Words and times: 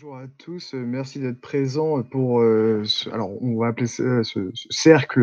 Bonjour 0.00 0.16
à 0.16 0.28
tous, 0.38 0.74
euh, 0.74 0.84
merci 0.86 1.18
d'être 1.18 1.40
présents 1.40 2.04
pour 2.04 2.40
euh, 2.40 2.82
ce, 2.84 3.10
alors 3.10 3.30
on 3.42 3.58
va 3.58 3.66
appeler 3.66 3.88
ce, 3.88 4.22
ce 4.22 4.52
cercle 4.70 5.20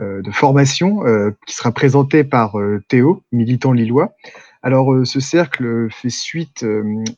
euh, 0.00 0.22
de 0.22 0.30
formation 0.30 1.02
qui 1.46 1.54
sera 1.54 1.72
présenté 1.72 2.24
par 2.24 2.56
Théo, 2.88 3.22
militant 3.32 3.72
lillois. 3.72 4.14
Alors 4.62 4.94
ce 5.04 5.20
cercle 5.20 5.88
fait 5.90 6.08
suite 6.08 6.64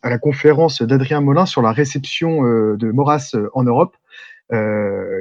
à 0.02 0.10
la 0.10 0.18
conférence 0.18 0.82
d'Adrien 0.82 1.20
Molin 1.20 1.46
sur 1.46 1.62
la 1.62 1.70
réception 1.70 2.42
de 2.42 2.90
Maurras 2.90 3.36
en 3.54 3.62
Europe, 3.62 3.96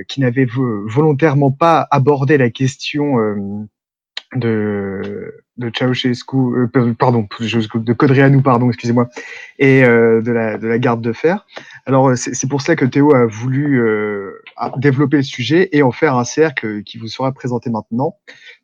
qui 0.08 0.22
n'avait 0.22 0.48
volontairement 0.50 1.52
pas 1.52 1.88
abordé 1.92 2.40
la 2.40 2.50
question 2.50 3.68
de, 4.36 5.44
de 5.58 5.72
Ceausescu, 5.74 6.36
euh, 6.36 6.94
pardon, 6.98 7.28
de 7.40 7.94
Codrianou, 7.94 8.42
pardon, 8.42 8.68
excusez-moi, 8.68 9.10
et 9.60 9.84
euh, 9.84 10.22
de, 10.22 10.32
la, 10.32 10.58
de 10.58 10.68
la 10.68 10.80
garde 10.80 11.02
de 11.02 11.14
fer. 11.14 11.46
Alors, 11.86 12.16
c'est 12.18 12.50
pour 12.50 12.62
ça 12.62 12.76
que 12.76 12.86
Théo 12.86 13.14
a 13.14 13.26
voulu 13.26 13.82
euh, 13.82 14.44
développer 14.78 15.18
le 15.18 15.24
sujet 15.24 15.70
et 15.72 15.82
en 15.82 15.92
faire 15.92 16.16
un 16.16 16.26
cercle 16.26 16.84
qui 16.84 16.98
vous 16.98 17.08
sera 17.08 17.32
présenté 17.32 17.70
maintenant. 17.70 18.18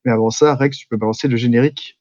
Mais 0.06 0.12
avant 0.12 0.30
ça, 0.30 0.56
Rex, 0.56 0.78
tu 0.78 0.88
peux 0.88 0.98
balancer 0.98 1.28
le 1.28 1.38
générique. 1.38 2.00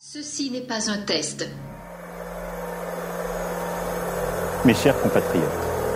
Ceci 0.00 0.50
n'est 0.50 0.66
pas 0.66 0.90
un 0.90 0.98
test. 0.98 1.48
Mes 4.64 4.74
chers 4.74 5.00
compatriotes, 5.00 5.44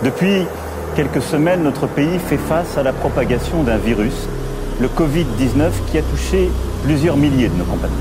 depuis 0.03 0.45
quelques 0.95 1.21
semaines, 1.21 1.63
notre 1.63 1.87
pays 1.87 2.19
fait 2.19 2.37
face 2.37 2.77
à 2.77 2.83
la 2.83 2.93
propagation 2.93 3.63
d'un 3.63 3.77
virus, 3.77 4.27
le 4.79 4.87
Covid-19, 4.87 5.71
qui 5.89 5.97
a 5.97 6.01
touché 6.01 6.49
plusieurs 6.83 7.17
milliers 7.17 7.49
de 7.49 7.55
nos 7.55 7.65
compatriotes. 7.65 7.99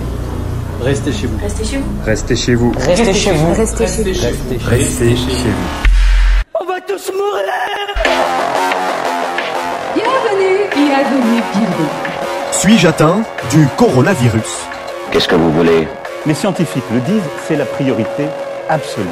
Restez 0.82 1.12
chez 1.12 1.26
vous. 1.26 1.38
Restez 1.42 1.64
chez 1.64 1.76
vous. 1.78 2.02
Restez 2.04 2.36
chez 2.36 2.54
vous. 2.54 2.72
Restez 2.76 3.14
chez 3.14 3.32
vous. 3.32 3.54
Restez 3.54 4.14
chez 4.14 4.30
vous. 4.32 4.68
Restez 4.68 5.16
chez 5.16 5.50
vous. 5.50 5.84
On 6.60 6.64
va 6.66 6.80
tous 6.80 7.10
mourir 7.12 7.44
Bienvenue, 9.94 10.68
bienvenue, 10.74 11.42
bienvenue. 11.52 11.88
Suis-je 12.52 12.88
atteint 12.88 13.22
du 13.50 13.66
coronavirus? 13.76 14.66
Qu'est-ce 15.10 15.28
que 15.28 15.36
vous 15.36 15.52
voulez? 15.52 15.86
Les 16.26 16.34
scientifiques 16.34 16.84
le 16.92 17.00
disent, 17.00 17.28
c'est 17.46 17.56
la 17.56 17.64
priorité 17.66 18.26
absolue. 18.68 19.06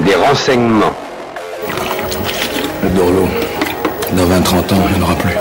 Des 0.00 0.14
renseignements. 0.14 0.94
Le 2.82 2.88
Dorlo, 2.90 3.28
dans 4.16 4.24
20-30 4.24 4.74
ans, 4.74 4.84
il 4.88 4.96
n'y 4.96 5.00
en 5.00 5.04
aura 5.04 5.14
plus. 5.14 5.36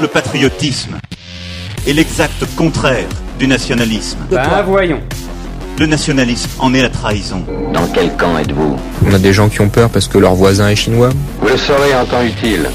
Le 0.00 0.06
patriotisme 0.06 0.96
est 1.86 1.92
l'exact 1.92 2.44
contraire 2.56 3.08
du 3.38 3.48
nationalisme. 3.48 4.18
Ben 4.30 4.62
voyons. 4.64 5.00
Le 5.78 5.86
nationalisme 5.86 6.48
en 6.60 6.72
est 6.74 6.82
la 6.82 6.90
trahison. 6.90 7.44
Dans 7.72 7.86
quel 7.92 8.14
camp 8.16 8.38
êtes-vous? 8.38 8.76
On 9.04 9.12
a 9.12 9.18
des 9.18 9.32
gens 9.32 9.48
qui 9.48 9.60
ont 9.62 9.68
peur 9.68 9.90
parce 9.90 10.06
que 10.06 10.18
leur 10.18 10.34
voisin 10.34 10.68
est 10.68 10.76
chinois. 10.76 11.10
Vous 11.40 11.48
le 11.48 11.56
saurez 11.56 11.94
en 11.94 12.04
temps 12.04 12.22
utile. 12.22 12.70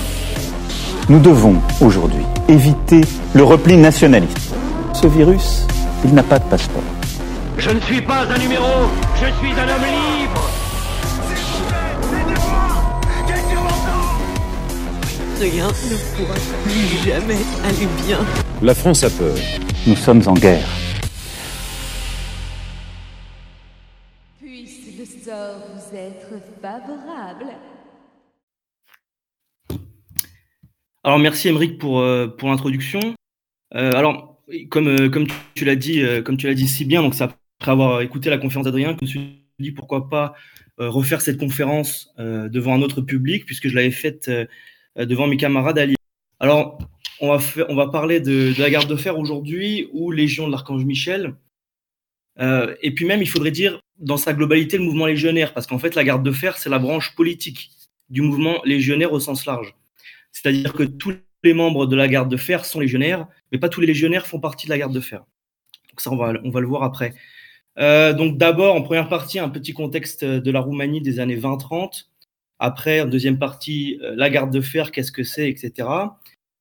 Nous 1.08 1.20
devons 1.20 1.56
aujourd'hui 1.80 2.26
éviter 2.50 3.02
le 3.34 3.44
repli 3.44 3.78
nationaliste. 3.78 4.54
Ce 4.94 5.08
virus, 5.08 5.66
il 6.04 6.14
n'a 6.14 6.24
pas 6.24 6.40
de 6.40 6.46
passeport. 6.46 6.84
Je 7.58 7.70
ne 7.70 7.80
suis 7.80 8.02
pas 8.02 8.26
un 8.30 8.38
numéro, 8.38 8.90
je 9.16 9.26
suis 9.40 9.54
un 9.54 9.64
homme 9.64 9.86
libre 9.86 10.15
Rien 15.40 15.68
ne 15.68 16.16
pourra 16.16 16.36
plus 16.64 17.06
jamais 17.06 17.36
aller 17.66 17.88
bien. 18.08 18.20
La 18.62 18.74
France 18.74 19.04
a 19.04 19.10
peur. 19.10 19.36
Nous 19.86 19.96
sommes 19.98 20.22
en 20.28 20.34
guerre. 20.34 20.66
Puisse 24.40 24.98
le 24.98 25.06
sort 25.06 25.62
vous 25.74 25.98
être 25.98 26.42
favorable. 26.62 27.48
Alors 31.04 31.20
merci 31.20 31.50
Émeric 31.50 31.80
pour, 31.80 32.00
euh, 32.00 32.28
pour 32.28 32.48
l'introduction. 32.48 33.02
Euh, 33.76 33.92
alors 33.92 34.42
comme, 34.70 34.88
euh, 34.88 35.10
comme 35.10 35.28
tu 35.54 35.66
l'as 35.66 35.76
dit, 35.76 36.02
euh, 36.02 36.22
comme 36.22 36.38
tu 36.38 36.48
l'as 36.48 36.54
dit 36.54 36.68
si 36.68 36.86
bien, 36.86 37.02
donc 37.02 37.14
c'est 37.14 37.24
après 37.24 37.72
avoir 37.72 38.00
écouté 38.02 38.30
la 38.30 38.38
conférence 38.38 38.66
d'Adrien 38.66 38.94
que 38.94 39.06
je 39.06 39.20
me 39.20 39.24
suis 39.26 39.46
dit 39.60 39.72
pourquoi 39.72 40.10
pas 40.10 40.34
euh, 40.80 40.90
refaire 40.90 41.20
cette 41.20 41.38
conférence 41.38 42.14
euh, 42.20 42.48
devant 42.48 42.74
un 42.74 42.82
autre 42.82 43.02
public 43.02 43.46
puisque 43.46 43.68
je 43.68 43.76
l'avais 43.76 43.92
faite 43.92 44.32
devant 44.98 45.28
mes 45.28 45.38
camarades 45.38 45.78
alliés. 45.78 45.96
Alors 46.40 46.78
on 47.22 47.36
va, 47.36 47.44
on 47.70 47.76
va 47.76 47.88
parler 47.88 48.20
de, 48.20 48.54
la 48.60 48.70
garde 48.70 48.90
de 48.90 48.96
fer 48.96 49.18
aujourd'hui 49.18 49.90
ou 49.94 50.12
Légion 50.12 50.48
de 50.48 50.52
l'Archange 50.52 50.86
Michel. 50.86 51.36
et 52.40 52.92
puis 52.94 53.06
même 53.06 53.22
il 53.22 53.30
faudrait 53.30 53.52
dire 53.52 53.80
dans 53.98 54.18
sa 54.18 54.34
globalité 54.34 54.78
le 54.78 54.84
mouvement 54.84 55.06
légionnaire 55.06 55.54
parce 55.54 55.68
qu'en 55.68 55.80
fait 55.80 55.96
la 55.96 56.04
garde 56.04 56.24
de 56.24 56.32
fer 56.32 56.58
c'est 56.58 56.70
la 56.70 56.80
branche 56.80 57.16
politique 57.16 57.72
du 58.10 58.22
mouvement 58.22 58.62
légionnaire 58.66 59.14
au 59.14 59.20
sens 59.20 59.46
large. 59.46 59.76
C'est-à-dire 60.32 60.74
que 60.74 60.84
tous 60.84 61.16
les 61.44 61.54
membres 61.54 61.86
de 61.86 61.96
la 61.96 62.08
garde 62.08 62.30
de 62.30 62.38
fer 62.38 62.66
sont 62.66 62.80
légionnaires, 62.80 63.28
mais 63.52 63.58
pas 63.58 63.70
tous 63.70 63.82
les 63.82 63.88
légionnaires 63.88 64.28
font 64.28 64.40
partie 64.40 64.68
de 64.68 64.72
la 64.72 64.78
garde 64.78 64.94
de 64.94 65.00
fer. 65.00 65.20
Donc 65.90 66.02
ça, 66.02 66.12
on 66.12 66.18
va, 66.18 66.34
on 66.44 66.50
va 66.50 66.60
le 66.60 66.68
voir 66.68 66.84
après. 66.84 67.14
Euh, 67.78 68.14
donc 68.14 68.38
d'abord, 68.38 68.76
en 68.76 68.82
première 68.82 69.10
partie, 69.10 69.40
un 69.40 69.50
petit 69.50 69.74
contexte 69.74 70.26
de 70.26 70.52
la 70.52 70.60
Roumanie 70.60 71.02
des 71.02 71.20
années 71.20 71.38
20-30. 71.38 72.08
Après, 72.60 73.02
en 73.02 73.06
deuxième 73.06 73.40
partie, 73.40 74.00
euh, 74.02 74.16
la 74.16 74.30
garde 74.30 74.52
de 74.52 74.62
fer, 74.62 74.92
qu'est-ce 74.92 75.12
que 75.12 75.24
c'est, 75.24 75.50
etc. 75.50 75.88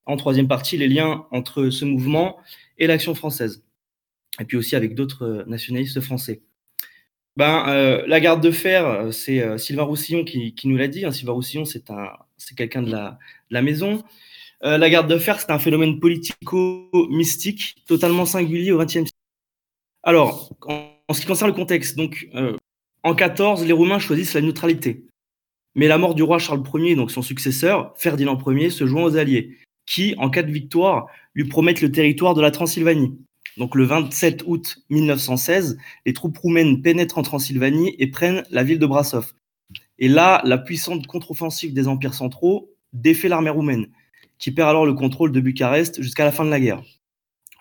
En 0.07 0.17
troisième 0.17 0.49
partie, 0.49 0.77
les 0.77 0.89
liens 0.89 1.27
entre 1.31 1.71
ce 1.71 1.85
mouvement 1.85 2.37
et 2.79 2.87
l'action 2.87 3.15
française. 3.15 3.65
Et 4.41 4.45
puis 4.45 4.57
aussi 4.57 4.77
avec 4.77 4.95
d'autres 4.95 5.45
nationalistes 5.47 6.01
français. 6.01 6.43
Ben, 7.37 7.69
euh, 7.69 8.05
la 8.07 8.21
garde 8.21 8.43
de 8.43 8.51
fer, 8.53 9.09
c'est 9.13 9.41
euh, 9.43 9.59
Sylvain 9.59 9.83
Roussillon 9.83 10.25
qui, 10.25 10.55
nous 10.65 10.77
l'a 10.77 10.89
dit. 10.89 11.05
Hein. 11.05 11.11
Sylvain 11.11 11.33
Roussillon, 11.33 11.65
c'est 11.65 11.91
un, 11.91 12.11
c'est 12.37 12.57
quelqu'un 12.57 12.83
de 12.83 12.91
la, 12.91 13.19
la 13.51 13.63
maison. 13.63 14.05
Euh, 14.63 14.79
la 14.79 14.89
garde 14.89 15.11
de 15.11 15.19
fer, 15.19 15.41
c'est 15.41 15.51
un 15.51 15.59
phénomène 15.59 15.99
politico-mystique 15.99 17.77
totalement 17.87 18.25
singulier 18.25 18.71
au 18.71 18.79
XXe 18.79 18.93
siècle. 18.93 19.11
Alors, 20.03 20.51
en, 20.63 20.91
en, 21.09 21.15
ce 21.15 21.21
qui 21.21 21.27
concerne 21.27 21.51
le 21.51 21.57
contexte, 21.57 21.97
donc, 21.97 22.29
euh, 22.35 22.57
en 23.03 23.15
14, 23.15 23.67
les 23.67 23.73
Roumains 23.73 23.99
choisissent 23.99 24.35
la 24.35 24.41
neutralité. 24.41 25.05
Mais 25.75 25.89
la 25.89 25.99
mort 25.99 26.15
du 26.15 26.23
roi 26.23 26.39
Charles 26.39 26.63
Ier, 26.75 26.95
donc 26.95 27.11
son 27.11 27.23
successeur, 27.23 27.93
Ferdinand 27.97 28.39
Ier, 28.47 28.71
se 28.71 28.87
joint 28.87 29.05
aux 29.05 29.17
Alliés, 29.17 29.59
qui, 29.87 30.15
en 30.19 30.31
cas 30.31 30.43
de 30.43 30.53
victoire, 30.53 31.09
lui 31.35 31.45
promettent 31.45 31.81
le 31.81 31.91
territoire 31.91 32.35
de 32.35 32.41
la 32.41 32.51
Transylvanie. 32.51 33.19
Donc 33.57 33.75
le 33.75 33.85
27 33.85 34.45
août 34.47 34.79
1916, 34.91 35.79
les 36.07 36.13
troupes 36.13 36.39
roumaines 36.39 36.83
pénètrent 36.83 37.19
en 37.19 37.23
Transylvanie 37.23 37.95
et 37.99 38.09
prennent 38.09 38.45
la 38.51 38.65
ville 38.65 38.79
de 38.79 38.87
Brassov. 38.87 39.33
Et 39.99 40.09
là, 40.09 40.43
la 40.45 40.59
puissante 40.59 41.07
contre-offensive 41.07 41.73
des 41.73 41.87
empires 41.87 42.15
centraux 42.15 42.71
défait 42.93 43.29
l'armée 43.29 43.51
roumaine, 43.51 43.89
qui 44.39 44.51
perd 44.51 44.71
alors 44.71 44.87
le 44.87 44.95
contrôle 44.95 45.33
de 45.33 45.41
Bucarest 45.41 46.03
jusqu'à 46.03 46.25
la 46.25 46.33
fin 46.33 46.45
de 46.45 46.51
la 46.51 46.61
guerre. 46.61 46.83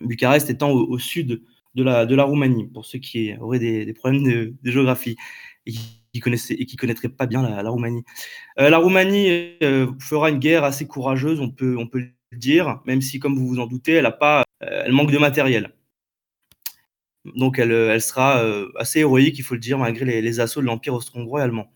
Bucarest 0.01 0.50
étant 0.50 0.72
au, 0.72 0.97
sud 0.97 1.44
de 1.75 1.84
la, 1.84 2.24
Roumanie, 2.24 2.68
pour 2.74 2.85
ceux 2.85 3.00
qui 3.00 3.34
auraient 3.40 3.59
des, 3.59 3.94
problèmes 3.94 4.24
de, 4.24 4.72
géographie 4.72 5.16
et 6.13 6.66
qui 6.66 6.75
connaîtraient 6.75 7.09
pas 7.09 7.25
bien 7.25 7.41
la, 7.41 7.69
Roumanie. 7.69 8.03
Euh, 8.59 8.69
la 8.69 8.78
Roumanie 8.78 9.56
euh, 9.63 9.88
fera 10.00 10.29
une 10.29 10.40
guerre 10.40 10.63
assez 10.63 10.85
courageuse, 10.85 11.40
on 11.40 11.50
peut, 11.50 11.75
le 11.94 12.38
dire, 12.38 12.81
même 12.85 13.01
si, 13.01 13.19
comme 13.19 13.35
vous 13.35 13.47
vous 13.47 13.59
en 13.59 13.68
doutez, 13.68 13.94
elle 13.94 14.06
a 14.06 14.12
pas, 14.12 14.44
euh, 14.63 14.91
manque 14.91 15.12
de 15.12 15.18
matériel. 15.18 15.74
Donc 17.35 17.57
elle, 17.57 18.01
sera 18.01 18.44
assez 18.78 19.00
héroïque, 19.00 19.40
il 19.40 19.44
faut 19.44 19.53
le 19.53 19.59
dire, 19.59 19.78
malgré 19.78 20.22
les, 20.22 20.40
assauts 20.40 20.62
de 20.62 20.66
l'Empire 20.66 20.94
austro-hongrois 20.94 21.41
allemand. 21.41 21.72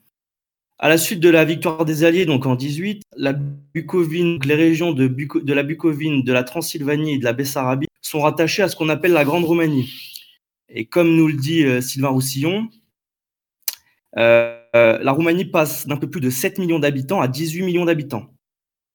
À 0.77 0.89
la 0.89 0.97
suite 0.97 1.21
de 1.21 1.29
la 1.29 1.45
victoire 1.45 1.85
des 1.85 2.03
Alliés, 2.03 2.25
donc 2.25 2.45
en 2.45 2.55
18, 2.55 3.01
la 3.15 3.33
Bucovine, 3.33 4.39
les 4.45 4.55
régions 4.55 4.91
de, 4.91 5.07
de 5.07 5.53
la 5.53 5.63
Bucovine, 5.63 6.23
de 6.23 6.33
la 6.33 6.43
Transylvanie 6.43 7.13
et 7.13 7.17
de 7.17 7.23
la 7.23 7.33
Bessarabie 7.33 7.87
sont 8.01 8.21
rattachées 8.21 8.63
à 8.63 8.67
ce 8.67 8.75
qu'on 8.75 8.89
appelle 8.89 9.13
la 9.13 9.25
Grande 9.25 9.45
Roumanie. 9.45 9.89
Et 10.69 10.85
comme 10.85 11.15
nous 11.15 11.27
le 11.27 11.33
dit 11.33 11.63
euh, 11.63 11.81
Sylvain 11.81 12.09
Roussillon, 12.09 12.63
euh, 12.63 12.67
la 14.15 15.11
Roumanie 15.11 15.45
passe 15.45 15.87
d'un 15.87 15.97
peu 15.97 16.09
plus 16.09 16.21
de 16.21 16.29
7 16.29 16.59
millions 16.59 16.79
d'habitants 16.79 17.21
à 17.21 17.27
18 17.27 17.63
millions 17.63 17.85
d'habitants. 17.85 18.27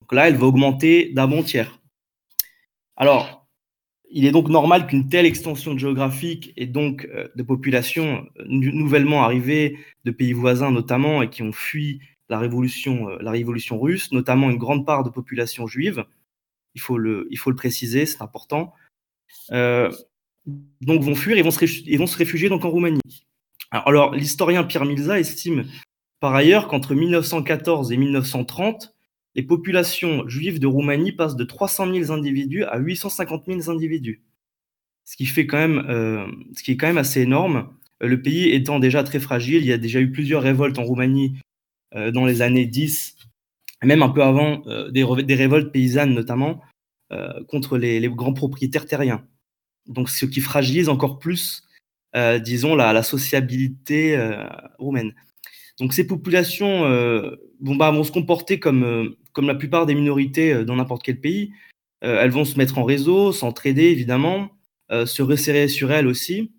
Donc 0.01 0.13
là, 0.13 0.29
elle 0.29 0.37
va 0.37 0.47
augmenter 0.47 1.13
d'un 1.13 1.29
bon 1.29 1.43
tiers. 1.43 1.81
Alors, 2.97 3.47
il 4.11 4.27
est 4.27 4.31
donc 4.31 4.49
normal 4.49 4.87
qu'une 4.87 5.09
telle 5.09 5.25
extension 5.25 5.77
géographique 5.79 6.53
et 6.57 6.67
donc 6.67 7.09
euh, 7.15 7.29
de 7.35 7.43
populations 7.43 8.27
euh, 8.39 8.45
nouvellement 8.47 9.25
arrivées 9.25 9.79
de 10.05 10.11
pays 10.11 10.35
voisins 10.35 10.71
notamment 10.71 11.23
et 11.23 11.31
qui 11.31 11.43
ont 11.43 11.53
fui 11.53 12.01
la 12.33 12.39
révolution, 12.39 13.09
euh, 13.11 13.77
russe, 13.79 14.11
notamment 14.13 14.51
une 14.51 14.59
grande 14.59 14.87
part 14.87 15.05
de 15.05 15.11
population 15.11 15.67
juive, 15.67 16.05
il 16.75 16.81
faut 16.81 16.97
le, 16.97 17.29
préciser, 17.55 18.07
c'est 18.07 18.23
important, 18.23 18.73
euh, 19.53 19.93
donc 20.81 21.03
vont 21.03 21.15
fuir 21.15 21.37
et 21.37 21.43
vont 21.43 21.51
se, 21.51 21.65
et 21.89 21.97
vont 21.97 22.07
se 22.07 22.17
réfugier 22.17 22.49
donc 22.49 22.65
en 22.65 22.71
Roumanie. 22.71 23.01
Alors, 23.73 24.15
l'historien 24.15 24.65
Pierre 24.65 24.85
Milza 24.85 25.19
estime 25.19 25.65
par 26.21 26.35
ailleurs 26.35 26.69
qu'entre 26.69 26.95
1914 26.95 27.91
et 27.91 27.97
1930, 27.97 28.95
les 29.35 29.43
populations 29.43 30.29
juives 30.29 30.61
de 30.61 30.67
Roumanie 30.67 31.13
passent 31.13 31.37
de 31.37 31.45
300 31.45 31.91
000 31.91 32.13
individus 32.13 32.65
à 32.65 32.77
850 32.79 33.45
000 33.47 33.71
individus. 33.71 34.23
Ce 35.07 35.17
qui, 35.17 35.25
fait 35.25 35.47
quand 35.47 35.57
même, 35.57 35.87
euh, 35.89 36.27
ce 36.55 36.63
qui 36.63 36.73
est 36.73 36.77
quand 36.77 36.87
même 36.87 36.99
assez 36.99 37.23
énorme. 37.23 37.71
le 38.01 38.21
pays 38.21 38.51
étant 38.51 38.79
déjà 38.79 39.03
très 39.05 39.21
fragile. 39.21 39.63
Il 39.63 39.67
y 39.67 39.73
a 39.73 39.79
déjà 39.79 40.01
eu 40.01 40.11
plusieurs 40.11 40.43
révoltes 40.43 40.79
en 40.79 40.85
Roumanie 40.85 41.39
dans 41.95 42.25
les 42.25 42.41
années 42.41 42.65
10, 42.65 43.17
même 43.85 44.03
un 44.03 44.09
peu 44.09 44.23
avant, 44.23 44.65
des, 44.91 45.05
des, 45.25 45.35
révoltes 45.35 45.71
paysannes 45.71 46.15
notamment, 46.15 46.63
contre 47.49 47.77
les, 47.77 48.01
les, 48.01 48.09
grands 48.09 48.33
propriétaires 48.33 48.87
terriens. 48.87 49.23
Donc, 49.87 50.09
ce 50.09 50.25
qui 50.25 50.41
fragilise 50.41 50.89
encore 50.89 51.19
plus, 51.19 51.65
disons, 52.15 52.75
la, 52.75 53.03
sociabilité 53.03 54.19
roumaine. 54.79 55.13
Donc 55.83 55.95
ces 55.95 56.07
populations 56.07 56.85
euh, 56.85 57.37
vont, 57.61 57.77
bah, 57.77 57.91
vont, 57.91 58.05
se 58.05 58.13
comporter 58.13 58.61
comme, 58.61 58.85
euh, 58.85 59.19
comme 59.33 59.47
la 59.47 59.55
plupart 59.55 59.87
des 59.87 59.95
minorités 59.95 60.53
euh, 60.53 60.65
dans 60.65 60.77
n'importe 60.77 61.03
quel 61.03 61.21
pays. 61.21 61.53
elles 62.01 62.31
vont 62.31 62.45
se 62.45 62.59
mettre 62.59 62.79
en 62.79 62.85
réseau, 62.85 63.33
s'entraider 63.33 63.85
évidemment, 63.85 64.51
se 64.91 65.23
resserrer 65.23 65.69
sur 65.69 65.93
elles 65.93 66.09
aussi. 66.09 66.53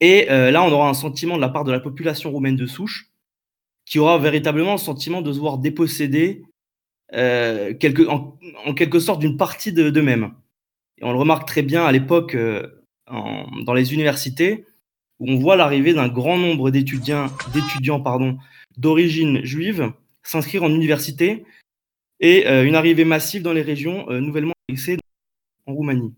Et 0.00 0.26
là, 0.26 0.62
on 0.62 0.70
aura 0.70 0.88
un 0.88 0.94
sentiment 0.94 1.34
de 1.34 1.40
la 1.40 1.48
part 1.48 1.64
de 1.64 1.72
la 1.72 1.80
population 1.80 2.30
roumaine 2.30 2.54
de 2.54 2.66
souche 2.66 3.10
qui 3.86 3.98
aura 3.98 4.18
véritablement 4.18 4.72
le 4.72 4.78
sentiment 4.78 5.20
de 5.20 5.32
se 5.32 5.40
voir 5.40 5.58
déposséder 5.58 6.44
quelque, 7.10 8.06
en, 8.06 8.38
quelque 8.74 9.00
sorte 9.00 9.18
d'une 9.18 9.36
partie 9.36 9.72
d'eux-mêmes. 9.72 10.32
Et 10.98 11.04
on 11.04 11.12
le 11.12 11.18
remarque 11.18 11.48
très 11.48 11.62
bien 11.62 11.84
à 11.84 11.90
l'époque 11.90 12.36
dans 13.12 13.74
les 13.74 13.94
universités 13.94 14.64
où 15.18 15.30
on 15.30 15.38
voit 15.38 15.56
l'arrivée 15.56 15.94
d'un 15.94 16.08
grand 16.08 16.36
nombre 16.36 16.70
d'étudiants, 16.70 17.28
d'origine 18.76 19.44
juive 19.44 19.92
s'inscrire 20.22 20.62
en 20.62 20.70
université 20.70 21.44
et 22.20 22.46
euh, 22.46 22.64
une 22.64 22.74
arrivée 22.74 23.04
massive 23.04 23.42
dans 23.42 23.52
les 23.52 23.62
régions 23.62 24.08
euh, 24.10 24.20
nouvellement 24.20 24.54
annexées 24.68 24.98
en 25.66 25.74
Roumanie. 25.74 26.14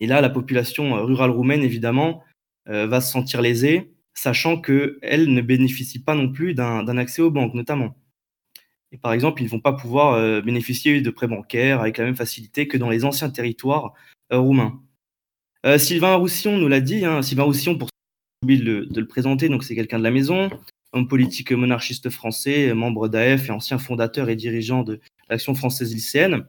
Et 0.00 0.06
là, 0.06 0.20
la 0.20 0.30
population 0.30 0.96
euh, 0.96 1.02
rurale 1.02 1.30
roumaine, 1.30 1.62
évidemment, 1.62 2.22
va 2.66 3.00
se 3.00 3.10
sentir 3.10 3.42
lésée, 3.42 3.92
sachant 4.14 4.60
qu'elle 4.60 5.34
ne 5.34 5.40
bénéficie 5.40 6.00
pas 6.00 6.14
non 6.14 6.30
plus 6.30 6.54
d'un 6.54 6.96
accès 6.96 7.22
aux 7.22 7.30
banques, 7.32 7.54
notamment. 7.54 7.96
Et 8.92 8.98
par 8.98 9.12
exemple, 9.12 9.42
ils 9.42 9.46
ne 9.46 9.50
vont 9.50 9.58
pas 9.58 9.72
pouvoir 9.72 10.42
bénéficier 10.42 11.00
de 11.00 11.10
prêts 11.10 11.26
bancaires 11.26 11.80
avec 11.80 11.98
la 11.98 12.04
même 12.04 12.14
facilité 12.14 12.68
que 12.68 12.76
dans 12.76 12.88
les 12.88 13.04
anciens 13.04 13.30
territoires 13.30 13.94
roumains. 14.30 14.80
Sylvain 15.78 16.14
Roussillon 16.16 16.58
nous 16.58 16.68
l'a 16.68 16.80
dit, 16.80 17.04
hein, 17.04 17.22
Sylvain 17.22 17.44
Roussillon, 17.44 17.78
pour 17.78 17.88
de, 18.42 18.86
de 18.90 19.00
le 19.00 19.06
présenter. 19.06 19.48
Donc, 19.48 19.64
c'est 19.64 19.74
quelqu'un 19.74 19.98
de 19.98 20.04
la 20.04 20.10
maison, 20.10 20.50
homme 20.92 21.08
politique 21.08 21.52
monarchiste 21.52 22.10
français, 22.10 22.74
membre 22.74 23.08
d'AF 23.08 23.48
et 23.48 23.52
ancien 23.52 23.78
fondateur 23.78 24.28
et 24.28 24.36
dirigeant 24.36 24.82
de 24.82 25.00
l'Action 25.28 25.54
française 25.54 25.92
lycéenne. 25.94 26.44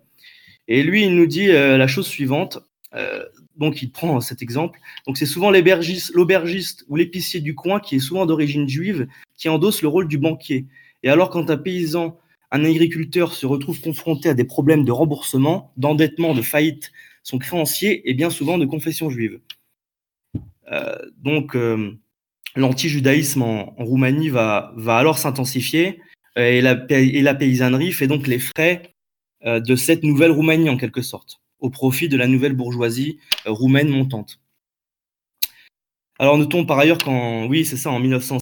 Et 0.67 0.83
lui, 0.83 1.03
il 1.03 1.15
nous 1.15 1.25
dit 1.27 1.49
euh, 1.49 1.77
la 1.77 1.87
chose 1.87 2.07
suivante. 2.07 2.59
Euh, 2.95 3.23
donc, 3.57 3.81
il 3.81 3.91
prend 3.91 4.19
cet 4.21 4.41
exemple. 4.41 4.79
Donc, 5.05 5.17
c'est 5.17 5.25
souvent 5.25 5.51
l'aubergiste 5.51 6.85
ou 6.87 6.95
l'épicier 6.95 7.39
du 7.39 7.55
coin 7.55 7.79
qui 7.79 7.95
est 7.95 7.99
souvent 7.99 8.25
d'origine 8.25 8.67
juive 8.67 9.07
qui 9.37 9.49
endosse 9.49 9.81
le 9.81 9.87
rôle 9.87 10.07
du 10.07 10.17
banquier. 10.17 10.65
Et 11.03 11.09
alors, 11.09 11.29
quand 11.29 11.49
un 11.49 11.57
paysan, 11.57 12.17
un 12.51 12.65
agriculteur 12.65 13.33
se 13.33 13.45
retrouve 13.45 13.81
confronté 13.81 14.29
à 14.29 14.33
des 14.33 14.45
problèmes 14.45 14.85
de 14.85 14.91
remboursement, 14.91 15.71
d'endettement, 15.77 16.33
de 16.33 16.41
faillite, 16.41 16.91
son 17.23 17.39
créancier 17.39 18.09
est 18.09 18.13
bien 18.13 18.29
souvent 18.29 18.57
de 18.57 18.65
confession 18.65 19.09
juive. 19.09 19.39
Euh, 20.71 20.97
donc, 21.17 21.55
euh, 21.55 21.97
l'anti-judaïsme 22.55 23.41
en, 23.41 23.73
Roumanie 23.77 24.29
va, 24.29 24.73
alors 24.87 25.17
s'intensifier 25.17 26.01
euh, 26.37 26.49
et 26.51 26.61
la, 27.21 27.33
paysannerie 27.35 27.91
fait 27.91 28.07
donc 28.07 28.27
les 28.27 28.39
frais 28.39 28.93
de 29.45 29.75
cette 29.75 30.03
nouvelle 30.03 30.31
Roumanie 30.31 30.69
en 30.69 30.77
quelque 30.77 31.01
sorte, 31.01 31.41
au 31.59 31.69
profit 31.69 32.07
de 32.07 32.15
la 32.15 32.27
nouvelle 32.27 32.53
bourgeoisie 32.53 33.19
roumaine 33.45 33.89
montante. 33.89 34.39
Alors 36.17 36.37
notons 36.37 36.65
par 36.65 36.79
ailleurs 36.79 36.99
qu'en 36.99 37.47
oui 37.47 37.65
c'est 37.65 37.75
ça 37.75 37.91
en 37.91 37.99
1900 37.99 38.37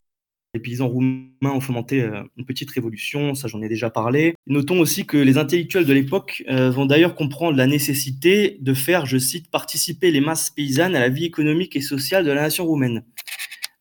les 0.53 0.59
paysans 0.59 0.88
roumains 0.88 1.30
ont 1.44 1.62
fomenté 1.62 2.01
euh, 2.01 2.24
une 2.38 2.45
petite 2.45 2.69
révolution, 2.71 3.36
ça 3.36 3.48
j'en 3.48 3.62
ai 3.62 3.69
déjà 3.69 3.89
parlé. 3.89 4.36
Notons 4.48 4.80
aussi 4.80 5.06
que 5.06 5.18
les 5.18 5.38
intellectuels 5.38 5.86
de 5.86 5.94
l'époque 5.94 6.44
euh, 6.50 6.69
vont 6.69 6.86
d'ailleurs 6.86 7.15
comprendre 7.15 7.57
la 7.57 7.68
nécessité 7.68 8.57
de 8.59 8.74
faire, 8.74 9.06
je 9.06 9.18
cite, 9.18 9.50
participer 9.50 10.12
les 10.12 10.19
masses 10.19 10.50
paysannes 10.50 10.95
à 10.95 11.00
la 11.00 11.09
vie 11.09 11.25
économique 11.25 11.75
et 11.75 11.81
sociale 11.81 12.25
de 12.25 12.31
la 12.31 12.42
nation 12.42 12.65
roumaine. 12.65 13.06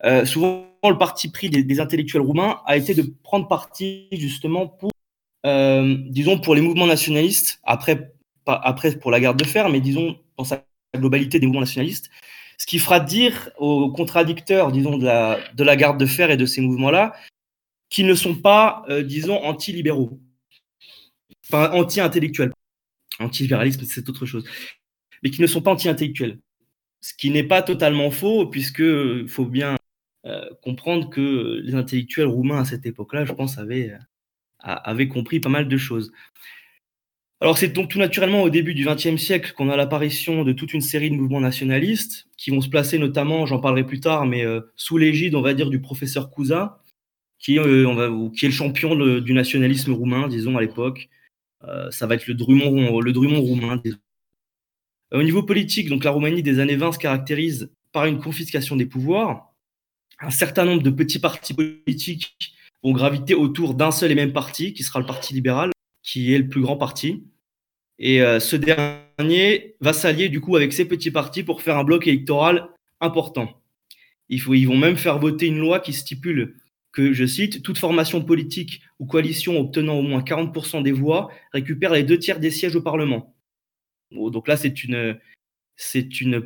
Euh, 0.04 0.24
souvent, 0.24 0.66
le 0.88 0.96
parti 0.96 1.30
pris 1.30 1.50
des, 1.50 1.80
intellectuels 1.80 2.22
roumains 2.22 2.60
a 2.66 2.76
été 2.76 2.94
de 2.94 3.02
prendre 3.22 3.48
parti 3.48 4.06
justement 4.12 4.66
pour, 4.66 4.92
disons, 5.44 6.38
pour 6.38 6.54
les 6.54 6.60
mouvements 6.60 6.86
nationalistes, 6.86 7.60
après, 7.64 8.12
après 8.46 8.96
pour 8.96 9.10
la 9.10 9.20
garde 9.20 9.38
de 9.38 9.44
fer, 9.44 9.68
mais 9.68 9.80
disons 9.80 10.16
dans 10.38 10.44
sa 10.44 10.64
globalité 10.96 11.38
des 11.38 11.46
mouvements 11.46 11.60
nationalistes, 11.60 12.10
ce 12.60 12.66
qui 12.66 12.78
fera 12.78 13.00
dire 13.00 13.48
aux 13.56 13.90
contradicteurs, 13.90 14.70
disons, 14.70 14.98
de 14.98 15.06
la, 15.06 15.40
de 15.54 15.64
la 15.64 15.76
garde 15.76 15.98
de 15.98 16.04
fer 16.04 16.30
et 16.30 16.36
de 16.36 16.44
ces 16.44 16.60
mouvements-là, 16.60 17.14
qu'ils 17.88 18.06
ne 18.06 18.14
sont 18.14 18.34
pas, 18.34 18.84
euh, 18.90 19.02
disons, 19.02 19.42
anti-libéraux, 19.42 20.20
enfin 21.42 21.70
anti-intellectuels. 21.72 22.52
Anti-libéralisme, 23.18 23.84
c'est 23.84 24.06
autre 24.10 24.26
chose. 24.26 24.44
Mais 25.22 25.30
qui 25.30 25.40
ne 25.40 25.46
sont 25.46 25.62
pas 25.62 25.70
anti-intellectuels. 25.70 26.38
Ce 27.00 27.14
qui 27.14 27.30
n'est 27.30 27.44
pas 27.44 27.62
totalement 27.62 28.10
faux, 28.10 28.46
puisque 28.46 28.80
il 28.80 29.28
faut 29.28 29.46
bien 29.46 29.76
euh, 30.26 30.44
comprendre 30.62 31.08
que 31.08 31.62
les 31.64 31.74
intellectuels 31.74 32.26
roumains 32.26 32.60
à 32.60 32.64
cette 32.66 32.84
époque-là, 32.84 33.24
je 33.24 33.32
pense, 33.32 33.56
avaient 34.58 35.08
compris 35.08 35.40
pas 35.40 35.48
mal 35.48 35.66
de 35.66 35.76
choses. 35.78 36.12
Alors 37.42 37.56
c'est 37.56 37.68
donc 37.68 37.88
tout 37.88 37.98
naturellement 37.98 38.42
au 38.42 38.50
début 38.50 38.74
du 38.74 38.84
XXe 38.84 39.16
siècle 39.16 39.54
qu'on 39.56 39.70
a 39.70 39.76
l'apparition 39.76 40.44
de 40.44 40.52
toute 40.52 40.74
une 40.74 40.82
série 40.82 41.10
de 41.10 41.16
mouvements 41.16 41.40
nationalistes 41.40 42.28
qui 42.36 42.50
vont 42.50 42.60
se 42.60 42.68
placer 42.68 42.98
notamment, 42.98 43.46
j'en 43.46 43.60
parlerai 43.60 43.84
plus 43.84 44.00
tard, 44.00 44.26
mais 44.26 44.44
euh, 44.44 44.60
sous 44.76 44.98
l'égide, 44.98 45.34
on 45.34 45.40
va 45.40 45.54
dire, 45.54 45.70
du 45.70 45.80
professeur 45.80 46.30
Cousa, 46.30 46.82
qui, 47.38 47.58
euh, 47.58 48.30
est 48.42 48.46
le 48.46 48.52
champion 48.52 48.94
du 49.20 49.32
nationalisme 49.32 49.92
roumain, 49.92 50.28
disons, 50.28 50.58
à 50.58 50.60
l'époque. 50.60 51.08
Euh, 51.64 51.90
ça 51.90 52.06
va 52.06 52.14
être 52.14 52.26
le 52.26 52.34
Drummond, 52.34 53.00
le 53.00 53.38
roumain. 53.38 53.82
Au 55.12 55.22
niveau 55.22 55.42
politique, 55.42 55.88
donc 55.88 56.04
la 56.04 56.10
Roumanie 56.10 56.42
des 56.42 56.58
années 56.58 56.76
20 56.76 56.92
se 56.92 56.98
caractérise 56.98 57.72
par 57.92 58.04
une 58.04 58.20
confiscation 58.20 58.76
des 58.76 58.86
pouvoirs. 58.86 59.54
Un 60.20 60.30
certain 60.30 60.66
nombre 60.66 60.82
de 60.82 60.90
petits 60.90 61.18
partis 61.18 61.54
politiques 61.54 62.36
vont 62.82 62.92
graviter 62.92 63.34
autour 63.34 63.74
d'un 63.74 63.90
seul 63.90 64.10
et 64.10 64.14
même 64.14 64.34
parti, 64.34 64.74
qui 64.74 64.82
sera 64.82 65.00
le 65.00 65.06
Parti 65.06 65.32
libéral 65.32 65.70
qui 66.02 66.34
est 66.34 66.38
le 66.38 66.48
plus 66.48 66.60
grand 66.60 66.76
parti. 66.76 67.24
Et 67.98 68.22
euh, 68.22 68.40
ce 68.40 68.56
dernier 68.56 69.76
va 69.80 69.92
s'allier 69.92 70.28
du 70.28 70.40
coup 70.40 70.56
avec 70.56 70.72
ces 70.72 70.86
petits 70.86 71.10
partis 71.10 71.42
pour 71.42 71.62
faire 71.62 71.76
un 71.76 71.84
bloc 71.84 72.06
électoral 72.06 72.68
important. 73.00 73.60
Ils 74.28 74.66
vont 74.66 74.76
même 74.76 74.96
faire 74.96 75.18
voter 75.18 75.46
une 75.46 75.58
loi 75.58 75.80
qui 75.80 75.92
stipule 75.92 76.56
que, 76.92 77.12
je 77.12 77.26
cite, 77.26 77.62
toute 77.62 77.78
formation 77.78 78.24
politique 78.24 78.80
ou 78.98 79.06
coalition 79.06 79.58
obtenant 79.58 79.98
au 79.98 80.02
moins 80.02 80.22
40% 80.22 80.82
des 80.82 80.92
voix 80.92 81.30
récupère 81.52 81.92
les 81.92 82.04
deux 82.04 82.18
tiers 82.18 82.40
des 82.40 82.50
sièges 82.50 82.76
au 82.76 82.82
Parlement. 82.82 83.34
donc 84.12 84.48
là, 84.48 84.56
c'est 84.56 84.84
une, 84.84 85.20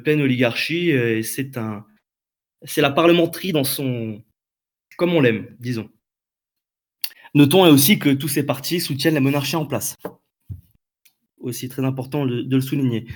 pleine 0.03 0.23
oligarchie 0.23 0.91
et 0.91 1.23
c'est 1.23 1.57
un, 1.57 1.85
c'est 2.63 2.81
la 2.81 2.91
parlementerie 2.91 3.53
dans 3.53 3.65
son, 3.65 4.23
comme 4.97 5.15
on 5.15 5.21
l'aime, 5.21 5.55
disons. 5.61 5.91
Notons 7.35 7.67
aussi 7.67 7.99
que 7.99 8.11
tous 8.11 8.29
ces 8.29 8.45
partis 8.45 8.81
soutiennent 8.81 9.15
la 9.15 9.21
monarchie 9.21 9.57
en 9.57 9.67
place. 9.67 9.97
Aussi 11.41 11.69
très 11.69 11.85
important 11.85 12.25
de, 12.25 12.47
le 12.49 12.61
souligner. 12.61 13.07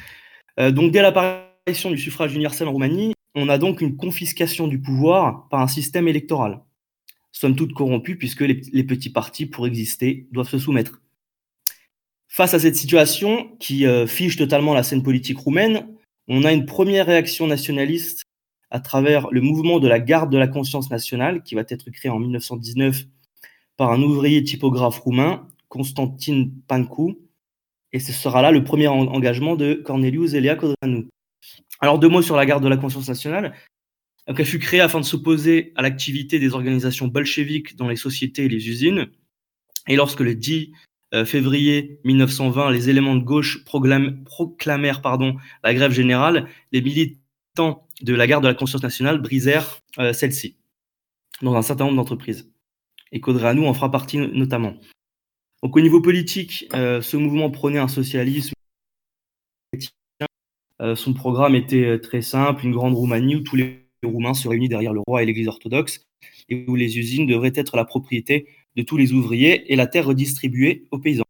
Euh, 0.58 0.72
donc 0.72 0.90
dès 0.90 1.02
l'apparition 1.02 1.90
du 1.90 1.98
suffrage 1.98 2.34
universel 2.34 2.66
en 2.66 2.72
Roumanie, 2.72 3.14
on 3.36 3.48
a 3.48 3.58
donc 3.58 3.80
une 3.80 3.96
confiscation 3.96 4.66
du 4.66 4.80
pouvoir 4.80 5.48
par 5.48 5.60
un 5.60 5.68
système 5.68 6.08
électoral, 6.08 6.60
somme 7.30 7.54
toute 7.54 7.72
corrompu 7.72 8.16
puisque 8.16 8.40
les, 8.40 8.84
petits 8.84 9.10
partis, 9.10 9.46
pour 9.46 9.68
exister, 9.68 10.26
doivent 10.32 10.48
se 10.48 10.58
soumettre. 10.58 11.00
Face 12.26 12.54
à 12.54 12.58
cette 12.58 12.76
situation 12.76 13.56
qui 13.60 13.86
euh, 13.86 14.06
fiche 14.08 14.36
totalement 14.36 14.74
la 14.74 14.82
scène 14.82 15.02
politique 15.04 15.38
roumaine, 15.38 15.86
on 16.26 16.44
a 16.44 16.52
une 16.52 16.66
première 16.66 17.06
réaction 17.06 17.46
nationaliste 17.46 18.24
à 18.70 18.80
travers 18.80 19.28
le 19.30 19.40
mouvement 19.40 19.78
de 19.78 19.88
la 19.88 20.00
garde 20.00 20.32
de 20.32 20.38
la 20.38 20.48
conscience 20.48 20.90
nationale 20.90 21.42
qui 21.42 21.54
va 21.54 21.62
être 21.68 21.90
créé 21.90 22.10
en 22.10 22.18
1919 22.18 23.04
par 23.78 23.92
un 23.92 24.02
ouvrier 24.02 24.44
typographe 24.44 24.98
roumain, 24.98 25.46
Constantin 25.68 26.50
Pancu, 26.66 27.16
et 27.92 28.00
ce 28.00 28.12
sera 28.12 28.42
là 28.42 28.50
le 28.50 28.64
premier 28.64 28.88
engagement 28.88 29.56
de 29.56 29.74
Cornelius 29.74 30.34
Elia. 30.34 30.58
Alors 31.80 31.98
deux 31.98 32.08
mots 32.08 32.20
sur 32.20 32.36
la 32.36 32.44
garde 32.44 32.62
de 32.62 32.68
la 32.68 32.76
conscience 32.76 33.08
nationale. 33.08 33.54
elle 34.26 34.44
fut 34.44 34.58
créée 34.58 34.80
afin 34.80 35.00
de 35.00 35.04
s'opposer 35.04 35.72
à 35.76 35.82
l'activité 35.82 36.38
des 36.38 36.52
organisations 36.52 37.06
bolcheviques 37.06 37.76
dans 37.76 37.88
les 37.88 37.96
sociétés 37.96 38.44
et 38.44 38.48
les 38.48 38.68
usines. 38.68 39.06
Et 39.86 39.96
lorsque 39.96 40.20
le 40.20 40.34
10 40.34 40.70
euh, 41.14 41.24
février 41.24 42.00
1920, 42.04 42.72
les 42.72 42.90
éléments 42.90 43.14
de 43.14 43.24
gauche 43.24 43.64
proclamèrent 43.64 45.02
la 45.64 45.74
grève 45.74 45.92
générale, 45.92 46.48
les 46.72 46.82
militants 46.82 47.86
de 48.02 48.14
la 48.14 48.26
garde 48.26 48.42
de 48.42 48.48
la 48.48 48.54
conscience 48.54 48.82
nationale 48.82 49.22
brisèrent 49.22 49.80
euh, 49.98 50.12
celle-ci 50.12 50.56
dans 51.42 51.54
un 51.54 51.62
certain 51.62 51.84
nombre 51.84 51.96
d'entreprises 51.96 52.50
et 53.12 53.20
Codranou 53.20 53.66
en 53.66 53.74
fera 53.74 53.90
partie 53.90 54.18
notamment. 54.18 54.74
Donc 55.62 55.76
au 55.76 55.80
niveau 55.80 56.00
politique, 56.00 56.68
euh, 56.74 57.00
ce 57.00 57.16
mouvement 57.16 57.50
prônait 57.50 57.78
un 57.78 57.88
socialisme. 57.88 58.52
Euh, 60.80 60.94
son 60.94 61.12
programme 61.12 61.56
était 61.56 61.84
euh, 61.84 61.98
très 61.98 62.22
simple, 62.22 62.64
une 62.64 62.72
grande 62.72 62.94
Roumanie 62.94 63.34
où 63.34 63.40
tous 63.40 63.56
les 63.56 63.88
roumains 64.04 64.34
se 64.34 64.46
réunit 64.46 64.68
derrière 64.68 64.92
le 64.92 65.00
roi 65.06 65.22
et 65.22 65.26
l'église 65.26 65.48
orthodoxe, 65.48 66.06
et 66.48 66.64
où 66.68 66.76
les 66.76 66.98
usines 66.98 67.26
devraient 67.26 67.52
être 67.56 67.76
la 67.76 67.84
propriété 67.84 68.46
de 68.76 68.82
tous 68.82 68.96
les 68.96 69.12
ouvriers 69.12 69.72
et 69.72 69.76
la 69.76 69.88
terre 69.88 70.06
redistribuée 70.06 70.84
aux 70.92 70.98
paysans. 70.98 71.24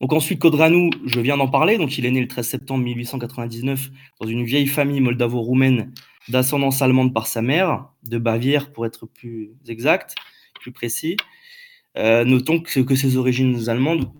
Donc 0.00 0.12
ensuite, 0.12 0.38
Codranou, 0.38 0.90
je 1.06 1.18
viens 1.20 1.36
d'en 1.36 1.48
parler, 1.48 1.76
donc 1.76 1.98
il 1.98 2.06
est 2.06 2.10
né 2.10 2.20
le 2.20 2.28
13 2.28 2.46
septembre 2.46 2.84
1899 2.84 3.90
dans 4.20 4.28
une 4.28 4.44
vieille 4.44 4.68
famille 4.68 5.00
moldavo-roumaine 5.00 5.92
d'ascendance 6.28 6.82
allemande 6.82 7.12
par 7.12 7.26
sa 7.26 7.42
mère, 7.42 7.88
de 8.04 8.18
Bavière 8.18 8.72
pour 8.72 8.86
être 8.86 9.06
plus 9.06 9.50
exact, 9.66 10.14
plus 10.60 10.72
précis. 10.72 11.16
Euh, 11.96 12.24
notons 12.24 12.60
que, 12.60 12.94
ses 12.94 13.16
origines 13.16 13.68
allemandes, 13.68 14.12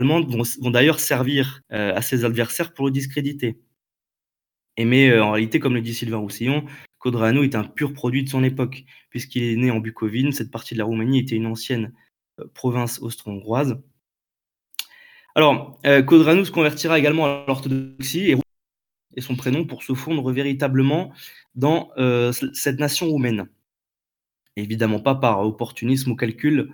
vont, 0.00 0.70
d'ailleurs 0.70 1.00
servir 1.00 1.62
euh, 1.72 1.94
à 1.94 2.02
ses 2.02 2.24
adversaires 2.26 2.74
pour 2.74 2.84
le 2.84 2.90
discréditer. 2.90 3.58
Mais 4.78 5.08
euh, 5.08 5.24
en 5.24 5.30
réalité, 5.32 5.60
comme 5.60 5.74
le 5.74 5.80
dit 5.80 5.94
Sylvain 5.94 6.18
Roussillon, 6.18 6.66
Codranou 6.98 7.42
est 7.42 7.54
un 7.54 7.64
pur 7.64 7.94
produit 7.94 8.22
de 8.24 8.28
son 8.28 8.44
époque, 8.44 8.84
puisqu'il 9.08 9.44
est 9.44 9.56
né 9.56 9.70
en 9.70 9.78
Bucovine. 9.78 10.32
Cette 10.32 10.50
partie 10.50 10.74
de 10.74 10.78
la 10.78 10.84
Roumanie 10.84 11.20
était 11.20 11.36
une 11.36 11.46
ancienne 11.46 11.94
province 12.52 13.00
austro-hongroise. 13.00 13.80
Alors, 15.36 15.78
euh, 15.84 16.00
se 16.00 16.50
convertira 16.50 16.98
également 16.98 17.26
à 17.26 17.44
l'orthodoxie 17.46 18.30
et, 18.30 18.36
et, 19.16 19.20
son 19.20 19.36
prénom 19.36 19.66
pour 19.66 19.82
se 19.82 19.92
fondre 19.92 20.32
véritablement 20.32 21.12
dans 21.54 21.90
euh, 21.98 22.32
cette 22.32 22.80
nation 22.80 23.06
roumaine. 23.06 23.46
Évidemment 24.56 24.98
pas 24.98 25.14
par 25.14 25.40
opportunisme 25.40 26.12
ou 26.12 26.16
calcul, 26.16 26.72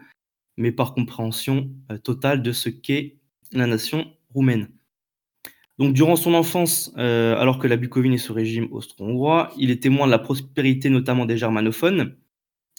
mais 0.56 0.70
par 0.70 0.94
compréhension 0.94 1.70
euh, 1.90 1.98
totale 1.98 2.40
de 2.40 2.52
ce 2.52 2.68
qu'est 2.68 3.16
la 3.50 3.66
nation 3.66 4.12
roumaine. 4.32 4.70
Donc, 5.78 5.92
durant 5.92 6.14
son 6.14 6.32
enfance, 6.34 6.92
euh, 6.98 7.36
alors 7.38 7.58
que 7.58 7.66
la 7.66 7.76
Bucovine 7.76 8.12
est 8.12 8.18
sous 8.18 8.32
régime 8.32 8.68
austro-hongrois, 8.70 9.52
il 9.58 9.72
est 9.72 9.82
témoin 9.82 10.06
de 10.06 10.12
la 10.12 10.20
prospérité 10.20 10.88
notamment 10.88 11.26
des 11.26 11.36
germanophones, 11.36 12.16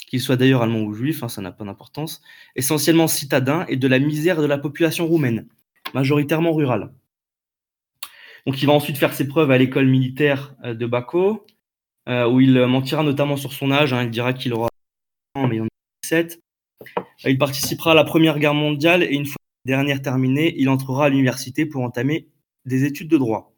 qu'ils 0.08 0.22
soient 0.22 0.38
d'ailleurs 0.38 0.62
allemands 0.62 0.84
ou 0.84 0.94
juifs, 0.94 1.24
hein, 1.24 1.28
ça 1.28 1.42
n'a 1.42 1.52
pas 1.52 1.66
d'importance, 1.66 2.22
essentiellement 2.56 3.10
citadins, 3.10 3.66
et 3.68 3.76
de 3.76 3.88
la 3.90 4.00
misère 4.00 4.42
de 4.42 4.46
la 4.46 4.58
population 4.58 5.06
roumaine, 5.08 5.50
majoritairement 5.94 6.54
rurale. 6.54 6.92
Donc, 8.46 8.62
il 8.62 8.66
va 8.66 8.74
ensuite 8.74 8.98
faire 8.98 9.14
ses 9.14 9.28
preuves 9.28 9.52
à 9.52 9.58
l'école 9.58 9.88
militaire 9.88 10.56
euh, 10.64 10.74
de 10.74 10.86
Baco, 10.86 11.46
euh, 12.10 12.28
où 12.28 12.42
il 12.42 12.66
mentira 12.66 13.04
notamment 13.04 13.38
sur 13.38 13.54
son 13.54 13.72
âge. 13.72 13.94
Hein, 13.94 14.04
il 14.04 14.10
dira 14.10 14.34
qu'il 14.34 14.54
aura 14.54 14.70
mais 15.36 15.56
il 15.56 15.62
en 15.62 15.66
a 15.66 15.68
17. 16.04 16.40
Il 17.26 17.38
participera 17.38 17.92
à 17.92 17.96
la 17.96 18.04
Première 18.04 18.40
Guerre 18.40 18.54
mondiale 18.54 19.04
et 19.04 19.14
une 19.14 19.26
fois 19.26 19.38
la 19.66 19.76
dernière 19.76 20.02
terminée, 20.02 20.54
il 20.58 20.70
entrera 20.70 21.06
à 21.06 21.10
l'université 21.10 21.66
pour 21.66 21.82
entamer 21.84 22.28
des 22.66 22.84
études 22.84 23.08
de 23.08 23.18
droit. 23.18 23.54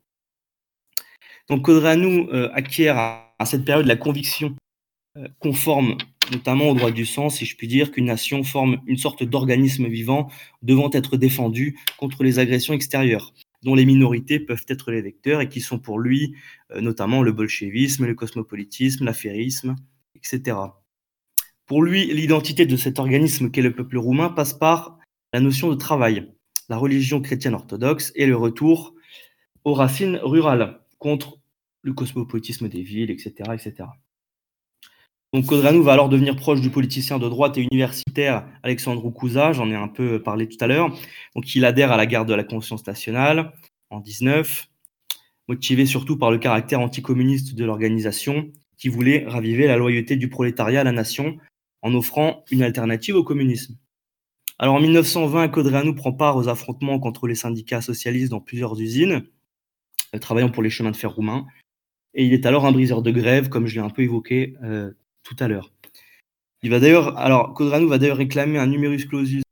Donc 1.50 1.64
Codranou 1.64 2.30
euh, 2.32 2.50
acquiert 2.54 2.98
à, 2.98 3.46
cette 3.46 3.66
période 3.66 3.86
la 3.86 3.96
conviction 3.96 4.56
euh, 5.18 5.28
conforme 5.40 5.98
notamment 6.32 6.70
au 6.70 6.74
droit 6.74 6.92
du 6.92 7.06
sang, 7.06 7.30
si 7.30 7.46
je 7.46 7.56
puis 7.56 7.68
dire, 7.68 7.92
qu'une 7.92 8.06
nation 8.06 8.44
forme 8.44 8.82
une 8.88 8.98
sorte 8.98 9.24
d'organisme 9.24 9.88
vivant 9.88 10.30
devant 10.62 10.90
être 10.94 11.18
défendu 11.18 11.78
contre 11.98 12.24
les 12.24 12.40
agressions 12.40 12.74
extérieures, 12.74 13.34
dont 13.64 13.76
les 13.76 13.86
minorités 13.86 14.40
peuvent 14.40 14.66
être 14.68 14.92
les 14.92 15.02
vecteurs 15.02 15.42
et 15.42 15.50
qui 15.50 15.62
sont 15.62 15.80
pour 15.80 16.00
lui 16.00 16.36
euh, 16.72 16.82
notamment 16.82 17.24
le 17.24 17.32
bolchevisme, 17.32 18.06
le 18.06 18.16
cosmopolitisme, 18.16 19.06
l'affairisme, 19.06 19.76
etc. 20.16 20.58
Pour 21.66 21.82
lui, 21.82 22.14
l'identité 22.14 22.66
de 22.66 22.78
cet 22.78 23.00
organisme 23.00 23.50
qu'est 23.50 23.62
le 23.62 23.74
peuple 23.74 23.98
roumain 23.98 24.30
passe 24.30 24.54
par 24.54 25.00
la 25.34 25.40
notion 25.40 25.70
de 25.70 25.76
travail, 25.76 26.32
la 26.70 26.78
religion 26.78 27.22
chrétienne 27.22 27.56
orthodoxe 27.56 28.12
et 28.16 28.26
le 28.26 28.36
retour 28.36 28.96
aux 29.64 29.74
racines 29.74 30.20
rurales 30.22 30.80
contre 31.00 31.40
le 31.82 31.94
cosmopolitisme 31.94 32.70
des 32.70 32.82
villes, 32.82 33.12
etc. 33.12 33.34
etc. 33.54 33.90
Donc 35.36 35.48
Codranou 35.48 35.84
va 35.84 35.92
alors 35.92 36.08
devenir 36.08 36.38
proche 36.38 36.62
du 36.62 36.70
politicien 36.70 37.20
de 37.20 37.28
droite 37.28 37.58
et 37.58 37.62
universitaire 37.62 38.48
Alexandre 38.64 39.10
Kouza, 39.10 39.52
j'en 39.52 39.70
ai 39.70 39.76
un 39.76 39.90
peu 39.90 40.24
parlé 40.24 40.48
tout 40.48 40.56
à 40.62 40.68
l'heure. 40.68 40.98
Donc 41.36 41.54
il 41.56 41.66
adhère 41.66 41.92
à 41.92 41.98
la 41.98 42.06
garde 42.06 42.30
de 42.30 42.34
la 42.34 42.46
conscience 42.46 42.88
nationale 42.88 43.52
en 43.90 44.00
19, 44.00 44.70
motivé 45.50 45.86
surtout 45.86 46.18
par 46.18 46.32
le 46.32 46.38
caractère 46.38 46.80
anticommuniste 46.80 47.54
de 47.54 47.66
l'organisation 47.66 48.50
qui 48.78 48.88
voulait 48.88 49.26
raviver 49.28 49.68
la 49.68 49.76
loyauté 49.76 50.16
du 50.16 50.30
prolétariat 50.30 50.80
à 50.80 50.84
la 50.86 50.94
nation 50.94 51.36
en 51.82 51.94
offrant 51.94 52.46
une 52.50 52.64
alternative 52.64 53.16
au 53.16 53.26
communisme. 53.26 53.76
Alors 54.58 54.76
en 54.76 54.80
1920, 54.80 55.50
Codranou 55.50 55.96
prend 55.96 56.14
part 56.14 56.38
aux 56.38 56.48
affrontements 56.48 57.00
contre 57.00 57.28
les 57.28 57.36
syndicats 57.36 57.82
socialistes 57.82 58.32
dans 58.32 58.40
plusieurs 58.40 58.80
usines, 58.80 59.26
euh, 60.16 60.18
travaillant 60.18 60.50
pour 60.50 60.64
les 60.64 60.70
chemins 60.70 60.92
de 60.92 60.96
fer 60.96 61.12
roumains, 61.12 61.46
et 62.14 62.24
il 62.24 62.32
est 62.32 62.46
alors 62.46 62.66
un 62.66 62.72
briseur 62.72 63.02
de 63.02 63.12
grève, 63.12 63.50
comme 63.50 63.68
je 63.68 63.76
l'ai 63.76 63.86
un 63.86 63.90
peu 63.90 64.02
évoqué 64.02 64.56
euh, 64.64 64.94
tout 65.26 65.36
à 65.40 65.48
l'heure. 65.48 65.72
Il 66.64 66.70
va 66.70 66.80
d'ailleurs, 66.80 67.18
alors 67.18 67.54
Codranou 67.54 67.90
va 67.90 67.98
d'ailleurs 67.98 68.18
réclamer 68.18 68.58
un 68.58 68.68
numerus 68.68 69.06
clausus, 69.06 69.44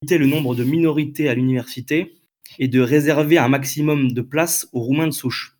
limiter 0.00 0.18
le 0.18 0.26
nombre 0.26 0.54
de 0.54 0.64
minorités 0.64 1.28
à 1.28 1.34
l'université 1.34 2.14
et 2.58 2.68
de 2.68 2.80
réserver 2.80 3.38
un 3.38 3.48
maximum 3.48 4.12
de 4.12 4.22
places 4.22 4.68
aux 4.72 4.80
Roumains 4.80 5.06
de 5.06 5.12
souche. 5.12 5.58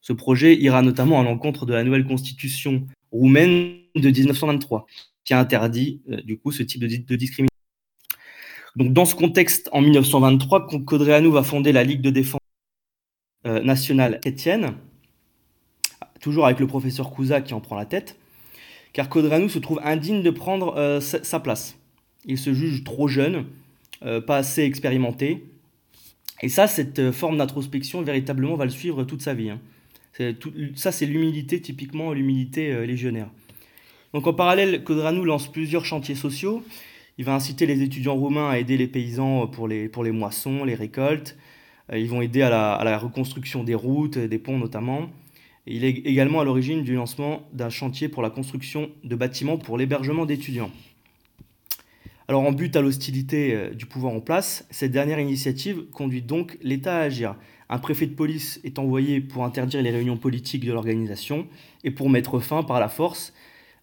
Ce 0.00 0.12
projet 0.12 0.56
ira 0.56 0.82
notamment 0.82 1.20
à 1.20 1.22
l'encontre 1.22 1.66
de 1.66 1.74
la 1.74 1.84
nouvelle 1.84 2.06
constitution 2.06 2.86
roumaine 3.10 3.78
de 3.94 4.08
1923, 4.10 4.86
qui 5.24 5.34
a 5.34 5.40
interdit 5.40 6.02
euh, 6.10 6.22
du 6.22 6.38
coup 6.38 6.52
ce 6.52 6.62
type 6.62 6.80
de, 6.80 7.16
discrimination. 7.16 7.48
Donc 8.76 8.92
dans 8.92 9.04
ce 9.04 9.14
contexte, 9.14 9.68
en 9.72 9.80
1923, 9.80 10.68
Codreanu 10.84 11.30
va 11.30 11.42
fonder 11.42 11.72
la 11.72 11.84
Ligue 11.84 12.00
de 12.00 12.10
défense 12.10 12.40
euh, 13.46 13.60
nationale 13.62 14.20
chrétienne, 14.20 14.74
toujours 16.20 16.46
avec 16.46 16.58
le 16.58 16.66
professeur 16.66 17.10
Cousa 17.10 17.40
qui 17.40 17.54
en 17.54 17.60
prend 17.60 17.76
la 17.76 17.86
tête, 17.86 18.17
car 18.98 19.08
Codreanu 19.08 19.48
se 19.48 19.60
trouve 19.60 19.78
indigne 19.84 20.24
de 20.24 20.30
prendre 20.30 20.76
euh, 20.76 20.98
sa 20.98 21.38
place. 21.38 21.78
Il 22.24 22.36
se 22.36 22.52
juge 22.52 22.82
trop 22.82 23.06
jeune, 23.06 23.44
euh, 24.04 24.20
pas 24.20 24.38
assez 24.38 24.64
expérimenté, 24.64 25.44
et 26.42 26.48
ça, 26.48 26.66
cette 26.66 27.12
forme 27.12 27.38
d'introspection, 27.38 28.02
véritablement, 28.02 28.56
va 28.56 28.64
le 28.64 28.72
suivre 28.72 29.04
toute 29.04 29.22
sa 29.22 29.34
vie. 29.34 29.50
Hein. 29.50 29.60
Ça, 30.74 30.90
c'est 30.90 31.06
l'humilité, 31.06 31.60
typiquement 31.60 32.12
l'humilité 32.12 32.72
euh, 32.72 32.86
légionnaire. 32.86 33.28
Donc 34.14 34.26
en 34.26 34.34
parallèle, 34.34 34.82
Codranou 34.82 35.24
lance 35.24 35.46
plusieurs 35.46 35.84
chantiers 35.84 36.16
sociaux. 36.16 36.64
Il 37.18 37.24
va 37.24 37.36
inciter 37.36 37.66
les 37.66 37.82
étudiants 37.82 38.16
roumains 38.16 38.50
à 38.50 38.58
aider 38.58 38.76
les 38.76 38.88
paysans 38.88 39.46
pour 39.46 39.68
les, 39.68 39.88
pour 39.88 40.02
les 40.02 40.10
moissons, 40.10 40.64
les 40.64 40.74
récoltes. 40.74 41.36
Euh, 41.92 41.98
ils 41.98 42.08
vont 42.08 42.20
aider 42.20 42.42
à 42.42 42.50
la, 42.50 42.72
à 42.72 42.82
la, 42.82 42.98
reconstruction 42.98 43.62
des 43.62 43.76
routes, 43.76 44.18
des 44.18 44.38
ponts 44.40 44.58
notamment. 44.58 45.08
Il 45.70 45.84
est 45.84 45.98
également 46.06 46.40
à 46.40 46.44
l'origine 46.44 46.82
du 46.82 46.94
lancement 46.94 47.46
d'un 47.52 47.68
chantier 47.68 48.08
pour 48.08 48.22
la 48.22 48.30
construction 48.30 48.90
de 49.04 49.14
bâtiments 49.14 49.58
pour 49.58 49.76
l'hébergement 49.76 50.24
d'étudiants. 50.24 50.70
Alors 52.26 52.42
en 52.42 52.52
but 52.52 52.74
à 52.74 52.80
l'hostilité 52.80 53.54
euh, 53.54 53.70
du 53.70 53.84
pouvoir 53.84 54.14
en 54.14 54.20
place, 54.20 54.66
cette 54.70 54.92
dernière 54.92 55.20
initiative 55.20 55.84
conduit 55.92 56.22
donc 56.22 56.56
l'État 56.62 56.96
à 56.96 57.00
agir. 57.00 57.36
Un 57.68 57.78
préfet 57.78 58.06
de 58.06 58.14
police 58.14 58.60
est 58.64 58.78
envoyé 58.78 59.20
pour 59.20 59.44
interdire 59.44 59.82
les 59.82 59.90
réunions 59.90 60.16
politiques 60.16 60.64
de 60.64 60.72
l'organisation 60.72 61.46
et 61.84 61.90
pour 61.90 62.08
mettre 62.08 62.40
fin 62.40 62.62
par 62.62 62.80
la 62.80 62.88
force 62.88 63.34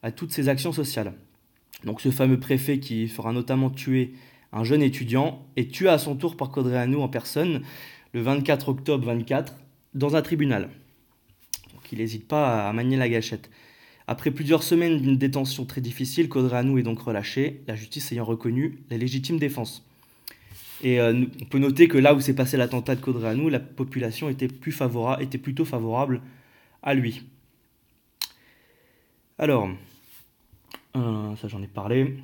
à 0.01 0.11
toutes 0.11 0.31
ces 0.31 0.49
actions 0.49 0.71
sociales. 0.71 1.13
Donc 1.83 2.01
ce 2.01 2.09
fameux 2.09 2.39
préfet 2.39 2.79
qui 2.79 3.07
fera 3.07 3.31
notamment 3.31 3.69
tuer 3.69 4.13
un 4.51 4.63
jeune 4.63 4.81
étudiant 4.81 5.45
est 5.55 5.71
tué 5.71 5.89
à 5.89 5.99
son 5.99 6.15
tour 6.15 6.35
par 6.35 6.49
Codreanu 6.49 6.95
en 6.95 7.09
personne 7.09 7.61
le 8.13 8.21
24 8.21 8.69
octobre 8.69 9.05
24 9.05 9.53
dans 9.93 10.15
un 10.15 10.23
tribunal. 10.23 10.69
Donc 11.85 11.91
il 11.91 11.99
n'hésite 11.99 12.27
pas 12.27 12.67
à 12.67 12.73
manier 12.73 12.97
la 12.97 13.07
gâchette. 13.07 13.51
Après 14.07 14.31
plusieurs 14.31 14.63
semaines 14.63 14.99
d'une 14.99 15.17
détention 15.17 15.65
très 15.65 15.81
difficile, 15.81 16.29
Codreanu 16.29 16.79
est 16.79 16.83
donc 16.83 16.99
relâché, 16.99 17.61
la 17.67 17.75
justice 17.75 18.11
ayant 18.11 18.25
reconnu 18.25 18.79
la 18.89 18.97
légitime 18.97 19.37
défense. 19.37 19.85
Et 20.81 20.99
euh, 20.99 21.25
on 21.43 21.45
peut 21.45 21.59
noter 21.59 21.87
que 21.87 21.99
là 21.99 22.15
où 22.15 22.21
s'est 22.21 22.33
passé 22.33 22.57
l'attentat 22.57 22.95
de 22.95 23.01
Codreanu, 23.01 23.51
la 23.51 23.59
population 23.59 24.29
était, 24.29 24.47
plus 24.47 24.71
favorable, 24.71 25.21
était 25.21 25.37
plutôt 25.37 25.63
favorable 25.63 26.21
à 26.81 26.95
lui. 26.95 27.21
Alors, 29.37 29.69
euh, 30.95 31.35
ça 31.35 31.47
j'en 31.47 31.61
ai 31.61 31.67
parlé. 31.67 32.17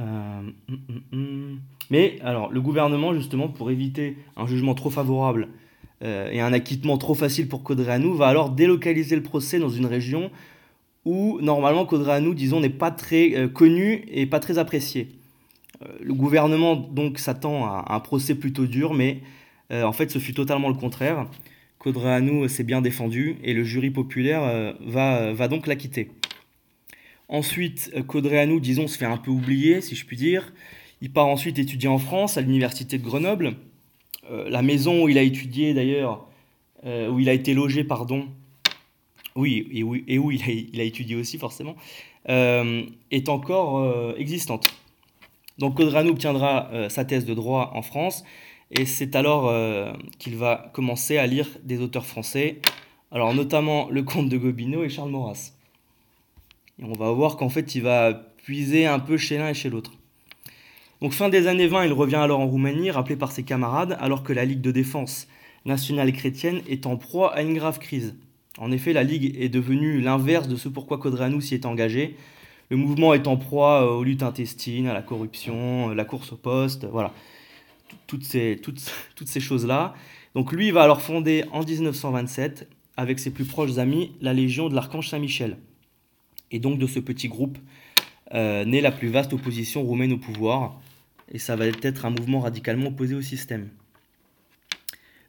Euh, 0.00 0.40
hum, 0.68 0.78
hum, 0.88 1.02
hum. 1.12 1.60
Mais 1.90 2.18
alors, 2.24 2.50
le 2.50 2.60
gouvernement, 2.60 3.14
justement, 3.14 3.46
pour 3.46 3.70
éviter 3.70 4.16
un 4.36 4.48
jugement 4.48 4.74
trop 4.74 4.90
favorable 4.90 5.48
euh, 6.02 6.30
et 6.30 6.40
un 6.40 6.52
acquittement 6.52 6.98
trop 6.98 7.14
facile 7.14 7.48
pour 7.48 7.62
Codreanu, 7.62 8.14
va 8.14 8.26
alors 8.26 8.50
délocaliser 8.50 9.16
le 9.16 9.22
procès 9.22 9.58
dans 9.58 9.70
une 9.70 9.86
région 9.86 10.30
où, 11.04 11.40
normalement, 11.40 11.86
Codreanu, 11.86 12.34
disons, 12.34 12.60
n'est 12.60 12.68
pas 12.68 12.90
très 12.90 13.34
euh, 13.34 13.48
connu 13.48 14.04
et 14.10 14.26
pas 14.26 14.40
très 14.40 14.58
apprécié. 14.58 15.08
Euh, 15.82 15.88
le 16.02 16.12
gouvernement, 16.12 16.76
donc, 16.76 17.18
s'attend 17.18 17.64
à 17.64 17.94
un 17.94 18.00
procès 18.00 18.34
plutôt 18.34 18.66
dur, 18.66 18.94
mais 18.94 19.20
en 19.72 19.92
fait, 19.92 20.12
ce 20.12 20.20
fut 20.20 20.32
totalement 20.32 20.68
le 20.68 20.76
contraire. 20.76 21.26
Codreanu 21.78 22.48
s'est 22.48 22.62
bien 22.62 22.80
défendu 22.80 23.36
et 23.42 23.52
le 23.52 23.64
jury 23.64 23.90
populaire 23.90 24.76
va, 24.86 25.32
va 25.32 25.48
donc 25.48 25.66
l'acquitter. 25.66 26.12
Ensuite, 27.26 27.92
Codreanu, 28.06 28.60
disons, 28.60 28.86
se 28.86 28.96
fait 28.96 29.06
un 29.06 29.16
peu 29.16 29.32
oublier, 29.32 29.80
si 29.80 29.96
je 29.96 30.06
puis 30.06 30.16
dire. 30.16 30.52
Il 31.00 31.10
part 31.10 31.26
ensuite 31.26 31.58
étudier 31.58 31.88
en 31.88 31.98
France, 31.98 32.38
à 32.38 32.42
l'université 32.42 32.96
de 32.96 33.02
Grenoble. 33.02 33.56
Euh, 34.30 34.48
la 34.48 34.62
maison 34.62 35.04
où 35.04 35.08
il 35.08 35.18
a 35.18 35.22
étudié, 35.22 35.74
d'ailleurs, 35.74 36.26
euh, 36.84 37.08
où 37.08 37.20
il 37.20 37.28
a 37.28 37.32
été 37.32 37.54
logé, 37.54 37.84
pardon, 37.84 38.26
oui, 39.34 39.68
et 39.70 39.82
où, 40.18 40.30
il, 40.30 40.80
a, 40.80 40.82
étudié 40.82 41.14
aussi 41.14 41.38
forcément, 41.38 41.76
euh, 42.28 42.82
est 43.10 43.28
encore 43.28 44.14
existante. 44.16 44.66
Donc 45.58 45.76
Codrano 45.76 46.10
obtiendra 46.10 46.70
sa 46.88 47.04
thèse 47.04 47.26
de 47.26 47.34
droit 47.34 47.72
en 47.74 47.82
France, 47.82 48.24
et 48.70 48.86
c'est 48.86 49.14
alors 49.14 49.52
qu'il 50.18 50.36
va 50.36 50.70
commencer 50.72 51.18
à 51.18 51.26
lire 51.26 51.48
des 51.64 51.80
auteurs 51.80 52.06
français, 52.06 52.60
alors 53.12 53.34
notamment 53.34 53.90
le 53.90 54.02
comte 54.02 54.30
de 54.30 54.38
Gobineau 54.38 54.84
et 54.84 54.88
Charles 54.88 55.10
Maurras. 55.10 55.52
Et 56.78 56.84
on 56.84 56.94
va 56.94 57.10
voir 57.12 57.36
qu'en 57.36 57.50
fait 57.50 57.74
il 57.74 57.82
va 57.82 58.14
puiser 58.38 58.86
un 58.86 59.00
peu 59.00 59.18
chez 59.18 59.36
l'un 59.36 59.50
et 59.50 59.54
chez 59.54 59.68
l'autre. 59.68 59.92
Donc 61.02 61.12
fin 61.12 61.28
des 61.28 61.46
années 61.46 61.66
20, 61.66 61.86
il 61.86 61.92
revient 61.92 62.16
alors 62.16 62.40
en 62.40 62.46
Roumanie, 62.46 62.90
rappelé 62.90 63.16
par 63.16 63.30
ses 63.30 63.42
camarades, 63.42 63.96
alors 64.00 64.22
que 64.22 64.32
la 64.32 64.44
Ligue 64.44 64.62
de 64.62 64.70
défense 64.70 65.28
nationale 65.66 66.12
chrétienne 66.12 66.62
est 66.68 66.86
en 66.86 66.96
proie 66.96 67.34
à 67.34 67.42
une 67.42 67.54
grave 67.54 67.78
crise. 67.78 68.16
En 68.58 68.72
effet, 68.72 68.94
la 68.94 69.02
Ligue 69.02 69.36
est 69.38 69.50
devenue 69.50 70.00
l'inverse 70.00 70.48
de 70.48 70.56
ce 70.56 70.68
pourquoi 70.68 70.98
Codranou 70.98 71.42
s'y 71.42 71.54
est 71.54 71.66
engagé. 71.66 72.16
Le 72.70 72.76
mouvement 72.78 73.12
est 73.12 73.26
en 73.26 73.36
proie 73.36 73.94
aux 73.94 74.02
luttes 74.02 74.22
intestines, 74.22 74.86
à 74.86 74.94
la 74.94 75.02
corruption, 75.02 75.90
la 75.90 76.04
course 76.04 76.32
au 76.32 76.36
poste, 76.36 76.86
voilà. 76.86 77.12
Toutes 78.06 78.24
ces, 78.24 78.58
toutes, 78.62 78.90
toutes 79.16 79.28
ces 79.28 79.40
choses-là. 79.40 79.94
Donc 80.34 80.52
lui 80.52 80.70
va 80.70 80.82
alors 80.82 81.02
fonder 81.02 81.44
en 81.52 81.62
1927, 81.62 82.68
avec 82.96 83.18
ses 83.18 83.30
plus 83.30 83.44
proches 83.44 83.76
amis, 83.76 84.12
la 84.22 84.32
Légion 84.32 84.68
de 84.68 84.74
l'Archange 84.74 85.10
Saint-Michel. 85.10 85.58
Et 86.50 86.58
donc 86.58 86.78
de 86.78 86.86
ce 86.86 87.00
petit 87.00 87.28
groupe 87.28 87.58
euh, 88.34 88.64
naît 88.64 88.80
la 88.80 88.92
plus 88.92 89.08
vaste 89.08 89.32
opposition 89.32 89.82
roumaine 89.82 90.12
au 90.12 90.18
pouvoir, 90.18 90.80
et 91.32 91.38
ça 91.38 91.56
va 91.56 91.66
être 91.66 92.04
un 92.04 92.10
mouvement 92.10 92.40
radicalement 92.40 92.88
opposé 92.88 93.14
au 93.14 93.22
système. 93.22 93.68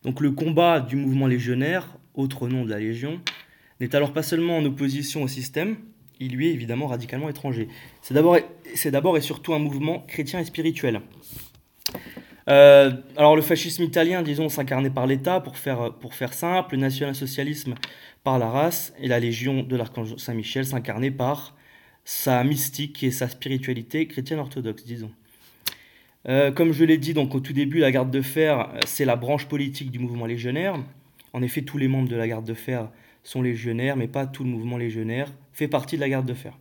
Donc 0.03 0.21
le 0.21 0.31
combat 0.31 0.79
du 0.79 0.95
mouvement 0.95 1.27
légionnaire, 1.27 1.97
autre 2.13 2.47
nom 2.47 2.65
de 2.65 2.69
la 2.69 2.79
Légion, 2.79 3.19
n'est 3.79 3.95
alors 3.95 4.13
pas 4.13 4.23
seulement 4.23 4.57
en 4.57 4.65
opposition 4.65 5.23
au 5.23 5.27
système, 5.27 5.77
il 6.19 6.33
lui 6.33 6.47
est 6.47 6.53
évidemment 6.53 6.87
radicalement 6.87 7.29
étranger. 7.29 7.67
C'est 8.01 8.13
d'abord 8.13 9.17
et 9.17 9.21
surtout 9.21 9.53
un 9.53 9.59
mouvement 9.59 9.99
chrétien 10.07 10.39
et 10.39 10.45
spirituel. 10.45 11.01
Euh, 12.49 12.91
alors 13.17 13.35
le 13.35 13.41
fascisme 13.41 13.83
italien, 13.83 14.21
disons, 14.21 14.49
s'incarnait 14.49 14.89
par 14.89 15.05
l'État, 15.05 15.41
pour 15.41 15.57
faire, 15.57 15.93
pour 15.95 16.15
faire 16.15 16.33
simple, 16.33 16.75
le 16.75 16.81
national-socialisme 16.81 17.75
par 18.23 18.39
la 18.39 18.49
race, 18.49 18.93
et 18.99 19.07
la 19.07 19.19
Légion 19.19 19.63
de 19.63 19.75
l'Archange 19.75 20.15
Saint-Michel 20.17 20.65
s'incarnait 20.65 21.11
par 21.11 21.55
sa 22.05 22.43
mystique 22.43 23.03
et 23.03 23.11
sa 23.11 23.27
spiritualité 23.27 24.07
chrétienne 24.07 24.39
orthodoxe, 24.39 24.85
disons. 24.85 25.11
Euh, 26.27 26.51
comme 26.51 26.73
je 26.73 26.83
l'ai 26.83 26.97
dit 26.97 27.13
donc 27.13 27.35
au 27.35 27.39
tout 27.39 27.53
début, 27.53 27.79
la 27.79 27.91
garde 27.91 28.11
de 28.11 28.21
fer, 28.21 28.59
euh, 28.59 28.79
c'est 28.85 29.05
la 29.05 29.15
branche 29.15 29.45
politique 29.45 29.91
du 29.91 29.99
mouvement 29.99 30.25
légionnaire. 30.25 30.75
En 31.33 31.41
effet, 31.41 31.61
tous 31.61 31.77
les 31.77 31.87
membres 31.87 32.09
de 32.09 32.15
la 32.15 32.27
garde 32.27 32.45
de 32.45 32.53
fer 32.53 32.89
sont 33.23 33.41
légionnaires, 33.41 33.95
mais 33.95 34.07
pas 34.07 34.25
tout 34.25 34.43
le 34.43 34.49
mouvement 34.49 34.77
légionnaire 34.77 35.31
fait 35.53 35.67
partie 35.67 35.95
de 35.95 36.01
la 36.01 36.09
garde 36.09 36.25
de 36.25 36.33
fer. 36.33 36.57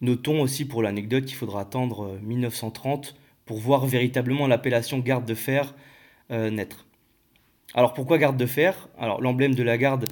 Notons 0.00 0.40
aussi 0.40 0.64
pour 0.64 0.82
l'anecdote 0.82 1.24
qu'il 1.24 1.36
faudra 1.36 1.62
attendre 1.62 2.18
1930 2.22 3.06
euh, 3.08 3.20
pour 3.46 3.58
voir 3.58 3.86
véritablement 3.86 4.46
l'appellation 4.46 4.98
garde 4.98 5.24
de 5.24 5.34
fer 5.34 5.74
naître. 6.30 6.86
Alors 7.72 7.94
pourquoi 7.94 8.18
garde 8.18 8.36
de 8.36 8.44
fer? 8.44 8.90
Alors 8.98 9.22
l'emblème 9.22 9.54
de 9.54 9.62
la 9.62 9.78
garde, 9.78 10.06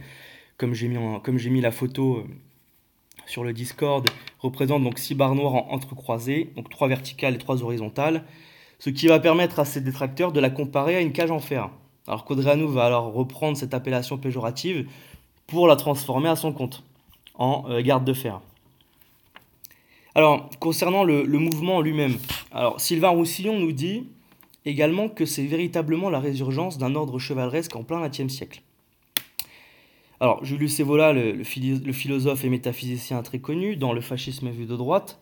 comme 0.56 0.73
j'ai 0.73 0.88
mis, 0.88 1.50
mis, 1.50 1.61
la 1.61 1.71
photo 1.71 2.26
sur 3.26 3.45
le 3.45 3.52
Discord, 3.52 4.09
représente 4.38 4.83
donc 4.83 4.99
six 4.99 5.14
barres 5.14 5.35
noires 5.35 5.71
entrecroisées, 5.71 6.52
donc 6.56 6.71
trois 6.71 6.88
verticales 6.88 7.35
et 7.35 7.38
trois 7.38 7.62
horizontales, 7.62 8.25
ce 8.78 8.90
qui 8.90 9.09
va 9.09 9.18
permettre 9.18 9.59
à 9.59 9.64
ces 9.64 9.80
détracteurs 9.80 10.33
de 10.33 10.40
la 10.40 10.50
comparer 10.50 10.97
à 10.97 11.00
une 11.00 11.12
cage 11.12 11.30
en 11.30 11.40
fer. 11.40 11.71
Alors 12.06 12.25
Codreanu 12.25 12.66
va 12.66 12.85
alors 12.85 13.12
reprendre 13.12 13.56
cette 13.56 13.75
appellation 13.75 14.16
péjorative 14.16 14.88
pour 15.47 15.66
la 15.66 15.76
transformer 15.76 16.28
à 16.28 16.37
son 16.37 16.52
compte 16.52 16.85
en 17.35 17.64
euh, 17.68 17.83
garde 17.83 18.04
de 18.04 18.12
fer. 18.12 18.40
Alors, 20.14 20.49
concernant 20.61 21.04
le, 21.04 21.25
le 21.25 21.38
mouvement 21.38 21.83
lui-même, 21.83 22.16
alors 22.50 22.81
Sylvain 22.81 23.11
Roussillon 23.11 23.59
nous 23.59 23.72
dit 23.72 24.09
également 24.64 25.09
que 25.09 25.27
c'est 25.27 25.44
véritablement 25.44 26.11
la 26.11 26.20
résurgence 26.20 26.79
d'un 26.79 26.94
ordre 26.94 27.18
chevaleresque 27.18 27.77
en 27.77 27.83
plein 27.83 28.07
XXe 28.07 28.33
siècle. 28.33 28.62
Alors, 30.18 30.42
Julius 30.44 30.81
Evola, 30.81 31.12
le, 31.12 31.44
philosophe 31.44 32.44
et 32.44 32.48
métaphysicien 32.48 33.22
très 33.22 33.38
connu, 33.38 33.76
dans 33.76 33.92
Le 33.92 34.00
fascisme 34.00 34.48
vu 34.48 34.64
de 34.64 34.74
droite, 34.74 35.20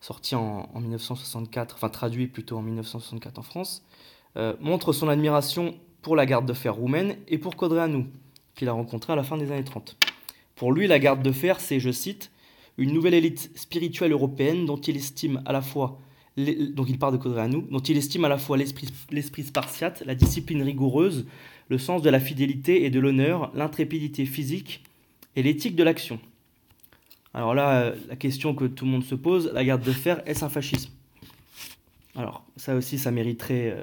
sorti 0.00 0.34
en, 0.34 0.68
1964, 0.74 1.74
enfin 1.76 1.90
traduit 1.90 2.26
plutôt 2.26 2.56
en 2.56 2.62
1964 2.62 3.38
en 3.38 3.42
France, 3.42 3.84
euh, 4.36 4.54
montre 4.60 4.92
son 4.94 5.08
admiration 5.08 5.74
pour 6.00 6.16
la 6.16 6.24
garde 6.24 6.46
de 6.46 6.54
fer 6.54 6.74
roumaine 6.74 7.16
et 7.28 7.36
pour 7.36 7.56
Codreanu, 7.56 8.06
qu'il 8.54 8.68
a 8.68 8.72
rencontré 8.72 9.12
à 9.12 9.16
la 9.16 9.24
fin 9.24 9.36
des 9.36 9.52
années 9.52 9.64
30. 9.64 9.96
Pour 10.56 10.72
lui, 10.72 10.86
la 10.86 10.98
garde 10.98 11.22
de 11.22 11.32
fer, 11.32 11.60
c'est, 11.60 11.78
je 11.78 11.90
cite, 11.90 12.30
une 12.78 12.92
nouvelle 12.92 13.14
élite 13.14 13.50
spirituelle 13.54 14.12
européenne 14.12 14.64
dont 14.64 14.76
il 14.76 14.96
estime 14.96 15.42
à 15.44 15.52
la 15.52 15.60
fois 15.60 15.98
donc 16.36 16.88
il 16.88 16.98
parle 16.98 17.12
de 17.12 17.22
Codreanu, 17.22 17.62
dont 17.70 17.78
il 17.78 17.96
estime 17.96 18.24
à 18.24 18.28
la 18.28 18.38
fois 18.38 18.56
l'esprit 18.56 19.44
spartiate, 19.44 20.02
la 20.04 20.16
discipline 20.16 20.62
rigoureuse, 20.62 21.26
le 21.68 21.78
sens 21.78 22.02
de 22.02 22.10
la 22.10 22.20
fidélité 22.20 22.84
et 22.84 22.90
de 22.90 23.00
l'honneur, 23.00 23.50
l'intrépidité 23.54 24.26
physique 24.26 24.82
et 25.36 25.42
l'éthique 25.42 25.76
de 25.76 25.82
l'action. 25.82 26.20
Alors 27.32 27.54
là, 27.54 27.80
euh, 27.80 27.94
la 28.08 28.16
question 28.16 28.54
que 28.54 28.64
tout 28.64 28.84
le 28.84 28.92
monde 28.92 29.04
se 29.04 29.14
pose, 29.14 29.50
la 29.52 29.64
garde 29.64 29.82
de 29.82 29.92
fer, 29.92 30.22
est-ce 30.26 30.44
un 30.44 30.48
fascisme? 30.48 30.92
Alors 32.14 32.44
ça 32.56 32.76
aussi, 32.76 32.98
ça 32.98 33.10
mériterait 33.10 33.72
euh, 33.72 33.82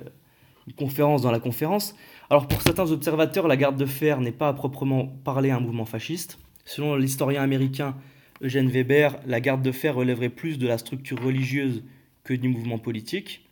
une 0.68 0.74
conférence 0.74 1.22
dans 1.22 1.32
la 1.32 1.40
conférence. 1.40 1.96
Alors 2.30 2.48
pour 2.48 2.62
certains 2.62 2.90
observateurs, 2.92 3.48
la 3.48 3.58
garde 3.58 3.78
de 3.78 3.86
fer 3.86 4.22
n'est 4.22 4.32
pas 4.32 4.48
à 4.48 4.54
proprement 4.54 5.08
parler 5.08 5.52
un 5.52 5.60
mouvement 5.60 5.86
fasciste. 5.86 6.40
Selon 6.64 6.96
l'historien 6.96 7.42
américain 7.42 7.96
Eugène 8.42 8.70
Weber, 8.70 9.20
la 9.26 9.42
garde 9.42 9.62
de 9.62 9.72
fer 9.72 9.96
relèverait 9.96 10.30
plus 10.30 10.58
de 10.58 10.68
la 10.68 10.78
structure 10.78 11.22
religieuse 11.22 11.84
que 12.24 12.34
du 12.34 12.48
mouvement 12.48 12.80
politique. 12.80 13.46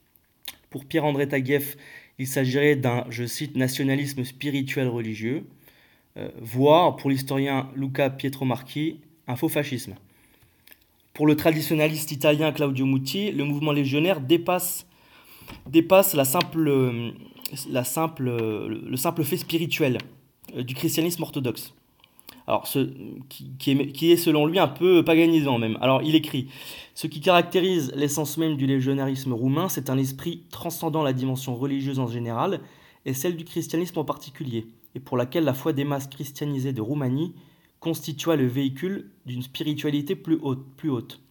Pour 0.70 0.86
Pierre-André 0.86 1.28
Taguieff, 1.28 1.76
il 2.20 2.28
s'agirait 2.28 2.76
d'un, 2.76 3.06
je 3.10 3.26
cite, 3.26 3.56
nationalisme 3.56 4.24
spirituel 4.24 4.90
religieux, 4.90 5.46
euh, 6.18 6.30
voire, 6.42 6.98
pour 6.98 7.10
l'historien 7.10 7.70
Luca 7.76 8.10
Pietromarchi, 8.10 9.00
un 9.28 9.36
faux 9.36 9.50
fascisme. 9.50 9.96
Pour 11.14 11.26
le 11.28 11.36
traditionnaliste 11.36 12.12
italien 12.12 12.52
Claudio 12.52 12.86
Muti, 12.86 13.32
le 13.32 13.46
mouvement 13.46 13.72
légionnaire 13.72 14.20
dépasse, 14.20 14.86
le 15.72 16.24
simple 18.98 19.24
fait 19.24 19.38
spirituel 19.38 19.98
euh, 20.56 20.64
du 20.64 20.76
christianisme 20.76 21.24
orthodoxe. 21.24 21.74
Alors, 22.50 22.66
ce, 22.66 22.90
qui, 23.30 24.12
est, 24.12 24.18
selon 24.18 24.48
lui 24.48 24.58
un 24.58 24.68
peu 24.68 25.06
paganisant 25.06 25.60
même. 25.60 25.78
Alors, 25.82 26.02
il 26.02 26.16
écrit 26.16 26.48
Ce 26.96 27.06
qui 27.06 27.22
caractérise 27.22 27.92
l'essence 27.96 28.40
même 28.40 28.58
du 28.58 28.66
légionnarisme 28.66 29.34
roumain, 29.34 29.70
c'est 29.70 29.92
un 29.92 30.00
esprit 30.00 30.42
transcendant 30.50 31.04
la 31.04 31.14
dimension 31.14 31.56
religieuse 31.56 32.00
en 32.00 32.08
général 32.08 32.62
et 33.06 33.14
celle 33.14 33.38
du 33.38 33.46
christianisme 33.46 34.00
en 34.00 34.04
particulier, 34.04 34.66
et 34.96 35.00
pour 35.00 35.16
laquelle 35.16 35.44
la 35.44 35.54
foi 35.54 35.74
des 35.74 35.84
masses 35.84 36.08
christianisées 36.08 36.74
de 36.74 36.82
Roumanie 36.82 37.36
constitua 37.80 38.36
le 38.36 38.48
véhicule 38.48 39.12
d'une 39.28 39.44
spiritualité 39.44 40.16
plus 40.16 40.40
haute, 40.42 40.66
plus 40.76 40.90
haute. 40.90 41.22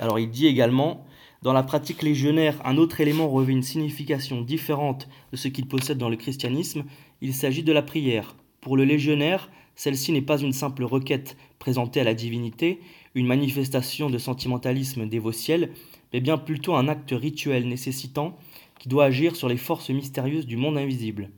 Alors, 0.00 0.18
il 0.18 0.30
dit 0.30 0.46
également 0.46 1.04
dans 1.42 1.52
la 1.52 1.62
pratique 1.62 2.02
légionnaire, 2.02 2.58
un 2.64 2.78
autre 2.78 3.02
élément 3.02 3.28
revêt 3.28 3.52
une 3.52 3.62
signification 3.62 4.40
différente 4.40 5.06
de 5.32 5.36
ce 5.36 5.48
qu'il 5.48 5.68
possède 5.68 5.98
dans 5.98 6.08
le 6.08 6.16
christianisme. 6.16 6.84
Il 7.20 7.34
s'agit 7.34 7.62
de 7.62 7.72
la 7.74 7.82
prière. 7.82 8.36
Pour 8.62 8.78
le 8.78 8.84
légionnaire, 8.84 9.50
celle-ci 9.76 10.12
n'est 10.12 10.22
pas 10.22 10.38
une 10.38 10.52
simple 10.52 10.84
requête 10.84 11.36
présentée 11.58 12.00
à 12.00 12.04
la 12.04 12.14
divinité, 12.14 12.80
une 13.14 13.26
manifestation 13.26 14.10
de 14.10 14.18
sentimentalisme 14.18 15.06
dévotiel, 15.06 15.72
mais 16.12 16.20
bien 16.20 16.38
plutôt 16.38 16.74
un 16.74 16.88
acte 16.88 17.12
rituel 17.12 17.68
nécessitant 17.68 18.36
qui 18.78 18.88
doit 18.88 19.04
agir 19.04 19.36
sur 19.36 19.48
les 19.48 19.56
forces 19.56 19.90
mystérieuses 19.90 20.46
du 20.46 20.56
monde 20.56 20.78
invisible. 20.78 21.30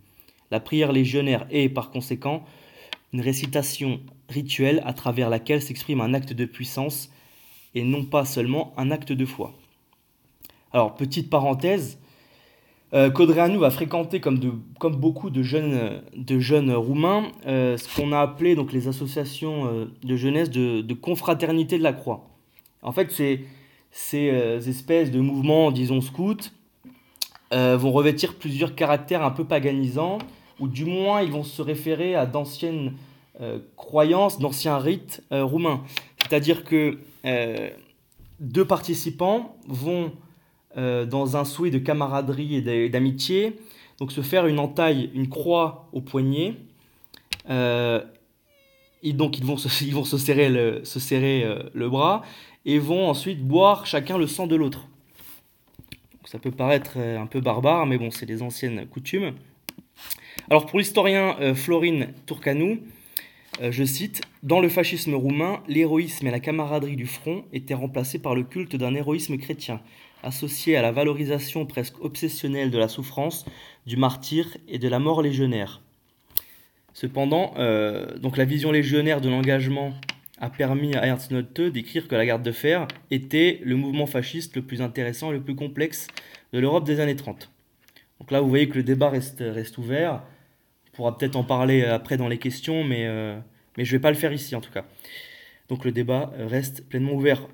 La 0.50 0.60
prière 0.60 0.92
légionnaire 0.92 1.46
est, 1.50 1.68
par 1.68 1.90
conséquent, 1.90 2.44
une 3.12 3.20
récitation 3.20 4.00
rituelle 4.28 4.82
à 4.84 4.92
travers 4.92 5.30
laquelle 5.30 5.62
s'exprime 5.62 6.00
un 6.00 6.14
acte 6.14 6.32
de 6.32 6.44
puissance 6.44 7.10
et 7.74 7.82
non 7.82 8.04
pas 8.04 8.24
seulement 8.24 8.72
un 8.76 8.90
acte 8.90 9.12
de 9.12 9.26
foi. 9.26 9.54
Alors, 10.72 10.94
petite 10.94 11.30
parenthèse, 11.30 11.98
euh, 12.94 13.10
Codreanu 13.10 13.58
va 13.58 13.70
fréquenter, 13.70 14.20
comme, 14.20 14.38
de, 14.38 14.52
comme 14.78 14.94
beaucoup 14.94 15.30
de 15.30 15.42
jeunes, 15.42 16.02
de 16.16 16.38
jeunes 16.38 16.72
roumains, 16.72 17.24
euh, 17.46 17.76
ce 17.76 17.92
qu'on 17.94 18.12
a 18.12 18.20
appelé 18.20 18.54
donc, 18.54 18.72
les 18.72 18.86
associations 18.86 19.66
euh, 19.66 19.86
de 20.04 20.14
jeunesse 20.14 20.48
de, 20.48 20.80
de, 20.80 20.94
confraternité 20.94 21.76
de 21.76 21.82
la 21.82 21.92
croix. 21.92 22.28
En 22.82 22.92
fait, 22.92 23.10
ces, 23.10 23.46
ces 23.90 24.28
espèces 24.68 25.10
de 25.10 25.18
mouvements, 25.20 25.70
disons, 25.70 26.00
scouts, 26.00 26.50
vont 27.52 27.92
revêtir 27.92 28.34
plusieurs 28.34 28.74
caractères 28.74 29.22
un 29.22 29.30
peu 29.30 29.44
paganisants, 29.44 30.18
ou 30.58 30.66
du 30.66 30.84
moins 30.84 31.22
ils 31.22 31.30
vont 31.30 31.44
se 31.44 31.62
référer 31.62 32.16
à 32.16 32.26
d'anciennes 32.26 32.94
croyances, 33.76 34.40
d'anciens 34.40 34.78
rites 34.78 35.22
roumains. 35.30 35.84
C'est-à-dire 36.18 36.64
que 36.64 36.98
deux 38.40 38.64
participants 38.64 39.56
vont 39.68 40.10
euh, 40.76 41.06
dans 41.06 41.36
un 41.36 41.44
souhait 41.44 41.70
de 41.70 41.78
camaraderie 41.78 42.56
et 42.56 42.88
d'amitié. 42.88 43.56
Donc 43.98 44.10
se 44.10 44.22
faire 44.22 44.46
une 44.46 44.58
entaille, 44.58 45.10
une 45.14 45.28
croix 45.28 45.88
au 45.92 46.00
poignet, 46.00 46.54
euh, 47.48 48.02
et 49.04 49.12
donc 49.12 49.38
ils 49.38 49.44
vont 49.44 49.56
se, 49.56 49.84
ils 49.84 49.94
vont 49.94 50.04
se 50.04 50.18
serrer, 50.18 50.48
le, 50.48 50.84
se 50.84 50.98
serrer 50.98 51.46
le 51.72 51.88
bras 51.88 52.22
et 52.66 52.78
vont 52.78 53.08
ensuite 53.08 53.46
boire 53.46 53.86
chacun 53.86 54.18
le 54.18 54.26
sang 54.26 54.48
de 54.48 54.56
l'autre. 54.56 54.88
Ça 56.24 56.40
peut 56.40 56.50
paraître 56.50 56.98
un 56.98 57.26
peu 57.26 57.40
barbare, 57.40 57.86
mais 57.86 57.98
bon, 57.98 58.10
c'est 58.10 58.26
des 58.26 58.42
anciennes 58.42 58.86
coutumes. 58.88 59.34
Alors 60.50 60.66
pour 60.66 60.80
l'historien 60.80 61.54
Florine 61.54 62.08
Turcanou, 62.26 62.80
je 63.60 63.84
cite, 63.84 64.22
Dans 64.42 64.58
le 64.58 64.68
fascisme 64.68 65.14
roumain, 65.14 65.62
l'héroïsme 65.68 66.26
et 66.26 66.32
la 66.32 66.40
camaraderie 66.40 66.96
du 66.96 67.06
front 67.06 67.44
étaient 67.52 67.74
remplacés 67.74 68.18
par 68.18 68.34
le 68.34 68.42
culte 68.42 68.74
d'un 68.74 68.94
héroïsme 68.94 69.36
chrétien, 69.36 69.80
associé 70.24 70.76
à 70.76 70.82
la 70.82 70.92
valorisation 70.92 71.66
presque 71.66 72.00
obsessionnelle 72.02 72.70
de 72.70 72.78
la 72.78 72.88
souffrance, 72.88 73.44
du 73.86 73.96
martyr 73.96 74.56
et 74.68 74.78
de 74.78 74.88
la 74.88 74.98
mort 74.98 75.22
légionnaire. 75.22 75.82
Cependant, 76.92 77.54
euh, 77.58 78.16
donc 78.18 78.36
la 78.36 78.44
vision 78.44 78.72
légionnaire 78.72 79.20
de 79.20 79.28
l'engagement 79.28 79.94
a 80.38 80.48
permis 80.48 80.94
à 80.94 81.06
Ernst 81.06 81.30
Note 81.30 81.60
d'écrire 81.60 82.08
que 82.08 82.14
la 82.14 82.24
garde 82.24 82.42
de 82.42 82.52
fer 82.52 82.88
était 83.10 83.60
le 83.64 83.76
mouvement 83.76 84.06
fasciste 84.06 84.56
le 84.56 84.62
plus 84.62 84.80
intéressant 84.80 85.30
et 85.30 85.34
le 85.34 85.42
plus 85.42 85.56
complexe 85.56 86.06
de 86.52 86.58
l'Europe 86.58 86.84
des 86.84 87.00
années 87.00 87.16
30. 87.16 87.50
Donc 88.20 88.30
là, 88.30 88.40
vous 88.40 88.48
voyez 88.48 88.68
que 88.68 88.76
le 88.76 88.84
débat 88.84 89.10
reste, 89.10 89.42
ouvert. 89.78 90.22
On 90.92 90.96
pourra 90.96 91.18
peut-être 91.18 91.36
en 91.36 91.44
parler 91.44 91.82
après 91.84 92.16
dans 92.16 92.28
les 92.28 92.38
questions, 92.38 92.84
mais, 92.84 93.06
euh, 93.06 93.36
mais 93.76 93.84
je 93.84 93.92
ne 93.92 93.98
vais 93.98 94.02
pas 94.02 94.10
le 94.10 94.16
faire 94.16 94.32
ici 94.32 94.54
en 94.54 94.60
tout 94.60 94.72
cas. 94.72 94.84
Donc 95.68 95.84
le 95.84 95.92
débat 95.92 96.32
reste 96.38 96.88
pleinement 96.88 97.12
ouvert. 97.12 97.48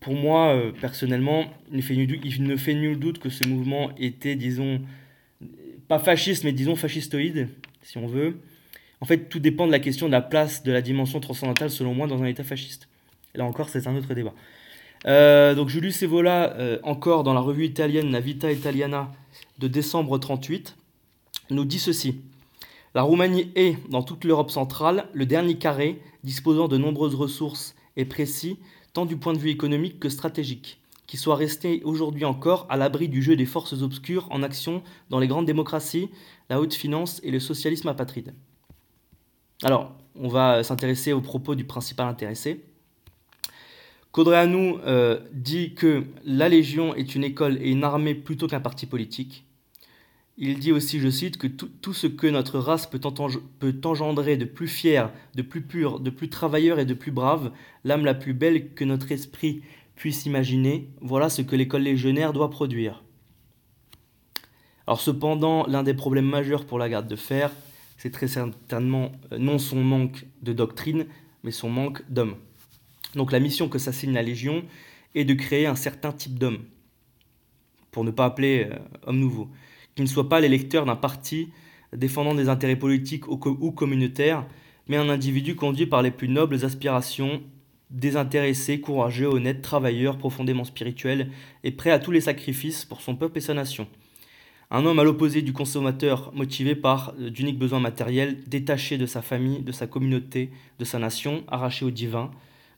Pour 0.00 0.14
moi, 0.14 0.54
euh, 0.54 0.72
personnellement, 0.72 1.44
il 1.70 1.76
ne, 1.76 2.56
fait 2.56 2.74
nul, 2.74 2.98
doute 2.98 3.18
que 3.18 3.28
ce 3.28 3.46
mouvement 3.46 3.90
était, 3.98 4.34
disons, 4.34 4.80
pas 5.88 5.98
fasciste, 5.98 6.44
mais 6.44 6.52
disons 6.52 6.74
fascistoïde, 6.74 7.48
si 7.82 7.98
on 7.98 8.06
veut. 8.06 8.38
En 9.02 9.06
fait, 9.06 9.28
tout 9.28 9.38
dépend 9.38 9.66
de 9.66 9.72
la 9.72 9.78
question 9.78 10.06
de 10.06 10.12
la 10.12 10.22
place 10.22 10.62
de 10.62 10.72
la 10.72 10.80
dimension 10.80 11.20
transcendantale, 11.20 11.70
selon 11.70 11.94
moi, 11.94 12.06
dans 12.06 12.22
un 12.22 12.26
État 12.26 12.44
fasciste. 12.44 12.88
Là 13.34 13.44
encore, 13.44 13.68
c'est 13.68 13.86
un 13.86 13.94
autre 13.94 14.12
débat. 14.14 14.34
Euh, 15.06 15.54
donc 15.54 15.68
Julius 15.68 16.02
Evola, 16.02 16.54
euh, 16.56 16.78
encore 16.82 17.22
dans 17.22 17.32
la 17.32 17.40
revue 17.40 17.64
italienne 17.64 18.10
La 18.12 18.20
Vita 18.20 18.52
Italiana 18.52 19.10
de 19.58 19.68
décembre 19.68 20.18
38, 20.18 20.76
nous 21.50 21.64
dit 21.64 21.78
ceci. 21.78 22.20
La 22.94 23.02
Roumanie 23.02 23.50
est, 23.54 23.76
dans 23.88 24.02
toute 24.02 24.24
l'Europe 24.24 24.50
centrale, 24.50 25.06
le 25.12 25.24
dernier 25.24 25.56
carré 25.56 26.00
disposant 26.24 26.68
de 26.68 26.76
nombreuses 26.76 27.14
ressources 27.14 27.74
et 27.96 28.04
précis 28.04 28.58
tant 28.92 29.06
du 29.06 29.16
point 29.16 29.32
de 29.32 29.38
vue 29.38 29.50
économique 29.50 30.00
que 30.00 30.08
stratégique, 30.08 30.80
qui 31.06 31.16
soit 31.16 31.36
resté 31.36 31.82
aujourd'hui 31.84 32.24
encore 32.24 32.66
à 32.68 32.76
l'abri 32.76 33.08
du 33.08 33.22
jeu 33.22 33.36
des 33.36 33.46
forces 33.46 33.82
obscures 33.82 34.28
en 34.30 34.42
action 34.42 34.82
dans 35.10 35.18
les 35.18 35.28
grandes 35.28 35.46
démocraties, 35.46 36.08
la 36.48 36.60
haute 36.60 36.74
finance 36.74 37.20
et 37.24 37.30
le 37.30 37.40
socialisme 37.40 37.88
apatride. 37.88 38.34
Alors, 39.62 39.92
on 40.14 40.28
va 40.28 40.62
s'intéresser 40.62 41.12
aux 41.12 41.20
propos 41.20 41.54
du 41.54 41.64
principal 41.64 42.08
intéressé. 42.08 42.64
Codreanu 44.12 44.74
euh, 44.86 45.20
dit 45.32 45.74
que 45.74 46.04
la 46.24 46.48
Légion 46.48 46.94
est 46.94 47.14
une 47.14 47.24
école 47.24 47.58
et 47.60 47.70
une 47.70 47.84
armée 47.84 48.14
plutôt 48.14 48.48
qu'un 48.48 48.60
parti 48.60 48.86
politique. 48.86 49.44
Il 50.42 50.58
dit 50.58 50.72
aussi, 50.72 51.00
je 51.00 51.10
cite, 51.10 51.36
que 51.36 51.46
tout, 51.46 51.92
ce 51.92 52.06
que 52.06 52.26
notre 52.26 52.58
race 52.58 52.86
peut, 52.86 53.00
engendrer 53.84 54.38
de 54.38 54.46
plus 54.46 54.68
fier, 54.68 55.12
de 55.34 55.42
plus 55.42 55.60
pur, 55.60 56.00
de 56.00 56.08
plus 56.08 56.30
travailleur 56.30 56.78
et 56.78 56.86
de 56.86 56.94
plus 56.94 57.12
brave, 57.12 57.52
l'âme 57.84 58.06
la 58.06 58.14
plus 58.14 58.32
belle 58.32 58.72
que 58.72 58.84
notre 58.84 59.12
esprit 59.12 59.62
puisse 59.96 60.24
imaginer, 60.24 60.88
voilà 61.02 61.28
ce 61.28 61.42
que 61.42 61.56
l'école 61.56 61.82
légionnaire 61.82 62.32
doit 62.32 62.48
produire. 62.48 63.04
Alors 64.86 65.02
cependant, 65.02 65.66
l'un 65.66 65.82
des 65.82 65.92
problèmes 65.92 66.30
majeurs 66.30 66.64
pour 66.64 66.78
la 66.78 66.88
garde 66.88 67.06
de 67.06 67.16
fer, 67.16 67.52
c'est 67.98 68.10
très 68.10 68.26
certainement 68.26 69.12
euh, 69.32 69.38
non 69.38 69.58
son 69.58 69.84
manque 69.84 70.24
de 70.40 70.54
doctrine, 70.54 71.04
mais 71.42 71.50
son 71.50 71.68
manque 71.68 72.02
d'hommes. 72.10 72.36
Donc 73.14 73.30
la 73.30 73.40
mission 73.40 73.68
que 73.68 73.78
s'assigne 73.78 74.14
la 74.14 74.22
Légion 74.22 74.64
est 75.14 75.26
de 75.26 75.34
créer 75.34 75.66
un 75.66 75.76
certain 75.76 76.12
type 76.12 76.38
d'homme, 76.38 76.64
pour 77.90 78.04
ne 78.04 78.10
pas 78.10 78.24
appeler 78.24 78.68
euh, 78.70 78.78
homme 79.06 79.18
nouveau 79.18 79.50
qui 79.94 80.02
ne 80.02 80.06
soit 80.06 80.28
pas 80.28 80.40
l'électeur 80.40 80.86
d'un 80.86 80.96
parti 80.96 81.48
défendant 81.96 82.34
des 82.34 82.48
intérêts 82.48 82.76
politiques 82.76 83.28
ou 83.28 83.70
communautaires, 83.72 84.46
mais 84.86 84.96
un 84.96 85.08
individu 85.08 85.56
conduit 85.56 85.86
par 85.86 86.02
les 86.02 86.10
plus 86.10 86.28
nobles 86.28 86.64
aspirations, 86.64 87.42
désintéressé, 87.90 88.80
courageux, 88.80 89.26
honnête, 89.26 89.62
travailleur, 89.62 90.16
profondément 90.16 90.64
spirituel 90.64 91.30
et 91.64 91.72
prêt 91.72 91.90
à 91.90 91.98
tous 91.98 92.12
les 92.12 92.20
sacrifices 92.20 92.84
pour 92.84 93.00
son 93.00 93.16
peuple 93.16 93.38
et 93.38 93.40
sa 93.40 93.54
nation. 93.54 93.88
Un 94.70 94.86
homme 94.86 95.00
à 95.00 95.04
l'opposé 95.04 95.42
du 95.42 95.52
consommateur 95.52 96.32
motivé 96.32 96.76
par 96.76 97.12
d'uniques 97.14 97.58
besoins 97.58 97.80
matériels, 97.80 98.38
détaché 98.46 98.98
de 98.98 99.06
sa 99.06 99.20
famille, 99.20 99.62
de 99.62 99.72
sa 99.72 99.88
communauté, 99.88 100.50
de 100.78 100.84
sa 100.84 101.00
nation, 101.00 101.42
arraché 101.48 101.84
au 101.84 101.90
divin, 101.90 102.30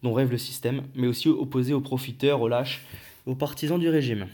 dont 0.02 0.14
rêve 0.14 0.30
le 0.30 0.38
système, 0.38 0.84
mais 0.94 1.06
aussi 1.06 1.28
opposé 1.28 1.74
aux 1.74 1.82
profiteurs, 1.82 2.40
aux 2.40 2.48
lâches, 2.48 2.82
aux 3.26 3.34
partisans 3.34 3.78
du 3.78 3.90
régime. 3.90 4.26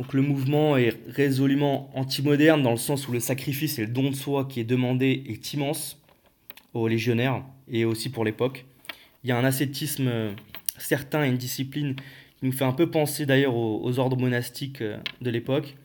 Donc 0.00 0.14
le 0.14 0.22
mouvement 0.22 0.78
est 0.78 0.96
résolument 1.08 1.90
anti-moderne 1.92 2.62
dans 2.62 2.70
le 2.70 2.78
sens 2.78 3.06
où 3.06 3.12
le 3.12 3.20
sacrifice 3.20 3.78
et 3.78 3.82
le 3.82 3.92
don 3.92 4.08
de 4.08 4.14
soi 4.14 4.46
qui 4.46 4.58
est 4.58 4.64
demandé 4.64 5.24
est 5.28 5.52
immense 5.52 6.00
aux 6.72 6.88
légionnaires 6.88 7.44
et 7.70 7.84
aussi 7.84 8.08
pour 8.08 8.24
l'époque. 8.24 8.64
Il 9.22 9.28
y 9.28 9.32
a 9.32 9.36
un 9.36 9.44
ascétisme 9.44 10.08
euh, 10.08 10.32
certain 10.78 11.22
et 11.22 11.28
une 11.28 11.36
discipline 11.36 11.96
qui 11.96 12.46
nous 12.46 12.52
fait 12.52 12.64
un 12.64 12.72
peu 12.72 12.90
penser 12.90 13.26
d'ailleurs 13.26 13.54
aux, 13.54 13.98
ordres 13.98 14.16
monastiques 14.16 14.80
euh, 14.80 14.96
de 15.20 15.28
l'époque. 15.28 15.76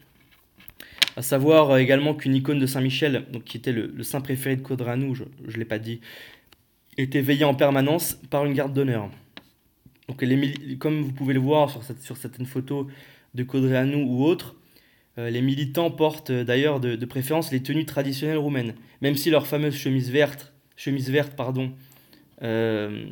À 1.17 1.21
savoir 1.21 1.71
euh, 1.71 1.77
également 1.79 2.13
qu'une 2.13 2.35
icône 2.35 2.59
de 2.59 2.67
Saint-Michel, 2.67 3.25
qui 3.43 3.57
était 3.57 3.73
le, 3.73 4.01
saint 4.03 4.21
préféré 4.21 4.55
de 4.55 4.61
Codranou, 4.61 5.13
je 5.13 5.23
ne 5.23 5.57
l'ai 5.57 5.65
pas 5.65 5.79
dit, 5.79 5.99
était 6.97 7.19
veillée 7.19 7.43
en 7.43 7.53
permanence 7.53 8.13
par 8.29 8.45
une 8.45 8.53
garde 8.53 8.71
d'honneur. 8.71 9.09
Donc 10.07 10.23
comme 10.79 11.01
vous 11.01 11.11
pouvez 11.11 11.33
le 11.33 11.41
voir 11.41 11.69
sur, 11.99 12.15
certaines 12.15 12.45
photos, 12.45 12.87
de 13.35 13.43
Codreanu 13.43 14.03
ou 14.03 14.23
autres, 14.23 14.55
euh, 15.17 15.29
les 15.29 15.41
militants 15.41 15.91
portent 15.91 16.29
euh, 16.29 16.43
d'ailleurs 16.43 16.79
de, 16.79 17.05
préférence 17.05 17.51
les 17.51 17.63
tenues 17.63 17.85
traditionnelles 17.85 18.37
roumaines, 18.37 18.73
même 19.01 19.15
si 19.15 19.29
leur 19.29 19.47
fameuse 19.47 19.75
chemise 19.75 20.11
verte, 20.11 20.53
chemise 20.75 21.09
verte 21.09 21.35
pardon, 21.35 21.71
euh, 22.41 23.07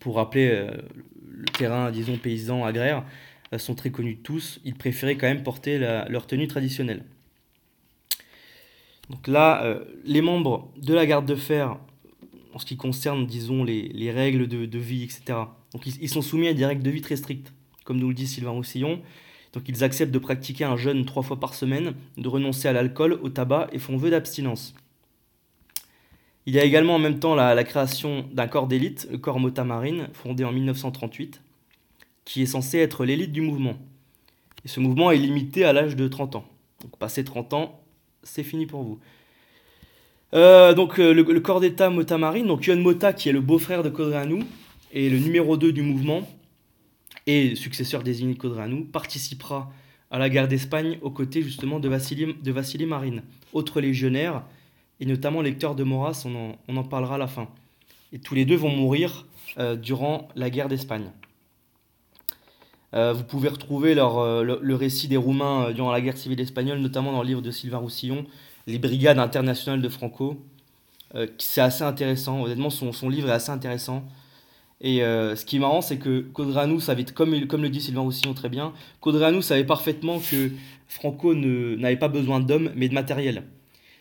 pour 0.00 0.16
rappeler 0.16 0.68
le 1.30 1.44
terrain, 1.46 1.90
disons, 1.90 2.18
paysan, 2.18 2.64
agraire, 2.64 3.04
sont 3.56 3.74
très 3.74 3.90
connus 3.90 4.16
de 4.16 4.20
tous, 4.20 4.60
ils 4.64 4.74
préféraient 4.74 5.16
quand 5.16 5.26
même 5.26 5.42
porter 5.42 5.78
leur 5.78 6.26
tenue 6.26 6.46
traditionnelle. 6.46 7.04
Donc 9.08 9.28
là, 9.28 9.80
les 10.04 10.20
membres 10.20 10.70
de 10.76 10.92
la 10.92 11.06
garde 11.06 11.24
de 11.24 11.34
fer, 11.34 11.78
en 12.52 12.58
ce 12.58 12.66
qui 12.66 12.76
concerne, 12.76 13.26
disons, 13.26 13.64
les, 13.64 14.10
règles 14.10 14.46
de, 14.46 14.78
vie, 14.78 15.04
etc., 15.04 15.38
donc 15.72 15.86
ils, 15.86 16.08
sont 16.10 16.20
soumis 16.20 16.48
à 16.48 16.54
des 16.54 16.66
règles 16.66 16.82
de 16.82 16.90
vie 16.90 17.00
très 17.00 17.16
strictes 17.16 17.52
comme 17.84 17.98
nous 17.98 18.08
le 18.08 18.14
dit 18.14 18.26
Sylvain 18.26 18.50
Roussillon. 18.50 19.00
Donc 19.52 19.68
ils 19.68 19.84
acceptent 19.84 20.12
de 20.12 20.18
pratiquer 20.18 20.64
un 20.64 20.76
jeûne 20.76 21.04
trois 21.04 21.22
fois 21.22 21.38
par 21.38 21.54
semaine, 21.54 21.94
de 22.16 22.28
renoncer 22.28 22.66
à 22.66 22.72
l'alcool, 22.72 23.18
au 23.22 23.28
tabac 23.28 23.68
et 23.72 23.78
font 23.78 23.96
vœu 23.96 24.10
d'abstinence. 24.10 24.74
Il 26.46 26.54
y 26.54 26.58
a 26.58 26.64
également 26.64 26.96
en 26.96 26.98
même 26.98 27.20
temps 27.20 27.34
la, 27.34 27.64
création 27.64 28.26
d'un 28.32 28.48
corps 28.48 28.66
d'élite, 28.66 29.08
le 29.10 29.18
corps 29.18 29.40
Mota 29.40 29.64
Marine, 29.64 30.08
fondé 30.12 30.44
en 30.44 30.52
1938, 30.52 31.40
qui 32.24 32.42
est 32.42 32.46
censé 32.46 32.78
être 32.78 33.04
l'élite 33.04 33.32
du 33.32 33.40
mouvement. 33.40 33.76
Et 34.64 34.68
ce 34.68 34.80
mouvement 34.80 35.10
est 35.10 35.16
limité 35.16 35.64
à 35.64 35.72
l'âge 35.72 35.96
de 35.96 36.06
30 36.06 36.36
ans. 36.36 36.44
Donc 36.82 36.98
passé 36.98 37.24
30 37.24 37.54
ans, 37.54 37.80
c'est 38.22 38.42
fini 38.42 38.66
pour 38.66 38.82
vous. 38.82 38.98
Euh, 40.34 40.74
donc 40.74 40.98
euh, 40.98 41.14
le, 41.14 41.40
corps 41.40 41.60
d'état 41.60 41.88
Mota 41.88 42.18
Marine, 42.18 42.46
donc 42.46 42.66
Yon 42.66 42.80
Mota 42.80 43.12
qui 43.12 43.28
est 43.28 43.32
le 43.32 43.40
beau-frère 43.40 43.82
de 43.82 43.88
Kodreanu, 43.88 44.42
et 44.92 45.08
le 45.08 45.18
numéro 45.18 45.56
2 45.56 45.72
du 45.72 45.82
mouvement, 45.82 46.28
et 47.26 47.54
successeur 47.54 48.02
désigné 48.02 48.34
de 48.34 48.38
Codranou, 48.38 48.84
participera 48.84 49.72
à 50.10 50.18
la 50.18 50.28
guerre 50.28 50.48
d'Espagne 50.48 50.98
aux 51.02 51.10
côtés 51.10 51.42
justement 51.42 51.80
de 51.80 51.88
Vassili, 51.88 52.34
de 52.34 52.84
Marine, 52.84 53.22
autre 53.52 53.80
légionnaire, 53.80 54.44
et 55.00 55.06
notamment 55.06 55.42
lecteur 55.42 55.74
de 55.74 55.82
Moras, 55.82 56.24
on 56.26 56.76
en, 56.76 56.84
parlera 56.84 57.16
à 57.16 57.18
la 57.18 57.26
fin. 57.26 57.48
Et 58.12 58.18
tous 58.18 58.34
les 58.34 58.44
deux 58.44 58.56
vont 58.56 58.70
mourir 58.70 59.26
euh, 59.58 59.74
durant 59.74 60.28
la 60.36 60.50
guerre 60.50 60.68
d'Espagne. 60.68 61.10
Euh, 62.94 63.12
vous 63.12 63.24
pouvez 63.24 63.48
retrouver 63.48 63.94
leur, 63.94 64.18
euh, 64.18 64.44
le, 64.44 64.74
récit 64.76 65.08
des 65.08 65.16
Roumains 65.16 65.72
durant 65.72 65.90
la 65.90 66.00
guerre 66.00 66.16
civile 66.16 66.40
espagnole, 66.40 66.78
notamment 66.78 67.10
dans 67.10 67.22
le 67.22 67.26
livre 67.26 67.42
de 67.42 67.50
Sylvain 67.50 67.78
Roussillon, 67.78 68.24
Les 68.68 68.78
Brigades 68.78 69.18
internationales 69.18 69.82
de 69.82 69.88
Franco. 69.88 70.40
c'est 71.38 71.60
assez 71.60 71.82
intéressant, 71.82 72.44
honnêtement 72.44 72.70
son, 72.70 72.92
son 72.92 73.08
livre 73.08 73.28
est 73.28 73.32
assez 73.32 73.50
intéressant. 73.50 74.04
Et 74.84 75.02
euh, 75.02 75.34
ce 75.34 75.46
qui 75.46 75.56
est 75.56 75.60
marrant, 75.60 75.80
c'est 75.80 75.96
que 75.96 76.20
Codranou 76.20 76.78
savait, 76.78 77.06
comme, 77.06 77.32
le 77.32 77.68
dit 77.70 77.80
Sylvain 77.80 78.02
Roussillon 78.02 78.34
très 78.34 78.50
bien, 78.50 78.74
Codranou 79.00 79.40
savait 79.40 79.64
parfaitement 79.64 80.20
que 80.20 80.50
Franco 80.88 81.34
n'avait 81.34 81.96
pas 81.96 82.08
besoin 82.08 82.38
d'hommes, 82.38 82.70
mais 82.76 82.90
de 82.90 82.94
matériel. 82.94 83.44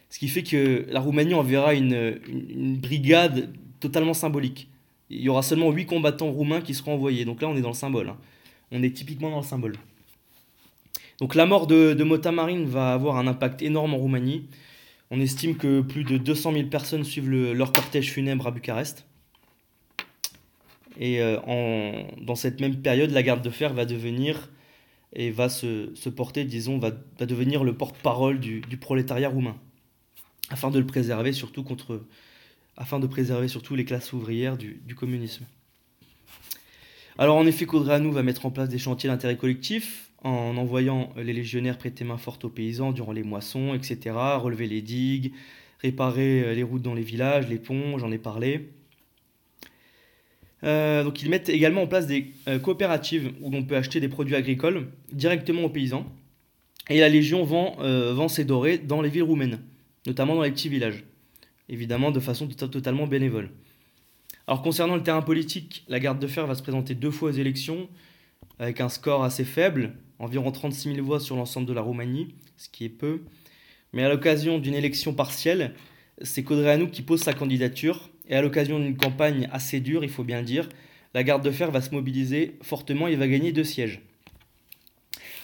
Ce 0.09 0.19
qui 0.19 0.27
fait 0.27 0.43
que 0.43 0.85
la 0.89 0.99
Roumanie 0.99 1.35
enverra 1.35 1.73
une, 1.73 2.19
une, 2.27 2.75
brigade 2.75 3.53
totalement 3.79 4.13
symbolique. 4.13 4.67
Il 5.09 5.21
y 5.21 5.29
aura 5.29 5.41
seulement 5.41 5.71
8 5.71 5.85
combattants 5.85 6.29
roumains 6.29 6.59
qui 6.59 6.73
seront 6.73 6.95
envoyés. 6.95 7.23
Donc 7.23 7.41
là, 7.41 7.47
on 7.47 7.55
est 7.55 7.61
dans 7.61 7.69
le 7.69 7.75
symbole. 7.75 8.09
Hein. 8.09 8.17
On 8.73 8.83
est 8.83 8.93
typiquement 8.93 9.31
dans 9.31 9.37
le 9.37 9.45
symbole. 9.45 9.77
Donc 11.19 11.33
la 11.35 11.45
mort 11.45 11.65
de, 11.65 11.93
de 11.93 12.03
Mota 12.03 12.33
Marine 12.33 12.65
va 12.65 12.91
avoir 12.91 13.15
un 13.15 13.27
impact 13.27 13.61
énorme 13.61 13.93
en 13.93 13.97
Roumanie. 13.97 14.47
On 15.11 15.21
estime 15.21 15.55
que 15.55 15.79
plus 15.79 16.03
de 16.03 16.17
200 16.17 16.51
000 16.51 16.67
personnes 16.67 17.05
suivent 17.05 17.31
leur 17.31 17.71
cortège 17.71 18.11
funèbre 18.11 18.47
à 18.47 18.51
Bucarest. 18.51 19.05
Et 20.99 21.23
en, 21.23 22.05
dans 22.21 22.35
cette 22.35 22.61
même 22.61 22.81
période, 22.81 23.11
la 23.11 23.23
garde 23.23 23.43
de 23.43 23.49
fer 23.49 23.73
va 23.73 23.85
devenir 23.85 24.49
et 25.15 25.31
va 25.31 25.49
se, 25.49 26.09
porter, 26.09 26.43
disons, 26.43 26.77
va, 26.79 26.91
devenir 27.19 27.63
le 27.63 27.75
porte-parole 27.75 28.39
du, 28.39 28.61
prolétariat 28.79 29.29
roumain, 29.29 29.55
afin 30.49 30.71
de 30.71 30.79
le 30.79 30.85
préserver 30.85 31.33
surtout 31.33 31.63
contre, 31.63 32.03
afin 32.77 32.99
de 32.99 33.07
préserver 33.07 33.47
surtout 33.47 33.75
les 33.75 33.85
classes 33.85 34.13
ouvrières 34.13 34.57
du, 34.57 34.95
communisme. 34.95 35.45
Alors 37.17 37.37
en 37.37 37.45
effet, 37.45 37.65
Codreanu 37.65 38.11
va 38.11 38.23
mettre 38.23 38.45
en 38.47 38.51
place 38.51 38.69
des 38.69 38.79
chantiers 38.79 39.09
d'intérêt 39.09 39.37
collectif 39.37 40.09
en 40.23 40.57
envoyant 40.57 41.13
les 41.15 41.33
légionnaires 41.33 41.77
prêter 41.77 42.03
main 42.03 42.17
forte 42.17 42.45
aux 42.45 42.49
paysans 42.49 42.91
durant 42.91 43.11
les 43.11 43.23
moissons, 43.23 43.75
etc., 43.75 44.15
relever 44.37 44.67
les 44.67 44.81
digues, 44.81 45.33
réparer 45.79 46.55
les 46.55 46.63
routes 46.63 46.81
dans 46.81 46.95
les 46.95 47.03
villages, 47.03 47.47
les 47.49 47.59
ponts, 47.59 47.99
j'en 47.99 48.11
ai 48.11 48.17
parlé. 48.17 48.71
Euh, 50.63 51.03
donc 51.03 51.21
ils 51.21 51.29
mettent 51.29 51.49
également 51.49 51.83
en 51.83 51.87
place 51.87 52.07
des 52.07 52.31
euh, 52.47 52.57
coopératives 52.57 53.33
où 53.41 53.53
on 53.53 53.63
peut 53.63 53.75
acheter 53.75 53.99
des 53.99 54.07
produits 54.07 54.35
agricoles 54.35 54.87
directement 55.11 55.63
aux 55.63 55.69
paysans. 55.69 56.05
Et 56.89 56.99
la 56.99 57.09
Légion 57.09 57.43
vend, 57.43 57.77
euh, 57.79 58.13
vend 58.13 58.27
ses 58.27 58.45
dorés 58.45 58.77
dans 58.77 59.01
les 59.01 59.09
villes 59.09 59.23
roumaines, 59.23 59.59
notamment 60.05 60.35
dans 60.35 60.41
les 60.41 60.51
petits 60.51 60.69
villages, 60.69 61.03
évidemment 61.69 62.11
de 62.11 62.19
façon 62.19 62.47
totalement 62.47 63.07
bénévole. 63.07 63.51
Alors 64.47 64.61
concernant 64.61 64.95
le 64.95 65.03
terrain 65.03 65.21
politique, 65.21 65.85
la 65.87 65.99
garde 65.99 66.19
de 66.19 66.27
fer 66.27 66.45
va 66.45 66.55
se 66.55 66.61
présenter 66.61 66.95
deux 66.95 67.11
fois 67.11 67.29
aux 67.29 67.33
élections 67.33 67.87
avec 68.59 68.81
un 68.81 68.89
score 68.89 69.23
assez 69.23 69.45
faible, 69.45 69.93
environ 70.19 70.51
36 70.51 70.95
000 70.95 71.05
voix 71.05 71.19
sur 71.19 71.35
l'ensemble 71.35 71.67
de 71.67 71.73
la 71.73 71.81
Roumanie, 71.81 72.35
ce 72.57 72.69
qui 72.69 72.85
est 72.85 72.89
peu. 72.89 73.21
Mais 73.93 74.03
à 74.03 74.09
l'occasion 74.09 74.59
d'une 74.59 74.73
élection 74.73 75.13
partielle, 75.13 75.73
c'est 76.21 76.43
Codreanu 76.43 76.89
qui 76.89 77.01
pose 77.01 77.21
sa 77.21 77.33
candidature 77.33 78.09
et 78.29 78.35
à 78.35 78.41
l'occasion 78.41 78.79
d'une 78.79 78.95
campagne 78.95 79.49
assez 79.51 79.79
dure, 79.79 80.03
il 80.03 80.09
faut 80.09 80.23
bien 80.23 80.43
dire, 80.43 80.69
la 81.13 81.23
garde 81.23 81.43
de 81.43 81.51
fer 81.51 81.71
va 81.71 81.81
se 81.81 81.91
mobiliser 81.91 82.57
fortement 82.61 83.07
et 83.07 83.15
va 83.15 83.27
gagner 83.27 83.51
deux 83.51 83.63
sièges. 83.63 84.01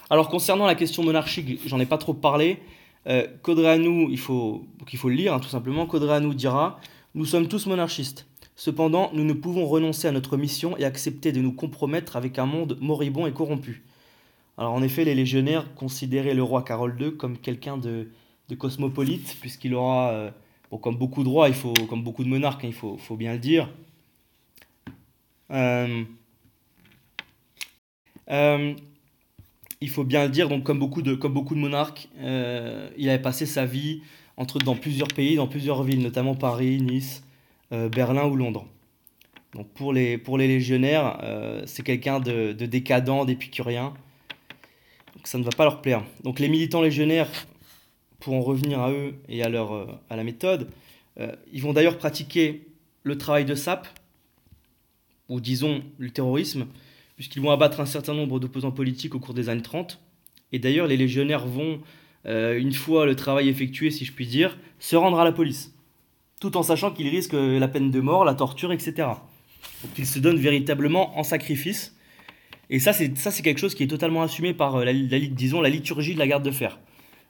Alors 0.10 0.30
concernant 0.30 0.66
la 0.66 0.76
question 0.76 1.04
monarchique, 1.04 1.60
j'en 1.66 1.80
ai 1.80 1.86
pas 1.86 1.98
trop 1.98 2.14
parlé. 2.14 2.60
Euh, 3.08 3.28
il 3.48 4.18
faut, 4.18 4.66
il 4.92 4.98
faut 4.98 5.10
le 5.10 5.16
lire 5.16 5.34
hein, 5.34 5.40
tout 5.40 5.50
simplement, 5.50 5.86
Codreanu 5.86 6.34
dira 6.34 6.80
«Nous 7.16 7.26
sommes 7.26 7.48
tous 7.48 7.66
monarchistes. 7.68 8.26
Cependant, 8.56 9.12
nous 9.14 9.24
ne 9.24 9.34
pouvons 9.34 9.66
renoncer 9.66 10.08
à 10.08 10.12
notre 10.12 10.36
mission 10.36 10.78
et 10.78 10.84
accepter 10.84 11.32
de 11.32 11.40
nous 11.40 11.54
compromettre 11.54 12.16
avec 12.18 12.40
un 12.40 12.46
monde 12.46 12.78
moribond 12.82 13.28
et 13.28 13.32
corrompu.» 13.32 13.84
Alors 14.58 14.74
en 14.74 14.82
effet, 14.82 15.06
les 15.06 15.16
légionnaires 15.16 15.74
considéraient 15.76 16.34
le 16.34 16.44
roi 16.44 16.64
Carole 16.64 16.98
II 17.00 17.16
comme 17.16 17.38
quelqu'un 17.38 17.78
de, 17.78 18.10
cosmopolite, 18.58 19.38
puisqu'il 19.40 19.76
aura... 19.76 20.10
Euh, 20.12 20.32
comme 20.78 20.96
beaucoup 20.96 21.24
de 21.24 21.30
rois, 21.30 21.48
il 21.48 21.56
faut, 21.56 21.74
comme 21.90 22.04
beaucoup 22.04 22.24
de 22.24 22.30
monarques, 22.30 22.64
hein, 22.64 22.68
il 22.68 22.74
faut, 22.74 22.98
faut, 22.98 23.16
bien 23.16 23.34
le 23.34 23.40
dire. 23.40 23.70
Euh, 25.52 26.04
euh, 28.30 28.76
il 29.82 29.90
faut 29.90 30.04
bien 30.04 30.24
le 30.24 30.30
dire, 30.30 30.48
donc 30.48 30.64
comme 30.64 30.78
beaucoup 30.78 31.02
de, 31.02 31.16
comme 31.16 31.34
beaucoup 31.34 31.56
de 31.56 31.60
monarques, 31.60 32.08
euh, 32.20 32.90
il 32.98 33.10
avait 33.10 33.22
passé 33.22 33.46
sa 33.46 33.66
vie 33.66 34.04
entre, 34.38 34.60
dans 34.60 34.76
plusieurs 34.76 35.08
pays, 35.08 35.36
dans 35.36 35.48
plusieurs 35.48 35.84
villes, 35.84 36.02
notamment 36.02 36.36
Paris, 36.36 36.82
Nice, 36.82 37.24
Berlin 37.72 38.26
ou 38.26 38.36
Londres. 38.36 38.66
Donc 39.54 39.68
pour 39.70 39.94
les, 39.94 40.18
pour 40.18 40.38
les 40.38 40.48
légionnaires, 40.48 41.20
c'est 41.66 41.84
quelqu'un 41.84 42.20
de, 42.20 42.54
de, 42.54 42.66
décadent, 42.66 43.26
d'épicurien. 43.26 43.94
Donc 45.16 45.28
ça 45.28 45.38
ne 45.38 45.44
va 45.44 45.52
pas 45.52 45.64
leur 45.64 45.82
plaire. 45.82 46.04
Donc 46.24 46.40
les 46.40 46.50
militants 46.50 46.82
légionnaires 46.82 47.30
pour 48.20 48.34
en 48.34 48.42
revenir 48.42 48.80
à 48.80 48.92
eux 48.92 49.16
et 49.28 49.44
à, 49.44 49.50
leur, 49.50 49.74
euh, 49.74 49.86
à 50.10 50.16
la 50.16 50.24
méthode, 50.24 50.70
euh, 51.20 51.32
ils 51.52 51.62
vont 51.62 51.74
d'ailleurs 51.74 51.98
pratiquer 51.98 52.68
le 53.04 53.18
travail 53.18 53.46
de 53.46 53.56
sape, 53.56 53.88
ou 55.30 55.40
disons 55.40 55.84
le 55.98 56.10
terrorisme, 56.10 56.68
puisqu'ils 57.16 57.42
vont 57.42 57.52
abattre 57.52 57.80
un 57.80 57.86
certain 57.86 58.14
nombre 58.14 58.40
d'opposants 58.40 58.72
politiques 58.72 59.16
au 59.16 59.20
cours 59.20 59.34
des 59.34 59.50
années 59.50 59.62
30. 59.62 60.00
Et 60.52 60.60
d'ailleurs, 60.60 60.88
les 60.88 60.98
légionnaires 60.98 61.46
vont, 61.46 61.80
euh, 62.26 62.58
une 62.58 62.74
fois 62.74 63.06
le 63.06 63.16
travail 63.16 63.48
effectué, 63.50 63.92
si 63.92 64.06
je 64.06 64.12
puis 64.12 64.26
dire, 64.26 64.58
se 64.80 64.96
rendre 64.96 65.20
à 65.20 65.24
la 65.24 65.32
police, 65.32 65.74
tout 66.42 66.58
en 66.58 66.64
sachant 66.64 66.92
qu'ils 66.92 67.10
risquent 67.10 67.34
la 67.34 67.68
peine 67.68 67.92
de 67.92 68.00
mort, 68.00 68.26
la 68.26 68.34
torture, 68.34 68.72
etc. 68.72 68.94
Donc 69.84 69.98
ils 69.98 70.08
se 70.08 70.20
donnent 70.20 70.40
véritablement 70.40 71.18
en 71.18 71.24
sacrifice. 71.24 71.96
Et 72.70 72.80
ça, 72.80 72.94
c'est 72.94 73.42
quelque 73.42 73.60
chose 73.60 73.76
qui 73.76 73.84
est 73.84 73.88
totalement 73.88 74.22
assumé 74.22 74.54
par 74.54 74.84
la, 74.84 74.94
disons, 74.94 75.62
la 75.62 75.70
liturgie 75.70 76.14
de 76.14 76.20
la 76.20 76.28
garde 76.28 76.44
de 76.44 76.52
fer. 76.52 76.80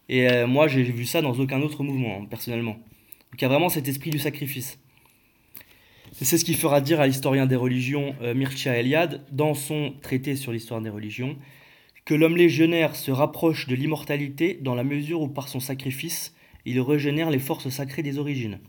Et 0.10 0.28
euh, 0.28 0.48
moi, 0.48 0.68
j'ai 0.68 0.84
vu 0.84 1.06
ça 1.06 1.22
dans 1.22 1.34
aucun 1.40 1.62
autre 1.62 1.84
mouvement, 1.84 2.22
hein, 2.22 2.26
personnellement. 2.30 2.74
Donc 2.74 3.36
il 3.38 3.42
y 3.44 3.46
a 3.46 3.48
vraiment 3.48 3.70
cet 3.70 3.88
esprit 3.88 4.10
du 4.10 4.20
sacrifice. 4.20 4.80
C'est 6.14 6.38
ce 6.38 6.44
qui 6.44 6.56
fera 6.56 6.82
dire 6.82 7.00
à 7.00 7.06
l'historien 7.06 7.46
des 7.46 7.56
religions 7.56 8.16
euh, 8.22 8.34
Mircea 8.34 8.80
Eliade, 8.80 9.24
dans 9.32 9.54
son 9.54 9.94
traité 10.02 10.36
sur 10.36 10.52
l'histoire 10.52 10.82
des 10.82 10.90
religions, 10.90 11.38
que 12.06 12.16
l'homme 12.16 12.36
légionnaire 12.36 12.96
se 12.96 13.12
rapproche 13.12 13.68
de 13.68 13.76
l'immortalité 13.76 14.58
dans 14.62 14.74
la 14.74 14.84
mesure 14.84 15.22
où 15.22 15.28
par 15.28 15.48
son 15.48 15.60
sacrifice, 15.60 16.34
il 16.66 16.82
régénère 16.82 17.30
les 17.30 17.38
forces 17.38 17.70
sacrées 17.70 18.02
des 18.02 18.18
origines. 18.18 18.60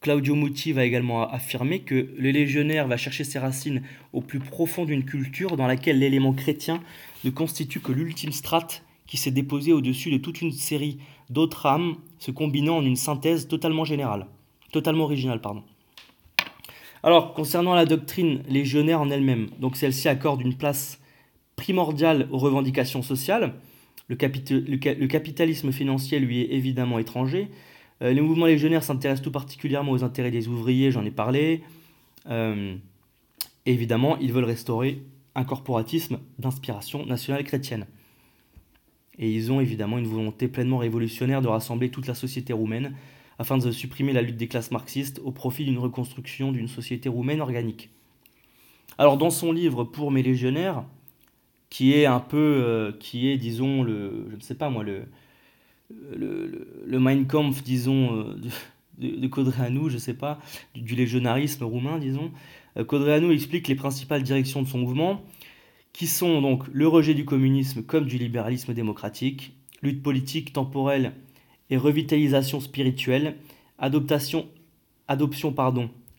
Claudio 0.00 0.34
Muti 0.34 0.72
va 0.72 0.84
également 0.84 1.30
affirmer 1.30 1.80
que 1.80 2.12
le 2.18 2.30
légionnaire 2.30 2.88
va 2.88 2.96
chercher 2.96 3.24
ses 3.24 3.38
racines 3.38 3.82
au 4.12 4.20
plus 4.20 4.40
profond 4.40 4.84
d'une 4.84 5.04
culture 5.04 5.56
dans 5.56 5.66
laquelle 5.66 6.00
l'élément 6.00 6.34
chrétien 6.34 6.82
ne 7.22 7.30
constitue 7.30 7.80
que 7.80 7.92
l'ultime 7.92 8.32
strate 8.32 8.83
qui 9.06 9.16
s'est 9.16 9.30
déposé 9.30 9.72
au-dessus 9.72 10.10
de 10.10 10.18
toute 10.18 10.40
une 10.40 10.52
série 10.52 10.98
d'autres 11.30 11.66
âmes, 11.66 11.96
se 12.18 12.30
combinant 12.30 12.78
en 12.78 12.84
une 12.84 12.96
synthèse 12.96 13.48
totalement 13.48 13.84
générale, 13.84 14.26
totalement 14.72 15.04
originale, 15.04 15.40
pardon. 15.40 15.62
Alors, 17.02 17.34
concernant 17.34 17.74
la 17.74 17.84
doctrine 17.84 18.42
légionnaire 18.48 19.00
en 19.00 19.10
elle-même, 19.10 19.48
donc 19.58 19.76
celle-ci 19.76 20.08
accorde 20.08 20.40
une 20.40 20.54
place 20.54 21.00
primordiale 21.54 22.28
aux 22.30 22.38
revendications 22.38 23.02
sociales. 23.02 23.54
Le, 24.08 24.16
capitalisme 24.16 25.70
financier 25.70 26.18
lui 26.18 26.40
est 26.40 26.52
évidemment 26.52 26.98
étranger. 26.98 27.50
Euh, 28.02 28.12
les 28.12 28.20
mouvements 28.20 28.46
légionnaires 28.46 28.82
s'intéressent 28.82 29.22
tout 29.22 29.30
particulièrement 29.30 29.92
aux 29.92 30.02
intérêts 30.02 30.30
des 30.30 30.48
ouvriers, 30.48 30.90
j'en 30.90 31.04
ai 31.04 31.10
parlé. 31.10 31.62
Euh, 32.30 32.74
évidemment, 33.66 34.16
ils 34.18 34.32
veulent 34.32 34.44
restaurer 34.44 35.02
un 35.34 35.44
corporatisme 35.44 36.18
d'inspiration 36.38 37.04
nationale 37.06 37.44
chrétienne. 37.44 37.86
Et 39.18 39.30
ils 39.30 39.52
ont 39.52 39.60
évidemment 39.60 39.98
une 39.98 40.06
volonté 40.06 40.48
pleinement 40.48 40.78
révolutionnaire 40.78 41.42
de 41.42 41.48
rassembler 41.48 41.90
toute 41.90 42.06
la 42.06 42.14
société 42.14 42.52
roumaine 42.52 42.94
afin 43.38 43.58
de 43.58 43.70
supprimer 43.70 44.12
la 44.12 44.22
lutte 44.22 44.36
des 44.36 44.48
classes 44.48 44.70
marxistes 44.70 45.20
au 45.24 45.32
profit 45.32 45.64
d'une 45.64 45.78
reconstruction 45.78 46.52
d'une 46.52 46.68
société 46.68 47.08
roumaine 47.08 47.40
organique. 47.40 47.90
Alors 48.98 49.16
dans 49.16 49.30
son 49.30 49.52
livre 49.52 49.84
Pour 49.84 50.10
mes 50.10 50.22
légionnaires, 50.22 50.84
qui 51.70 51.92
est 51.92 52.06
un 52.06 52.20
peu, 52.20 52.36
euh, 52.64 52.92
qui 53.00 53.28
est 53.28 53.36
disons 53.36 53.82
le, 53.82 54.26
je 54.30 54.36
ne 54.36 54.40
sais 54.40 54.54
pas 54.54 54.70
moi, 54.70 54.84
le, 54.84 55.06
le, 56.16 56.98
Mein 57.00 57.26
Kampf, 57.26 57.62
disons, 57.62 58.16
euh, 58.16 58.36
de, 58.98 59.26
Codreanu, 59.26 59.88
je 59.88 59.94
ne 59.94 59.98
sais 59.98 60.14
pas, 60.14 60.38
du, 60.74 60.94
légionnarisme 60.94 61.64
roumain, 61.64 61.98
disons, 61.98 62.30
euh, 62.76 62.84
Codreanu 62.84 63.32
explique 63.32 63.68
les 63.68 63.74
principales 63.74 64.22
directions 64.22 64.62
de 64.62 64.68
son 64.68 64.78
mouvement, 64.78 65.22
qui 65.94 66.08
sont 66.08 66.42
donc 66.42 66.64
le 66.72 66.86
rejet 66.86 67.14
du 67.14 67.24
communisme 67.24 67.82
comme 67.82 68.04
du 68.04 68.18
libéralisme 68.18 68.74
démocratique, 68.74 69.54
lutte 69.80 70.02
politique 70.02 70.52
temporelle 70.52 71.12
et 71.70 71.76
revitalisation 71.78 72.60
spirituelle, 72.60 73.36
adoption 73.78 74.46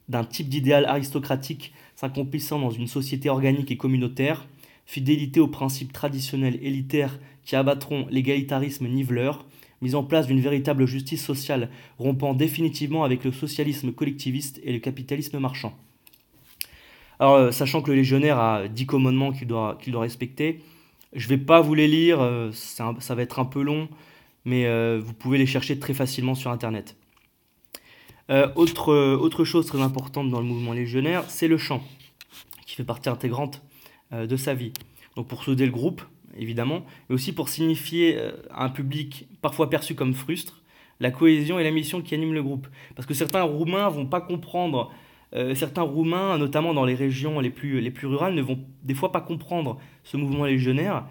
d'un 0.08 0.24
type 0.24 0.50
d'idéal 0.50 0.86
aristocratique 0.86 1.74
s'accomplissant 1.96 2.60
dans 2.60 2.72
une 2.72 2.88
société 2.88 3.30
organique 3.30 3.70
et 3.70 3.78
communautaire, 3.78 4.48
fidélité 4.86 5.40
aux 5.40 5.48
principes 5.48 5.94
traditionnels 5.94 6.60
élitaires 6.62 7.20
qui 7.44 7.56
abattront 7.56 8.08
l'égalitarisme 8.10 8.88
niveleur, 8.88 9.46
mise 9.82 9.96
en 9.96 10.04
place 10.04 10.28
d'une 10.28 10.40
véritable 10.40 10.86
justice 10.86 11.24
sociale 11.24 11.70
rompant 11.98 12.34
définitivement 12.34 13.04
avec 13.04 13.26
le 13.26 13.34
socialisme 13.34 13.92
collectiviste 13.92 14.62
et 14.64 14.72
le 14.72 14.80
capitalisme 14.80 15.38
marchand. 15.40 15.74
Alors, 17.20 17.36
euh, 17.36 17.52
sachant 17.52 17.82
que 17.82 17.92
le 17.92 17.98
légionnaire 17.98 18.40
a 18.40 18.68
10 18.68 18.86
commandements 18.86 19.32
qu'il 19.32 19.48
doit, 19.48 19.78
respecter, 19.94 20.62
je 21.14 21.26
ne 21.26 21.30
vais 21.30 21.38
pas 21.38 21.62
vous 21.62 21.74
les 21.74 21.88
lire, 21.88 22.20
euh, 22.20 22.52
ça, 22.52 22.94
va 22.94 23.22
être 23.22 23.40
un 23.40 23.46
peu 23.46 23.62
long, 23.62 23.88
mais 24.44 24.66
euh, 24.66 25.00
vous 25.04 25.14
pouvez 25.14 25.38
les 25.38 25.46
chercher 25.46 25.80
très 25.80 25.94
facilement 25.94 26.36
sur 26.36 26.52
Internet. 26.52 26.98
autre, 28.56 28.94
autre 28.94 29.46
chose 29.46 29.66
très 29.66 29.82
importante 29.82 30.30
dans 30.30 30.40
le 30.40 30.46
mouvement 30.46 30.74
légionnaire, 30.74 31.24
c'est 31.28 31.48
le 31.48 31.58
chant, 31.58 31.84
qui 32.66 32.76
fait 32.76 32.84
partie 32.84 33.10
intégrante 33.10 33.62
de 34.12 34.36
sa 34.36 34.54
vie. 34.54 34.74
Donc 35.16 35.28
pour 35.28 35.44
souder 35.44 35.66
le 35.66 35.72
groupe, 35.72 36.02
évidemment, 36.38 36.86
mais 37.08 37.16
aussi 37.16 37.34
pour 37.34 37.50
signifier 37.50 38.20
à 38.50 38.66
un 38.66 38.70
public 38.70 39.28
parfois 39.42 39.70
perçu 39.70 39.96
comme 39.96 40.14
frustre, 40.14 40.62
la 41.00 41.12
cohésion 41.12 41.60
et 41.60 41.64
la 41.64 41.72
mission 41.72 42.02
qui 42.02 42.16
animent 42.16 42.34
le 42.34 42.44
groupe. 42.44 42.68
Parce 42.96 43.06
que 43.06 43.14
certains 43.14 43.44
Roumains 43.44 43.90
vont 43.90 44.06
pas 44.06 44.22
comprendre 44.22 44.92
euh, 45.36 45.56
certains 45.56 45.82
Roumains, 45.82 46.38
notamment 46.38 46.74
dans 46.74 46.86
les 46.86 46.96
régions 46.96 47.40
les 47.40 47.50
plus, 47.50 47.82
les 47.82 47.92
plus 47.92 48.08
rurales, 48.08 48.34
ne 48.34 48.42
vont 48.42 48.60
des 48.84 48.94
fois 48.94 49.12
pas 49.12 49.22
comprendre 49.22 49.80
ce 50.04 50.18
mouvement 50.18 50.46
légionnaire. 50.46 51.06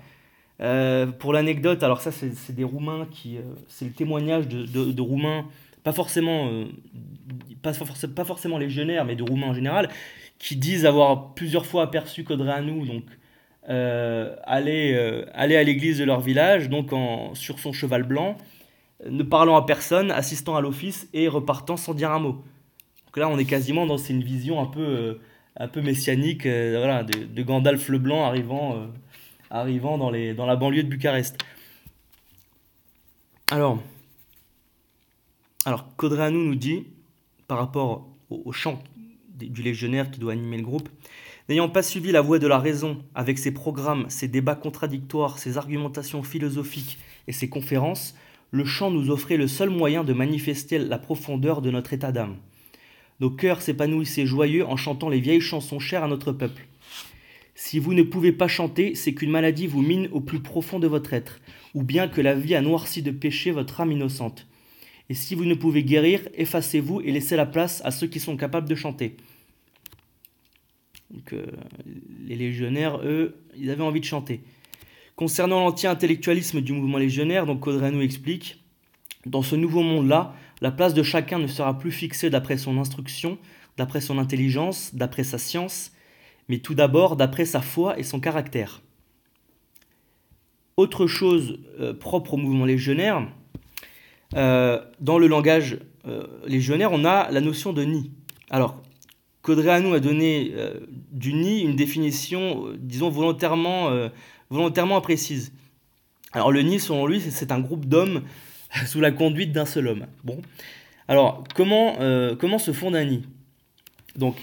pour 1.18 1.32
l'anecdote, 1.32 1.82
alors 1.82 2.00
ça 2.00 2.10
c'est 2.12 2.54
des 2.54 2.64
Roumains 2.64 3.06
qui, 3.10 3.38
c'est 3.68 3.84
le 3.84 3.90
témoignage 3.92 4.48
de, 4.48 5.00
Roumains, 5.00 5.46
pas 5.82 5.92
forcément, 5.92 6.48
pas, 7.62 7.74
forcément 8.24 8.58
légionnaires, 8.58 9.04
mais 9.04 9.16
de 9.16 9.22
Roumains 9.22 9.48
en 9.48 9.54
général, 9.54 9.90
qui 10.38 10.56
disent 10.56 10.86
avoir 10.86 11.34
plusieurs 11.34 11.66
fois 11.66 11.82
aperçu 11.82 12.24
Codreanu, 12.24 12.86
donc 12.86 13.04
aller, 13.66 15.24
aller 15.34 15.56
à 15.56 15.62
l'église 15.62 15.98
de 15.98 16.04
leur 16.04 16.20
village, 16.20 16.70
donc 16.70 16.92
en, 16.92 17.34
sur 17.34 17.58
son 17.58 17.72
cheval 17.72 18.04
blanc, 18.04 18.38
ne 19.10 19.22
parlant 19.22 19.56
à 19.56 19.66
personne, 19.66 20.10
assistant 20.10 20.56
à 20.56 20.60
l'office 20.60 21.08
et 21.12 21.28
repartant 21.28 21.76
sans 21.76 21.94
dire 21.94 22.10
un 22.12 22.20
mot. 22.20 22.44
Là, 23.16 23.28
on 23.28 23.38
est 23.38 23.44
quasiment 23.44 23.86
dans 23.86 23.96
une 23.96 24.22
vision 24.22 24.60
un 24.60 24.66
peu, 24.66 24.80
euh, 24.80 25.14
un 25.56 25.68
messianique 25.82 26.46
euh, 26.46 27.02
de, 27.02 27.42
Gandalf 27.42 27.88
le 27.88 27.98
Blanc 27.98 28.24
arrivant, 28.24 28.76
euh, 28.76 28.86
arrivant 29.50 29.98
dans, 29.98 30.10
les, 30.10 30.34
dans 30.34 30.46
la 30.46 30.56
banlieue 30.56 30.82
de 30.82 30.88
Bucarest. 30.88 31.38
Alors, 33.50 33.80
alors 35.64 35.86
nous 36.32 36.54
dit, 36.56 36.86
par 37.46 37.58
rapport 37.58 38.08
au, 38.30 38.52
chant 38.52 38.82
du 39.36 39.62
légionnaire 39.62 40.10
qui 40.10 40.18
doit 40.18 40.32
animer 40.32 40.56
le 40.56 40.64
groupe, 40.64 40.88
N'ayant 41.50 41.68
pas 41.68 41.82
suivi 41.82 42.10
la 42.10 42.22
voie 42.22 42.38
de 42.38 42.46
la 42.46 42.58
raison 42.58 43.04
avec 43.14 43.38
ses 43.38 43.52
programmes, 43.52 44.08
ses 44.08 44.28
débats 44.28 44.54
contradictoires, 44.54 45.38
ses 45.38 45.58
argumentations 45.58 46.22
philosophiques 46.22 46.98
et 47.28 47.32
ses 47.32 47.50
conférences, 47.50 48.14
le 48.50 48.64
chant 48.64 48.90
nous 48.90 49.10
offrait 49.10 49.36
le 49.36 49.46
seul 49.46 49.68
moyen 49.68 50.04
de 50.04 50.14
manifester 50.14 50.78
la 50.78 50.96
profondeur 50.96 51.60
de 51.60 51.70
notre 51.70 51.92
état 51.92 52.12
d'âme. 52.12 52.36
Nos 53.20 53.30
cœurs 53.30 53.62
s'épanouissaient 53.62 54.26
joyeux 54.26 54.66
en 54.66 54.76
chantant 54.76 55.08
les 55.08 55.20
vieilles 55.20 55.40
chansons 55.40 55.78
chères 55.78 56.04
à 56.04 56.08
notre 56.08 56.32
peuple. 56.32 56.66
Si 57.54 57.78
vous 57.78 57.94
ne 57.94 58.02
pouvez 58.02 58.32
pas 58.32 58.48
chanter, 58.48 58.94
c'est 58.94 59.14
qu'une 59.14 59.30
maladie 59.30 59.66
vous 59.66 59.82
mine 59.82 60.08
au 60.10 60.20
plus 60.20 60.40
profond 60.40 60.80
de 60.80 60.88
votre 60.88 61.12
être, 61.12 61.40
ou 61.74 61.84
bien 61.84 62.08
que 62.08 62.20
la 62.20 62.34
vie 62.34 62.54
a 62.54 62.60
noirci 62.60 63.02
de 63.02 63.12
péché 63.12 63.52
votre 63.52 63.80
âme 63.80 63.92
innocente. 63.92 64.48
Et 65.08 65.14
si 65.14 65.34
vous 65.34 65.44
ne 65.44 65.54
pouvez 65.54 65.84
guérir, 65.84 66.20
effacez-vous 66.34 67.00
et 67.02 67.12
laissez 67.12 67.36
la 67.36 67.46
place 67.46 67.80
à 67.84 67.90
ceux 67.90 68.06
qui 68.06 68.18
sont 68.18 68.36
capables 68.36 68.68
de 68.68 68.74
chanter. 68.74 69.16
Donc, 71.10 71.32
euh, 71.32 71.46
les 72.26 72.34
légionnaires, 72.34 72.98
eux, 73.04 73.36
ils 73.56 73.70
avaient 73.70 73.82
envie 73.82 74.00
de 74.00 74.04
chanter. 74.04 74.40
Concernant 75.14 75.60
l'anti-intellectualisme 75.60 76.60
du 76.60 76.72
mouvement 76.72 76.98
légionnaire, 76.98 77.46
donc 77.46 77.66
nous 77.66 78.00
explique 78.00 78.64
Dans 79.26 79.42
ce 79.42 79.54
nouveau 79.54 79.82
monde-là, 79.82 80.34
la 80.64 80.70
place 80.70 80.94
de 80.94 81.02
chacun 81.02 81.38
ne 81.38 81.46
sera 81.46 81.78
plus 81.78 81.92
fixée 81.92 82.30
d'après 82.30 82.56
son 82.56 82.78
instruction, 82.78 83.36
d'après 83.76 84.00
son 84.00 84.16
intelligence, 84.16 84.94
d'après 84.94 85.22
sa 85.22 85.36
science, 85.36 85.92
mais 86.48 86.56
tout 86.56 86.72
d'abord 86.72 87.16
d'après 87.16 87.44
sa 87.44 87.60
foi 87.60 87.98
et 87.98 88.02
son 88.02 88.18
caractère. 88.18 88.80
Autre 90.78 91.06
chose 91.06 91.58
euh, 91.78 91.92
propre 91.92 92.32
au 92.32 92.36
mouvement 92.38 92.64
légionnaire, 92.64 93.28
euh, 94.36 94.80
dans 95.00 95.18
le 95.18 95.26
langage 95.26 95.80
euh, 96.06 96.26
légionnaire, 96.46 96.92
on 96.92 97.04
a 97.04 97.30
la 97.30 97.42
notion 97.42 97.74
de 97.74 97.84
nid. 97.84 98.10
Alors, 98.48 98.82
Codreanu 99.42 99.94
a 99.94 100.00
donné 100.00 100.54
du 101.12 101.34
nid 101.34 101.60
une 101.60 101.76
définition, 101.76 102.72
disons, 102.78 103.10
volontairement 103.10 103.90
volontairement 104.48 104.96
imprécise. 104.96 105.52
Alors 106.32 106.50
le 106.50 106.62
Nid, 106.62 106.80
selon 106.80 107.06
lui, 107.06 107.20
c'est 107.20 107.52
un 107.52 107.60
groupe 107.60 107.84
d'hommes 107.84 108.22
sous 108.86 109.00
la 109.00 109.10
conduite 109.10 109.52
d'un 109.52 109.66
seul 109.66 109.88
homme. 109.88 110.06
Bon. 110.24 110.40
Alors, 111.08 111.44
comment, 111.54 111.96
euh, 112.00 112.34
comment 112.36 112.58
se 112.58 112.72
fonde 112.72 112.96
un 112.96 113.04
nid? 113.04 113.22
Donc, 114.16 114.36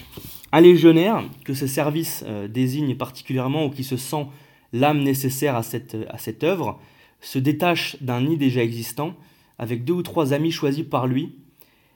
un 0.52 0.60
légionnaire, 0.60 1.24
que 1.44 1.54
ce 1.54 1.66
service 1.66 2.24
euh, 2.26 2.48
désigne 2.48 2.96
particulièrement 2.96 3.66
ou 3.66 3.70
qui 3.70 3.84
se 3.84 3.96
sent 3.96 4.26
l'âme 4.72 5.02
nécessaire 5.02 5.56
à 5.56 5.62
cette, 5.62 5.96
à 6.10 6.18
cette 6.18 6.44
œuvre, 6.44 6.80
se 7.20 7.38
détache 7.38 7.96
d'un 8.00 8.20
nid 8.20 8.36
déjà 8.36 8.62
existant, 8.62 9.14
avec 9.58 9.84
deux 9.84 9.94
ou 9.94 10.02
trois 10.02 10.32
amis 10.32 10.50
choisis 10.50 10.84
par 10.84 11.06
lui, 11.06 11.36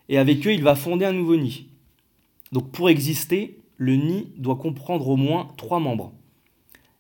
et 0.09 0.19
avec 0.19 0.47
eux, 0.47 0.53
il 0.53 0.63
va 0.63 0.75
fonder 0.75 1.05
un 1.05 1.13
nouveau 1.13 1.37
nid. 1.37 1.69
Donc, 2.53 2.71
pour 2.71 2.89
exister, 2.89 3.59
le 3.77 3.97
nid 3.97 4.29
doit 4.37 4.57
comprendre 4.57 5.09
au 5.09 5.17
moins 5.17 5.49
trois 5.57 5.81
membres 5.81 6.13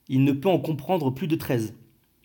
il 0.08 0.24
ne 0.24 0.32
peut 0.32 0.48
en 0.48 0.58
comprendre 0.58 1.10
plus 1.10 1.26
de 1.26 1.36
13. 1.36 1.74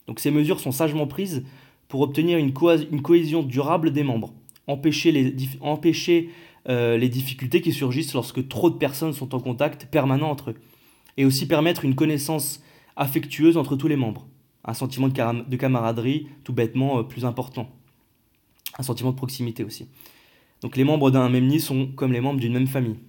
Donc 0.08 0.20
ces 0.20 0.32
mesures 0.32 0.60
sont 0.60 0.72
sagement 0.72 1.08
prises 1.08 1.44
pour 1.92 2.00
obtenir 2.00 2.38
une, 2.38 2.54
cohésion 2.54 3.44
durable 3.44 3.92
des 3.92 4.04
membres, 4.04 4.34
empêcher, 4.66 6.30
euh, 6.70 6.98
les 6.98 7.10
difficultés 7.10 7.60
qui 7.60 7.74
surgissent 7.74 8.14
lorsque 8.14 8.48
trop 8.48 8.70
de 8.70 8.78
personnes 8.78 9.12
sont 9.12 9.36
en 9.36 9.42
contact 9.42 9.88
permanent 9.88 10.30
entre 10.30 10.52
eux, 10.52 10.56
et 11.18 11.26
aussi 11.26 11.50
permettre 11.50 11.84
une 11.84 11.94
connaissance 11.94 12.64
affectueuse 12.96 13.58
entre 13.58 13.76
tous 13.76 13.90
les 13.90 13.98
membres, 13.98 14.26
un 14.64 14.74
sentiment 14.74 15.10
de, 15.10 15.56
camaraderie 15.58 16.28
tout 16.46 16.54
bêtement 16.54 17.00
euh, 17.00 17.04
plus 17.04 17.26
important, 17.26 17.70
un 18.80 18.84
sentiment 18.84 19.12
de 19.12 19.18
proximité 19.18 19.66
aussi. 19.66 19.90
Donc 20.62 20.78
les 20.78 20.86
membres 20.86 21.12
d'un 21.12 21.28
même 21.28 21.48
nid 21.48 21.60
sont 21.60 21.88
comme 21.88 22.14
les 22.14 22.22
membres 22.22 22.40
d'une 22.40 22.54
même 22.54 22.68
famille, 22.68 23.00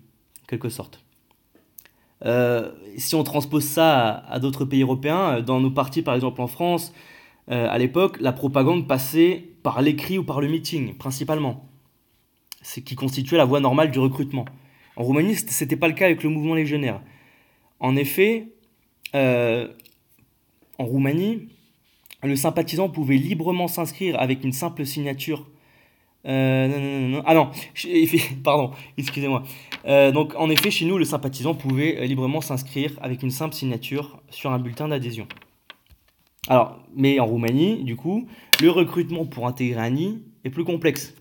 en 0.43 0.47
quelque 0.49 0.71
sorte. 0.71 1.05
Euh, 2.25 2.73
si 2.97 3.15
on 3.15 3.23
transpose 3.23 3.63
ça 3.63 4.25
à, 4.29 4.41
d'autres 4.41 4.65
pays 4.65 4.83
européens, 4.83 5.41
dans 5.41 5.61
nos 5.61 5.71
partis 5.71 6.03
par 6.03 6.17
exemple 6.17 6.41
en 6.41 6.49
France, 6.49 6.93
euh, 7.53 7.69
à 7.71 7.79
l'époque, 7.79 8.21
la 8.21 8.33
propagande 8.33 8.89
passait 8.89 9.45
par 9.63 9.81
l'écrit 9.83 10.19
ou 10.19 10.25
par 10.25 10.41
le 10.41 10.49
meeting, 10.49 10.95
principalement. 10.95 11.69
Ce 12.63 12.81
qui 12.81 12.95
constituait 12.95 13.37
la 13.37 13.45
voie 13.45 13.61
normale 13.61 13.91
du 13.91 13.99
recrutement. 13.99 14.45
En 14.97 15.05
Roumanie, 15.05 15.37
ce 15.37 15.65
n'était 15.65 15.77
pas 15.77 15.89
le 15.89 15.95
cas 15.95 16.07
avec 16.07 16.23
le 16.23 16.31
mouvement 16.31 16.55
légionnaire. 16.55 17.01
En 17.81 17.97
effet, 17.97 18.49
en 19.15 19.67
Roumanie, 20.79 21.49
le 22.23 22.37
sympathisant 22.37 22.89
pouvait 22.89 23.17
librement 23.17 23.69
s'inscrire 23.69 24.19
avec 24.21 24.45
une 24.45 24.53
simple 24.53 24.87
signature 24.87 25.47
euh, 26.27 26.69
non, 26.69 26.79
non, 26.79 27.09
non, 27.09 27.23
Ah 27.27 27.35
non, 27.35 27.51
pardon, 28.45 28.71
excusez-moi. 28.97 29.43
Euh, 29.87 30.13
donc, 30.13 30.35
en 30.37 30.51
effet, 30.51 30.71
chez 30.71 30.85
nous, 30.85 30.99
le 30.99 31.05
sympathisant 31.05 31.55
pouvait 31.55 31.99
euh, 31.99 32.05
librement 32.05 32.41
s'inscrire 32.41 32.93
avec 33.03 33.23
une 33.23 33.31
simple 33.31 33.55
signature 33.55 34.21
sur 34.31 34.53
un 34.53 34.59
bulletin 34.59 34.89
d'adhésion. 34.89 35.27
Alors, 36.49 36.83
mais 36.97 37.21
en 37.21 37.27
Roumanie, 37.27 37.85
du 37.85 37.95
coup, 37.95 38.27
le 38.61 38.69
recrutement 38.69 39.25
pour 39.25 39.47
intégrer 39.47 39.81
un 39.81 39.91
nid 39.91 40.23
est 40.45 40.51
plus 40.51 40.65
complexe. 40.65 41.15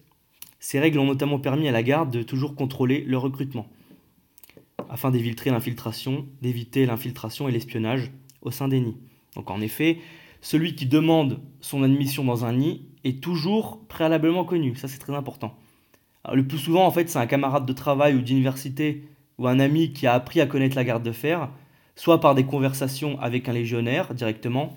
Ces 0.59 0.79
règles 0.79 0.97
ont 0.97 1.05
notamment 1.05 1.37
permis 1.37 1.67
à 1.67 1.71
la 1.71 1.83
garde 1.83 2.09
de 2.09 2.23
toujours 2.23 2.55
contrôler 2.55 3.03
le 3.05 3.19
recrutement, 3.19 3.67
afin 4.89 5.11
d'éviter 5.11 5.51
l'infiltration, 5.51 6.25
d'éviter 6.41 6.87
l'infiltration 6.87 7.47
et 7.47 7.51
l'espionnage 7.51 8.11
au 8.41 8.49
sein 8.49 8.67
des 8.67 8.79
nids. 8.79 8.97
Donc, 9.35 9.51
en 9.51 9.61
effet, 9.61 9.99
celui 10.41 10.73
qui 10.73 10.87
demande 10.87 11.39
son 11.59 11.83
admission 11.83 12.23
dans 12.23 12.43
un 12.45 12.53
nid 12.53 12.87
est 13.03 13.21
toujours 13.21 13.79
préalablement 13.87 14.43
connu. 14.43 14.75
Ça, 14.75 14.87
c'est 14.87 14.97
très 14.97 15.13
important. 15.13 15.55
le 16.33 16.47
plus 16.47 16.57
souvent, 16.57 16.85
en 16.85 16.91
fait, 16.91 17.09
c'est 17.09 17.19
un 17.19 17.27
camarade 17.27 17.67
de 17.67 17.73
travail 17.73 18.15
ou 18.15 18.21
d'université 18.21 19.03
ou 19.37 19.47
un 19.47 19.59
ami 19.59 19.93
qui 19.93 20.07
a 20.07 20.13
appris 20.13 20.41
à 20.41 20.47
connaître 20.47 20.75
la 20.75 20.83
garde 20.83 21.03
de 21.03 21.11
fer, 21.11 21.49
soit 21.95 22.19
par 22.19 22.33
des 22.33 22.43
conversations 22.43 23.19
avec 23.19 23.47
un 23.47 23.53
légionnaire 23.53 24.15
directement, 24.15 24.75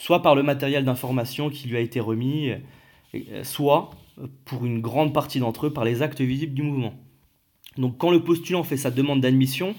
soit 0.00 0.22
par 0.22 0.34
le 0.34 0.42
matériel 0.42 0.84
d'information 0.86 1.50
qui 1.50 1.68
lui 1.68 1.76
a 1.76 1.80
été 1.80 2.00
remis, 2.00 2.54
euh, 3.14 3.44
soit, 3.44 3.90
pour 4.46 4.64
une 4.64 4.80
grande 4.80 5.12
partie 5.12 5.40
d'entre 5.40 5.66
eux, 5.66 5.72
par 5.72 5.84
les 5.84 6.00
actes 6.00 6.22
visibles 6.22 6.54
du 6.54 6.62
mouvement. 6.62 6.94
Donc 7.76 7.98
quand 7.98 8.10
le 8.10 8.24
postulant 8.24 8.62
fait 8.62 8.78
sa 8.78 8.90
demande 8.90 9.20
d'admission, 9.20 9.74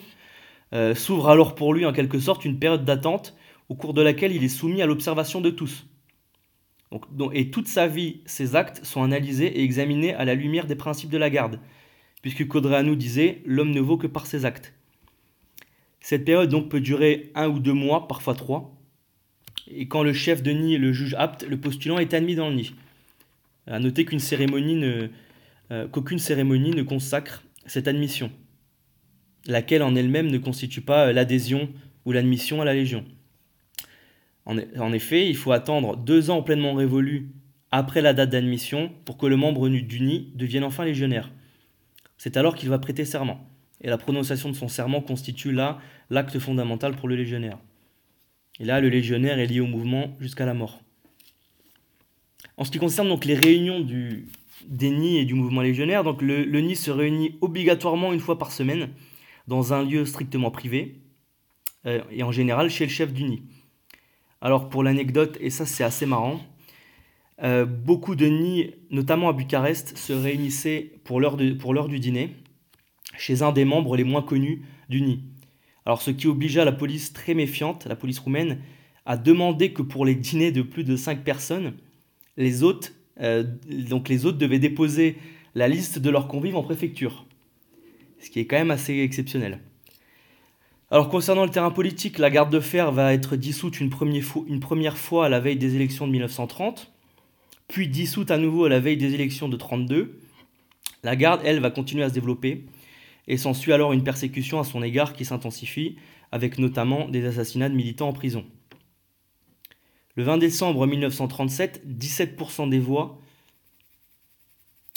euh, 0.74 0.94
s'ouvre 0.94 1.30
alors 1.30 1.56
pour 1.56 1.74
lui 1.74 1.88
en 1.88 1.92
quelque 1.92 2.20
sorte 2.20 2.46
une 2.46 2.60
période 2.60 2.86
d'attente 2.86 3.36
au 3.68 3.74
cours 3.74 3.96
de 3.96 4.02
laquelle 4.04 4.32
il 4.32 4.44
est 4.44 4.50
soumis 4.50 4.84
à 4.84 4.86
l'observation 4.86 5.42
de 5.42 5.50
tous. 5.50 5.88
Et 7.34 7.50
toute 7.50 7.68
sa 7.68 7.88
vie, 7.88 8.22
ses 8.26 8.56
actes 8.56 8.86
sont 8.86 9.02
analysés 9.02 9.48
et 9.48 9.64
examinés 9.64 10.14
à 10.14 10.24
la 10.24 10.36
lumière 10.36 10.68
des 10.68 10.76
principes 10.76 11.10
de 11.10 11.18
la 11.18 11.32
garde, 11.32 11.60
puisque 12.22 12.48
Codreanu 12.48 12.96
disait 12.96 13.42
L'homme 13.46 13.72
ne 13.72 13.82
vaut 13.82 13.98
que 13.98 14.08
par 14.08 14.28
ses 14.28 14.46
actes. 14.46 14.76
Cette 16.00 16.26
période 16.26 16.50
donc 16.50 16.70
peut 16.70 16.82
durer 16.82 17.32
un 17.34 17.48
ou 17.48 17.60
deux 17.60 17.74
mois, 17.74 18.08
parfois 18.08 18.36
trois. 18.36 18.76
Et 19.74 19.88
quand 19.88 20.04
le 20.04 20.14
chef 20.14 20.44
de 20.44 20.52
nid 20.52 20.78
le 20.78 20.92
juge 20.92 21.16
apte, 21.18 21.46
le 21.48 21.58
postulant 21.58 21.98
est 21.98 22.14
admis 22.14 22.36
dans 22.36 22.50
le 22.50 22.56
nid. 22.56 22.76
À 23.68 23.80
noter 23.80 24.06
qu'une 24.06 24.20
cérémonie 24.20 24.76
ne, 24.76 25.10
euh, 25.72 25.88
qu'aucune 25.88 26.20
cérémonie 26.20 26.72
ne 26.72 26.84
consacre 26.84 27.44
cette 27.66 27.88
admission, 27.88 28.32
laquelle 29.46 29.84
en 29.84 29.96
elle-même 29.96 30.30
ne 30.30 30.38
constitue 30.38 30.82
pas 30.82 31.14
l'adhésion 31.14 31.70
ou 32.06 32.12
l'admission 32.12 32.62
à 32.62 32.66
la 32.66 32.74
Légion. 32.74 33.06
En, 34.46 34.92
effet, 34.92 35.30
il 35.30 35.36
faut 35.36 35.52
attendre 35.52 35.96
deux 35.96 36.30
ans 36.30 36.42
pleinement 36.42 36.74
révolus 36.74 37.30
après 37.72 38.02
la 38.02 38.14
date 38.14 38.32
d'admission 38.32 38.92
pour 39.06 39.18
que 39.18 39.28
le 39.28 39.38
membre 39.38 39.70
du 39.70 40.02
nid 40.02 40.32
devienne 40.36 40.64
enfin 40.64 40.84
légionnaire. 40.84 41.32
C'est 42.18 42.36
alors 42.38 42.56
qu'il 42.56 42.68
va 42.68 42.80
prêter 42.80 43.06
serment. 43.06 43.48
Et 43.82 43.88
la 43.88 43.98
prononciation 43.98 44.50
de 44.50 44.56
son 44.56 44.68
serment 44.68 45.00
constitue 45.00 45.52
là 45.52 45.80
l'acte 46.10 46.38
fondamental 46.38 46.96
pour 46.96 47.08
le 47.08 47.16
légionnaire. 47.16 47.60
Et 48.62 48.64
là, 48.64 48.80
le 48.80 48.90
légionnaire 48.90 49.40
est 49.40 49.48
lié 49.48 49.60
au 49.60 49.66
mouvement 49.66 50.16
jusqu'à 50.20 50.46
la 50.46 50.54
mort. 50.54 50.82
En 52.58 52.64
ce 52.64 52.70
qui 52.70 52.78
concerne 52.78 53.10
donc 53.10 53.26
les 53.26 53.34
réunions 53.34 53.80
du, 53.80 54.28
des 54.68 54.92
nids 54.92 55.18
et 55.18 55.26
du 55.26 55.34
mouvement 55.34 55.62
légionnaire, 55.62 56.04
donc 56.04 56.22
le, 56.22 56.46
nid 56.62 56.76
se 56.76 56.92
réunit 56.92 57.40
obligatoirement 57.42 58.14
une 58.14 58.20
fois 58.20 58.38
par 58.38 58.52
semaine 58.52 58.90
dans 59.48 59.74
un 59.74 59.84
lieu 59.84 60.06
strictement 60.06 60.52
privé, 60.52 61.00
euh, 61.88 62.04
et 62.12 62.22
en 62.22 62.32
général 62.32 62.70
chez 62.70 62.86
le 62.86 62.92
chef 62.92 63.12
du 63.12 63.24
nid. 63.24 63.42
Alors 64.42 64.70
pour 64.70 64.84
l'anecdote, 64.84 65.40
et 65.42 65.50
ça 65.50 65.66
c'est 65.66 65.84
assez 65.84 66.06
marrant, 66.06 66.40
euh, 67.42 67.66
beaucoup 67.66 68.14
de 68.14 68.28
nids, 68.28 68.76
notamment 68.92 69.30
à 69.30 69.34
Bucarest, 69.34 69.98
se 69.98 70.14
réunissaient 70.14 71.00
pour 71.04 71.20
l'heure 71.20 71.38
du 71.38 72.00
dîner 72.00 72.36
chez 73.18 73.42
un 73.42 73.54
des 73.54 73.66
membres 73.66 73.98
les 73.98 74.04
moins 74.04 74.22
connus 74.22 74.62
du 74.88 75.02
nid. 75.02 75.24
Alors 75.86 76.02
ce 76.02 76.12
qui 76.12 76.28
obligea 76.28 76.66
la 76.66 76.72
police 76.72 77.14
très 77.14 77.34
méfiante, 77.34 77.86
la 77.86 77.96
police 77.96 78.20
roumaine, 78.20 78.60
à 79.06 79.18
demander 79.18 79.74
que 79.74 79.82
pour 79.82 80.06
les 80.06 80.16
dîners 80.16 80.52
de 80.52 80.62
plus 80.62 80.84
de 80.84 80.96
5 80.96 81.24
personnes, 81.24 81.74
les 82.38 82.64
hôtes, 82.64 82.94
euh, 83.20 83.44
donc 83.70 84.10
les 84.10 84.26
hôtes 84.26 84.38
devaient 84.38 84.60
déposer 84.60 85.18
la 85.56 85.68
liste 85.68 86.00
de 86.00 86.10
leurs 86.10 86.28
convives 86.28 86.56
en 86.56 86.64
préfecture. 86.64 87.26
Ce 88.20 88.30
qui 88.30 88.40
est 88.40 88.46
quand 88.46 88.58
même 88.58 88.72
assez 88.72 89.00
exceptionnel. 89.00 89.60
Alors 90.92 91.10
concernant 91.10 91.46
le 91.46 91.50
terrain 91.50 91.72
politique, 91.72 92.20
la 92.20 92.30
garde 92.30 92.52
de 92.52 92.60
fer 92.60 92.92
va 92.92 93.14
être 93.14 93.36
dissoute 93.36 93.80
une 93.80 93.90
première, 93.90 94.24
fois, 94.24 94.44
une 94.48 94.60
première 94.60 94.98
fois 94.98 95.26
à 95.26 95.30
la 95.30 95.40
veille 95.40 95.56
des 95.56 95.76
élections 95.76 96.06
de 96.06 96.12
1930, 96.12 96.92
puis 97.70 97.88
dissoute 97.88 98.30
à 98.30 98.38
nouveau 98.38 98.66
à 98.66 98.70
la 98.70 98.80
veille 98.80 98.98
des 98.98 99.14
élections 99.14 99.48
de 99.48 99.56
1932. 99.56 100.20
La 101.04 101.16
garde, 101.16 101.42
elle, 101.46 101.62
va 101.62 101.72
continuer 101.72 102.04
à 102.04 102.10
se 102.10 102.14
développer, 102.14 102.66
et 103.28 103.38
s'ensuit 103.38 103.74
alors 103.74 103.94
une 103.94 104.04
persécution 104.04 104.60
à 104.60 104.64
son 104.64 104.84
égard 104.84 105.14
qui 105.14 105.26
s'intensifie, 105.26 105.98
avec 106.32 106.58
notamment 106.58 107.08
des 107.08 107.26
assassinats 107.26 107.70
de 107.70 107.76
militants 107.76 108.10
en 108.10 108.14
prison. 108.14 108.46
Le 110.16 110.24
20 110.24 110.38
décembre 110.38 110.86
1937, 110.88 111.84
17% 111.88 112.70
des 112.70 112.80
voix, 112.80 113.20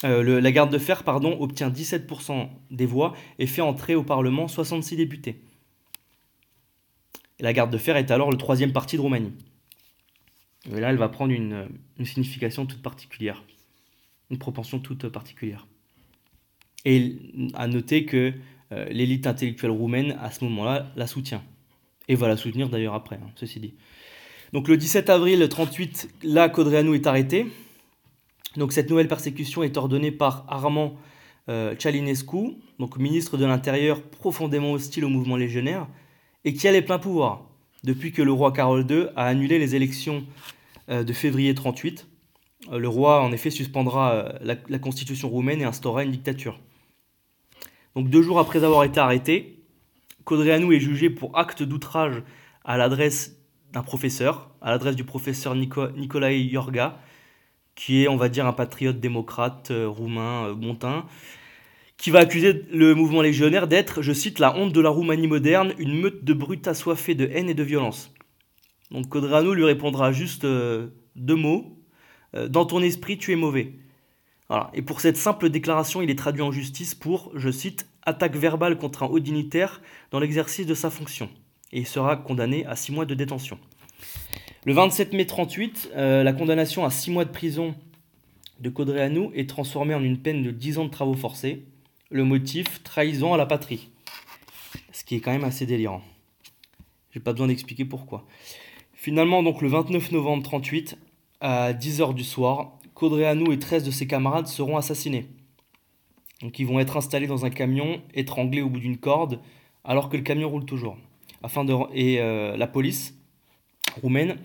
euh, 0.05 0.41
la 0.41 0.53
garde 0.53 0.73
de 0.73 0.79
fer 0.79 1.05
pardon, 1.05 1.37
obtient 1.41 1.71
17% 1.71 2.49
des 2.71 2.87
voix 2.87 3.15
et 3.39 3.47
fait 3.47 3.63
entrer 3.63 3.95
au 3.95 4.03
Parlement 4.03 4.49
66 4.49 4.97
députés. 4.97 5.41
la 7.41 7.53
garde 7.53 7.71
de 7.71 7.79
fer 7.79 7.97
est 7.97 8.11
alors 8.11 8.31
le 8.31 8.37
troisième 8.37 8.73
parti 8.73 8.97
de 8.97 9.03
Roumanie. 9.03 9.33
Et 10.73 10.81
là, 10.81 10.91
elle 10.91 10.97
va 10.97 11.09
prendre 11.09 11.33
une, 11.33 11.69
une 11.99 12.05
signification 12.07 12.65
toute 12.65 12.83
particulière, 12.83 13.45
une 14.31 14.39
propension 14.39 14.79
toute 14.79 15.09
particulière. 15.09 15.67
Et 16.85 17.17
à 17.55 17.67
noter 17.67 18.05
que 18.05 18.33
euh, 18.73 18.87
l'élite 18.91 19.27
intellectuelle 19.27 19.71
roumaine, 19.71 20.17
à 20.23 20.31
ce 20.31 20.45
moment-là, 20.45 20.91
la 20.97 21.07
soutient. 21.07 21.43
Et 22.09 22.15
va 22.15 22.29
la 22.29 22.37
soutenir 22.37 22.69
d'ailleurs 22.69 22.95
après, 22.95 23.17
hein, 23.17 23.31
ceci 23.37 23.61
dit. 23.61 23.75
Donc 24.53 24.69
le 24.69 24.77
17 24.77 25.11
avril 25.11 25.47
38, 25.49 26.09
là, 26.23 26.49
Codreanu 26.49 26.95
est 26.95 27.07
arrêté. 27.07 27.47
Donc 28.57 28.73
cette 28.73 28.89
nouvelle 28.91 29.09
persécution 29.09 29.63
est 29.63 29.77
ordonnée 29.77 30.13
par 30.13 30.45
Armand 30.49 30.97
euh, 31.49 31.75
Chalinescu, 31.79 32.57
donc 32.79 32.99
ministre 32.99 33.37
de 33.37 33.45
l'Intérieur 33.45 34.03
profondément 34.03 34.73
hostile 34.73 35.05
au 35.05 35.09
mouvement 35.09 35.37
légionnaire, 35.37 35.87
et 36.45 36.55
qui 36.55 36.69
a 36.69 36.73
les 36.73 36.83
pleins 36.83 36.99
pouvoirs, 36.99 37.49
depuis 37.83 38.13
que 38.13 38.23
le 38.23 38.33
roi 38.33 38.53
Carole 38.53 38.87
II 38.89 39.07
a 39.17 39.27
annulé 39.27 39.59
les 39.59 39.75
élections 39.75 40.25
euh, 40.89 41.05
de 41.05 41.13
février 41.13 41.55
38. 41.55 42.07
le 42.73 42.89
roi, 42.89 43.23
en 43.23 43.33
effet, 43.33 43.51
suspendra 43.51 44.35
la, 44.41 44.57
la 44.69 44.79
constitution 44.79 45.29
roumaine 45.29 45.61
et 45.61 45.65
instaura 45.65 46.05
une 46.05 46.13
dictature. 46.13 46.59
Donc 47.95 48.11
deux 48.11 48.23
jours 48.23 48.39
après 48.39 48.65
avoir 48.65 48.85
été 48.85 48.99
arrêté, 48.99 49.63
Codreanu 50.25 50.75
est 50.75 50.81
jugé 50.81 51.11
pour 51.11 51.39
acte 51.39 51.63
d'outrage 51.63 52.23
à 52.65 52.77
l'adresse 52.77 53.39
d'un 53.73 53.83
professeur, 53.83 54.51
à 54.61 54.71
l'adresse 54.71 54.97
du 54.97 55.05
professeur 55.05 55.55
Nico 55.55 55.89
Nicolae 55.91 56.39
Iorga, 56.39 56.99
qui 57.75 58.03
est, 58.03 58.09
on 58.09 58.17
va 58.17 58.29
dire, 58.29 58.47
un 58.47 58.53
patriote 58.53 59.01
démocrate 59.01 59.71
euh, 59.71 59.89
roumain 59.89 60.47
euh, 60.47 60.55
montain, 60.55 61.07
qui 61.97 62.11
va 62.11 62.21
accuser 62.21 62.65
le 62.73 62.95
mouvement 62.95 63.21
légionnaire 63.21 63.67
d'être, 63.67 64.01
je 64.01 64.13
cite, 64.13 64.39
la 64.39 64.57
honte 64.57 64.73
de 64.73 64.81
la 64.81 64.91
Roumanie 64.91 65.27
moderne, 65.27 65.75
une 65.79 66.01
meute 66.01 66.25
de 66.25 66.33
brutes 66.33 66.69
assoiffées 66.69 67.15
de 67.15 67.27
haine 67.27 67.49
et 67.49 67.55
de 67.55 67.63
violence. 67.63 68.13
Donc 68.91 69.09
Codreanu 69.09 69.55
lui 69.55 69.65
répondra 69.65 70.13
juste 70.13 70.45
euh, 70.45 70.89
deux 71.17 71.37
mots. 71.37 71.79
dans 72.49 72.65
ton 72.65 72.81
esprit, 72.81 73.19
tu 73.19 73.33
es 73.33 73.37
mauvais. 73.37 73.75
Et 74.75 74.83
pour 74.83 75.01
cette 75.01 75.17
simple 75.17 75.49
déclaration, 75.49 76.03
il 76.03 76.11
est 76.11 76.19
traduit 76.19 76.43
en 76.43 76.53
justice 76.53 76.95
pour, 76.95 77.31
je 77.35 77.51
cite, 77.51 77.89
attaque 78.03 78.37
verbale 78.37 78.77
contre 78.77 79.03
un 79.03 79.07
haut 79.07 79.19
dignitaire 79.19 79.81
dans 80.11 80.21
l'exercice 80.21 80.67
de 80.67 80.75
sa 80.75 80.91
fonction. 80.91 81.29
Et 81.73 81.81
il 81.81 81.87
sera 81.87 82.17
condamné 82.17 82.67
à 82.67 82.77
six 82.77 82.93
mois 82.93 83.07
de 83.07 83.15
détention. 83.15 83.59
Le 84.65 84.73
27 84.75 85.13
mai 85.13 85.27
38, 85.27 85.91
euh, 85.95 86.23
la 86.23 86.33
condamnation 86.33 86.85
à 86.85 86.91
six 86.91 87.11
mois 87.11 87.25
de 87.25 87.31
prison 87.31 87.75
de 88.61 88.71
Codreanu 88.71 89.31
est 89.35 89.49
transformée 89.49 89.95
en 89.95 90.03
une 90.03 90.19
peine 90.19 90.43
de 90.43 90.51
10 90.51 90.79
ans 90.79 90.85
de 90.85 90.91
travaux 90.91 91.15
forcés. 91.15 91.65
Le 92.11 92.25
motif, 92.25 92.83
trahison 92.83 93.35
à 93.35 93.37
la 93.37 93.47
patrie. 93.47 93.91
Ce 94.93 95.05
qui 95.05 95.17
est 95.17 95.21
quand 95.21 95.33
même 95.33 95.45
assez 95.45 95.67
délirant. 95.67 96.03
J'ai 97.11 97.21
pas 97.21 97.33
besoin 97.33 97.49
d'expliquer 97.49 97.85
pourquoi. 97.85 98.27
Finalement, 98.93 99.43
donc 99.43 99.61
le 99.61 99.69
29 99.69 100.13
novembre 100.13 100.43
38, 100.43 100.97
à 101.41 101.73
10h 101.73 102.15
du 102.15 102.25
soir, 102.25 102.79
Codreanu 102.95 103.53
et 103.53 103.59
13 103.59 103.85
de 103.85 103.91
ses 103.91 104.07
camarades 104.07 104.47
seront 104.47 104.77
assassinés. 104.77 105.27
Donc 106.41 106.59
ils 106.59 106.67
vont 106.67 106.79
être 106.81 106.97
installés 106.97 107.27
dans 107.27 107.45
un 107.45 107.51
camion, 107.51 108.01
étranglés 108.15 108.63
au 108.63 108.69
bout 108.69 108.81
d'une 108.81 108.99
corde, 108.99 109.41
alors 109.85 110.09
que 110.09 110.17
le 110.17 110.23
camion 110.23 110.49
roule 110.49 110.65
toujours. 110.65 110.97
Afin 111.43 111.65
de, 111.65 111.75
et 111.93 112.21
euh, 112.21 112.57
la 112.57 112.67
police 112.67 113.15
roumaine, 114.01 114.37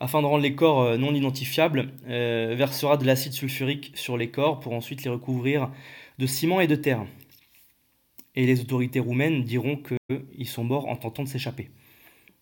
afin 0.00 0.20
de 0.20 0.26
rendre 0.26 0.42
les 0.42 0.54
corps 0.54 0.82
euh, 0.82 0.96
non 0.96 1.14
identifiables, 1.14 1.92
euh, 2.08 2.54
versera 2.56 2.96
de 2.96 3.06
l'acide 3.06 3.32
sulfurique 3.32 3.92
sur 3.94 4.16
les 4.16 4.30
corps 4.30 4.60
pour 4.60 4.72
ensuite 4.72 5.04
les 5.04 5.10
recouvrir 5.10 5.70
de 6.18 6.26
ciment 6.26 6.60
et 6.60 6.66
de 6.66 6.76
terre. 6.76 7.06
Et 8.34 8.46
les 8.46 8.60
autorités 8.60 9.00
roumaines 9.00 9.44
diront 9.44 9.76
qu'ils 9.76 10.48
sont 10.48 10.64
morts 10.64 10.88
en 10.88 10.96
tentant 10.96 11.22
de 11.22 11.28
s'échapper. 11.28 11.70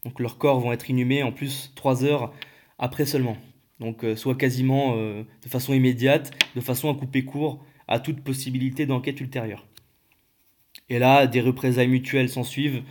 Donc 0.04 0.20
leurs 0.20 0.38
corps 0.38 0.60
vont 0.60 0.72
être 0.72 0.88
inhumés 0.88 1.22
en 1.22 1.32
plus 1.32 1.72
trois 1.74 2.04
heures 2.04 2.32
après 2.78 3.04
seulement 3.04 3.36
donc 3.80 4.04
euh, 4.04 4.14
soit 4.14 4.36
quasiment 4.36 4.94
euh, 4.96 5.24
de 5.42 5.48
façon 5.48 5.72
immédiate, 5.72 6.30
de 6.54 6.60
façon 6.60 6.90
à 6.90 6.94
couper 6.94 7.24
court 7.24 7.64
à 7.88 7.98
toute 7.98 8.22
possibilité 8.22 8.86
d'enquête 8.86 9.20
ultérieure. 9.20 9.66
Et 10.88 10.98
là, 10.98 11.26
des 11.26 11.40
représailles 11.40 11.88
mutuelles 11.88 12.28
s'ensuivent 12.28 12.82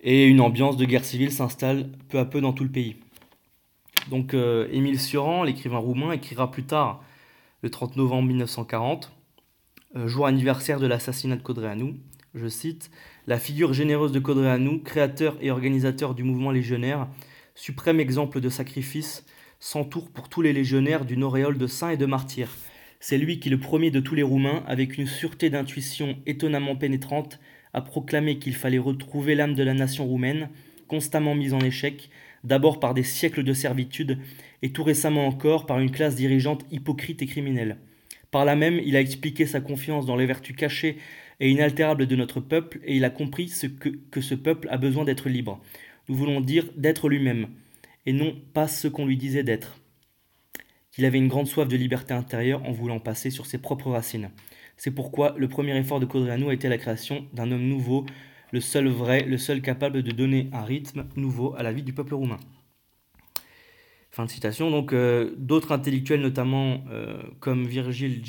et 0.00 0.26
une 0.26 0.40
ambiance 0.40 0.76
de 0.76 0.84
guerre 0.84 1.04
civile 1.04 1.30
s'installe 1.30 1.90
peu 2.08 2.18
à 2.18 2.24
peu 2.24 2.40
dans 2.40 2.52
tout 2.52 2.64
le 2.64 2.70
pays. 2.70 2.96
Donc 4.10 4.34
euh, 4.34 4.68
Émile 4.72 4.98
Sioran, 4.98 5.44
l'écrivain 5.44 5.78
roumain, 5.78 6.12
écrira 6.12 6.50
plus 6.50 6.64
tard, 6.64 7.02
le 7.62 7.70
30 7.70 7.96
novembre 7.96 8.28
1940, 8.28 9.12
jour 10.06 10.26
anniversaire 10.26 10.80
de 10.80 10.86
l'assassinat 10.86 11.36
de 11.36 11.42
Codreanu, 11.42 11.94
je 12.34 12.48
cite, 12.48 12.90
La 13.26 13.38
figure 13.38 13.72
généreuse 13.72 14.12
de 14.12 14.18
Codreanu, 14.18 14.82
créateur 14.82 15.36
et 15.40 15.50
organisateur 15.50 16.14
du 16.14 16.24
mouvement 16.24 16.50
légionnaire, 16.50 17.08
suprême 17.54 18.00
exemple 18.00 18.40
de 18.40 18.48
sacrifice, 18.48 19.24
s'entoure 19.64 20.10
pour 20.10 20.28
tous 20.28 20.42
les 20.42 20.52
légionnaires 20.52 21.06
d'une 21.06 21.24
auréole 21.24 21.56
de 21.56 21.66
saints 21.66 21.88
et 21.88 21.96
de 21.96 22.04
martyrs. 22.04 22.54
C'est 23.00 23.16
lui 23.16 23.40
qui, 23.40 23.48
le 23.48 23.58
premier 23.58 23.90
de 23.90 23.98
tous 23.98 24.14
les 24.14 24.22
Roumains, 24.22 24.62
avec 24.66 24.98
une 24.98 25.06
sûreté 25.06 25.48
d'intuition 25.48 26.18
étonnamment 26.26 26.76
pénétrante, 26.76 27.40
a 27.72 27.80
proclamé 27.80 28.38
qu'il 28.38 28.54
fallait 28.54 28.76
retrouver 28.76 29.34
l'âme 29.34 29.54
de 29.54 29.62
la 29.62 29.72
nation 29.72 30.04
roumaine, 30.04 30.50
constamment 30.86 31.34
mise 31.34 31.54
en 31.54 31.60
échec, 31.60 32.10
d'abord 32.44 32.78
par 32.78 32.92
des 32.92 33.02
siècles 33.02 33.42
de 33.42 33.54
servitude, 33.54 34.18
et 34.60 34.70
tout 34.70 34.84
récemment 34.84 35.26
encore 35.26 35.64
par 35.64 35.80
une 35.80 35.90
classe 35.90 36.14
dirigeante 36.14 36.66
hypocrite 36.70 37.22
et 37.22 37.26
criminelle. 37.26 37.78
Par 38.30 38.44
là 38.44 38.56
même, 38.56 38.78
il 38.84 38.96
a 38.96 39.00
expliqué 39.00 39.46
sa 39.46 39.62
confiance 39.62 40.04
dans 40.04 40.16
les 40.16 40.26
vertus 40.26 40.54
cachées 40.54 40.98
et 41.40 41.48
inaltérables 41.48 42.06
de 42.06 42.16
notre 42.16 42.40
peuple, 42.40 42.80
et 42.84 42.96
il 42.96 43.04
a 43.06 43.10
compris 43.10 43.48
ce 43.48 43.66
que, 43.66 43.88
que 44.10 44.20
ce 44.20 44.34
peuple 44.34 44.68
a 44.70 44.76
besoin 44.76 45.06
d'être 45.06 45.30
libre. 45.30 45.62
Nous 46.10 46.16
voulons 46.16 46.42
dire 46.42 46.66
d'être 46.76 47.08
lui-même 47.08 47.46
et 48.06 48.12
non 48.12 48.36
pas 48.52 48.68
ce 48.68 48.88
qu'on 48.88 49.06
lui 49.06 49.16
disait 49.16 49.42
d'être. 49.42 49.78
Qu'il 50.90 51.04
avait 51.04 51.18
une 51.18 51.28
grande 51.28 51.48
soif 51.48 51.68
de 51.68 51.76
liberté 51.76 52.14
intérieure 52.14 52.62
en 52.64 52.72
voulant 52.72 53.00
passer 53.00 53.30
sur 53.30 53.46
ses 53.46 53.58
propres 53.58 53.90
racines. 53.90 54.30
C'est 54.76 54.90
pourquoi 54.90 55.34
le 55.38 55.48
premier 55.48 55.76
effort 55.76 56.00
de 56.00 56.06
Codreanu 56.06 56.48
a 56.48 56.52
été 56.52 56.68
la 56.68 56.78
création 56.78 57.26
d'un 57.32 57.50
homme 57.50 57.66
nouveau, 57.66 58.06
le 58.52 58.60
seul 58.60 58.88
vrai, 58.88 59.24
le 59.24 59.38
seul 59.38 59.62
capable 59.62 60.02
de 60.02 60.10
donner 60.10 60.48
un 60.52 60.62
rythme 60.62 61.06
nouveau 61.16 61.54
à 61.56 61.62
la 61.62 61.72
vie 61.72 61.82
du 61.82 61.92
peuple 61.92 62.14
roumain. 62.14 62.38
Fin 64.10 64.26
de 64.26 64.30
citation. 64.30 64.70
Donc, 64.70 64.92
euh, 64.92 65.34
d'autres 65.36 65.72
intellectuels, 65.72 66.20
notamment 66.20 66.84
euh, 66.88 67.20
comme 67.40 67.66
Virgile 67.66 68.22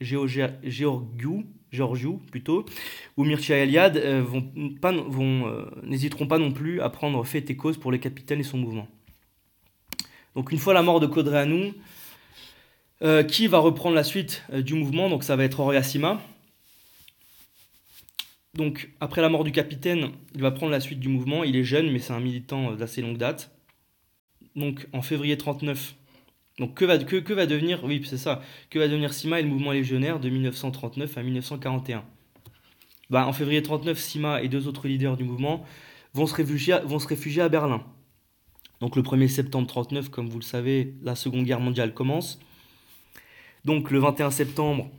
Georgiou, 0.00 1.44
Georgiou 1.70 2.20
plutôt, 2.32 2.64
ou 3.16 3.24
Mircea 3.24 3.58
Eliade, 3.58 3.96
euh, 3.96 4.24
n'hésiteront 5.84 6.26
pas 6.26 6.38
non 6.38 6.50
plus 6.50 6.80
à 6.80 6.90
prendre 6.90 7.22
fait 7.24 7.48
et 7.48 7.56
cause 7.56 7.78
pour 7.78 7.92
le 7.92 7.98
capitaine 7.98 8.40
et 8.40 8.44
son 8.44 8.58
mouvement. 8.58 8.88
Donc 10.34 10.52
une 10.52 10.58
fois 10.58 10.74
la 10.74 10.82
mort 10.82 11.00
de 11.00 11.06
Codreanu, 11.06 11.74
euh, 13.02 13.22
qui 13.22 13.46
va 13.46 13.58
reprendre 13.58 13.94
la 13.94 14.04
suite 14.04 14.44
euh, 14.52 14.62
du 14.62 14.74
mouvement? 14.74 15.08
Donc 15.08 15.24
ça 15.24 15.36
va 15.36 15.44
être 15.44 15.60
Oriasima. 15.60 16.20
Donc 18.54 18.90
après 19.00 19.22
la 19.22 19.28
mort 19.28 19.44
du 19.44 19.52
capitaine, 19.52 20.10
il 20.34 20.42
va 20.42 20.50
prendre 20.50 20.72
la 20.72 20.80
suite 20.80 21.00
du 21.00 21.08
mouvement. 21.08 21.44
Il 21.44 21.56
est 21.56 21.64
jeune, 21.64 21.90
mais 21.90 21.98
c'est 21.98 22.12
un 22.12 22.20
militant 22.20 22.72
euh, 22.72 22.76
d'assez 22.76 23.02
longue 23.02 23.16
date. 23.16 23.50
Donc 24.56 24.86
en 24.92 25.02
février 25.02 25.36
39, 25.38 25.94
donc 26.58 26.74
que 26.74 26.84
va, 26.84 26.98
devenir, 26.98 27.84
oui 27.84 28.02
c'est 28.04 28.18
ça, 28.18 28.42
que 28.68 28.78
va 28.78 28.88
devenir 28.88 29.14
Sima 29.14 29.40
et 29.40 29.42
le 29.42 29.48
mouvement 29.48 29.72
légionnaire 29.72 30.20
de 30.20 30.28
1939 30.28 31.16
à 31.16 31.22
1941 31.22 32.04
bah, 33.08 33.26
En 33.26 33.32
février 33.32 33.62
39, 33.62 33.98
Sima 33.98 34.42
et 34.42 34.48
deux 34.48 34.66
autres 34.66 34.88
leaders 34.88 35.16
du 35.16 35.24
mouvement 35.24 35.64
vont 36.12 36.26
se 36.26 36.34
réfugier 36.34 37.42
à 37.42 37.48
Berlin. 37.48 37.84
Donc 38.80 38.96
le 38.96 39.02
1er 39.02 39.28
septembre 39.28 39.66
39, 39.66 40.08
comme 40.08 40.28
vous 40.28 40.38
le 40.38 40.44
savez, 40.44 40.94
la 41.02 41.14
Seconde 41.14 41.44
Guerre 41.44 41.60
mondiale 41.60 41.92
commence. 41.92 42.38
Donc 43.64 43.90
le 43.90 43.98
21 43.98 44.30
septembre, 44.30 44.90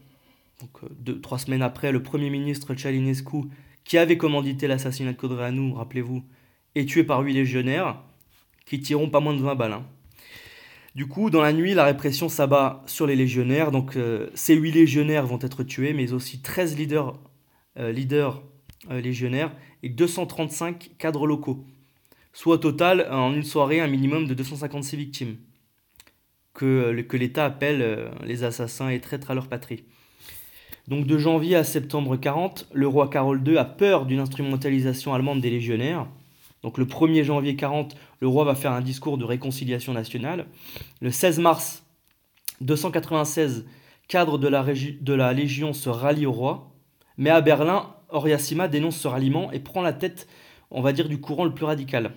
euh, 0.84 1.20
trois 1.22 1.40
semaines 1.40 1.64
après, 1.64 1.92
le 1.92 2.04
Premier 2.04 2.30
ministre 2.30 2.76
Chalinescu, 2.76 3.46
qui 3.84 3.98
avait 3.98 4.18
commandité 4.18 4.68
l'assassinat 4.68 5.14
de 5.14 5.18
Codreanu, 5.18 5.74
rappelez-vous, 5.74 6.24
est 6.76 6.88
tué 6.88 7.04
par 7.04 7.22
huit 7.22 7.34
légionnaires, 7.34 8.00
qui 8.66 8.80
tireront 8.80 9.10
pas 9.10 9.20
moins 9.20 9.34
de 9.34 9.42
20 9.42 9.56
balles. 9.56 9.74
Hein. 9.74 9.86
Du 10.94 11.08
coup, 11.08 11.32
dans 11.32 11.42
la 11.42 11.52
nuit, 11.52 11.74
la 11.74 11.86
répression 11.86 12.30
s'abat 12.30 12.84
sur 12.86 13.08
les 13.08 13.16
légionnaires. 13.16 13.72
Donc 13.72 13.96
euh, 13.96 14.30
ces 14.36 14.54
huit 14.54 14.72
légionnaires 14.72 15.26
vont 15.26 15.40
être 15.42 15.64
tués, 15.64 15.94
mais 15.94 16.14
aussi 16.14 16.42
13 16.42 16.78
leaders, 16.78 17.18
euh, 17.80 17.92
leaders 17.92 18.44
légionnaires 18.90 19.56
et 19.84 19.90
235 19.90 20.92
cadres 20.98 21.28
locaux. 21.28 21.66
Soit 22.34 22.56
au 22.56 22.58
total, 22.58 23.08
en 23.12 23.34
une 23.34 23.44
soirée, 23.44 23.80
un 23.80 23.88
minimum 23.88 24.28
de 24.28 24.34
256 24.34 24.96
victimes 24.96 25.38
que, 26.54 27.02
que 27.02 27.18
l'État 27.18 27.46
appelle 27.46 28.12
les 28.26 28.44
assassins 28.44 28.90
et 28.90 29.00
traîtres 29.00 29.32
à 29.32 29.36
leur 29.36 29.48
patrie. 29.48 29.84
Donc 30.88 31.06
de 31.06 31.18
janvier 31.18 31.56
à 31.56 31.64
septembre 31.64 32.18
40, 32.18 32.68
le 32.74 32.88
roi 32.88 33.10
Carole 33.10 33.42
II 33.48 33.58
a 33.58 33.66
peur 33.66 34.06
d'une 34.06 34.20
instrumentalisation 34.20 35.14
allemande 35.14 35.42
des 35.42 35.50
légionnaires. 35.50 36.08
Donc 36.64 36.78
le 36.78 36.86
1er 36.86 37.24
janvier 37.24 37.56
40, 37.56 37.96
le 38.20 38.28
roi 38.28 38.44
va 38.44 38.56
faire 38.56 38.72
un 38.72 38.82
discours 38.82 39.18
de 39.18 39.26
réconciliation 39.26 39.94
nationale. 39.94 40.48
Le 41.00 41.12
16 41.12 41.40
mars 41.40 41.86
296, 42.62 43.66
cadre 44.08 44.38
de 44.38 44.48
la, 44.48 44.64
de 44.64 45.14
la 45.14 45.34
Légion 45.34 45.74
se 45.74 45.90
rallie 45.90 46.26
au 46.26 46.32
roi. 46.32 46.72
Mais 47.18 47.30
à 47.30 47.42
Berlin, 47.42 47.96
Oriasima 48.10 48.68
dénonce 48.68 48.98
ce 48.98 49.08
ralliement 49.08 49.52
et 49.52 49.60
prend 49.60 49.82
la 49.82 49.94
tête, 49.94 50.28
on 50.72 50.82
va 50.82 50.94
dire, 50.94 51.10
du 51.10 51.20
courant 51.20 51.46
le 51.46 51.54
plus 51.54 51.66
radical. 51.66 52.14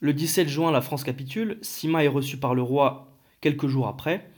Le 0.00 0.12
17 0.12 0.48
juin, 0.48 0.70
la 0.70 0.80
France 0.80 1.04
capitule. 1.04 1.58
Sima 1.62 2.04
est 2.04 2.08
reçu 2.08 2.36
par 2.36 2.54
le 2.54 2.62
roi 2.62 3.12
quelques 3.40 3.66
jours 3.66 3.88
après. 3.88 4.30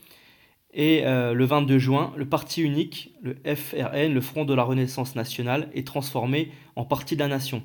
Et 0.73 1.07
euh, 1.07 1.33
le 1.33 1.45
22 1.45 1.79
juin, 1.79 2.13
le 2.17 2.29
parti 2.29 2.63
unique, 2.63 3.15
le 3.23 3.37
FRN, 3.55 4.13
le 4.13 4.21
Front 4.21 4.45
de 4.45 4.55
la 4.55 4.63
Renaissance 4.63 5.15
nationale, 5.15 5.71
est 5.73 5.87
transformé 5.87 6.53
en 6.77 6.85
parti 6.85 7.15
de 7.15 7.21
la 7.21 7.29
nation. 7.29 7.63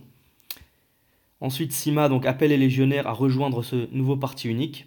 Ensuite, 1.42 1.74
Sima 1.74 2.08
donc, 2.08 2.26
appelle 2.26 2.52
les 2.52 2.58
légionnaires 2.58 3.08
à 3.08 3.14
rejoindre 3.14 3.64
ce 3.64 3.94
nouveau 3.94 4.16
parti 4.16 4.48
unique. 4.48 4.86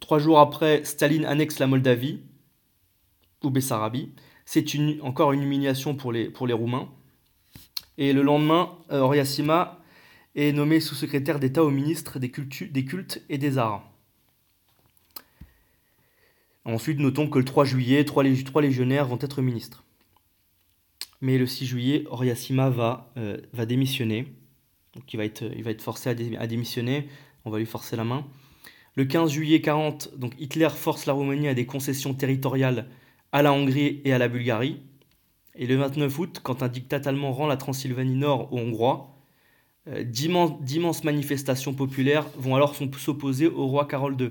Trois 0.00 0.18
jours 0.18 0.38
après, 0.38 0.84
Staline 0.84 1.24
annexe 1.24 1.58
la 1.58 1.66
Moldavie, 1.66 2.20
ou 3.44 3.50
Bessarabie. 3.50 4.12
C'est 4.44 4.64
encore 5.02 5.32
une 5.32 5.42
humiliation 5.42 5.94
pour 5.94 6.14
pour 6.32 6.46
les 6.46 6.52
Roumains. 6.54 6.88
Et 7.98 8.12
le 8.12 8.22
lendemain, 8.22 8.78
euh, 8.92 9.24
Sima 9.24 9.80
est 10.36 10.52
nommé 10.52 10.78
sous-secrétaire 10.78 11.40
d'État 11.40 11.64
au 11.64 11.70
ministre 11.70 12.20
des, 12.20 12.30
cultes 12.30 13.22
et 13.28 13.38
des 13.38 13.58
arts. 13.58 13.84
Ensuite, 16.64 17.00
notons 17.00 17.28
que 17.28 17.40
le 17.40 17.44
3 17.44 17.64
juillet, 17.64 18.04
trois, 18.04 18.22
légionnaires 18.22 19.08
vont 19.08 19.18
être 19.20 19.42
ministres. 19.42 19.84
Mais 21.20 21.38
le 21.38 21.46
6 21.46 21.66
juillet, 21.66 22.04
Oriasima 22.08 22.70
va, 22.70 23.10
euh, 23.16 23.38
va 23.52 23.66
démissionner. 23.66 24.28
Donc 24.94 25.12
il 25.12 25.16
va 25.16 25.24
être, 25.24 25.42
il 25.56 25.64
va 25.64 25.72
être 25.72 25.82
forcé 25.82 26.10
à, 26.10 26.14
démissionner. 26.14 27.08
On 27.44 27.50
va 27.50 27.58
lui 27.58 27.66
forcer 27.66 27.96
la 27.96 28.04
main. 28.04 28.24
Le 28.94 29.06
15 29.06 29.32
juillet 29.32 29.60
40, 29.60 30.16
donc 30.16 30.34
Hitler 30.38 30.68
force 30.70 31.06
la 31.06 31.14
Roumanie 31.14 31.48
à 31.48 31.54
des 31.54 31.66
concessions 31.66 32.14
territoriales 32.14 32.86
à 33.32 33.42
la 33.42 33.52
Hongrie 33.52 34.00
et 34.04 34.12
à 34.12 34.18
la 34.18 34.28
Bulgarie. 34.28 34.80
Et 35.58 35.66
le 35.66 35.76
29 35.76 36.18
août, 36.18 36.40
quand 36.42 36.62
un 36.62 36.68
dictat 36.68 37.02
allemand 37.04 37.32
rend 37.32 37.46
la 37.46 37.56
Transylvanie 37.56 38.14
Nord 38.14 38.52
aux 38.52 38.58
Hongrois, 38.58 39.10
euh, 39.88 40.02
d'immenses 40.04 41.04
manifestations 41.04 41.74
populaires 41.74 42.26
vont 42.36 42.54
alors 42.54 42.74
s'opposer 42.74 43.48
au 43.48 43.66
roi 43.66 43.86
Carole 43.86 44.16
II. 44.18 44.30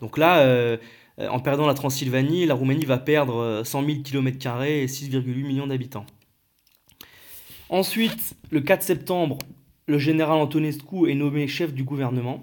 Donc 0.00 0.16
là, 0.16 0.40
euh, 0.40 0.76
en 1.18 1.40
perdant 1.40 1.66
la 1.66 1.74
Transylvanie, 1.74 2.46
la 2.46 2.54
Roumanie 2.54 2.84
va 2.84 2.98
perdre 2.98 3.62
100 3.64 3.84
000 3.84 3.98
km 4.02 4.62
et 4.62 4.86
6,8 4.86 5.44
millions 5.44 5.66
d'habitants. 5.66 6.06
Ensuite, 7.68 8.34
le 8.50 8.60
4 8.60 8.82
septembre, 8.82 9.38
le 9.86 9.98
général 9.98 10.38
Antonescu 10.38 11.10
est 11.10 11.14
nommé 11.14 11.48
chef 11.48 11.72
du 11.72 11.84
gouvernement. 11.84 12.42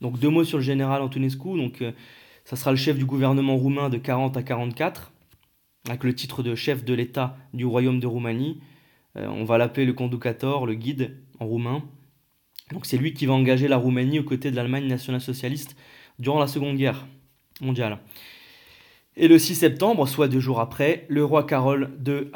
Donc 0.00 0.18
deux 0.18 0.28
mots 0.28 0.44
sur 0.44 0.58
le 0.58 0.64
général 0.64 1.00
Antonescu. 1.00 1.56
Donc 1.56 1.80
euh, 1.80 1.92
ça 2.44 2.56
sera 2.56 2.72
le 2.72 2.76
chef 2.76 2.98
du 2.98 3.04
gouvernement 3.04 3.56
roumain 3.56 3.88
de 3.88 3.98
40 3.98 4.36
à 4.36 4.42
44, 4.42 5.11
avec 5.88 6.04
le 6.04 6.14
titre 6.14 6.42
de 6.42 6.54
chef 6.54 6.84
de 6.84 6.94
l'État 6.94 7.36
du 7.54 7.64
royaume 7.64 8.00
de 8.00 8.06
Roumanie. 8.06 8.60
Euh, 9.16 9.26
on 9.28 9.44
va 9.44 9.58
l'appeler 9.58 9.86
le 9.86 9.92
conducator, 9.92 10.66
le 10.66 10.74
guide 10.74 11.16
en 11.40 11.46
roumain. 11.46 11.82
Donc 12.72 12.86
c'est 12.86 12.96
lui 12.96 13.12
qui 13.12 13.26
va 13.26 13.34
engager 13.34 13.68
la 13.68 13.76
Roumanie 13.76 14.18
aux 14.18 14.24
côtés 14.24 14.50
de 14.50 14.56
l'Allemagne 14.56 14.86
nationale-socialiste 14.86 15.76
durant 16.18 16.40
la 16.40 16.46
Seconde 16.46 16.76
Guerre 16.76 17.06
mondiale. 17.60 17.98
Et 19.16 19.28
le 19.28 19.38
6 19.38 19.56
septembre, 19.56 20.08
soit 20.08 20.28
deux 20.28 20.40
jours 20.40 20.60
après, 20.60 21.04
le 21.08 21.24
roi 21.24 21.44
Carole 21.44 21.90
II 22.06 22.30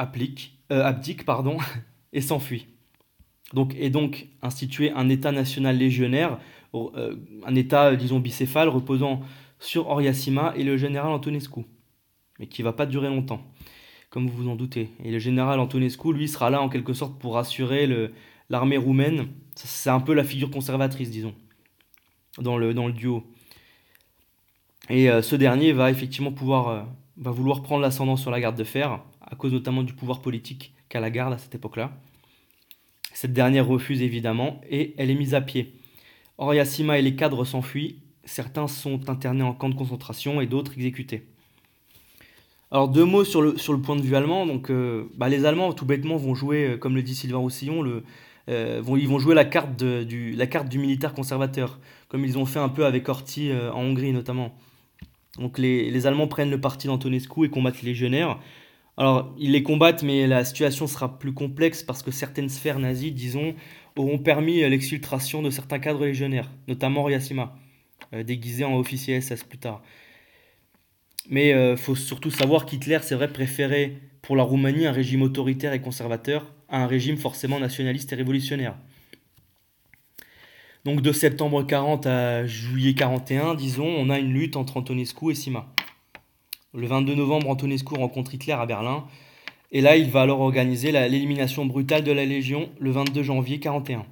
euh, 0.73 0.85
abdique 0.85 1.25
pardon, 1.25 1.59
et 2.13 2.21
s'enfuit. 2.21 2.67
Donc, 3.55 3.75
et 3.79 3.91
donc 3.91 4.27
institué 4.43 4.91
un 4.91 5.09
État 5.09 5.33
national 5.33 5.79
légionnaire, 5.79 6.39
euh, 6.75 7.17
un 7.47 7.55
État, 7.55 7.95
disons, 7.95 8.19
bicéphale, 8.19 8.69
reposant 8.69 9.21
sur 9.59 9.89
Oriasima 9.89 10.53
et 10.57 10.65
le 10.65 10.77
général 10.77 11.13
Antonescu, 11.13 11.61
mais 12.39 12.47
qui 12.47 12.63
va 12.63 12.73
pas 12.73 12.87
durer 12.87 13.09
longtemps, 13.09 13.43
comme 14.11 14.29
vous 14.29 14.45
vous 14.45 14.49
en 14.49 14.57
doutez. 14.57 14.91
Et 15.05 15.11
le 15.11 15.19
général 15.19 15.61
Antonescu, 15.61 16.13
lui, 16.13 16.29
sera 16.29 16.51
là 16.51 16.61
en 16.61 16.69
quelque 16.69 16.93
sorte 16.93 17.19
pour 17.19 17.39
assurer 17.39 17.89
l'armée 18.51 18.77
roumaine. 18.77 19.29
C'est 19.55 19.91
un 19.91 20.01
peu 20.01 20.15
la 20.15 20.25
figure 20.25 20.51
conservatrice, 20.51 21.11
disons, 21.11 21.35
dans 22.39 22.59
le, 22.59 22.75
dans 22.75 22.87
le 22.87 22.93
duo. 22.93 23.25
Et 24.89 25.11
euh, 25.11 25.23
ce 25.23 25.35
dernier 25.37 25.73
va 25.73 25.91
effectivement 25.91 26.33
pouvoir, 26.33 26.69
euh, 26.69 26.83
va 27.17 27.31
vouloir 27.31 27.63
prendre 27.63 27.83
l'ascendant 27.83 28.17
sur 28.17 28.31
la 28.31 28.41
garde 28.41 28.57
de 28.57 28.65
fer, 28.65 29.01
à 29.21 29.35
cause 29.35 29.53
notamment 29.53 29.83
du 29.83 29.93
pouvoir 29.93 30.23
politique 30.23 30.75
qu'a 30.89 31.01
la 31.01 31.11
garde 31.11 31.33
à 31.33 31.39
cette 31.39 31.55
époque-là. 31.55 31.99
Cette 33.13 33.33
dernière 33.33 33.67
refuse 33.67 34.03
évidemment 34.03 34.61
et 34.69 34.95
elle 34.99 35.11
est 35.11 35.15
mise 35.15 35.35
à 35.35 35.41
pied. 35.41 35.75
Oriasima 36.39 36.99
et 36.99 37.03
les 37.03 37.17
cadres 37.17 37.45
s'enfuient, 37.45 38.03
certains 38.25 38.69
sont 38.69 39.09
internés 39.09 39.43
en 39.43 39.55
camp 39.55 39.71
de 39.71 39.75
concentration 39.75 40.41
et 40.41 40.47
d'autres 40.47 40.75
exécutés. 40.75 41.27
Alors 42.71 42.89
deux 42.89 43.05
mots 43.05 43.25
sur 43.25 43.43
le, 43.43 43.57
sur 43.57 43.73
le 43.73 43.81
point 43.81 43.97
de 43.97 44.03
vue 44.03 44.17
allemand. 44.17 44.47
Donc, 44.47 44.71
euh, 44.71 45.09
bah, 45.17 45.29
les 45.29 45.45
Allemands, 45.45 45.73
tout 45.73 45.87
bêtement, 45.87 46.17
vont 46.17 46.35
jouer, 46.35 46.77
comme 46.81 46.95
le 46.97 47.03
dit 47.03 47.15
Sylvain 47.15 47.39
Roussillon, 47.39 47.83
vont, 48.49 48.97
ils 48.97 49.09
vont 49.09 49.19
jouer 49.19 49.35
la 49.35 49.45
carte, 49.45 49.77
du, 49.83 50.33
la 50.33 50.47
carte 50.47 50.69
du 50.69 50.79
militaire 50.79 51.15
conservateur, 51.15 51.79
comme 52.09 52.25
ils 52.25 52.39
ont 52.39 52.47
fait 52.47 52.59
un 52.59 52.69
peu 52.69 52.85
avec 52.87 53.09
Horthy 53.09 53.53
en 53.53 53.81
Hongrie 53.81 54.13
notamment. 54.13 54.53
Donc 55.39 55.59
les, 55.59 56.07
Allemands 56.07 56.29
prennent 56.29 56.51
le 56.51 56.61
parti 56.61 56.87
d'Antonescu 56.87 57.45
et 57.45 57.51
combattent 57.51 57.83
les 57.83 57.91
légionnaires. 57.91 58.39
Alors 58.97 59.35
ils 59.39 59.53
les 59.53 59.63
combattent, 59.63 60.03
mais 60.03 60.27
la 60.27 60.45
situation 60.45 60.87
sera 60.87 61.19
plus 61.19 61.35
complexe 61.35 61.83
parce 61.83 62.03
que 62.03 62.11
certaines 62.11 62.49
sphères 62.49 62.79
nazies, 62.79 63.13
disons, 63.13 63.55
auront 63.97 64.19
permis 64.19 64.61
l'exfiltration 64.69 65.43
de 65.43 65.51
certains 65.51 65.79
cadres 65.79 66.05
légionnaires, 66.05 66.51
notamment 66.69 67.05
Ryasima, 67.05 67.55
euh, 68.15 68.23
déguisé 68.23 68.65
en 68.65 68.77
officier 68.79 69.21
SS 69.21 69.45
plus 69.45 69.59
tard. 69.59 69.83
Mais 71.29 71.49
il 71.49 71.55
euh, 71.55 71.77
faut 71.77 71.95
surtout 71.95 72.31
savoir 72.31 72.67
qu'Hitler, 72.67 72.99
c'est 73.03 73.15
vrai, 73.15 73.33
préférait 73.33 73.95
pour 74.23 74.37
la 74.37 74.43
Roumanie 74.43 74.87
un 74.87 74.93
régime 74.93 75.23
autoritaire 75.23 75.73
et 75.73 75.81
conservateur 75.81 76.53
à 76.69 76.83
un 76.83 76.87
régime 76.87 77.17
forcément 77.17 77.61
nationaliste 77.61 78.13
et 78.13 78.17
révolutionnaire. 78.17 78.77
Donc 80.85 81.01
de 81.03 81.13
septembre 81.13 81.65
40 81.65 82.07
à 82.07 82.47
juillet 82.47 82.95
41, 82.95 83.55
disons, 83.55 83.87
on 83.87 84.09
a 84.09 84.19
une 84.19 84.33
lutte 84.33 84.57
entre 84.57 84.77
Antonescu 84.77 85.33
et 85.33 85.35
Sima. 85.35 85.67
Le 86.75 86.87
22 86.87 87.15
novembre, 87.15 87.49
Antonescu 87.49 87.95
rencontre 87.95 88.35
Hitler 88.35 88.53
à 88.53 88.67
Berlin. 88.67 89.05
Et 89.73 89.81
là, 89.81 89.97
il 89.97 90.11
va 90.11 90.23
alors 90.23 90.41
organiser 90.41 90.93
l'élimination 90.93 91.67
brutale 91.67 92.05
de 92.05 92.13
la 92.13 92.25
Légion 92.25 92.69
le 92.79 92.91
22 92.93 93.23
janvier 93.23 93.59
41. 93.59 94.05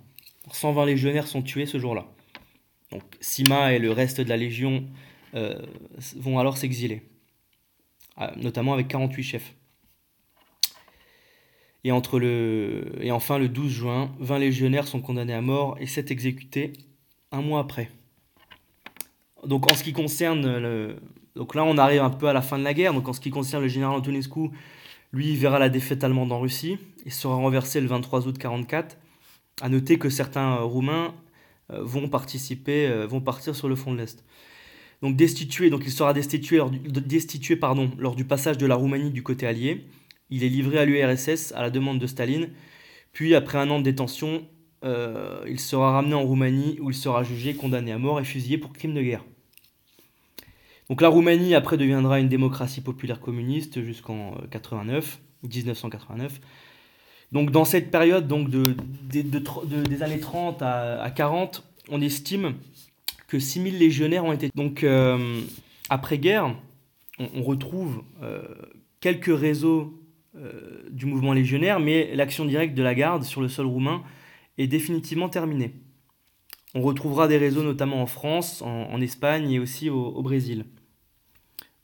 120 0.51 0.87
légionnaires 0.87 1.27
sont 1.29 1.43
tués 1.43 1.67
ce 1.67 1.79
jour-là. 1.79 2.07
Donc 2.91 3.03
Sima 3.21 3.73
et 3.73 3.79
le 3.79 3.93
reste 3.93 4.21
de 4.21 4.29
la 4.29 4.37
Légion 4.37 4.85
vont 6.17 6.39
alors 6.39 6.57
s'exiler, 6.57 7.03
euh, 8.21 8.29
notamment 8.37 8.73
avec 8.75 8.89
48 8.89 9.23
chefs. 9.23 9.55
Et, 11.83 11.93
entre 11.93 12.19
le... 12.19 12.93
et 13.01 13.11
enfin, 13.11 13.39
le 13.39 13.49
12 13.49 13.71
juin, 13.71 14.13
20 14.21 14.39
légionnaires 14.39 14.87
sont 14.87 15.01
condamnés 15.01 15.35
à 15.35 15.43
mort 15.43 15.77
et 15.81 15.87
7 15.87 16.11
exécutés 16.11 16.73
un 17.31 17.43
mois 17.43 17.61
après. 17.61 17.91
Donc 19.47 19.71
en 19.71 19.75
ce 19.75 19.83
qui 19.83 19.93
concerne 19.93 20.59
le... 20.59 20.97
Donc 21.37 21.55
là, 21.55 21.65
on 21.65 21.77
arrive 21.77 22.01
un 22.01 22.11
peu 22.11 22.29
à 22.29 22.33
la 22.33 22.43
fin 22.43 22.59
de 22.59 22.65
la 22.65 22.73
guerre. 22.73 22.95
Donc 22.95 23.09
en 23.09 23.13
ce 23.13 23.21
qui 23.21 23.31
concerne 23.31 23.63
le 23.63 23.69
général 23.69 23.97
Antonescu, 23.97 24.51
lui, 25.13 25.37
verra 25.37 25.59
la 25.59 25.69
défaite 25.69 26.03
allemande 26.05 26.33
en 26.33 26.41
Russie 26.41 26.79
et 27.05 27.11
sera 27.11 27.35
renversé 27.35 27.81
le 27.81 27.87
23 27.87 28.27
août 28.27 28.39
44. 28.39 28.97
À 29.61 29.69
noter 29.69 29.99
que 29.99 30.11
certains 30.11 30.57
euh, 30.57 30.65
Roumains 30.65 31.15
euh, 31.73 31.83
vont 31.83 32.09
participer, 32.09 32.89
euh, 32.89 33.07
vont 33.07 33.21
partir 33.21 33.55
sur 33.55 33.69
le 33.69 33.77
front 33.77 33.93
de 33.93 33.99
l'Est. 33.99 34.25
Donc 35.03 35.17
destitué, 35.17 35.71
donc 35.71 35.83
il 35.85 35.93
sera 35.93 36.13
destitué, 36.13 36.57
lors 36.57 36.71
du, 36.71 36.79
destitué 36.79 37.57
pardon, 37.57 37.91
lors 37.99 38.15
du 38.15 38.25
passage 38.25 38.59
de 38.59 38.67
la 38.67 38.75
Roumanie 38.75 39.11
du 39.11 39.23
côté 39.23 39.47
allié. 39.47 39.87
Il 40.31 40.45
est 40.45 40.49
livré 40.49 40.79
à 40.79 40.85
l'URSS 40.85 41.53
à 41.53 41.63
la 41.63 41.71
demande 41.71 41.99
de 41.99 42.07
Staline. 42.07 42.51
Puis, 43.13 43.35
après 43.35 43.59
un 43.59 43.71
an 43.71 43.79
de 43.79 43.85
détention, 43.85 44.47
il 44.83 45.61
sera 45.61 45.93
ramené 45.93 46.15
en 46.15 46.23
Roumanie 46.23 46.79
où 46.81 46.91
il 46.91 46.97
sera 46.97 47.23
jugé, 47.23 47.55
condamné 47.55 47.93
à 47.93 47.99
mort 47.99 48.21
et 48.21 48.25
fusillé 48.25 48.59
pour 48.59 48.73
crime 48.73 48.95
de 48.95 49.03
guerre. 49.03 49.25
Donc 50.89 51.01
la 51.01 51.09
Roumanie 51.09 51.55
après 51.55 51.77
deviendra 51.77 52.21
une 52.21 52.29
démocratie 52.29 52.81
populaire 52.81 53.21
communiste 53.21 53.83
jusqu'en 53.83 54.37
89, 54.51 55.19
1989. 55.43 56.41
Donc 57.33 57.51
dans 57.51 57.65
cette 57.65 57.91
période 57.91 58.29
donc 58.29 58.51
de, 58.51 58.77
des 59.09 60.03
années 60.03 60.21
30 60.21 60.63
à, 60.63 61.11
40, 61.15 61.65
on 61.89 62.01
estime 62.01 62.55
que 63.29 63.39
6000 63.39 63.79
légionnaires 63.79 64.25
ont 64.25 64.33
été... 64.33 64.51
Donc 64.55 64.85
euh, 64.85 65.41
après-guerre, 65.91 66.57
on, 67.19 67.43
retrouve 67.43 68.03
euh, 68.23 68.43
quelques 69.01 69.37
réseaux 69.37 70.01
euh, 70.37 70.89
du 70.91 71.07
mouvement 71.07 71.33
légionnaire, 71.33 71.81
mais 71.81 72.15
l'action 72.15 72.45
directe 72.45 72.75
de 72.75 72.83
la 72.83 72.95
garde 72.95 73.25
sur 73.25 73.41
le 73.41 73.49
sol 73.49 73.67
roumain 73.67 74.03
est 74.59 74.67
définitivement 74.67 75.29
terminée. 75.29 75.75
On 76.75 76.83
retrouvera 76.83 77.29
des 77.29 77.37
réseaux 77.37 77.63
notamment 77.63 78.03
en 78.03 78.07
France, 78.07 78.61
en, 78.63 79.01
Espagne 79.01 79.51
et 79.53 79.59
aussi 79.61 79.91
au, 79.91 80.23
Brésil. 80.23 80.65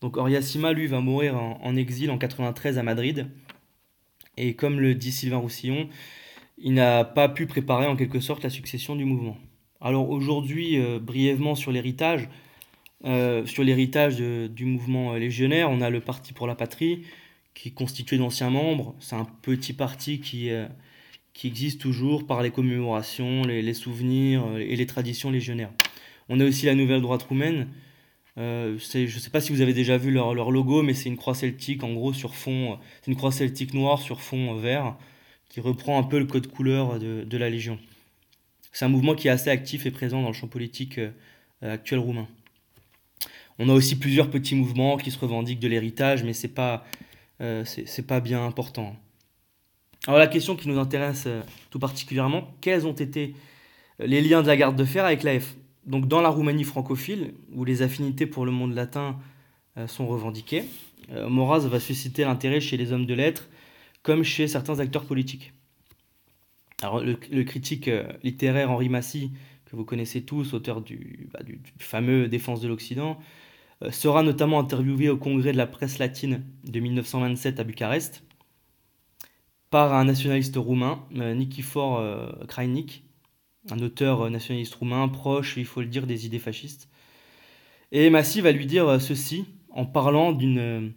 Donc 0.01 0.17
Oriasima, 0.17 0.73
lui, 0.73 0.89
va 0.89 1.01
mourir 1.01 1.37
en, 1.37 1.61
en, 1.63 1.77
exil 1.77 2.11
en 2.11 2.19
93 2.19 2.77
à 2.77 2.83
Madrid. 2.83 3.29
Et 4.37 4.55
comme 4.55 4.81
le 4.81 4.97
dit 4.97 5.13
Sylvain 5.13 5.37
Roussillon, 5.37 5.89
il 6.59 6.75
n'a 6.75 7.05
pas 7.05 7.29
pu 7.29 7.47
préparer 7.47 7.87
en 7.87 7.95
quelque 7.95 8.19
sorte 8.19 8.43
la 8.43 8.51
succession 8.51 8.97
du 8.97 9.05
mouvement. 9.05 9.37
Alors 9.83 10.11
aujourd'hui, 10.11 10.79
euh, 10.79 10.99
brièvement 10.99 11.55
sur 11.55 11.73
l'héritage, 11.73 12.29
euh, 13.07 13.47
sur 13.47 13.65
l'héritage 13.65 14.17
du 14.19 14.65
mouvement 14.67 15.15
légionnaire, 15.15 15.71
on 15.71 15.81
a 15.81 15.89
le 15.89 16.01
Parti 16.01 16.35
pour 16.35 16.47
la 16.47 16.55
Patrie, 16.55 17.03
qui 17.55 17.69
est 17.69 17.73
constitué 17.73 18.19
d'anciens 18.19 18.51
membres. 18.51 18.95
C'est 19.01 19.17
un 19.17 19.27
petit 19.43 19.73
parti 19.73 20.21
qui, 20.21 20.51
euh, 20.51 20.67
qui 21.33 21.47
existe 21.47 21.81
toujours 21.81 22.27
par 22.27 22.43
les 22.43 22.51
commémorations, 22.51 23.45
les, 23.45 23.75
souvenirs 23.75 24.45
et 24.59 24.77
les 24.77 24.87
traditions 24.87 25.31
légionnaires. 25.31 25.73
On 26.29 26.41
a 26.41 26.45
aussi 26.45 26.67
la 26.67 26.75
Nouvelle 26.75 27.01
Droite 27.01 27.23
roumaine. 27.23 27.69
je 28.37 28.73
ne 28.73 29.09
sais 29.09 29.31
pas 29.31 29.41
si 29.41 29.53
vous 29.53 29.63
avez 29.63 29.73
déjà 29.73 29.97
vu 29.97 30.11
leur, 30.11 30.35
leur 30.35 30.51
logo, 30.51 30.83
mais 30.83 30.93
c'est 30.93 31.09
une 31.09 31.17
croix 31.17 31.35
celtique 31.35 31.83
en 31.85 31.93
gros 31.95 32.13
sur 32.13 32.35
fond, 32.35 32.79
c'est 33.01 33.11
une 33.11 33.17
croix 33.17 33.33
celtique 33.33 33.75
noire 33.75 34.01
sur 34.01 34.21
fond 34.21 34.55
vert, 34.55 34.97
qui 35.49 35.61
reprend 35.61 35.99
un 35.99 36.05
peu 36.05 36.19
le 36.19 36.27
code 36.27 36.49
couleur 36.49 36.99
de, 36.99 37.25
de 37.25 37.39
la 37.39 37.49
Légion. 37.51 37.79
C'est 38.73 38.85
un 38.85 38.89
mouvement 38.89 39.15
qui 39.15 39.29
est 39.29 39.31
assez 39.31 39.51
actif 39.51 39.87
et 39.87 39.91
présent 39.91 40.23
dans 40.23 40.29
le 40.29 40.35
champ 40.35 40.47
politique 40.47 40.99
euh, 40.99 41.11
actuel 41.63 42.01
roumain. 42.01 42.29
On 43.59 43.69
a 43.69 43.73
aussi 43.73 43.99
plusieurs 43.99 44.31
petits 44.31 44.55
mouvements 44.55 44.97
qui 44.97 45.11
se 45.11 45.19
revendiquent 45.19 45.61
de 45.61 45.69
l'héritage, 45.69 46.25
mais 46.25 46.33
c'est 46.33 46.49
pas, 46.49 46.85
euh, 47.41 47.65
pas 48.07 48.21
bien 48.21 48.45
important. 48.45 48.97
Alors 50.07 50.19
la 50.19 50.29
question 50.29 50.57
qui 50.57 50.69
nous 50.69 50.79
intéresse 50.79 51.25
euh, 51.27 51.43
tout 51.71 51.79
particulièrement, 51.79 52.55
quels 52.61 52.87
ont 52.87 52.93
été 52.93 53.35
les 53.99 54.23
liens 54.23 54.43
de 54.43 54.47
la 54.47 54.57
garde 54.57 54.77
de 54.77 54.85
fer 54.85 55.05
avec 55.05 55.23
l'AF 55.23 55.57
Donc 55.85 56.09
dans 56.09 56.23
la 56.23 56.31
Roumanie 56.31 56.65
francophile, 56.65 57.35
où 57.53 57.65
les 57.65 57.83
affinités 57.83 58.27
pour 58.27 58.47
le 58.47 58.53
monde 58.53 58.75
latin 58.75 59.19
sont 59.87 60.07
revendiquées, 60.07 60.65
Maurras 61.29 61.61
va 61.61 61.79
susciter 61.79 62.25
l'intérêt 62.25 62.61
chez 62.61 62.79
les 62.79 62.93
hommes 62.93 63.05
de 63.05 63.13
lettres 63.13 63.51
comme 64.03 64.23
chez 64.25 64.49
certains 64.49 64.81
acteurs 64.81 65.05
politiques. 65.05 65.53
Le, 66.83 67.43
critique 67.43 67.89
euh, 67.89 68.07
littéraire 68.23 68.71
Henri 68.71 68.89
Massy, 68.89 69.33
que 69.67 69.77
vous 69.77 69.85
connaissez 69.85 70.23
tous, 70.23 70.55
auteur 70.55 70.81
du, 70.81 71.29
bah, 71.33 71.41
fameux 71.79 72.29
Défense 72.29 72.61
de 72.61 72.69
l'Occident, 72.69 73.19
euh, 73.83 73.91
sera 73.91 74.23
notamment 74.23 74.59
interviewé 74.59 75.09
au 75.09 75.17
congrès 75.17 75.53
de 75.53 75.59
la 75.59 75.67
presse 75.67 75.99
latine 75.99 76.43
de 76.65 76.81
1927 76.81 77.61
à 77.61 77.65
Bucarest 77.65 78.25
par 79.69 79.95
un 79.95 80.05
nationaliste 80.05 80.57
roumain, 80.57 81.05
euh, 81.17 81.35
Nikifor 81.35 82.03
Krajnik, 82.49 83.05
un 83.71 83.79
auteur 83.81 84.29
nationaliste 84.31 84.75
roumain 84.75 85.07
proche, 85.09 85.57
il 85.59 85.67
faut 85.67 85.81
le 85.81 85.87
dire, 85.87 86.07
des 86.07 86.27
idées 86.27 86.41
fascistes. 86.41 86.89
Et 87.93 88.11
Massy 88.11 88.41
va 88.41 88.53
lui 88.53 88.67
dire 88.67 89.01
ceci 89.01 89.45
en 89.71 89.85
parlant 89.85 90.33
de 90.33 90.93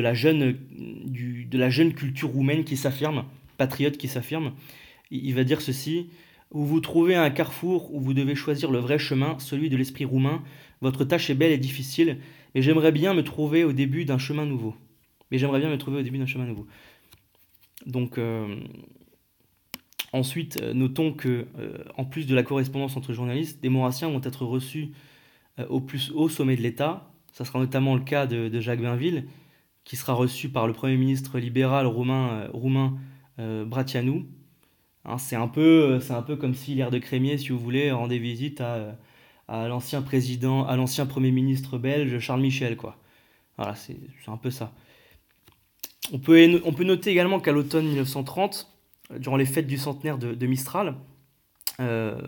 la 0.00 0.14
jeune 0.14 1.94
culture 1.94 2.30
roumaine 2.30 2.64
qui 2.64 2.76
s'affirme 2.76 3.24
patriote 3.56 3.96
qui 3.96 4.08
s'affirme. 4.08 4.52
Il 5.10 5.34
va 5.34 5.44
dire 5.44 5.60
ceci 5.60 6.08
Vous 6.50 6.66
vous 6.66 6.80
trouvez 6.80 7.14
à 7.14 7.22
un 7.22 7.30
carrefour 7.30 7.94
où 7.94 8.00
vous 8.00 8.14
devez 8.14 8.34
choisir 8.34 8.70
le 8.70 8.78
vrai 8.78 8.98
chemin, 8.98 9.38
celui 9.38 9.68
de 9.68 9.76
l'esprit 9.76 10.04
roumain. 10.04 10.42
Votre 10.80 11.04
tâche 11.04 11.30
est 11.30 11.34
belle 11.34 11.52
et 11.52 11.58
difficile, 11.58 12.18
mais 12.54 12.62
j'aimerais 12.62 12.92
bien 12.92 13.14
me 13.14 13.22
trouver 13.22 13.64
au 13.64 13.72
début 13.72 14.04
d'un 14.04 14.18
chemin 14.18 14.46
nouveau. 14.46 14.74
Mais 15.30 15.38
j'aimerais 15.38 15.60
bien 15.60 15.70
me 15.70 15.78
trouver 15.78 16.00
au 16.00 16.02
début 16.02 16.18
d'un 16.18 16.26
chemin 16.26 16.44
nouveau. 16.44 16.66
Donc, 17.86 18.18
euh, 18.18 18.56
ensuite, 20.12 20.60
euh, 20.62 20.74
notons 20.74 21.12
que, 21.12 21.46
euh, 21.58 21.78
en 21.96 22.04
plus 22.04 22.26
de 22.26 22.34
la 22.34 22.42
correspondance 22.42 22.96
entre 22.96 23.12
journalistes, 23.12 23.62
des 23.62 23.68
Maurassiens 23.68 24.08
vont 24.08 24.20
être 24.22 24.44
reçus 24.44 24.92
au 25.68 25.82
plus 25.82 26.10
haut 26.14 26.30
sommet 26.30 26.56
de 26.56 26.62
l'État. 26.62 27.12
Ça 27.32 27.44
sera 27.44 27.58
notamment 27.58 27.94
le 27.94 28.00
cas 28.00 28.26
de, 28.26 28.60
Jacques 28.60 28.80
Bainville, 28.80 29.26
qui 29.84 29.96
sera 29.96 30.14
reçu 30.14 30.48
par 30.48 30.66
le 30.66 30.72
Premier 30.72 30.96
ministre 30.96 31.38
libéral 31.38 31.86
roumain, 31.86 32.48
Bratianou. 33.38 34.26
Hein, 35.04 35.18
c'est 35.18 35.36
un 35.36 35.48
peu, 35.48 35.98
un 36.10 36.22
peu 36.22 36.36
comme 36.36 36.54
si 36.54 36.74
l'air 36.74 36.90
de 36.90 36.98
Crémier, 36.98 37.38
si 37.38 37.48
vous 37.48 37.58
voulez, 37.58 37.90
rendait 37.90 38.18
visite 38.18 38.60
à, 38.60 38.96
l'ancien 39.48 40.02
président, 40.02 40.64
à 40.66 40.76
l'ancien 40.76 41.06
premier 41.06 41.30
ministre 41.30 41.78
belge 41.78 42.18
Charles 42.20 42.40
Michel, 42.40 42.76
quoi. 42.76 42.96
Voilà, 43.56 43.74
c'est, 43.74 43.96
un 44.26 44.36
peu 44.36 44.50
ça. 44.50 44.72
On 46.12 46.18
peut, 46.18 46.84
noter 46.84 47.10
également 47.10 47.40
qu'à 47.40 47.52
l'automne 47.52 47.86
1930, 47.86 48.68
durant 49.18 49.36
les 49.36 49.44
fêtes 49.44 49.66
du 49.66 49.76
centenaire 49.76 50.18
de, 50.18 50.46
Mistral, 50.46 50.94
euh, 51.80 52.20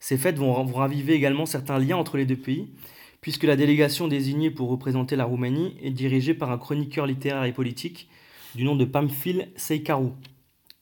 ces 0.00 0.16
fêtes 0.16 0.38
vont, 0.38 0.64
raviver 0.64 1.14
également 1.14 1.46
certains 1.46 1.78
liens 1.78 1.96
entre 1.96 2.16
les 2.16 2.26
deux 2.26 2.36
pays, 2.36 2.72
puisque 3.20 3.44
la 3.44 3.56
délégation 3.56 4.08
désignée 4.08 4.50
pour 4.50 4.68
représenter 4.70 5.16
la 5.16 5.24
Roumanie 5.24 5.76
est 5.82 5.90
dirigée 5.90 6.34
par 6.34 6.50
un 6.50 6.58
chroniqueur 6.58 7.06
littéraire 7.06 7.44
et 7.44 7.52
politique 7.52 8.08
du 8.54 8.64
nom 8.64 8.76
de 8.76 8.84
Pamphile 8.84 9.48
Seikaru 9.56 10.10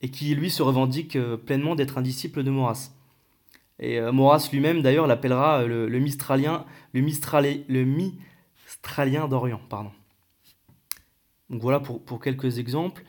et 0.01 0.09
qui 0.09 0.35
lui 0.35 0.49
se 0.49 0.61
revendique 0.61 1.15
euh, 1.15 1.37
pleinement 1.37 1.75
d'être 1.75 1.97
un 1.97 2.01
disciple 2.01 2.43
de 2.43 2.51
Maurras. 2.51 2.91
Et 3.79 3.99
euh, 3.99 4.11
Maurras 4.11 4.49
lui-même 4.51 4.81
d'ailleurs 4.81 5.07
l'appellera 5.07 5.61
euh, 5.61 5.87
le, 5.87 5.99
Mistralien, 5.99 6.65
le, 6.93 7.01
Mistralien 7.01 9.27
d'Orient. 9.27 9.61
Pardon. 9.69 9.91
Donc 11.49 11.61
voilà 11.61 11.79
pour, 11.79 12.19
quelques 12.19 12.57
exemples. 12.57 13.03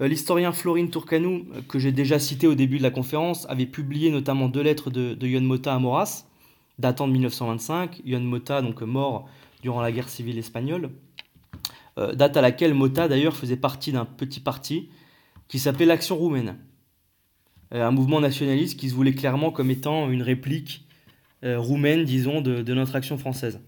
L'historien 0.00 0.52
Florine 0.52 0.90
Tourcanou, 0.90 1.46
que 1.68 1.78
j'ai 1.78 1.92
déjà 1.92 2.18
cité 2.18 2.48
au 2.48 2.54
début 2.54 2.78
de 2.78 2.82
la 2.82 2.90
conférence, 2.90 3.46
avait 3.48 3.66
publié 3.66 4.10
notamment 4.10 4.48
deux 4.48 4.62
lettres 4.62 4.90
de, 4.90 5.14
de 5.14 5.26
Yon 5.28 5.42
Mota 5.42 5.74
à 5.74 5.78
Maurras, 5.78 6.24
datant 6.78 7.06
de 7.06 7.12
1925. 7.12 8.00
Yon 8.04 8.20
Mota, 8.20 8.62
donc 8.62 8.82
mort 8.82 9.28
durant 9.62 9.80
la 9.80 9.92
guerre 9.92 10.08
civile 10.08 10.38
espagnole, 10.38 10.90
date 11.96 12.36
à 12.36 12.40
laquelle 12.40 12.74
Mota 12.74 13.06
d'ailleurs 13.06 13.36
faisait 13.36 13.56
partie 13.56 13.92
d'un 13.92 14.06
petit 14.06 14.40
parti 14.40 14.88
qui 15.52 15.58
s'appelait 15.58 15.84
l'Action 15.84 16.16
roumaine. 16.16 16.56
Euh, 17.74 17.86
un 17.86 17.90
mouvement 17.90 18.20
nationaliste 18.20 18.80
qui 18.80 18.88
se 18.88 18.94
voulait 18.94 19.12
clairement 19.12 19.50
comme 19.50 19.70
étant 19.70 20.08
une 20.10 20.22
réplique 20.22 20.86
euh, 21.44 21.60
roumaine, 21.60 22.04
disons, 22.04 22.40
de, 22.40 22.72
notre 22.72 22.96
action 22.96 23.18
française. 23.18 23.60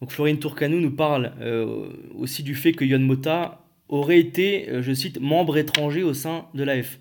Donc 0.00 0.10
Florine 0.10 0.40
Tourcanou 0.40 0.80
nous 0.80 0.90
parle 0.90 1.32
euh, 1.40 1.92
aussi 2.16 2.42
du 2.42 2.56
fait 2.56 2.72
que 2.72 2.84
Yon 2.84 2.98
Mota 2.98 3.64
aurait 3.88 4.18
été, 4.18 4.68
je 4.82 4.92
cite, 4.92 5.20
membre 5.20 5.58
étranger 5.58 6.02
au 6.02 6.12
sein 6.12 6.46
de 6.54 6.64
l'AF. 6.64 6.98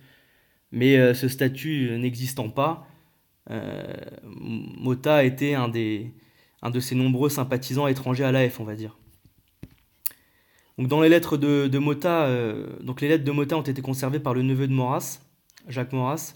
Mais 0.72 1.14
ce 1.16 1.28
statut 1.28 1.98
n'existant 1.98 2.50
pas, 2.50 2.88
Mota 3.50 5.24
était 5.24 5.56
un, 5.56 5.68
des, 5.68 6.14
un 6.62 6.70
de 6.70 6.80
ses 6.80 6.94
nombreux 6.94 7.30
sympathisants 7.30 7.88
étrangers 7.88 8.24
à 8.24 8.32
l'AF, 8.32 8.60
on 8.60 8.66
va 8.66 8.76
dire. 8.76 9.00
Donc 10.82 10.88
dans 10.88 11.02
les 11.02 11.10
lettres 11.10 11.38
de, 11.38 11.78
Mota, 11.78 12.24
euh, 12.24 12.66
donc 12.82 13.02
les 13.02 13.08
lettres 13.08 13.24
de 13.24 13.30
Mota 13.30 13.56
ont 13.56 13.62
été 13.62 13.84
conservées 13.84 14.20
par 14.20 14.34
le 14.34 14.42
neveu 14.42 14.68
de 14.68 14.74
Maurras, 14.74 15.20
Jacques 15.68 15.94
Maurras. 15.94 16.34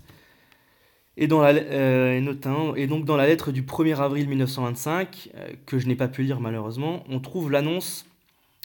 Et, 1.18 1.28
euh, 1.32 2.86
donc 2.88 3.06
dans 3.06 3.18
la 3.18 3.26
lettre 3.26 3.52
du 3.52 3.64
1er 3.64 4.00
avril 4.00 4.30
1925, 4.30 5.32
euh, 5.34 5.48
que 5.66 5.80
je 5.80 5.88
n'ai 5.88 5.96
pas 5.96 6.08
pu 6.08 6.22
lire 6.22 6.42
malheureusement, 6.42 7.04
on 7.10 7.20
trouve 7.20 7.50
l'annonce, 7.50 8.06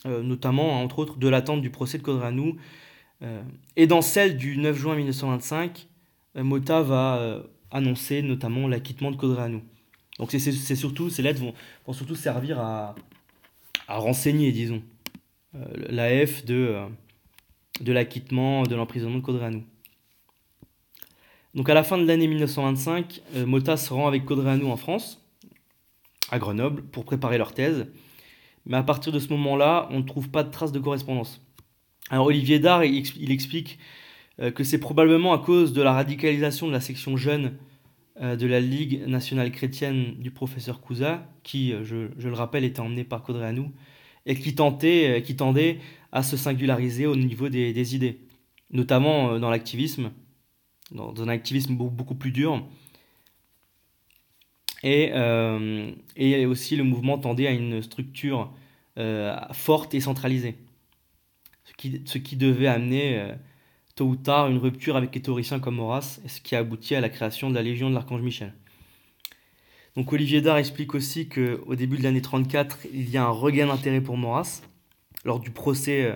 notamment 0.05 0.83
entre 0.83 0.99
autres, 0.99 1.17
de 1.17 1.27
l'attente 1.27 1.63
du 1.63 1.71
procès 1.71 1.97
de 1.97 2.03
Codranou. 2.03 2.57
et 3.75 3.87
dans 3.87 4.03
celle 4.03 4.37
du 4.37 4.57
9 4.57 4.77
juin 4.77 4.93
1925, 4.93 5.87
Mota 6.35 6.83
va 6.83 7.43
annoncer 7.71 8.21
notamment 8.21 8.67
l'acquittement 8.67 9.09
de 9.09 9.15
Codranou. 9.15 9.63
Donc 10.19 10.29
c'est 10.29 10.75
surtout, 10.75 11.09
ces 11.09 11.23
lettres 11.23 11.39
vont, 11.39 11.93
surtout 11.93 12.13
servir 12.13 12.59
à 12.59 12.93
renseigner, 13.87 14.51
disons. 14.51 14.83
Euh, 15.55 15.65
l'AF 15.89 16.45
de, 16.45 16.55
euh, 16.55 16.85
de 17.81 17.91
l'acquittement 17.91 18.63
de 18.63 18.73
l'emprisonnement 18.73 19.17
de 19.17 19.23
Codranou. 19.23 19.63
Donc 21.55 21.69
à 21.69 21.73
la 21.73 21.83
fin 21.83 21.97
de 21.97 22.05
l'année 22.05 22.27
1925, 22.27 23.21
euh, 23.35 23.45
Mota 23.45 23.75
se 23.75 23.91
rend 23.91 24.07
avec 24.07 24.23
Codranou 24.23 24.71
en 24.71 24.77
France, 24.77 25.21
à 26.29 26.39
Grenoble, 26.39 26.83
pour 26.83 27.03
préparer 27.03 27.37
leur 27.37 27.53
thèse. 27.53 27.87
Mais 28.65 28.77
à 28.77 28.83
partir 28.83 29.11
de 29.11 29.19
ce 29.19 29.27
moment-là, 29.29 29.89
on 29.91 29.99
ne 29.99 30.05
trouve 30.05 30.29
pas 30.29 30.43
de 30.43 30.51
traces 30.51 30.71
de 30.71 30.79
correspondance. 30.79 31.45
Alors 32.09 32.27
Olivier 32.27 32.59
Dard, 32.59 32.85
il, 32.85 33.31
explique 33.31 33.79
que 34.53 34.63
c'est 34.63 34.79
probablement 34.79 35.33
à 35.33 35.39
cause 35.39 35.73
de 35.73 35.81
la 35.81 35.93
radicalisation 35.93 36.67
de 36.67 36.71
la 36.71 36.79
section 36.79 37.17
jeune 37.17 37.57
de 38.19 38.45
la 38.45 38.59
Ligue 38.59 39.07
nationale 39.07 39.51
chrétienne 39.51 40.15
du 40.19 40.29
professeur 40.29 40.81
Cousa, 40.81 41.27
qui, 41.41 41.73
je, 41.83 42.09
le 42.17 42.33
rappelle, 42.33 42.65
était 42.65 42.81
emmené 42.81 43.03
par 43.03 43.23
Codreanu, 43.23 43.71
et 44.25 44.35
qui, 44.35 44.55
tentait, 44.55 45.23
qui 45.25 45.35
tendait 45.35 45.79
à 46.11 46.23
se 46.23 46.37
singulariser 46.37 47.05
au 47.07 47.15
niveau 47.15 47.49
des, 47.49 47.95
idées, 47.95 48.19
notamment 48.71 49.39
dans 49.39 49.49
l'activisme, 49.49 50.11
dans, 50.91 51.21
un 51.21 51.27
activisme 51.27 51.75
beaucoup 51.75 52.15
plus 52.15 52.31
dur. 52.31 52.63
Et, 54.83 55.11
et 56.15 56.45
aussi 56.45 56.75
le 56.75 56.83
mouvement 56.83 57.17
tendait 57.17 57.47
à 57.47 57.51
une 57.51 57.81
structure 57.81 58.51
forte 59.53 59.93
et 59.93 59.99
centralisée 59.99 60.55
ce 62.05 62.17
qui, 62.17 62.35
devait 62.35 62.67
amener 62.67 63.19
euh, 63.19 63.33
tôt 63.95 64.05
ou 64.05 64.15
tard 64.15 64.49
une 64.49 64.57
rupture 64.57 64.95
avec 64.95 65.13
les 65.15 65.21
théoriciens 65.21 65.59
comme 65.59 65.79
et 65.79 66.27
ce 66.27 66.41
qui 66.41 66.55
a 66.55 66.59
abouti 66.59 66.95
à 66.95 67.01
la 67.01 67.09
création 67.09 67.49
de 67.49 67.55
la 67.55 67.61
Légion 67.61 67.89
de 67.89 67.95
l'Archange 67.95 68.21
Michel. 68.21 68.53
Donc 69.95 70.13
Olivier 70.13 70.41
Dard 70.41 70.57
explique 70.57 70.95
aussi 70.95 71.27
qu'au 71.27 71.75
début 71.75 71.97
de 71.97 72.03
l'année 72.03 72.21
34, 72.21 72.87
il 72.93 73.09
y 73.09 73.17
a 73.17 73.25
un 73.25 73.29
regain 73.29 73.67
d'intérêt 73.67 74.01
pour 74.01 74.17
Maurras 74.17 74.61
lors 75.25 75.39
du 75.39 75.51
procès 75.51 76.15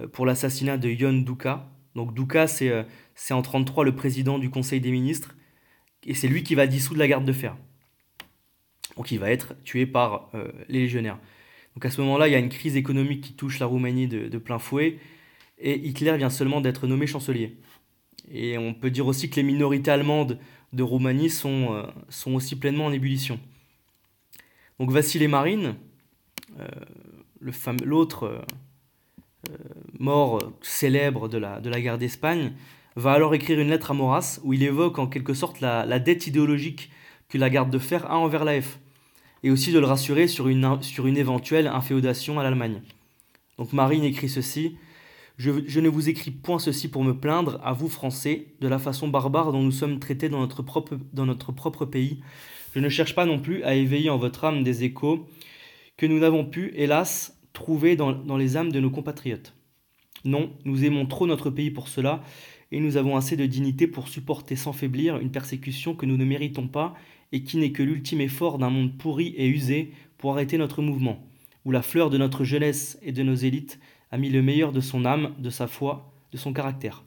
euh, 0.00 0.06
pour 0.08 0.24
l'assassinat 0.24 0.78
de 0.78 0.88
Yon 0.88 1.22
Duka. 1.22 1.68
Donc 1.94 2.14
Duka, 2.14 2.46
c'est 2.46 2.70
euh, 2.70 2.84
en 3.30 3.42
33 3.42 3.84
le 3.84 3.94
président 3.94 4.38
du 4.38 4.50
Conseil 4.50 4.80
des 4.80 4.90
ministres, 4.90 5.34
et 6.06 6.14
c'est 6.14 6.28
lui 6.28 6.42
qui 6.42 6.54
va 6.54 6.66
dissoudre 6.66 7.00
la 7.00 7.08
garde 7.08 7.24
de 7.24 7.32
fer. 7.32 7.56
Donc 8.96 9.10
il 9.10 9.18
va 9.18 9.30
être 9.30 9.54
tué 9.64 9.86
par 9.86 10.30
les 10.68 10.80
légionnaires. 10.80 11.18
Donc 11.74 11.84
à 11.86 11.90
ce 11.90 12.00
moment-là, 12.02 12.28
il 12.28 12.32
y 12.32 12.34
a 12.34 12.38
une 12.38 12.48
crise 12.48 12.76
économique 12.76 13.22
qui 13.22 13.32
touche 13.34 13.58
la 13.58 13.66
Roumanie 13.66 14.06
de, 14.06 14.38
plein 14.38 14.58
fouet, 14.58 14.98
et 15.58 15.78
Hitler 15.86 16.16
vient 16.16 16.30
seulement 16.30 16.60
d'être 16.60 16.86
nommé 16.86 17.06
chancelier. 17.06 17.56
Et 18.30 18.58
on 18.58 18.74
peut 18.74 18.90
dire 18.90 19.06
aussi 19.06 19.30
que 19.30 19.36
les 19.36 19.42
minorités 19.42 19.90
allemandes 19.90 20.38
de 20.72 20.82
Roumanie 20.82 21.30
sont, 21.30 21.74
euh, 21.74 21.82
sont 22.08 22.34
aussi 22.34 22.56
pleinement 22.56 22.86
en 22.86 22.92
ébullition. 22.92 23.38
Donc 24.78 24.90
Vassile 24.90 25.28
Marine, 25.28 25.74
euh, 26.58 26.66
l'autre 27.84 28.24
euh, 28.24 29.54
mort 29.98 30.52
célèbre 30.62 31.28
de 31.28 31.38
la, 31.38 31.60
de 31.60 31.68
la 31.68 31.80
guerre 31.80 31.98
d'Espagne, 31.98 32.52
va 32.96 33.12
alors 33.12 33.34
écrire 33.34 33.60
une 33.60 33.68
lettre 33.68 33.90
à 33.90 33.94
Maurras 33.94 34.40
où 34.44 34.52
il 34.52 34.62
évoque 34.62 34.98
en 34.98 35.06
quelque 35.06 35.34
sorte 35.34 35.60
la, 35.60 35.86
la 35.86 35.98
dette 35.98 36.26
idéologique 36.26 36.90
que 37.28 37.38
la 37.38 37.48
garde 37.48 37.70
de 37.70 37.78
fer 37.78 38.10
a 38.10 38.18
envers 38.18 38.44
l'AF 38.44 38.78
et 39.42 39.50
aussi 39.50 39.72
de 39.72 39.78
le 39.78 39.86
rassurer 39.86 40.28
sur 40.28 40.48
une, 40.48 40.82
sur 40.82 41.06
une 41.06 41.16
éventuelle 41.16 41.66
inféodation 41.66 42.38
à 42.38 42.42
l'Allemagne. 42.42 42.82
Donc 43.58 43.72
Marine 43.72 44.04
écrit 44.04 44.28
ceci 44.28 44.76
je, 45.38 45.80
ne 45.80 45.88
vous 45.88 46.08
écris 46.08 46.30
point 46.30 46.58
ceci 46.58 46.88
pour 46.88 47.04
me 47.04 47.12
plaindre, 47.12 47.60
à 47.64 47.72
vous 47.72 47.88
Français, 47.88 48.48
de 48.60 48.68
la 48.68 48.78
façon 48.78 49.08
barbare 49.08 49.52
dont 49.52 49.62
nous 49.62 49.72
sommes 49.72 49.98
traités 49.98 50.28
dans 50.28 50.40
notre 50.40 50.62
propre, 50.62 51.84
pays. 51.84 52.20
Je 52.74 52.80
ne 52.80 52.88
cherche 52.88 53.14
pas 53.14 53.26
non 53.26 53.38
plus 53.38 53.62
à 53.64 53.74
éveiller 53.74 54.10
en 54.10 54.18
votre 54.18 54.44
âme 54.44 54.62
des 54.62 54.84
échos 54.84 55.26
que 55.96 56.06
nous 56.06 56.18
n'avons 56.18 56.44
pu, 56.44 56.72
hélas, 56.74 57.38
trouver 57.52 57.96
dans, 57.96 58.12
dans 58.12 58.36
les 58.36 58.56
âmes 58.56 58.72
de 58.72 58.80
nos 58.80 58.90
compatriotes. 58.90 59.54
Non, 60.24 60.52
nous 60.64 60.84
aimons 60.84 61.06
trop 61.06 61.26
notre 61.26 61.50
pays 61.50 61.70
pour 61.70 61.88
cela, 61.88 62.22
et 62.70 62.80
nous 62.80 62.96
avons 62.96 63.16
assez 63.16 63.36
de 63.36 63.46
dignité 63.46 63.86
pour 63.86 64.08
supporter 64.08 64.56
sans 64.56 64.72
faiblir 64.72 65.18
une 65.18 65.30
persécution 65.30 65.94
que 65.94 66.06
nous 66.06 66.16
ne 66.16 66.24
méritons 66.24 66.68
pas 66.68 66.94
et 67.32 67.42
qui 67.42 67.58
n'est 67.58 67.72
que 67.72 67.82
l'ultime 67.82 68.20
effort 68.20 68.58
d'un 68.58 68.70
monde 68.70 68.96
pourri 68.96 69.34
et 69.36 69.46
usé 69.46 69.92
pour 70.18 70.32
arrêter 70.32 70.56
notre 70.58 70.82
mouvement, 70.82 71.26
où 71.64 71.70
la 71.70 71.82
fleur 71.82 72.10
de 72.10 72.18
notre 72.18 72.44
jeunesse 72.44 72.98
et 73.02 73.12
de 73.12 73.22
nos 73.22 73.34
élites 73.34 73.78
a 74.12 74.18
mis 74.18 74.28
le 74.28 74.42
meilleur 74.42 74.72
de 74.72 74.80
son 74.80 75.04
âme, 75.04 75.34
de 75.38 75.50
sa 75.50 75.66
foi, 75.66 76.12
de 76.30 76.36
son 76.36 76.52
caractère. 76.52 77.02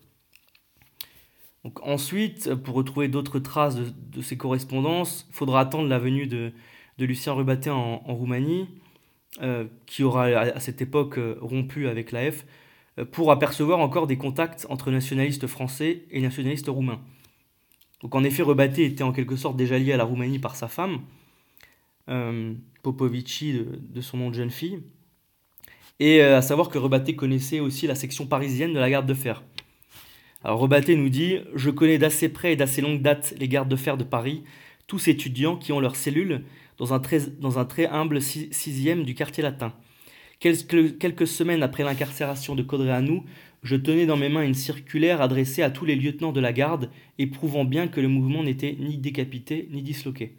Donc 1.64 1.82
ensuite, 1.82 2.54
pour 2.56 2.76
retrouver 2.76 3.08
d'autres 3.08 3.40
traces 3.40 3.76
de, 3.76 4.22
ces 4.22 4.38
correspondances, 4.38 5.26
il 5.30 5.34
faudra 5.34 5.62
attendre 5.62 5.88
la 5.88 6.00
venue 6.00 6.28
de, 6.28 6.52
Lucien 7.00 7.34
Rubaté 7.34 7.70
en, 7.70 7.98
Roumanie, 7.98 8.68
euh, 9.42 9.66
qui 9.86 10.04
aura 10.04 10.26
à 10.26 10.60
cette 10.60 10.82
époque 10.82 11.18
euh, 11.18 11.38
rompu 11.42 11.88
avec 11.88 12.12
l'AF, 12.12 12.46
euh, 13.00 13.06
pour 13.06 13.32
apercevoir 13.32 13.80
encore 13.80 14.08
des 14.08 14.18
contacts 14.18 14.66
entre 14.70 14.92
nationalistes 14.92 15.48
français 15.48 16.06
et 16.12 16.22
nationalistes 16.22 16.68
roumains. 16.68 17.02
Donc 18.02 18.16
en 18.16 18.24
effet, 18.24 18.44
Rebaté 18.44 18.86
était 18.86 19.04
en 19.04 19.12
quelque 19.12 19.36
sorte 19.36 19.58
déjà 19.58 19.78
lié 19.78 19.92
à 19.94 19.98
la 19.98 20.04
Roumanie 20.04 20.40
par 20.40 20.56
sa 20.56 20.68
femme, 20.68 21.02
Popovici 22.84 23.54
de, 23.54 24.02
son 24.02 24.18
nom 24.18 24.30
de 24.30 24.36
jeune 24.36 24.52
fille. 24.52 24.84
Et 26.00 26.22
euh, 26.22 26.38
à 26.38 26.42
savoir 26.42 26.70
que 26.70 26.78
Rebaté 26.78 27.16
connaissait 27.16 27.60
aussi 27.60 27.88
la 27.88 27.96
section 27.96 28.28
parisienne 28.28 28.74
de 28.74 28.80
la 28.80 28.90
garde 28.90 29.06
de 29.06 29.14
fer. 29.14 29.44
Alors 30.44 30.60
Rebaté 30.60 30.96
nous 30.96 31.10
dit 31.10 31.40
Je 31.56 31.70
connais 31.70 31.98
d'assez 31.98 32.30
près 32.30 32.54
et 32.54 32.56
d'assez 32.56 32.82
longue 32.82 33.02
date 33.02 33.34
les 33.40 33.48
gardes 33.48 33.70
de 33.70 33.76
fer 33.76 33.98
de 33.98 34.04
Paris, 34.04 34.44
tous 34.88 35.08
étudiants 35.08 35.56
qui 35.56 35.72
ont 35.72 35.80
leur 35.80 35.96
cellule 35.96 36.44
dans 36.78 36.94
un 36.94 37.00
très, 37.00 37.88
humble 37.88 38.22
sixième 38.22 39.04
du 39.06 39.16
quartier 39.16 39.42
latin. 39.42 39.74
Quelques, 40.40 40.98
quelques 40.98 41.28
semaines 41.28 41.64
après 41.64 41.84
l'incarcération 41.84 42.56
de 42.56 42.64
Codreanu, 42.64 43.22
je 43.64 43.78
tenais 43.78 44.06
dans 44.06 44.18
mes 44.18 44.30
mains 44.30 44.44
une 44.44 44.54
circulaire 44.54 45.22
adressée 45.22 45.64
à 45.64 45.72
tous 45.72 45.86
les 45.86 45.96
lieutenants 45.96 46.34
de 46.34 46.42
la 46.42 46.52
garde 46.54 46.92
et 47.18 47.28
prouvant 47.28 47.64
bien 47.64 47.88
que 47.88 48.02
le 48.02 48.10
mouvement 48.10 48.44
n'était 48.44 48.76
ni 48.78 48.98
décapité 48.98 49.70
ni 49.72 49.82
disloqué. 49.82 50.36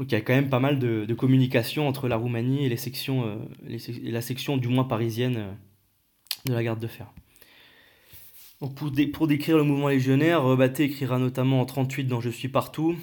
Donc 0.00 0.10
il 0.10 0.14
y 0.14 0.18
a 0.18 0.22
quand 0.22 0.32
même 0.32 0.48
pas 0.48 0.60
mal 0.60 0.78
de, 0.78 1.12
communication 1.12 1.86
entre 1.86 2.08
la 2.08 2.16
Roumanie 2.16 2.64
et, 2.64 2.74
euh, 3.10 3.36
la 4.02 4.22
section 4.22 4.56
du 4.56 4.68
moins 4.68 4.84
parisienne 4.84 5.36
euh, 5.36 5.52
de 6.46 6.54
la 6.54 6.64
garde 6.64 6.80
de 6.80 6.86
fer. 6.86 7.12
pour, 8.60 9.26
décrire 9.26 9.58
le 9.58 9.62
mouvement 9.62 9.88
légionnaire, 9.88 10.42
Rebaté 10.42 10.84
écrira 10.84 11.18
notamment 11.18 11.60
en 11.60 11.66
38 11.66 12.04
dans 12.04 12.22
Je 12.22 12.30
suis 12.30 12.48
partout. 12.48 12.96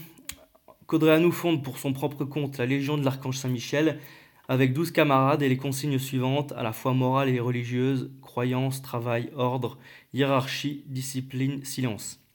Codreanu 0.87 1.31
fonde 1.31 1.63
pour 1.63 1.77
son 1.77 1.93
propre 1.93 2.25
compte 2.25 2.57
la 2.57 2.65
Légion 2.65 2.97
de 2.97 3.05
l'Archange 3.05 3.37
Saint-Michel 3.37 3.99
avec 4.47 4.73
douze 4.73 4.89
camarades 4.89 5.43
et 5.43 5.49
les 5.49 5.57
consignes 5.57 5.99
suivantes, 5.99 6.51
à 6.53 6.63
la 6.63 6.73
fois 6.73 6.95
morales 6.95 7.29
et 7.29 7.39
religieuses, 7.39 8.09
croyance, 8.23 8.81
travail, 8.81 9.29
ordre, 9.35 9.77
hiérarchie, 10.15 10.83
discipline, 10.87 11.63
silence. 11.63 12.26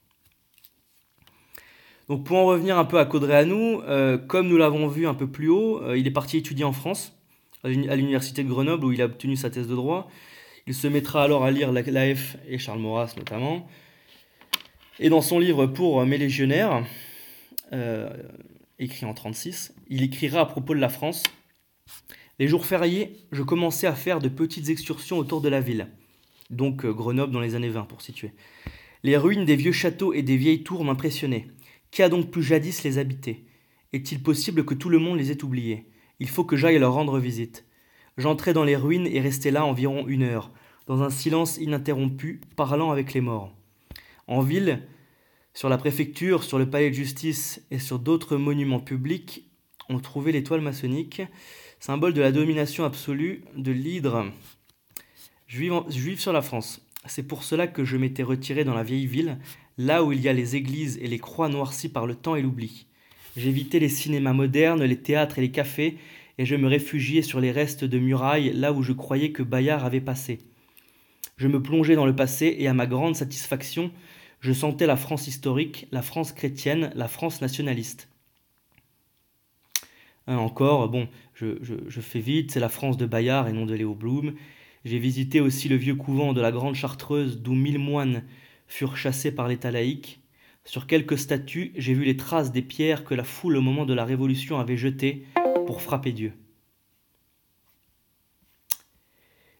Donc 2.12 2.24
pour 2.24 2.36
en 2.36 2.44
revenir 2.44 2.76
un 2.76 2.84
peu 2.84 2.98
à 2.98 3.06
Codreanu, 3.06 3.78
euh, 3.88 4.18
comme 4.18 4.46
nous 4.46 4.58
l'avons 4.58 4.86
vu 4.86 5.06
un 5.06 5.14
peu 5.14 5.26
plus 5.26 5.48
haut, 5.48 5.82
euh, 5.82 5.96
il 5.96 6.06
est 6.06 6.10
parti 6.10 6.36
étudier 6.36 6.66
en 6.66 6.74
France, 6.74 7.16
à 7.64 7.68
l'université 7.70 8.44
de 8.44 8.50
Grenoble 8.50 8.84
où 8.84 8.92
il 8.92 9.00
a 9.00 9.06
obtenu 9.06 9.34
sa 9.34 9.48
thèse 9.48 9.66
de 9.66 9.74
droit. 9.74 10.10
Il 10.66 10.74
se 10.74 10.86
mettra 10.88 11.22
alors 11.22 11.42
à 11.42 11.50
lire 11.50 11.72
l'AF 11.72 12.36
et 12.46 12.58
Charles 12.58 12.80
Maurras 12.80 13.14
notamment. 13.16 13.66
Et 15.00 15.08
dans 15.08 15.22
son 15.22 15.38
livre 15.38 15.64
Pour 15.64 16.04
mes 16.04 16.18
légionnaires, 16.18 16.84
euh, 17.72 18.10
écrit 18.78 19.06
en 19.06 19.14
36, 19.14 19.74
il 19.88 20.02
écrira 20.02 20.42
à 20.42 20.44
propos 20.44 20.74
de 20.74 20.80
la 20.80 20.90
France 20.90 21.22
les 22.38 22.46
jours 22.46 22.66
fériés, 22.66 23.24
je 23.32 23.42
commençais 23.42 23.86
à 23.86 23.94
faire 23.94 24.18
de 24.18 24.28
petites 24.28 24.68
excursions 24.68 25.16
autour 25.16 25.40
de 25.40 25.48
la 25.48 25.62
ville, 25.62 25.88
donc 26.50 26.84
euh, 26.84 26.92
Grenoble 26.92 27.32
dans 27.32 27.40
les 27.40 27.54
années 27.54 27.70
20 27.70 27.84
pour 27.84 28.02
situer. 28.02 28.32
Les 29.02 29.16
ruines 29.16 29.46
des 29.46 29.56
vieux 29.56 29.72
châteaux 29.72 30.12
et 30.12 30.20
des 30.20 30.36
vieilles 30.36 30.62
tours 30.62 30.84
m'impressionnaient. 30.84 31.46
Qui 31.92 32.02
a 32.02 32.08
donc 32.08 32.30
pu 32.30 32.42
jadis 32.42 32.82
les 32.84 32.96
habiter? 32.96 33.44
Est-il 33.92 34.22
possible 34.22 34.64
que 34.64 34.72
tout 34.72 34.88
le 34.88 34.98
monde 34.98 35.18
les 35.18 35.30
ait 35.30 35.44
oubliés? 35.44 35.86
Il 36.20 36.28
faut 36.30 36.42
que 36.42 36.56
j'aille 36.56 36.78
leur 36.78 36.94
rendre 36.94 37.18
visite. 37.18 37.66
J'entrai 38.16 38.54
dans 38.54 38.64
les 38.64 38.76
ruines 38.76 39.06
et 39.06 39.20
restai 39.20 39.50
là 39.50 39.66
environ 39.66 40.08
une 40.08 40.22
heure, 40.22 40.52
dans 40.86 41.02
un 41.02 41.10
silence 41.10 41.58
ininterrompu, 41.58 42.40
parlant 42.56 42.92
avec 42.92 43.12
les 43.12 43.20
morts. 43.20 43.54
En 44.26 44.40
ville, 44.40 44.82
sur 45.52 45.68
la 45.68 45.76
préfecture, 45.76 46.44
sur 46.44 46.58
le 46.58 46.70
palais 46.70 46.88
de 46.88 46.94
justice 46.94 47.62
et 47.70 47.78
sur 47.78 47.98
d'autres 47.98 48.38
monuments 48.38 48.80
publics, 48.80 49.44
on 49.90 49.98
trouvait 49.98 50.32
l'étoile 50.32 50.62
maçonnique, 50.62 51.20
symbole 51.78 52.14
de 52.14 52.22
la 52.22 52.32
domination 52.32 52.86
absolue 52.86 53.44
de 53.54 53.70
l'hydre 53.70 54.32
juive, 55.46 56.20
sur 56.20 56.32
la 56.32 56.40
France. 56.40 56.80
C'est 57.04 57.28
pour 57.28 57.44
cela 57.44 57.66
que 57.66 57.84
je 57.84 57.98
m'étais 57.98 58.22
retiré 58.22 58.64
dans 58.64 58.74
la 58.74 58.82
vieille 58.82 59.06
ville, 59.06 59.38
là 59.78 60.04
où 60.04 60.12
il 60.12 60.20
y 60.20 60.28
a 60.28 60.32
les 60.32 60.56
églises 60.56 60.98
et 61.02 61.08
les 61.08 61.18
croix 61.18 61.48
noircies 61.48 61.88
par 61.88 62.06
le 62.06 62.14
temps 62.14 62.36
et 62.36 62.42
l'oubli. 62.42 62.86
J'évitais 63.36 63.78
les 63.78 63.88
cinémas 63.88 64.32
modernes, 64.32 64.84
les 64.84 64.98
théâtres 64.98 65.38
et 65.38 65.42
les 65.42 65.50
cafés, 65.50 65.96
et 66.38 66.46
je 66.46 66.56
me 66.56 66.68
réfugiais 66.68 67.22
sur 67.22 67.40
les 67.40 67.50
restes 67.50 67.84
de 67.84 67.98
murailles, 67.98 68.52
là 68.52 68.72
où 68.72 68.82
je 68.82 68.92
croyais 68.92 69.32
que 69.32 69.42
Bayard 69.42 69.84
avait 69.84 70.00
passé. 70.00 70.38
Je 71.36 71.48
me 71.48 71.62
plongeais 71.62 71.94
dans 71.94 72.06
le 72.06 72.16
passé, 72.16 72.56
et 72.58 72.68
à 72.68 72.74
ma 72.74 72.86
grande 72.86 73.16
satisfaction, 73.16 73.90
je 74.40 74.52
sentais 74.52 74.86
la 74.86 74.96
France 74.96 75.28
historique, 75.28 75.86
la 75.92 76.02
France 76.02 76.32
chrétienne, 76.32 76.90
la 76.94 77.08
France 77.08 77.40
nationaliste. 77.40 78.08
Hein, 80.26 80.36
encore, 80.36 80.88
bon, 80.88 81.08
je, 81.34 82.00
fais 82.00 82.20
vite, 82.20 82.52
c'est 82.52 82.60
la 82.60 82.68
France 82.68 82.96
de 82.96 83.06
Bayard 83.06 83.48
et 83.48 83.52
non 83.52 83.66
de 83.66 83.74
Léo 83.74 83.94
Blum. 83.94 84.34
J'ai 84.84 84.98
visité 84.98 85.40
aussi 85.40 85.68
le 85.68 85.76
vieux 85.76 85.94
couvent 85.94 86.32
de 86.32 86.40
la 86.40 86.52
Grande 86.52 86.74
Chartreuse 86.74 87.40
d'où 87.40 87.54
mille 87.54 87.78
moines 87.78 88.22
furent 88.72 88.96
chassés 88.96 89.32
par 89.32 89.48
l'État 89.48 89.70
laïque. 89.70 90.20
Sur 90.64 90.86
quelques 90.86 91.18
statues, 91.18 91.72
j'ai 91.76 91.92
vu 91.92 92.04
les 92.04 92.16
traces 92.16 92.52
des 92.52 92.62
pierres 92.62 93.04
que 93.04 93.14
la 93.14 93.22
foule 93.22 93.58
au 93.58 93.60
moment 93.60 93.84
de 93.84 93.92
la 93.92 94.06
Révolution 94.06 94.58
avait 94.58 94.78
jetées 94.78 95.26
pour 95.66 95.82
frapper 95.82 96.12
Dieu. 96.12 96.32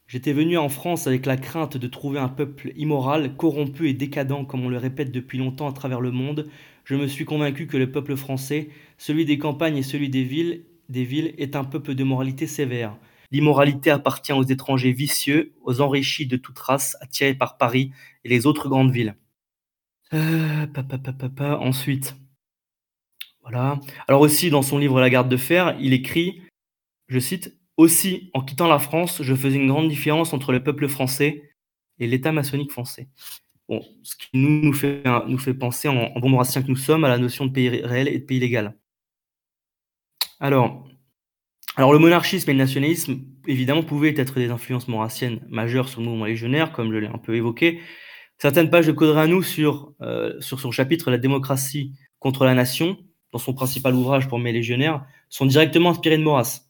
J'étais 0.07 0.33
venu 0.33 0.57
en 0.57 0.71
France 0.71 1.07
avec 1.07 1.27
la 1.27 1.37
crainte 1.37 1.77
de 1.77 1.87
trouver 1.87 2.21
un 2.21 2.29
peuple 2.29 2.73
immoral, 2.75 3.37
corrompu 3.37 3.89
et 3.89 3.95
décadent, 3.95 4.47
comme 4.47 4.65
on 4.65 4.71
le 4.71 4.79
répète 4.79 5.13
depuis 5.13 5.39
longtemps 5.39 5.69
à 5.69 5.73
travers 5.73 6.01
le 6.01 6.11
monde. 6.11 6.49
Je 6.85 6.95
me 6.95 7.07
suis 7.07 7.27
convaincu 7.27 7.67
que 7.67 7.77
le 7.77 7.93
peuple 7.93 8.17
français, 8.17 8.71
celui 8.97 9.27
des 9.27 9.37
campagnes 9.37 9.77
et 9.77 9.83
celui 9.83 10.09
des 10.09 10.25
villes, 10.25 10.65
des 10.89 11.05
villes, 11.05 11.35
est 11.37 11.55
un 11.55 11.65
peuple 11.65 11.95
de 11.95 12.05
moralité 12.05 12.47
sévère. 12.47 12.97
L'immoralité 13.33 13.91
appartient 13.91 14.33
aux 14.33 14.43
étrangers 14.43 14.93
vicieux, 14.93 15.55
aux 15.63 15.81
enrichis 15.81 16.27
de 16.27 16.37
toute 16.37 16.59
race, 16.59 16.97
attirés 17.01 17.35
par 17.35 17.57
Paris 17.57 17.91
et 18.25 18.29
les 18.29 18.47
autres 18.47 18.69
grandes 18.69 18.93
villes. 18.93 19.17
Euh. 20.13 20.67
Ensuite, 21.41 22.15
voilà. 23.41 23.81
Alors 24.07 24.21
aussi, 24.21 24.51
dans 24.51 24.61
son 24.61 24.77
livre 24.77 25.01
La 25.01 25.09
garde 25.09 25.31
de 25.31 25.39
fer, 25.39 25.75
il 25.81 25.95
écrit, 25.95 26.43
je 27.09 27.19
cite, 27.19 27.59
Aussi, 27.79 28.31
en 28.35 28.43
quittant 28.43 28.69
la 28.69 28.79
France, 28.79 29.23
je 29.23 29.35
faisais 29.35 29.57
une 29.57 29.69
grande 29.69 29.89
différence 29.89 30.35
entre 30.35 30.53
le 30.53 30.63
peuple 30.63 30.87
français 30.87 31.55
et 31.99 32.07
l'État 32.07 32.33
maçonnique 32.33 32.71
français. 32.71 33.09
Bon, 33.67 33.83
ce 34.03 34.15
qui 34.17 34.29
nous, 34.35 34.75
fait, 34.75 35.03
penser, 35.55 35.89
en, 35.89 36.11
bon 36.21 36.37
que 36.37 36.69
nous 36.69 36.77
sommes, 36.77 37.05
à 37.05 37.09
la 37.09 37.17
notion 37.17 37.47
de 37.47 37.53
pays 37.53 37.69
réel 37.71 38.09
et 38.09 38.19
de 38.19 38.25
pays 38.25 38.41
légal. 38.41 38.77
Alors, 40.39 40.87
alors 41.77 41.93
le 41.93 41.99
monarchisme 41.99 42.51
et 42.51 42.53
le 42.53 42.59
nationalisme, 42.59 43.21
évidemment, 43.47 43.83
pouvaient 43.83 44.15
être 44.17 44.35
des 44.35 44.51
influences 44.51 44.89
maurassiennes 44.89 45.41
majeures 45.49 45.89
sur 45.89 46.01
le 46.01 46.07
mouvement 46.07 46.27
légionnaire, 46.27 46.73
comme 46.73 46.93
je 46.93 46.99
l'ai 46.99 47.07
un 47.07 47.19
peu 47.19 47.35
évoqué. 47.35 47.81
Certaines 48.39 48.71
pages 48.71 48.87
de 48.87 48.93
Codranou 48.93 49.43
sur, 49.43 49.95
euh, 50.03 50.39
sur 50.41 50.61
son 50.61 50.71
chapitre 50.71 51.11
La 51.11 51.19
démocratie 51.19 51.93
contre 52.19 52.45
la 52.45 52.55
nation, 52.55 52.99
dans 53.33 53.39
son 53.39 53.55
principal 53.55 53.95
ouvrage 53.95 54.29
pour 54.29 54.39
mes 54.39 54.53
légionnaires, 54.53 55.07
sont 55.31 55.47
directement 55.47 55.91
inspirées 55.91 56.19
de 56.19 56.23
Maurras. 56.23 56.67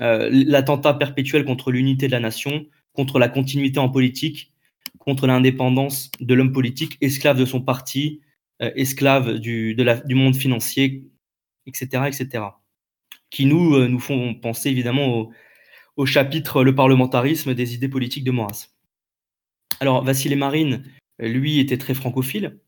Euh, 0.00 0.28
L'attentat 0.30 0.94
perpétuel 0.94 1.44
contre 1.44 1.72
l'unité 1.72 2.06
de 2.06 2.12
la 2.12 2.20
nation, 2.20 2.66
contre 2.92 3.18
la 3.18 3.28
continuité 3.28 3.80
en 3.80 3.88
politique, 3.88 4.52
contre 4.98 5.26
l'indépendance 5.26 6.10
de 6.20 6.34
l'homme 6.34 6.52
politique, 6.52 6.98
esclave 7.00 7.38
de 7.38 7.44
son 7.44 7.60
parti, 7.60 8.20
euh, 8.62 8.70
esclave 8.76 9.38
du, 9.40 9.74
de 9.74 9.82
la, 9.82 9.96
du 9.96 10.14
monde 10.14 10.36
financier, 10.36 11.08
etc., 11.66 12.04
etc. 12.06 12.44
Qui 13.30 13.46
nous, 13.46 13.74
euh, 13.74 13.88
nous 13.88 13.98
font 13.98 14.34
penser 14.34 14.70
évidemment 14.70 15.30
au, 15.96 16.06
chapitre 16.06 16.64
Le 16.64 16.74
parlementarisme 16.74 17.54
des 17.54 17.74
idées 17.74 17.88
politiques 17.88 18.24
de 18.24 18.30
Maurras. 18.30 18.68
Alors, 19.80 20.04
Vassile 20.04 20.36
Marine, 20.36 20.84
lui, 21.18 21.58
était 21.58 21.78
très 21.78 21.94
francophile. 21.94 22.60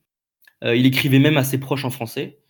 Euh, 0.65 0.77
il 0.77 0.87
écrivait 0.87 1.19
même 1.19 1.37
à 1.37 1.45
ses 1.45 1.59
proches 1.59 1.85
en 1.85 1.91
français. 1.91 2.41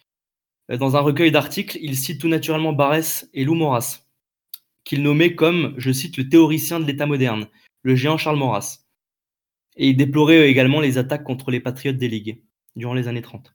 Euh, 0.71 0.77
dans 0.77 0.97
un 0.97 1.01
recueil 1.01 1.31
d'articles, 1.31 1.79
il 1.81 1.97
cite 1.97 2.21
tout 2.21 2.29
naturellement 2.29 2.73
Barès 2.73 3.29
et 3.35 3.45
Lou 3.45 3.55
Maurras, 3.55 4.07
qu'il 4.85 5.03
nommait 5.03 5.35
comme, 5.35 5.75
je 5.79 5.93
cite, 5.93 6.17
le 6.17 6.29
théoricien 6.29 6.81
de 6.81 6.87
l'État 6.87 7.07
moderne, 7.07 7.49
le 7.83 7.95
géant 7.95 8.19
Charles 8.19 8.39
Maurras. 8.39 8.87
Et 9.77 9.89
il 9.91 9.97
déplorait 9.97 10.49
également 10.49 10.81
les 10.81 10.99
attaques 10.99 11.25
contre 11.25 11.51
les 11.51 11.61
patriotes 11.61 11.99
des 11.99 12.09
ligues 12.09 12.43
durant 12.77 12.95
les 12.95 13.09
années 13.09 13.23
30. 13.23 13.55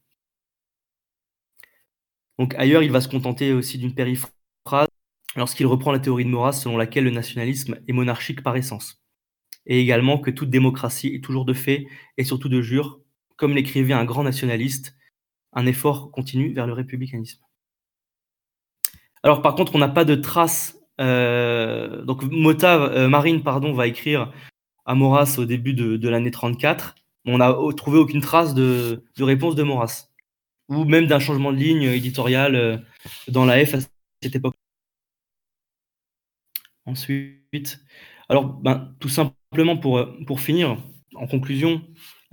Donc 2.38 2.56
ailleurs, 2.56 2.84
il 2.84 2.92
va 2.92 3.02
se 3.02 3.08
contenter 3.08 3.54
aussi 3.54 3.78
d'une 3.78 3.94
périphrase 3.94 4.32
lorsqu'il 5.36 5.66
reprend 5.66 5.92
la 5.92 6.00
théorie 6.00 6.26
de 6.26 6.30
Maurras 6.30 6.54
selon 6.54 6.78
laquelle 6.78 7.04
le 7.04 7.12
nationalisme 7.12 7.80
est 7.88 7.94
monarchique 7.94 8.44
par 8.44 8.56
essence, 8.56 9.02
et 9.66 9.80
également 9.80 10.18
que 10.18 10.32
toute 10.32 10.50
démocratie 10.50 11.14
est 11.16 11.24
toujours 11.24 11.46
de 11.46 11.54
fait 11.54 11.88
et 12.18 12.24
surtout 12.24 12.50
de 12.50 12.62
jure, 12.62 13.00
comme 13.38 13.54
l'écrivait 13.54 13.94
un 13.94 14.06
grand 14.06 14.24
nationaliste, 14.24 14.96
un 15.54 15.66
effort 15.66 16.12
continu 16.12 16.54
vers 16.54 16.68
le 16.68 16.74
républicanisme. 16.74 17.42
Alors 19.24 19.42
par 19.42 19.56
contre, 19.56 19.76
on 19.76 19.80
n'a 19.80 19.90
pas 19.90 20.06
de 20.06 20.16
traces. 20.16 20.78
Euh, 21.00 22.04
donc 22.04 22.24
Mota 22.24 22.82
euh, 22.84 23.08
Marine 23.08 23.44
pardon 23.44 23.74
va 23.74 23.88
écrire 23.88 24.32
à 24.86 24.96
Maurras 24.96 25.36
au 25.38 25.46
début 25.46 25.74
de, 25.74 26.10
l'année 26.10 26.32
34. 26.32 26.96
On 27.26 27.38
n'a 27.38 27.56
trouvé 27.78 28.00
aucune 28.00 28.22
trace 28.22 28.54
de, 28.54 29.04
de, 29.16 29.24
réponse 29.24 29.56
de 29.56 29.64
Maurras 29.64 30.10
ou 30.70 30.86
même 30.86 31.06
d'un 31.08 31.20
changement 31.20 31.52
de 31.52 31.58
ligne 31.58 31.84
éditoriale 31.84 32.56
euh, 32.56 32.78
dans 33.28 33.46
la 33.46 33.64
F 33.64 33.76
à 33.76 33.80
cette 34.22 34.36
époque. 34.36 34.51
Ensuite, 36.92 37.80
alors 38.28 38.46
ben, 38.46 38.94
tout 39.00 39.08
simplement 39.08 39.78
pour, 39.78 40.06
pour 40.28 40.42
finir, 40.42 40.78
en 41.16 41.26
conclusion, 41.26 41.82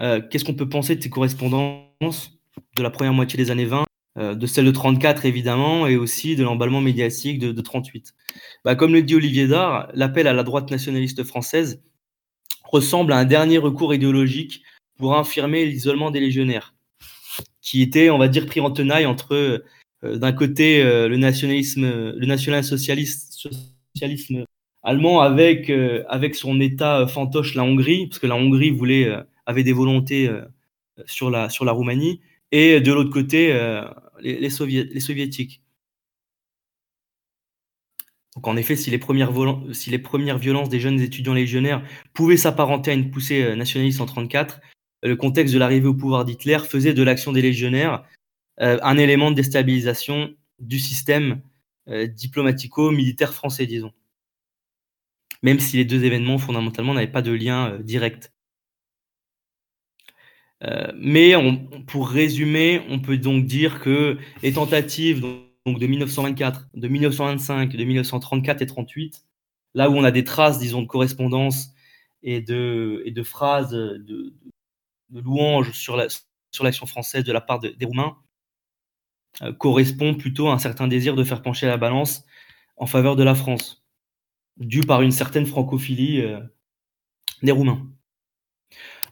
euh, 0.01 0.21
qu'est-ce 0.21 0.45
qu'on 0.45 0.55
peut 0.55 0.69
penser 0.69 0.97
de 0.97 1.03
ces 1.03 1.11
correspondances 1.11 2.33
de 2.77 2.83
la 2.83 2.91
première 2.91 3.13
moitié 3.13 3.37
des 3.37 3.53
années 3.53 3.67
20, 3.67 3.85
euh, 4.19 4.35
de 4.35 4.47
celle 4.47 4.65
de 4.65 4.73
34 4.73 5.27
évidemment, 5.27 5.87
et 5.87 5.97
aussi 5.97 6.35
de 6.35 6.43
l'emballement 6.43 6.81
médiatique 6.81 7.39
de, 7.39 7.53
de 7.53 7.61
38 7.61 8.15
bah, 8.65 8.75
Comme 8.75 8.93
le 8.93 9.03
dit 9.03 9.15
Olivier 9.15 9.47
Dard, 9.47 9.91
l'appel 9.95 10.27
à 10.27 10.33
la 10.33 10.43
droite 10.43 10.73
nationaliste 10.73 11.23
française 11.23 11.85
ressemble 12.65 13.13
à 13.13 13.19
un 13.19 13.25
dernier 13.25 13.59
recours 13.59 13.95
idéologique 13.95 14.63
pour 14.99 15.17
infirmer 15.17 15.67
l'isolement 15.67 16.11
des 16.11 16.19
légionnaires, 16.19 16.75
qui 17.63 17.81
était, 17.81 18.11
on 18.11 18.19
va 18.19 18.27
dire, 18.27 18.47
pris 18.47 18.59
en 18.59 18.73
tenaille 18.73 19.07
entre, 19.07 19.35
euh, 20.03 20.17
d'un 20.17 20.33
côté, 20.33 20.83
euh, 20.83 21.09
le 21.09 21.17
nationalisme, 21.17 21.85
le 21.85 22.27
national-socialisme 22.27 23.78
socialisme 23.99 24.45
allemand 24.83 25.21
avec, 25.21 25.71
euh, 25.71 26.05
avec 26.09 26.35
son 26.35 26.61
État 26.61 27.07
fantoche, 27.07 27.55
la 27.55 27.65
Hongrie, 27.65 28.07
parce 28.07 28.19
que 28.19 28.27
la 28.27 28.37
Hongrie 28.37 28.71
voulait, 28.71 29.13
avait 29.47 29.65
des 29.65 29.73
volontés 29.73 30.31
sur, 31.07 31.31
la, 31.31 31.49
sur 31.51 31.65
la 31.65 31.73
Roumanie, 31.73 32.21
et 32.53 32.81
de 32.81 32.93
l'autre 32.93 33.11
côté, 33.11 33.53
les, 34.21 34.39
les, 34.39 34.51
sovié 34.51 34.85
les 34.85 35.01
soviétiques. 35.01 35.63
Donc 38.37 38.47
en 38.47 38.57
effet, 38.57 38.77
si 38.77 38.91
les, 38.91 38.99
premières 38.99 39.33
si 39.73 39.91
les 39.91 39.99
premières 39.99 40.39
violences 40.39 40.69
des 40.69 40.79
jeunes 40.81 41.01
étudiants 41.01 41.35
légionnaires 41.35 41.83
pouvaient 42.15 42.37
s'apparenter 42.37 42.93
à 42.93 42.95
une 42.95 43.11
poussée 43.11 43.57
nationaliste 43.57 44.01
en 44.01 44.05
1934, 44.05 44.61
le 45.03 45.17
contexte 45.17 45.55
de 45.55 45.59
l'arrivée 45.59 45.89
au 45.89 45.95
pouvoir 45.95 46.25
d'Hitler 46.25 46.59
faisait 46.61 46.95
de 46.95 47.03
l'action 47.03 47.33
des 47.33 47.43
légionnaires 47.43 48.05
euh, 48.61 48.79
un 48.83 48.99
élément 48.99 49.31
de 49.31 49.37
déstabilisation 49.37 50.35
du 50.59 50.81
système 50.81 51.33
euh, 51.33 51.37
diplomatico-militaire 51.89 53.35
français, 53.35 53.67
disons. 53.67 53.93
Même 55.43 55.61
si 55.61 55.77
les 55.77 55.85
deux 55.85 56.05
événements, 56.05 56.39
fondamentalement, 56.39 56.95
n'avaient 56.95 57.07
pas 57.07 57.23
de 57.23 57.33
lien 57.33 57.73
euh, 57.73 57.79
direct. 57.83 58.33
mais 60.97 61.37
on, 61.37 61.57
pour 61.87 62.09
résumer, 62.09 62.83
on 62.89 63.01
peut 63.01 63.19
donc 63.19 63.47
dire 63.47 63.81
que 63.81 64.19
les 64.43 64.53
tentatives 64.53 65.21
donc 65.21 65.79
de 65.79 65.87
1924, 65.87 66.69
de 66.75 66.89
1925, 66.89 67.77
de 67.77 67.85
1934 67.85 68.63
et 68.63 68.67
38, 68.67 69.25
là 69.75 69.91
où 69.91 69.95
on 69.95 70.05
a 70.05 70.11
des 70.11 70.25
traces, 70.25 70.59
disons, 70.59 70.83
de 70.83 70.87
correspondance 70.87 71.71
et 72.23 72.41
de, 72.41 73.03
et 73.05 73.11
de 73.11 73.23
phrases 73.23 73.71
de, 73.71 73.99
de, 75.11 75.21
louanges 75.21 75.73
sur 75.73 75.97
l'action 75.97 76.25
la, 76.63 76.73
sur 76.73 76.89
française 76.89 77.25
de 77.25 77.33
la 77.33 77.41
part 77.41 77.61
de, 77.61 77.69
des 77.69 77.87
Roumains, 77.87 78.17
euh, 79.43 79.53
correspond 79.53 80.15
plutôt 80.15 80.49
à 80.49 80.53
un 80.53 80.59
certain 80.59 80.89
désir 80.89 81.15
de 81.15 81.25
faire 81.25 81.43
pencher 81.43 81.67
la 81.67 81.77
balance 81.77 82.25
en 82.79 82.87
faveur 82.87 83.17
de 83.17 83.23
la 83.23 83.35
France, 83.35 83.85
dû 84.57 84.81
par 84.81 85.03
une 85.03 85.11
certaine 85.11 85.47
francophilie 85.47 86.21
euh, 86.21 86.41
des 87.43 87.53
Roumains. 87.53 87.87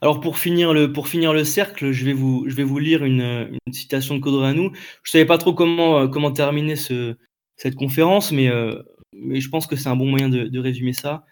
Alors 0.01 0.21
pour 0.21 0.37
finir 0.37 0.73
le, 0.73 0.93
pour 0.93 1.07
finir 1.07 1.33
le 1.33 1.43
cercle, 1.43 1.91
je 1.91 2.05
vais 2.05 2.13
vous, 2.13 2.45
je 2.47 2.55
vais 2.55 2.63
vous 2.63 2.77
lire 2.77 3.03
une, 3.03 3.57
citation 3.71 4.15
de 4.15 4.19
Codranou. 4.19 4.71
Je 5.03 5.11
savais 5.11 5.25
pas 5.25 5.37
trop 5.37 5.53
comment, 5.53 5.99
euh, 5.99 6.07
comment 6.07 6.31
terminer 6.31 6.75
ce, 6.75 7.15
cette 7.55 7.75
conférence, 7.75 8.31
mais, 8.31 8.47
euh, 8.47 8.81
mais 9.13 9.41
je 9.41 9.49
pense 9.49 9.65
que 9.65 9.75
c'est 9.75 9.89
un 9.89 9.95
bon 9.95 10.07
moyen 10.07 10.29
de, 10.29 10.59
résumer 10.59 10.93
ça. 10.93 11.25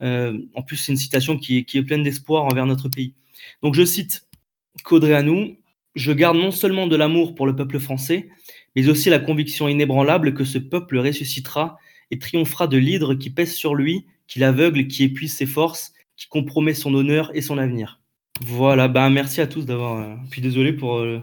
En 0.00 0.62
plus, 0.64 0.76
c'est 0.76 0.92
une 0.92 0.98
citation 0.98 1.38
qui 1.38 1.58
est, 1.58 1.64
qui 1.64 1.78
est 1.78 1.82
pleine 1.82 2.02
d'espoir 2.02 2.44
envers 2.44 2.66
notre 2.66 2.88
pays. 2.88 3.14
Donc 3.62 3.74
je 3.74 3.84
cite 3.84 4.28
Codreanu, 4.84 5.58
je 5.96 6.12
garde 6.12 6.36
non 6.36 6.52
seulement 6.52 6.86
de 6.86 6.94
l'amour 6.94 7.34
pour 7.34 7.46
le 7.46 7.56
peuple 7.56 7.80
français, 7.80 8.28
mais 8.76 8.88
aussi 8.88 9.10
la 9.10 9.18
conviction 9.18 9.66
inébranlable 9.66 10.34
que 10.34 10.44
ce 10.44 10.58
peuple 10.58 10.98
ressuscitera 10.98 11.78
et 12.12 12.18
triomphera 12.18 12.68
de 12.68 12.76
l'hydre 12.76 13.14
qui 13.14 13.30
pèse 13.30 13.52
sur 13.52 13.74
lui, 13.74 14.06
qui 14.28 14.38
l'aveugle, 14.38 14.86
qui 14.86 15.02
épuise 15.02 15.34
ses 15.34 15.46
forces, 15.46 15.92
qui 16.16 16.28
compromet 16.28 16.74
son 16.74 16.94
honneur 16.94 17.30
et 17.34 17.40
son 17.40 17.58
avenir. 17.58 18.00
Voilà, 18.42 18.86
ben 18.86 19.10
merci 19.10 19.40
à 19.40 19.46
tous 19.46 19.66
d'avoir. 19.66 19.96
Euh, 19.96 20.14
puis 20.30 20.40
désolé 20.42 20.72
pour, 20.72 20.98
euh, 20.98 21.20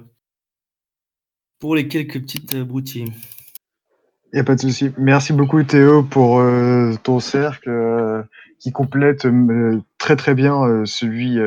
pour 1.60 1.76
les 1.76 1.88
quelques 1.88 2.20
petites 2.20 2.56
euh, 2.56 2.66
broutilles. 2.66 3.14
Il 4.34 4.38
n'y 4.38 4.40
a 4.40 4.44
pas 4.46 4.56
de 4.56 4.62
souci. 4.62 4.90
Merci 4.98 5.32
beaucoup 5.32 5.62
Théo 5.62 6.02
pour 6.02 6.40
euh, 6.40 6.96
ton 7.04 7.20
cercle 7.20 7.70
euh, 7.70 8.24
qui 8.58 8.72
complète 8.72 9.28
euh, 9.28 9.80
très 10.00 10.16
très 10.16 10.34
bien 10.34 10.84
celui, 10.86 11.38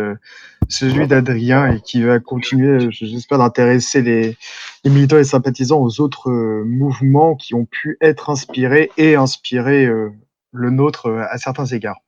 celui 0.69 1.07
d'Adrien 1.07 1.73
et 1.73 1.81
qui 1.81 2.03
va 2.03 2.19
continuer, 2.19 2.91
j'espère, 2.91 3.39
d'intéresser 3.39 4.03
les, 4.03 4.37
les, 4.85 4.91
militants 4.91 5.19
et 5.19 5.25
sympathisants 5.25 5.81
aux 5.81 6.01
autres 6.01 6.31
mouvements 6.65 7.35
qui 7.37 7.55
ont 7.55 7.67
pu 7.67 7.97
être 8.01 8.31
inspirés 8.31 8.91
et 8.97 9.15
inspirer 9.15 9.87
le 9.87 10.71
nôtre 10.71 11.11
à 11.31 11.39
certains 11.39 11.67
égards. 11.67 12.01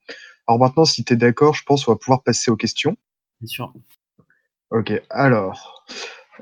Alors 0.47 0.59
maintenant, 0.59 0.85
si 0.85 1.05
tu 1.05 1.13
es 1.13 1.17
d'accord, 1.17 1.55
je 1.55 1.63
pense 1.65 1.85
qu'on 1.85 1.93
va 1.93 1.99
pouvoir 1.99 2.23
passer 2.23 2.51
aux 2.51 2.57
questions. 2.57 2.97
Bien 3.41 3.49
sûr. 3.49 3.73
Ok, 4.71 4.93
alors, 5.11 5.85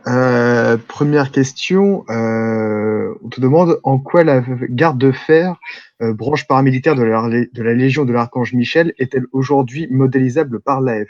Euh, 0.07 0.77
première 0.77 1.33
question, 1.33 2.05
euh, 2.11 3.15
on 3.23 3.29
te 3.29 3.41
demande 3.41 3.81
en 3.83 3.99
quoi 3.99 4.25
la 4.25 4.43
garde 4.69 4.99
de 4.99 5.11
fer, 5.11 5.57
euh, 6.03 6.13
branche 6.13 6.47
paramilitaire 6.47 6.95
de 6.95 7.03
la, 7.03 7.29
de 7.29 7.63
la 7.63 7.75
Légion 7.75 8.05
de 8.05 8.13
l'Archange 8.13 8.53
Michel, 8.53 8.95
est-elle 8.99 9.27
aujourd'hui 9.33 9.89
modélisable 9.91 10.61
par 10.61 10.81
l'AF? 10.81 11.09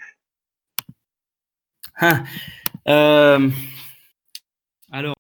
Ah, 1.97 2.25
euh, 2.89 3.51
Alors, 4.93 5.17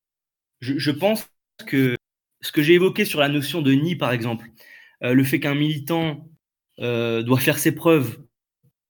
je, 0.60 0.90
pense 0.90 1.26
que 1.66 1.96
ce 2.42 2.52
que 2.52 2.62
j'ai 2.62 2.74
évoqué 2.74 3.04
sur 3.04 3.20
la 3.20 3.28
notion 3.28 3.62
de 3.62 3.72
nid, 3.72 3.96
par 3.96 4.12
exemple, 4.12 4.46
euh, 5.02 5.14
le 5.14 5.24
fait 5.24 5.40
qu'un 5.40 5.54
militant 5.54 6.28
euh, 6.80 7.22
doit 7.22 7.38
faire 7.40 7.58
ses 7.58 7.74
preuves, 7.74 8.18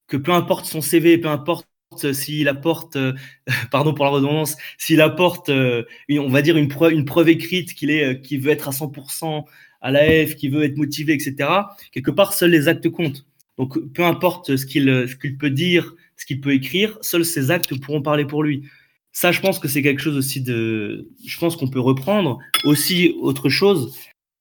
que 0.08 0.16
peu 0.16 0.32
importe 0.32 0.66
son 0.66 0.80
CV, 0.80 1.18
peu 1.18 1.28
importe 1.28 1.68
s'il 2.12 2.48
apporte, 2.48 2.98
pardon 3.70 3.94
pour 3.94 4.04
la 4.04 4.10
redondance, 4.10 4.56
s'il 4.78 5.00
apporte, 5.00 5.48
une, 5.48 6.18
on 6.18 6.28
va 6.28 6.42
dire 6.42 6.56
une 6.56 6.68
preuve, 6.68 7.28
écrite 7.28 7.74
qu'il 7.74 7.90
est, 7.90 8.36
veut 8.36 8.50
être 8.50 8.68
à 8.68 8.72
100% 8.72 9.44
à 9.80 9.90
l'AF, 9.92 10.34
qui 10.34 10.48
veut 10.48 10.64
être 10.64 10.76
motivé, 10.76 11.12
etc. 11.14 11.48
Quelque 11.92 12.10
part, 12.10 12.32
seuls 12.32 12.50
les 12.50 12.66
actes 12.66 12.88
comptent. 12.90 13.26
Donc, 13.58 13.78
peu 13.92 14.04
importe 14.04 14.56
qu'il, 14.66 15.08
ce 15.08 15.16
qu'il 15.16 15.38
peut 15.38 15.50
dire, 15.50 15.94
ce 16.16 16.26
qu'il 16.26 16.40
peut 16.40 16.52
écrire, 16.52 16.98
seuls 17.00 17.24
ses 17.24 17.50
actes 17.50 17.78
pourront 17.80 18.02
parler 18.02 18.24
pour 18.24 18.42
lui. 18.42 18.68
Ça, 19.12 19.32
je 19.32 19.40
pense 19.40 19.58
que 19.58 19.68
c'est 19.68 19.82
quelque 19.82 20.00
chose 20.00 20.16
aussi 20.16 20.42
de, 20.42 21.08
je 21.24 21.38
pense 21.38 21.56
qu'on 21.56 21.68
peut 21.68 21.80
reprendre 21.80 22.38
aussi 22.64 23.16
autre 23.20 23.48
chose 23.48 23.96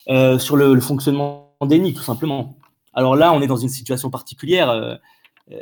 euh, 0.10 0.38
sur 0.38 0.58
le, 0.58 0.74
le 0.74 0.82
fonctionnement 0.82 1.56
nids, 1.62 1.94
tout 1.94 2.04
simplement. 2.04 2.58
Alors 2.94 3.16
là, 3.16 3.34
on 3.34 3.42
est 3.42 3.48
dans 3.48 3.56
une 3.56 3.70
situation 3.70 4.10
particulière. 4.10 4.70
Euh, 4.70 4.96
euh, 5.52 5.58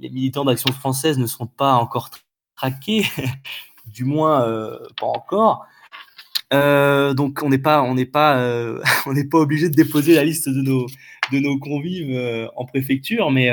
les 0.00 0.10
militants 0.10 0.44
d'Action 0.44 0.72
française 0.72 1.18
ne 1.18 1.26
sont 1.26 1.46
pas 1.46 1.74
encore 1.74 2.10
traqués, 2.56 3.04
du 3.86 4.04
moins 4.04 4.40
pas 4.98 5.06
encore. 5.06 5.66
Euh, 6.52 7.12
donc 7.12 7.42
euh, 7.42 7.46
on 9.06 9.12
n'est 9.12 9.24
pas 9.24 9.38
obligé 9.38 9.68
de 9.68 9.74
déposer 9.74 10.14
la 10.14 10.24
liste 10.24 10.48
de 10.48 10.62
nos, 10.62 11.58
convives 11.58 12.10
euh, 12.10 12.46
en 12.54 12.64
préfecture, 12.64 13.30
mais, 13.30 13.50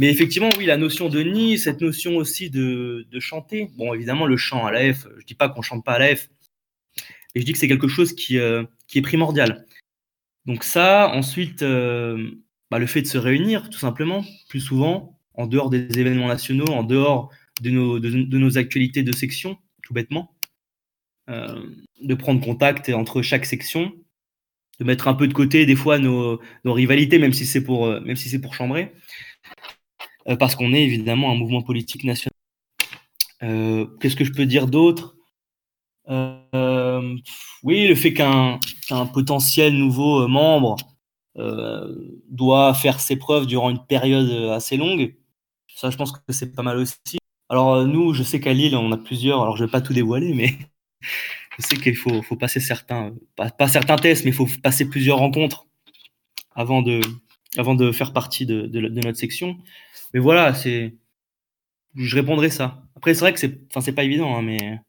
effectivement 0.00 0.48
oui, 0.58 0.64
la 0.66 0.76
notion 0.76 1.08
de 1.08 1.22
nid, 1.22 1.58
cette 1.58 1.80
notion 1.80 2.16
aussi 2.16 2.50
de, 2.50 3.06
chanter. 3.18 3.70
Bon, 3.76 3.92
évidemment 3.94 4.26
le 4.26 4.36
chant 4.36 4.64
à 4.66 4.72
l'AF, 4.72 5.06
je 5.18 5.26
dis 5.26 5.34
pas 5.34 5.48
qu'on 5.48 5.62
chante 5.62 5.84
pas 5.84 5.92
à 5.92 5.98
l'AF, 5.98 6.28
mais 7.34 7.40
je 7.40 7.46
dis 7.46 7.52
que 7.52 7.58
c'est 7.58 7.68
quelque 7.68 7.88
chose 7.88 8.14
qui, 8.14 8.36
est 8.36 9.02
primordial. 9.02 9.66
Donc 10.46 10.64
ça, 10.64 11.10
ensuite, 11.10 11.62
bah, 11.62 12.78
le 12.78 12.86
fait 12.86 13.02
de 13.02 13.06
se 13.06 13.18
réunir, 13.18 13.68
tout 13.70 13.78
simplement, 13.78 14.24
plus 14.48 14.60
souvent, 14.60 15.18
en 15.34 15.46
dehors 15.46 15.70
des 15.70 15.98
événements 15.98 16.28
nationaux, 16.28 16.66
en 16.66 16.82
dehors 16.82 17.30
de 17.60 17.70
nos, 17.70 18.58
actualités 18.58 19.02
de 19.02 19.12
section, 19.12 19.56
tout 19.82 19.94
bêtement, 19.94 20.34
de 22.00 22.14
prendre 22.14 22.44
contact 22.44 22.88
entre 22.90 23.22
chaque 23.22 23.46
section, 23.46 23.92
de 24.80 24.84
mettre 24.84 25.08
un 25.08 25.14
peu 25.14 25.28
de 25.28 25.32
côté 25.32 25.66
des 25.66 25.76
fois 25.76 25.98
nos, 25.98 26.40
rivalités, 26.64 27.18
même 27.18 27.32
si 27.32 27.46
c'est 27.46 27.62
pour, 27.62 27.86
même 28.00 28.16
si 28.16 28.38
pour 28.40 28.54
chambrer, 28.54 28.92
euh, 30.28 30.36
parce 30.36 30.54
qu'on 30.54 30.72
est 30.72 30.82
évidemment 30.82 31.30
un 31.30 31.34
mouvement 31.34 31.62
politique 31.62 32.04
national. 32.04 32.32
Euh, 33.42 33.86
Qu'est-ce 34.00 34.16
que 34.16 34.24
je 34.24 34.32
peux 34.32 34.46
dire 34.46 34.66
d'autre? 34.66 35.16
Oui, 37.62 37.86
le 37.86 37.94
fait 37.94 38.12
qu'un 38.12 38.58
qu 38.88 38.94
potentiel 39.12 39.74
nouveau 39.74 40.26
membre 40.28 40.76
euh, 41.38 41.94
doit 42.28 42.74
faire 42.74 43.00
ses 43.00 43.16
preuves 43.16 43.46
durant 43.46 43.70
une 43.70 43.84
période 43.86 44.30
assez 44.50 44.76
longue. 44.76 45.16
Ça, 45.68 45.90
je 45.90 45.96
pense 45.96 46.12
que 46.12 46.18
c'est 46.32 46.54
pas 46.54 46.62
mal 46.62 46.78
aussi. 46.78 47.18
Alors 47.48 47.74
euh, 47.74 47.86
nous, 47.86 48.14
je 48.14 48.22
sais 48.22 48.40
qu'à 48.40 48.52
Lille, 48.52 48.76
on 48.76 48.92
a 48.92 48.96
plusieurs, 48.96 49.42
alors 49.42 49.56
je 49.56 49.64
vais 49.64 49.70
pas 49.70 49.80
tout 49.80 49.92
dévoiler, 49.92 50.34
mais 50.34 50.58
je 51.58 51.62
sais 51.66 51.76
qu'il 51.76 51.96
faut, 51.96 52.22
faut, 52.22 52.36
passer 52.36 52.60
certains, 52.60 53.14
pas, 53.36 53.50
pas, 53.50 53.68
certains 53.68 53.96
tests, 53.96 54.24
mais 54.24 54.30
il 54.30 54.34
faut 54.34 54.48
passer 54.62 54.88
plusieurs 54.88 55.18
rencontres 55.18 55.66
avant 56.54 56.82
de, 56.82 57.00
avant 57.56 57.74
de 57.74 57.92
faire 57.92 58.12
partie 58.12 58.46
de, 58.46 58.62
de, 58.66 58.80
de 58.80 59.00
notre 59.00 59.18
section. 59.18 59.58
Mais 60.14 60.20
voilà, 60.20 60.54
c'est, 60.54 60.94
je 61.94 62.16
répondrai 62.16 62.50
ça. 62.50 62.82
Après, 62.96 63.14
c'est 63.14 63.20
vrai 63.20 63.32
que 63.32 63.40
c'est, 63.40 63.58
enfin, 63.70 63.80
c'est 63.80 63.92
pas 63.92 64.04
évident, 64.04 64.36
hein, 64.36 64.42
mais 64.42 64.80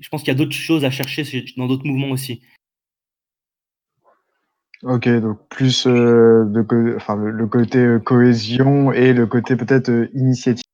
je 0.00 0.08
pense 0.08 0.22
qu'il 0.22 0.28
y 0.28 0.36
a 0.36 0.38
d'autres 0.38 0.52
choses 0.52 0.84
à 0.84 0.90
chercher 0.90 1.24
dans 1.56 1.66
d'autres 1.66 1.86
mouvements 1.86 2.10
aussi. 2.10 2.42
Ok, 4.82 5.08
donc 5.08 5.48
plus 5.48 5.86
euh, 5.86 6.44
de, 6.46 6.96
enfin, 6.96 7.14
le, 7.14 7.30
le, 7.30 7.46
côté 7.46 7.78
euh, 7.78 7.98
cohésion 8.00 8.92
et 8.92 9.12
le 9.12 9.28
côté 9.28 9.54
peut-être 9.54 9.90
euh, 9.90 10.10
initiative. 10.12 10.64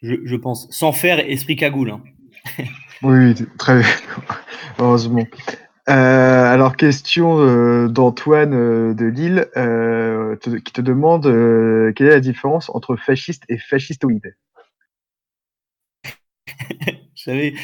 Je, 0.00 0.14
je, 0.24 0.36
pense. 0.36 0.70
Sans 0.70 0.92
faire 0.92 1.18
esprit 1.18 1.56
cagoule. 1.56 1.90
Hein. 1.90 2.02
oui, 3.02 3.34
très. 3.58 3.82
Heureusement. 4.78 5.26
Euh, 5.88 5.92
alors, 6.52 6.76
question 6.76 7.40
euh, 7.40 7.88
d'Antoine 7.88 8.54
euh, 8.54 8.94
de 8.94 9.06
Lille 9.06 9.48
qui 10.64 10.72
te 10.72 10.80
demande 10.80 11.24
quelle 11.94 12.06
est 12.06 12.10
la 12.10 12.20
différence 12.20 12.70
entre 12.70 12.96
fasciste 12.96 13.44
et 13.48 13.58
fascistoïde? 13.58 14.36
Je, 17.14 17.24
savais, 17.24 17.54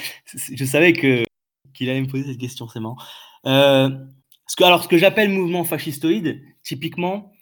je 0.55 0.65
savais 0.67 0.93
qu'il 0.93 1.89
allait 1.89 2.03
me 2.03 2.09
poser 2.09 2.25
cette 2.25 2.39
question, 2.39 2.69
c'est 2.69 2.81
marrant. 2.81 2.99
Alors, 3.45 4.83
ce 4.83 4.89
que 4.89 4.99
j'appelle 4.99 5.31
mouvement 5.31 5.65
fascistoïde, 5.65 6.43
typiquement, 6.63 7.33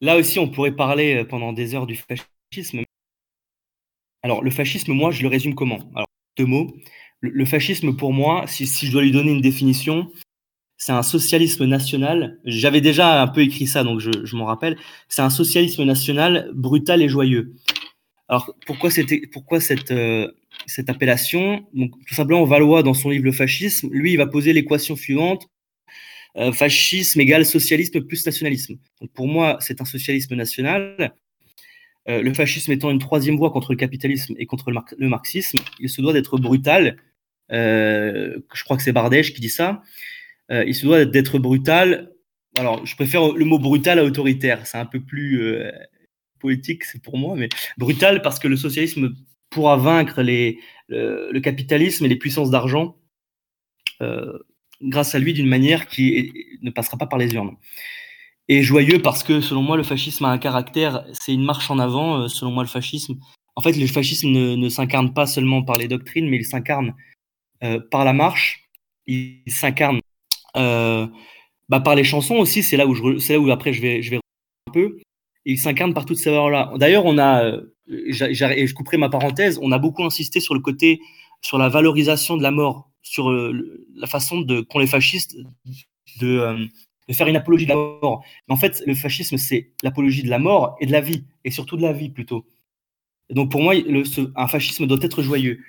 là 0.00 0.16
aussi, 0.16 0.38
on 0.38 0.48
pourrait 0.48 0.76
parler 0.76 1.24
pendant 1.24 1.52
des 1.52 1.74
heures 1.74 1.88
du 1.88 1.96
fascisme. 1.96 2.84
Alors, 4.22 4.44
le 4.44 4.50
fascisme, 4.52 4.92
moi, 4.92 5.10
je 5.10 5.22
le 5.22 5.28
résume 5.28 5.56
comment? 5.56 5.80
Deux 6.36 6.46
mots. 6.46 6.74
Le, 7.20 7.44
fascisme, 7.44 7.96
pour 7.96 8.12
moi, 8.12 8.44
si, 8.46 8.66
je 8.66 8.92
dois 8.92 9.02
lui 9.02 9.12
donner 9.12 9.30
une 9.30 9.42
définition, 9.42 10.10
c'est 10.78 10.92
un 10.92 11.02
socialisme 11.02 11.66
national. 11.66 12.38
J'avais 12.44 12.80
déjà 12.80 13.22
un 13.22 13.28
peu 13.28 13.42
écrit 13.42 13.66
ça, 13.66 13.84
donc 13.84 14.00
je, 14.00 14.36
m'en 14.36 14.46
rappelle. 14.46 14.78
C'est 15.08 15.22
un 15.22 15.30
socialisme 15.30 15.84
national 15.84 16.50
brutal 16.54 17.02
et 17.02 17.08
joyeux. 17.08 17.54
Alors, 18.28 18.54
pourquoi, 18.66 18.88
euh, 19.90 20.28
cette 20.66 20.88
appellation? 20.88 21.66
Tout 21.74 22.14
simplement, 22.14 22.44
Valois, 22.44 22.82
dans 22.82 22.94
son 22.94 23.10
livre 23.10 23.24
Le 23.24 23.32
fascisme, 23.32 23.90
lui, 23.92 24.12
il 24.12 24.16
va 24.16 24.26
poser 24.26 24.52
l'équation 24.52 24.96
suivante 24.96 25.46
euh, 26.36 26.52
fascisme 26.52 27.20
égale 27.20 27.44
socialisme 27.44 28.02
plus 28.02 28.24
nationalisme. 28.24 28.76
Pour 29.14 29.26
moi, 29.26 29.58
c'est 29.60 29.80
un 29.80 29.84
socialisme 29.84 30.36
national. 30.36 31.12
Euh, 32.08 32.22
le 32.22 32.32
fascisme 32.32 32.72
étant 32.72 32.90
une 32.90 32.98
troisième 32.98 33.36
voie 33.36 33.50
contre 33.50 33.72
le 33.72 33.76
capitalisme 33.76 34.34
et 34.38 34.46
contre 34.46 34.70
le, 34.70 34.74
mar 34.74 34.86
le 34.96 35.08
marxisme, 35.08 35.58
il 35.78 35.88
se 35.88 36.00
doit 36.00 36.12
d'être 36.12 36.38
brutal. 36.38 36.96
Euh, 37.52 38.38
je 38.54 38.64
crois 38.64 38.76
que 38.76 38.82
c'est 38.82 38.92
Bardèche 38.92 39.34
qui 39.34 39.40
dit 39.40 39.50
ça. 39.50 39.82
Euh, 40.50 40.64
il 40.66 40.74
se 40.74 40.86
doit 40.86 41.04
d'être 41.04 41.38
brutal. 41.38 42.12
Alors, 42.58 42.84
je 42.86 42.96
préfère 42.96 43.32
le 43.32 43.44
mot 43.44 43.58
brutal 43.58 43.98
à 43.98 44.04
autoritaire. 44.04 44.66
C'est 44.66 44.78
un 44.78 44.86
peu 44.86 45.00
plus 45.00 45.40
poétique, 46.40 46.84
c'est 46.84 47.02
pour 47.02 47.18
moi, 47.18 47.36
mais 47.36 47.48
brutal 47.78 48.22
parce 48.22 48.38
que 48.38 48.48
le 48.48 48.56
socialisme 48.56 49.14
pourra 49.50 49.76
vaincre 49.76 50.22
le, 50.22 51.40
capitalisme 51.40 52.06
et 52.06 52.08
les 52.08 52.16
puissances 52.16 52.50
d'argent 52.50 52.96
grâce 54.82 55.14
à 55.14 55.18
lui 55.18 55.32
d'une 55.32 55.48
manière 55.48 55.86
qui 55.86 56.32
ne 56.62 56.70
passera 56.70 56.96
pas 56.96 57.06
par 57.06 57.18
les 57.18 57.34
urnes. 57.34 57.56
Et 58.52 58.64
joyeux 58.64 59.00
parce 59.00 59.22
que, 59.22 59.40
selon 59.40 59.62
moi, 59.62 59.76
le 59.76 59.84
fascisme 59.84 60.24
a 60.24 60.28
un 60.28 60.38
caractère, 60.38 61.04
c'est 61.12 61.32
une 61.32 61.44
marche 61.44 61.70
en 61.70 61.78
avant, 61.78 62.22
euh, 62.22 62.26
selon 62.26 62.50
moi, 62.50 62.64
le 62.64 62.68
fascisme. 62.68 63.14
En 63.54 63.60
fait, 63.62 63.76
le 63.76 63.86
fascisme 63.86 64.28
ne, 64.28 64.56
ne 64.56 64.68
s'incarne 64.68 65.14
pas 65.14 65.26
seulement 65.26 65.62
par 65.62 65.78
les 65.78 65.86
doctrines, 65.86 66.28
mais 66.28 66.38
il 66.38 66.44
s'incarne 66.44 66.96
euh, 67.62 67.78
par 67.92 68.04
la 68.04 68.12
marche, 68.12 68.68
il 69.06 69.40
s'incarne 69.46 70.00
euh, 70.56 71.06
bah, 71.68 71.78
par 71.78 71.94
les 71.94 72.02
chansons 72.02 72.38
aussi, 72.38 72.64
c'est 72.64 72.76
là 72.76 72.88
où, 72.88 72.94
je, 72.96 73.18
c'est 73.18 73.34
là 73.34 73.38
où 73.38 73.48
après 73.52 73.72
je 73.72 73.80
vais, 73.80 74.02
je 74.02 74.10
vais 74.10 74.16
un 74.16 74.72
peu, 74.72 74.98
il 75.44 75.56
s'incarne 75.56 75.94
par 75.94 76.04
toutes 76.04 76.18
ces 76.18 76.30
valeurs-là. 76.30 76.72
D'ailleurs, 76.76 77.06
on 77.06 77.18
a, 77.18 77.52
et 77.86 78.66
je 78.66 78.74
couperai 78.74 78.96
ma 78.96 79.10
parenthèse, 79.10 79.60
on 79.62 79.70
a 79.70 79.78
beaucoup 79.78 80.02
insisté 80.02 80.40
sur 80.40 80.54
le 80.54 80.60
côté, 80.60 80.98
sur 81.40 81.56
la 81.56 81.68
valorisation 81.68 82.36
de 82.36 82.42
la 82.42 82.50
mort 82.50 82.88
sur 83.02 83.30
la 83.32 84.06
façon 84.06 84.40
de 84.40 84.60
qu'ont 84.60 84.78
les 84.78 84.86
fascistes 84.86 85.36
de, 86.20 86.68
de, 87.10 87.14
faire 87.14 87.26
une 87.26 87.36
apologie 87.36 87.64
de 87.64 87.70
la 87.70 87.76
mort. 87.76 88.24
En 88.48 88.56
fait, 88.56 88.82
le 88.86 88.94
fascisme, 88.94 89.36
c'est 89.36 89.70
l'apologie 89.82 90.22
de 90.22 90.30
la 90.30 90.38
mort 90.38 90.76
et 90.80 90.86
de 90.86 90.92
la 90.92 91.00
vie, 91.00 91.24
et 91.44 91.50
surtout 91.50 91.76
de 91.76 91.82
la 91.82 91.92
vie 91.92 92.08
plutôt. 92.08 92.46
Donc 93.30 93.50
pour 93.50 93.62
moi, 93.62 93.74
un 94.36 94.48
fascisme 94.48 94.86
doit 94.86 94.98
être 95.02 95.22
joyeux. 95.22 95.60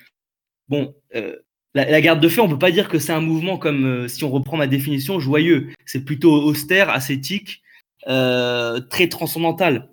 Bon, 0.68 0.94
euh, 1.16 1.36
la, 1.74 2.02
garde 2.02 2.20
de 2.20 2.30
feu, 2.30 2.42
on 2.42 2.50
peut 2.50 2.58
pas 2.58 2.72
dire 2.72 2.90
que 2.90 3.00
c'est 3.00 3.14
un 3.14 3.22
mouvement 3.22 3.58
comme, 3.58 3.86
euh, 3.86 4.08
si 4.08 4.24
on 4.24 4.30
reprend 4.30 4.58
ma 4.58 4.68
définition, 4.68 5.20
joyeux. 5.20 5.70
C'est 5.86 6.04
plutôt 6.04 6.34
austère, 6.34 6.90
ascétique, 6.90 7.62
euh, 8.08 8.80
très 8.80 9.08
transcendantal. 9.08 9.90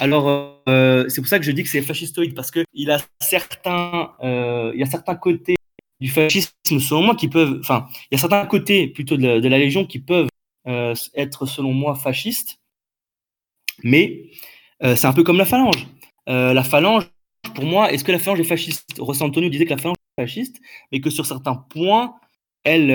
Alors, 0.00 0.62
c'est 1.08 1.20
pour 1.20 1.26
ça 1.26 1.38
que 1.38 1.44
je 1.44 1.50
dis 1.50 1.64
que 1.64 1.68
c'est 1.68 1.82
fascistoïde, 1.82 2.34
parce 2.34 2.52
qu'il 2.52 2.90
a 2.90 3.00
certains, 3.20 4.12
il 4.22 4.82
a 4.82 4.86
certains 4.86 5.16
côtés 5.16 5.56
du 5.98 6.08
fascisme, 6.08 6.52
selon 6.64 7.02
moi, 7.02 7.16
qui 7.16 7.26
peuvent, 7.26 7.58
enfin, 7.60 7.88
il 8.10 8.14
y 8.14 8.16
a 8.16 8.20
certains 8.20 8.46
côtés 8.46 8.86
plutôt 8.86 9.16
de 9.16 9.48
la 9.48 9.58
Légion 9.58 9.84
qui 9.86 9.98
peuvent 9.98 10.28
euh, 10.68 10.94
être, 11.14 11.46
selon 11.46 11.72
moi, 11.72 11.94
fascistes, 11.94 12.60
mais 13.82 14.30
euh, 14.82 14.96
c'est 14.96 15.06
un 15.06 15.14
peu 15.14 15.22
comme 15.22 15.38
la 15.38 15.46
phalange. 15.46 15.86
Euh, 16.28 16.52
la 16.52 16.62
phalange, 16.62 17.10
pour 17.54 17.64
moi, 17.64 17.90
est-ce 17.90 18.04
que 18.04 18.12
la 18.12 18.18
phalange 18.18 18.40
est 18.40 18.44
fasciste? 18.44 18.84
Rossi 18.98 19.22
Antonio 19.22 19.48
disait 19.48 19.64
que 19.64 19.70
la 19.70 19.78
phalange 19.78 19.96
fasciste, 20.20 20.60
mais 20.92 21.00
que 21.00 21.08
sur 21.08 21.24
certains 21.24 21.54
points, 21.54 22.16
elle, 22.64 22.88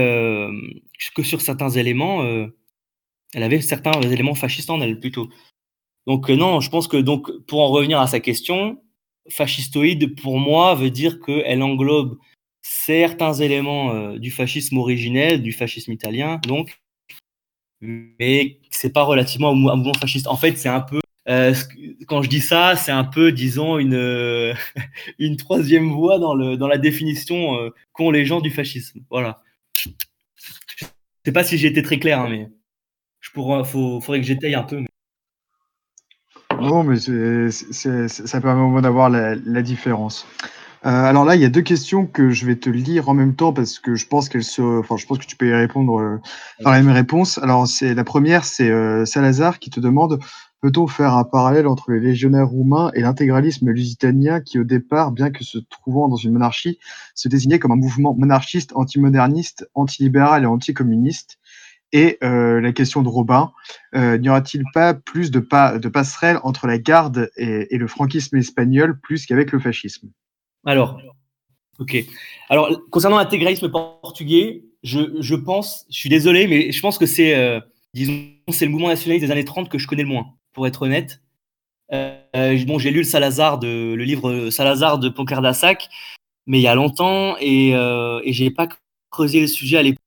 que 1.16 1.24
sur 1.24 1.42
certains 1.42 1.70
éléments, 1.70 2.24
elle 3.34 3.44
avait 3.44 3.62
certains 3.62 4.00
éléments 4.02 4.36
fascistes 4.36 4.70
en 4.70 4.82
elle 4.82 5.00
plutôt. 5.00 5.30
Donc 6.06 6.30
non, 6.30 6.60
je 6.60 6.70
pense 6.70 6.88
que 6.88 6.98
donc 6.98 7.32
pour 7.48 7.62
en 7.62 7.70
revenir 7.70 8.00
à 8.00 8.06
sa 8.06 8.20
question, 8.20 8.84
fascistoïde 9.30 10.22
pour 10.22 10.38
moi 10.38 10.76
veut 10.76 10.92
dire 10.92 11.20
qu'elle 11.22 11.64
englobe 11.64 12.20
certains 12.62 13.34
éléments 13.34 14.14
du 14.16 14.30
fascisme 14.30 14.78
originel, 14.78 15.42
du 15.42 15.54
fascisme 15.54 15.92
italien, 15.92 16.40
donc, 16.46 16.83
mais 18.20 18.60
c'est 18.70 18.94
pas 18.94 19.04
relativement 19.04 19.50
un 19.50 19.56
mouvement 19.56 19.94
fasciste. 19.94 20.28
En 20.28 20.38
fait, 20.38 20.58
c'est 20.58 20.70
un 20.70 20.82
peu 20.82 21.00
euh, 21.30 21.54
quand 22.08 22.22
je 22.22 22.30
dis 22.30 22.42
ça, 22.42 22.76
c'est 22.76 22.92
un 22.92 23.06
peu, 23.06 23.32
disons, 23.32 23.78
une, 23.78 23.94
euh, 23.94 24.54
une 25.20 25.38
troisième 25.38 25.90
voie 25.90 26.20
dans, 26.20 26.36
le, 26.36 26.58
dans 26.58 26.68
la 26.68 26.78
définition 26.78 27.56
euh, 27.56 27.70
qu'ont 27.94 28.12
les 28.12 28.26
gens 28.26 28.42
du 28.42 28.52
fascisme. 28.52 29.02
Voilà. 29.10 29.42
Je 29.76 29.90
sais 31.26 31.32
pas 31.32 31.44
si 31.44 31.58
j'ai 31.58 31.70
été 31.70 31.82
très 31.82 32.00
clair, 32.00 32.20
hein, 32.20 32.28
mais 32.30 32.50
je 33.22 33.32
pourrais, 33.32 33.64
faudrait 33.64 34.20
que 34.20 34.26
j'étaye 34.26 34.56
un 34.56 34.64
peu. 34.64 34.84
Non, 36.60 36.84
mais 36.84 36.98
ça 36.98 38.42
permet 38.42 38.62
au 38.62 38.70
moins 38.70 38.82
d'avoir 38.82 39.10
la 39.10 39.62
différence. 39.62 40.28
Euh, 40.86 40.90
alors 40.90 41.24
là, 41.24 41.36
il 41.36 41.42
y 41.42 41.46
a 41.46 41.50
deux 41.50 41.62
questions 41.62 42.06
que 42.06 42.30
je 42.30 42.46
vais 42.46 42.58
te 42.58 42.70
lire 42.70 43.08
en 43.08 43.14
même 43.14 43.36
temps 43.36 43.54
parce 43.54 43.80
que 43.80 43.96
je 43.96 44.06
pense 44.06 44.28
qu'elles 44.28 44.44
se, 44.44 44.62
enfin, 44.80 44.98
je 44.98 45.06
pense 45.06 45.18
que 45.18 45.26
tu 45.26 45.38
peux 45.38 45.48
y 45.48 45.54
répondre 45.54 46.00
euh, 46.00 46.18
par 46.62 46.74
la 46.74 46.82
même 46.82 46.94
réponse. 46.94 47.38
Alors, 47.38 47.68
c'est 47.68 47.94
la 47.94 48.04
première, 48.04 48.44
c'est 48.44 48.70
euh, 48.70 49.06
Salazar 49.06 49.60
qui 49.60 49.70
te 49.70 49.80
demande 49.80 50.20
Peut-on 50.64 50.88
faire 50.88 51.14
un 51.16 51.26
parallèle 51.26 51.68
entre 51.68 51.92
les 51.92 52.00
légionnaires 52.00 52.48
roumains 52.48 52.90
et 52.94 53.02
l'intégralisme 53.02 53.70
lusitanien 53.70 54.40
qui, 54.40 54.60
au 54.60 54.64
départ, 54.64 55.12
bien 55.12 55.30
que 55.30 55.44
se 55.44 55.58
trouvant 55.58 56.08
dans 56.08 56.16
une 56.16 56.32
monarchie, 56.32 56.80
se 57.16 57.28
désignait 57.28 57.60
comme 57.60 57.74
un 57.74 57.76
mouvement 57.76 58.16
monarchiste, 58.18 58.72
antimoderniste, 58.74 59.70
antilibéral 59.74 60.44
et 60.44 60.46
anticommuniste? 60.46 61.38
Et 61.92 62.18
euh, 62.24 62.62
la 62.62 62.72
question 62.72 63.02
de 63.02 63.10
Robin, 63.10 63.52
euh, 63.94 64.18
n'y 64.18 64.30
aura-t-il 64.30 64.64
pas 64.74 64.94
plus 64.94 65.32
de, 65.32 65.40
pas, 65.40 65.80
de 65.80 65.90
passerelles 65.90 66.40
entre 66.44 66.66
la 66.66 66.78
garde 66.78 67.30
et, 67.36 67.76
et 67.76 67.78
le 67.78 67.88
franquisme 67.88 68.38
espagnol 68.38 68.98
plus 69.02 69.26
qu'avec 69.26 69.52
le 69.52 69.60
fascisme? 69.60 70.12
Alors, 70.66 71.00
ok. 71.80 71.98
Alors, 72.50 72.70
concernant 72.90 73.18
l'intégralisme 73.18 73.70
portugais, 73.70 74.64
je, 74.84 75.00
je, 75.20 75.36
pense, 75.36 75.86
je 75.90 75.98
suis 75.98 76.10
désolé, 76.10 76.48
mais 76.48 76.72
je 76.72 76.82
pense 76.82 76.98
que 76.98 77.06
c'est, 77.06 77.36
euh, 77.36 77.60
disons, 77.94 78.14
c'est 78.50 78.66
le 78.66 78.72
mouvement 78.72 78.90
nationaliste 78.90 79.26
des 79.26 79.32
années 79.32 79.46
30 79.46 79.70
que 79.70 79.78
je 79.78 79.88
connais 79.88 80.04
le 80.04 80.10
moins 80.10 80.34
pour 80.54 80.68
être 80.68 80.84
honnête. 80.84 81.22
Euh, 81.92 82.66
bon, 82.66 82.80
j'ai 82.80 82.92
lu 82.92 83.00
le 83.00 83.04
Salazar 83.04 83.60
de 83.60 83.94
le 83.94 84.04
livre 84.04 84.50
Salazar 84.50 84.98
de 85.00 85.10
Poncardassac, 85.10 85.90
mais 86.48 86.60
il 86.60 86.64
y 86.64 86.68
a 86.68 86.76
longtemps 86.76 87.36
et, 87.40 87.76
euh, 87.76 88.22
et 88.24 88.34
j'ai 88.34 88.50
pas 88.52 88.68
creusé 89.12 89.42
le 89.42 89.48
sujet 89.48 89.78
à 89.78 89.84
l'époque. 89.84 90.00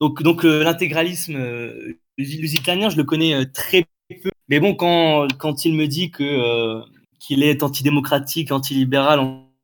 Donc, 0.00 0.22
donc 0.22 0.44
euh, 0.44 0.62
l'intégralisme 0.62 1.38
lusitanien, 2.18 2.90
je 2.90 2.96
le 2.96 3.04
connais 3.04 3.46
très 3.46 3.86
peu. 4.22 4.30
Mais 4.48 4.60
bon, 4.60 4.74
quand, 4.74 5.28
quand 5.38 5.64
il 5.64 5.74
me 5.74 5.86
dit 5.86 6.10
que 6.10 6.82
qu'il 7.18 7.42
est 7.42 7.62
antidémocratique, 7.62 8.52
antilibéral, 8.52 9.20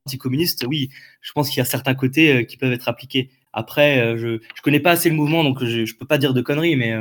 anticommuniste, 0.07 0.65
oui, 0.69 0.91
je 1.21 1.33
pense 1.33 1.49
qu'il 1.49 1.59
y 1.59 1.61
a 1.61 1.65
certains 1.65 1.95
côtés 1.95 2.47
qui 2.47 2.57
peuvent 2.57 2.73
être 2.73 2.89
appliqués. 2.89 3.31
Après, 3.53 4.17
je 4.17 4.39
je 4.55 4.63
connais 4.63 4.81
pas 4.81 4.93
assez 4.93 5.11
le 5.11 5.15
mouvement, 5.15 5.45
donc 5.45 5.65
je, 5.65 5.85
je 5.85 5.95
peux 5.97 6.07
pas 6.07 6.19
dire 6.19 6.35
de 6.35 6.41
conneries, 6.41 6.77
mais 6.77 6.95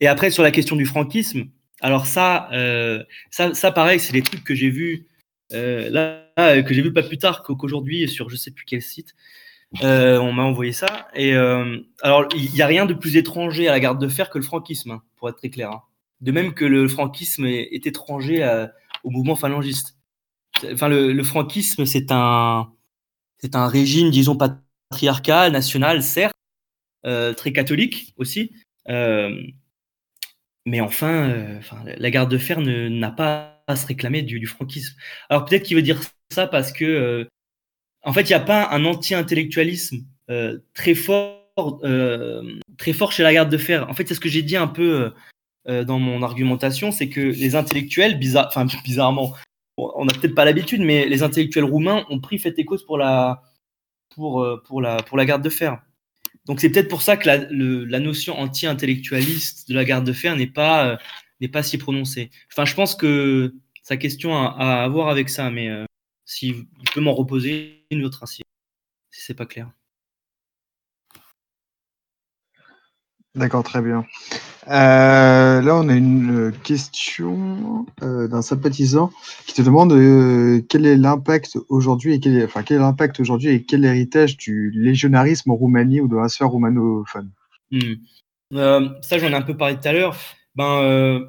et 0.00 0.06
après 0.06 0.30
sur 0.30 0.42
la 0.42 0.50
question 0.50 0.76
du 0.76 0.86
franquisme, 0.86 1.48
alors 1.80 2.06
ça, 2.06 2.48
euh, 2.52 3.04
ça, 3.30 3.54
ça 3.54 3.72
pareil, 3.72 4.00
c'est 4.00 4.12
des 4.12 4.22
trucs 4.22 4.44
que 4.44 4.54
j'ai 4.54 4.70
vus 4.70 5.06
euh, 5.52 5.88
là, 5.90 6.62
que 6.62 6.74
j'ai 6.74 6.82
vu 6.82 6.92
pas 6.92 7.02
plus 7.02 7.18
tard 7.18 7.42
qu'aujourd'hui 7.42 8.08
sur 8.08 8.28
je 8.28 8.36
sais 8.36 8.50
plus 8.50 8.64
quel 8.64 8.82
site. 8.82 9.14
Euh, 9.82 10.18
on 10.18 10.32
m'a 10.32 10.44
envoyé 10.44 10.72
ça. 10.72 11.08
Et 11.14 11.34
euh, 11.34 11.78
alors, 12.02 12.26
il 12.34 12.50
n'y 12.52 12.62
a 12.62 12.66
rien 12.66 12.86
de 12.86 12.94
plus 12.94 13.16
étranger 13.16 13.68
à 13.68 13.72
la 13.72 13.80
garde 13.80 14.00
de 14.00 14.08
fer 14.08 14.30
que 14.30 14.38
le 14.38 14.44
franquisme, 14.44 14.92
hein, 14.92 15.02
pour 15.16 15.28
être 15.28 15.36
très 15.36 15.50
clair. 15.50 15.70
Hein. 15.70 15.82
De 16.20 16.32
même 16.32 16.54
que 16.54 16.64
le 16.64 16.88
franquisme 16.88 17.44
est, 17.44 17.86
étranger 17.86 18.66
au 19.04 19.10
mouvement 19.10 19.36
phalangiste. 19.36 19.97
Enfin, 20.72 20.88
le, 20.88 21.22
franquisme, 21.22 21.84
c'est 21.86 22.10
un, 22.10 22.72
c'est 23.38 23.54
un 23.54 23.66
régime, 23.68 24.10
disons, 24.10 24.36
patriarcal, 24.36 25.52
national, 25.52 26.02
certes, 26.02 26.34
euh, 27.06 27.32
très 27.32 27.52
catholique 27.52 28.14
aussi. 28.16 28.52
Euh, 28.88 29.40
mais 30.66 30.80
enfin, 30.80 31.30
euh, 31.30 31.58
enfin, 31.58 31.82
la 31.84 32.10
garde 32.10 32.30
de 32.30 32.38
fer 32.38 32.60
n'a 32.60 33.10
pas 33.10 33.62
à 33.66 33.76
se 33.76 33.86
réclamer 33.86 34.22
du, 34.22 34.46
franquisme. 34.46 34.96
Alors 35.28 35.44
peut-être 35.44 35.62
qu'il 35.62 35.76
veut 35.76 35.82
dire 35.82 36.00
ça 36.30 36.46
parce 36.46 36.72
que, 36.72 37.28
en 38.02 38.12
fait, 38.12 38.22
il 38.22 38.28
n'y 38.28 38.34
a 38.34 38.40
pas 38.40 38.68
un 38.70 38.84
anti-intellectualisme 38.84 39.98
très 40.74 40.94
fort, 40.94 41.80
très 42.78 42.92
fort 42.92 43.12
chez 43.12 43.22
la 43.22 43.32
garde 43.32 43.50
de 43.50 43.58
fer. 43.58 43.88
En 43.88 43.94
fait, 43.94 44.08
c'est 44.08 44.14
ce 44.14 44.20
que 44.20 44.28
j'ai 44.28 44.42
dit 44.42 44.56
un 44.56 44.68
peu 44.68 45.12
dans 45.66 45.98
mon 45.98 46.22
argumentation, 46.22 46.92
c'est 46.92 47.08
que 47.08 47.20
les 47.20 47.56
intellectuels, 47.56 48.18
enfin 48.36 48.66
bizarrement, 48.84 49.34
on 49.78 50.04
n'a 50.04 50.12
peut-être 50.12 50.34
pas 50.34 50.44
l'habitude, 50.44 50.80
mais 50.82 51.06
les 51.06 51.22
intellectuels 51.22 51.64
roumains 51.64 52.04
ont 52.10 52.20
pris 52.20 52.38
fait 52.38 52.58
et 52.58 52.64
cause 52.64 52.84
pour 52.84 52.98
la, 52.98 53.42
pour, 54.14 54.46
pour 54.66 54.80
la, 54.80 55.02
pour 55.02 55.16
la 55.16 55.24
garde 55.24 55.42
de 55.42 55.50
fer. 55.50 55.80
Donc 56.46 56.60
c'est 56.60 56.70
peut-être 56.70 56.88
pour 56.88 57.02
ça 57.02 57.16
que 57.16 57.26
la, 57.26 57.36
le, 57.36 57.84
la 57.84 58.00
notion 58.00 58.38
anti-intellectualiste 58.38 59.68
de 59.68 59.74
la 59.74 59.84
garde 59.84 60.06
de 60.06 60.14
fer 60.14 60.34
n'est 60.34 60.46
pas, 60.46 60.98
euh, 61.42 61.48
pas 61.52 61.62
si 61.62 61.76
prononcée. 61.76 62.30
Enfin, 62.50 62.64
je 62.64 62.74
pense 62.74 62.94
que 62.94 63.54
sa 63.82 63.96
question 63.96 64.34
a, 64.34 64.82
à 64.82 64.88
voir 64.88 65.08
avec 65.08 65.28
ça, 65.28 65.50
mais 65.50 65.68
euh, 65.68 65.84
si 66.24 66.52
vous 66.52 66.64
peut 66.94 67.00
m'en 67.00 67.14
reposer 67.14 67.84
une 67.90 68.04
autre 68.04 68.22
ainsi, 68.22 68.42
si 69.10 69.22
c'est 69.22 69.34
pas 69.34 69.46
clair. 69.46 69.70
D'accord, 73.34 73.62
très 73.62 73.82
bien. 73.82 74.06
Euh, 74.70 75.62
là, 75.62 75.76
on 75.76 75.88
a 75.88 75.94
une 75.94 76.52
question 76.62 77.86
euh, 78.02 78.28
d'un 78.28 78.42
sympathisant 78.42 79.10
qui 79.46 79.54
te 79.54 79.62
demande 79.62 79.92
euh, 79.92 80.60
quel 80.68 80.84
est 80.84 80.96
l'impact 80.96 81.58
aujourd'hui 81.70 82.14
et 82.14 82.20
quel 82.20 82.36
est, 82.36 82.44
enfin, 82.44 82.62
aujourd'hui 83.18 83.48
et 83.48 83.64
quel 83.64 83.84
héritage 83.84 84.36
du 84.36 84.70
légionnarisme 84.74 85.50
en 85.50 85.54
Roumanie 85.54 86.00
ou 86.00 86.08
de 86.08 86.16
la 86.16 86.28
sphère 86.28 86.48
roumanophone. 86.48 87.30
Hmm. 87.70 87.94
ça, 88.52 89.18
j'en 89.18 89.28
ai 89.28 89.34
un 89.34 89.42
peu 89.42 89.56
parlé 89.56 89.76
tout 89.76 89.88
à 89.88 89.92
l'heure. 89.92 90.16
Ben, 90.54 90.82
euh, 90.82 91.24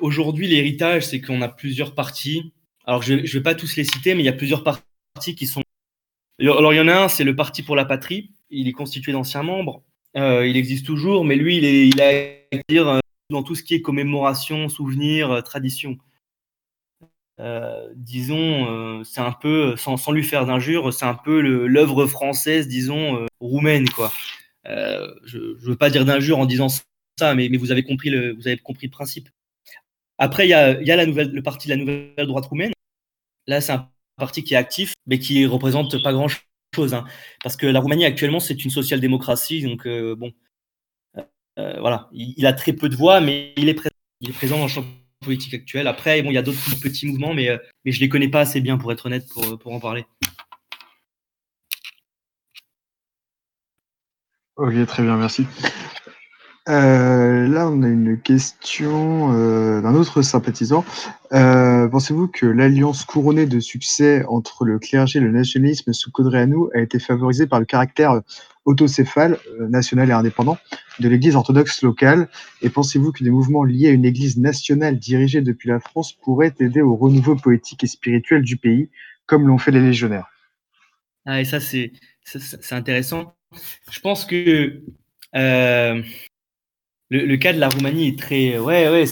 aujourd'hui, 0.00 0.46
l'héritage, 0.46 1.06
c'est 1.06 1.20
qu'on 1.20 1.42
a 1.42 1.48
plusieurs 1.48 1.94
partis. 1.94 2.52
Alors, 2.86 3.02
je 3.02 3.14
ne 3.14 3.26
vais 3.26 3.42
pas 3.42 3.54
tous 3.54 3.76
les 3.76 3.84
citer, 3.84 4.14
mais 4.14 4.22
il 4.22 4.26
y 4.26 4.30
a 4.30 4.34
plusieurs 4.34 4.62
partis 4.62 5.34
qui 5.34 5.46
sont. 5.46 5.62
Alors, 6.40 6.72
il 6.72 6.76
y 6.76 6.80
en 6.80 6.88
a 6.88 6.94
un, 6.94 7.08
c'est 7.08 7.24
le 7.24 7.34
Parti 7.34 7.62
pour 7.62 7.76
la 7.76 7.84
patrie. 7.84 8.30
Il 8.50 8.68
est 8.68 8.72
constitué 8.72 9.12
d'anciens 9.12 9.42
membres. 9.42 9.82
Euh, 10.16 10.46
il 10.46 10.56
existe 10.56 10.86
toujours, 10.86 11.24
mais 11.24 11.36
lui, 11.36 11.56
il 11.56 12.00
a 12.00 12.37
dire 12.68 12.88
euh, 12.88 12.98
dans 13.30 13.42
tout 13.42 13.54
ce 13.54 13.62
qui 13.62 13.74
est 13.74 13.82
commémoration, 13.82 14.68
souvenir, 14.68 15.30
euh, 15.30 15.40
tradition. 15.40 15.98
Euh, 17.40 17.88
disons, 17.94 19.04
c'est 19.04 19.20
un 19.20 19.30
peu, 19.30 19.76
sans, 19.76 19.96
sans 19.96 20.10
lui 20.10 20.24
faire 20.24 20.44
d'injure, 20.44 20.92
c'est 20.92 21.04
un 21.04 21.14
peu 21.14 21.40
l'œuvre 21.40 22.06
française, 22.06 22.66
disons, 22.66 23.28
roumaine, 23.38 23.88
quoi. 23.90 24.12
je 24.64 25.38
ne 25.38 25.54
veux 25.60 25.76
pas 25.76 25.88
dire 25.88 26.04
d'injure 26.04 26.38
en 26.38 26.46
disant 26.46 26.68
ça, 26.68 27.36
mais, 27.36 27.48
mais, 27.48 27.56
vous 27.56 27.70
avez 27.70 27.84
compris 27.84 28.10
le, 28.10 28.34
vous 28.34 28.48
avez 28.48 28.56
compris 28.56 28.88
principe. 28.88 29.28
Après, 30.18 30.46
il 30.46 30.50
y 30.50 30.54
a, 30.54 30.82
y 30.82 30.90
a 30.90 30.96
la 30.96 31.06
nouvelle, 31.06 31.30
le 31.30 31.42
parti 31.42 31.68
de 31.68 31.74
la 31.74 31.76
nouvelle 31.76 32.26
droite 32.26 32.46
roumaine. 32.46 32.72
Là, 33.46 33.60
c'est 33.60 33.72
un 33.72 33.88
parti 34.16 34.42
qui 34.42 34.54
est 34.54 34.56
actif, 34.56 34.94
mais 35.06 35.20
qui 35.20 35.46
représente 35.46 36.02
pas 36.02 36.12
grand 36.12 36.26
chose. 36.74 36.92
Hein, 36.92 37.04
parce 37.44 37.56
que 37.56 37.68
la 37.68 37.78
Roumanie, 37.78 38.04
actuellement, 38.04 38.40
c'est 38.40 38.64
une 38.64 38.70
social-démocratie. 38.70 39.62
Donc, 39.62 39.86
bon, 39.86 40.32
voilà, 41.80 42.08
il, 42.12 42.46
a 42.46 42.52
très 42.52 42.72
peu 42.72 42.88
de 42.88 42.96
voix, 42.96 43.20
mais 43.20 43.52
il 43.56 43.68
est, 43.68 43.74
présent, 43.74 44.56
dans 44.58 44.64
le 44.64 44.68
champ 44.68 44.84
politique 45.20 45.54
actuel. 45.54 45.86
Après, 45.86 46.20
il 46.20 46.32
y 46.32 46.38
a 46.38 46.42
d'autres 46.42 46.80
petits 46.80 47.06
mouvements, 47.06 47.34
mais, 47.34 47.48
euh, 47.48 47.58
je 47.84 48.00
les 48.00 48.08
connais 48.08 48.28
pas 48.28 48.40
assez 48.40 48.60
bien, 48.60 48.78
pour 48.78 48.92
être 48.92 49.06
honnête, 49.06 49.26
pour, 49.28 49.58
pour 49.58 49.72
en 49.72 49.80
parler. 49.80 50.04
Ok, 54.56 54.86
très 54.86 55.02
bien, 55.02 55.16
merci. 55.16 55.46
Euh, 56.68 57.48
là, 57.48 57.70
on 57.70 57.82
a 57.82 57.88
une 57.88 58.20
question 58.20 59.32
euh, 59.32 59.80
d'un 59.80 59.94
autre 59.94 60.20
sympathisant. 60.20 60.84
Euh, 61.32 61.88
Pensez-vous 61.88 62.28
que 62.28 62.44
l'alliance 62.44 63.04
couronnée 63.04 63.46
de 63.46 63.58
succès 63.58 64.24
entre 64.28 64.64
le 64.66 64.78
clergé 64.78 65.18
et 65.18 65.22
le 65.22 65.30
nationalisme 65.30 65.92
sous 65.94 66.10
Codreanu 66.10 66.66
a 66.74 66.80
été 66.80 66.98
favorisée 66.98 67.46
par 67.46 67.58
le 67.58 67.64
caractère 67.64 68.20
autocéphale, 68.66 69.38
national 69.58 70.10
et 70.10 70.12
indépendant, 70.12 70.58
de 71.00 71.08
l'Église 71.08 71.36
orthodoxe 71.36 71.82
locale? 71.82 72.28
Et 72.60 72.68
pensez-vous 72.68 73.12
que 73.12 73.24
des 73.24 73.30
mouvements 73.30 73.64
liés 73.64 73.88
à 73.88 73.92
une 73.92 74.04
Église 74.04 74.36
nationale 74.36 74.98
dirigée 74.98 75.40
depuis 75.40 75.70
la 75.70 75.80
France 75.80 76.12
pourraient 76.12 76.54
aider 76.60 76.82
au 76.82 76.96
renouveau 76.96 77.34
poétique 77.34 77.82
et 77.84 77.86
spirituel 77.86 78.42
du 78.42 78.58
pays, 78.58 78.90
comme 79.24 79.46
l'ont 79.46 79.58
fait 79.58 79.70
les 79.70 79.80
légionnaires? 79.80 80.26
Ah, 81.24 81.40
et 81.40 81.46
ça, 81.46 81.60
c'est 81.60 81.92
intéressant. 82.72 83.34
Je 83.90 84.00
pense 84.00 84.26
que 84.26 84.82
le, 87.10 87.36
cas 87.36 87.52
de 87.52 87.58
la 87.58 87.68
Roumanie 87.68 88.08
est 88.08 88.18
très, 88.18 88.58
ouais, 88.58 88.88
ouais, 88.88 89.04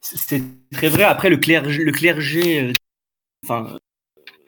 c'est 0.00 0.42
très 0.72 0.88
vrai. 0.88 1.04
Après, 1.04 1.30
le 1.30 1.36
clergé, 1.36 1.82
le 1.82 1.92
clergé, 1.92 2.72
euh, 3.50 3.78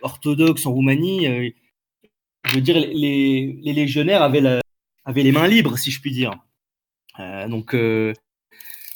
orthodoxe 0.03 0.67
en 0.67 0.73
Roumanie, 0.73 1.27
euh, 1.27 1.51
je 2.45 2.55
veux 2.55 2.61
dire, 2.61 2.79
les, 2.79 3.59
les 3.63 3.73
légionnaires 3.73 4.23
avaient, 4.23 4.61
avaient, 5.05 5.23
les 5.23 5.33
mains 5.33 5.49
libres, 5.49 5.79
si 5.79 5.91
je 5.91 6.01
puis 6.01 6.13
dire. 6.13 6.33
donc, 7.49 7.75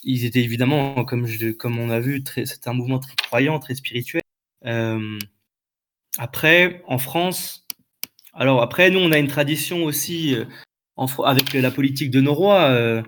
ils 0.03 0.25
étaient 0.25 0.43
évidemment, 0.43 1.05
comme, 1.05 1.27
comme 1.59 1.79
on 1.79 1.91
a 1.91 2.01
vu, 2.01 2.23
c'était 2.27 2.69
un 2.69 2.75
mouvement 2.75 2.99
très 2.99 3.17
croyant, 3.17 3.59
très 3.59 3.75
spirituel. 3.75 4.23
après, 6.19 6.83
en 6.87 6.99
France, 6.99 7.67
alors 8.35 8.63
après, 8.63 8.91
nous, 8.91 9.01
on 9.01 9.13
a 9.13 9.19
une 9.19 9.29
tradition 9.29 9.85
aussi 9.85 10.37
avec 11.25 11.55
la 11.55 11.71
politique 11.71 12.11
de 12.11 12.21
nos 12.21 12.35
rois 12.35 13.03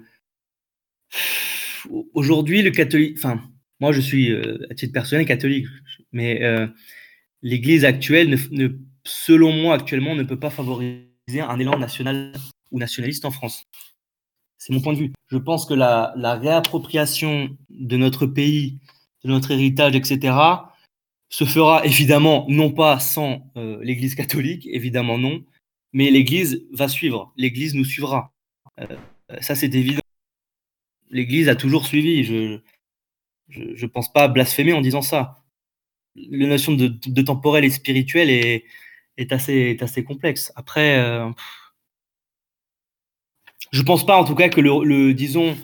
aujourd'hui, 2.14 2.62
le 2.62 2.70
catholique, 2.70 3.16
enfin, 3.18 3.40
moi 3.80 3.92
je 3.92 4.00
suis 4.00 4.30
euh, 4.30 4.58
à 4.70 4.74
titre 4.74 4.92
personnel 4.92 5.26
catholique, 5.26 5.66
mais 6.12 6.42
euh, 6.42 6.66
l'Église 7.42 7.84
actuelle, 7.84 8.38
selon 9.04 9.52
moi 9.52 9.74
actuellement, 9.74 10.14
ne 10.14 10.22
peut 10.22 10.38
pas 10.38 10.50
favoriser 10.50 11.06
un 11.40 11.58
élan 11.58 11.78
national 11.78 12.32
ou 12.70 12.78
nationaliste 12.78 13.24
en 13.24 13.30
France. 13.30 13.64
C'est 14.58 14.72
mon 14.72 14.80
point 14.80 14.92
de 14.92 14.98
vue. 14.98 15.12
Je 15.28 15.38
pense 15.38 15.66
que 15.66 15.74
la, 15.74 16.12
réappropriation 16.40 17.56
de 17.68 17.96
notre 17.96 18.26
pays, 18.26 18.78
de 19.24 19.30
notre 19.30 19.50
héritage, 19.50 19.96
etc., 19.96 20.34
se 21.28 21.44
fera 21.44 21.84
évidemment 21.86 22.46
non 22.48 22.70
pas 22.70 22.98
sans 23.00 23.50
euh, 23.56 23.78
l'Église 23.82 24.14
catholique, 24.14 24.68
évidemment 24.70 25.18
non, 25.18 25.42
mais 25.92 26.10
l'Église 26.10 26.64
va 26.72 26.88
suivre, 26.88 27.32
l'Église 27.36 27.74
nous 27.74 27.84
suivra. 27.84 28.32
ça 29.40 29.54
c'est 29.54 29.74
évident 29.74 30.01
l'Église 31.12 31.48
a 31.48 31.54
toujours 31.54 31.86
suivi. 31.86 32.24
Je 32.24 32.60
ne 33.50 33.86
pense 33.86 34.12
pas 34.12 34.28
blasphémer 34.28 34.72
en 34.72 34.80
disant 34.80 35.02
ça. 35.02 35.36
La 36.14 36.46
notion 36.46 36.72
de, 36.72 37.22
temporel 37.22 37.64
et 37.64 37.70
spirituel 37.70 38.28
est, 38.28 38.64
est, 39.16 39.32
assez, 39.32 39.54
est 39.54 39.82
assez 39.82 40.04
complexe. 40.04 40.52
Après, 40.56 40.98
euh, 40.98 41.30
je 43.70 43.82
pense 43.82 44.04
pas 44.04 44.16
en 44.20 44.24
tout 44.24 44.34
cas 44.34 44.50
que 44.50 44.60
le, 44.60 45.14
disons 45.14 45.56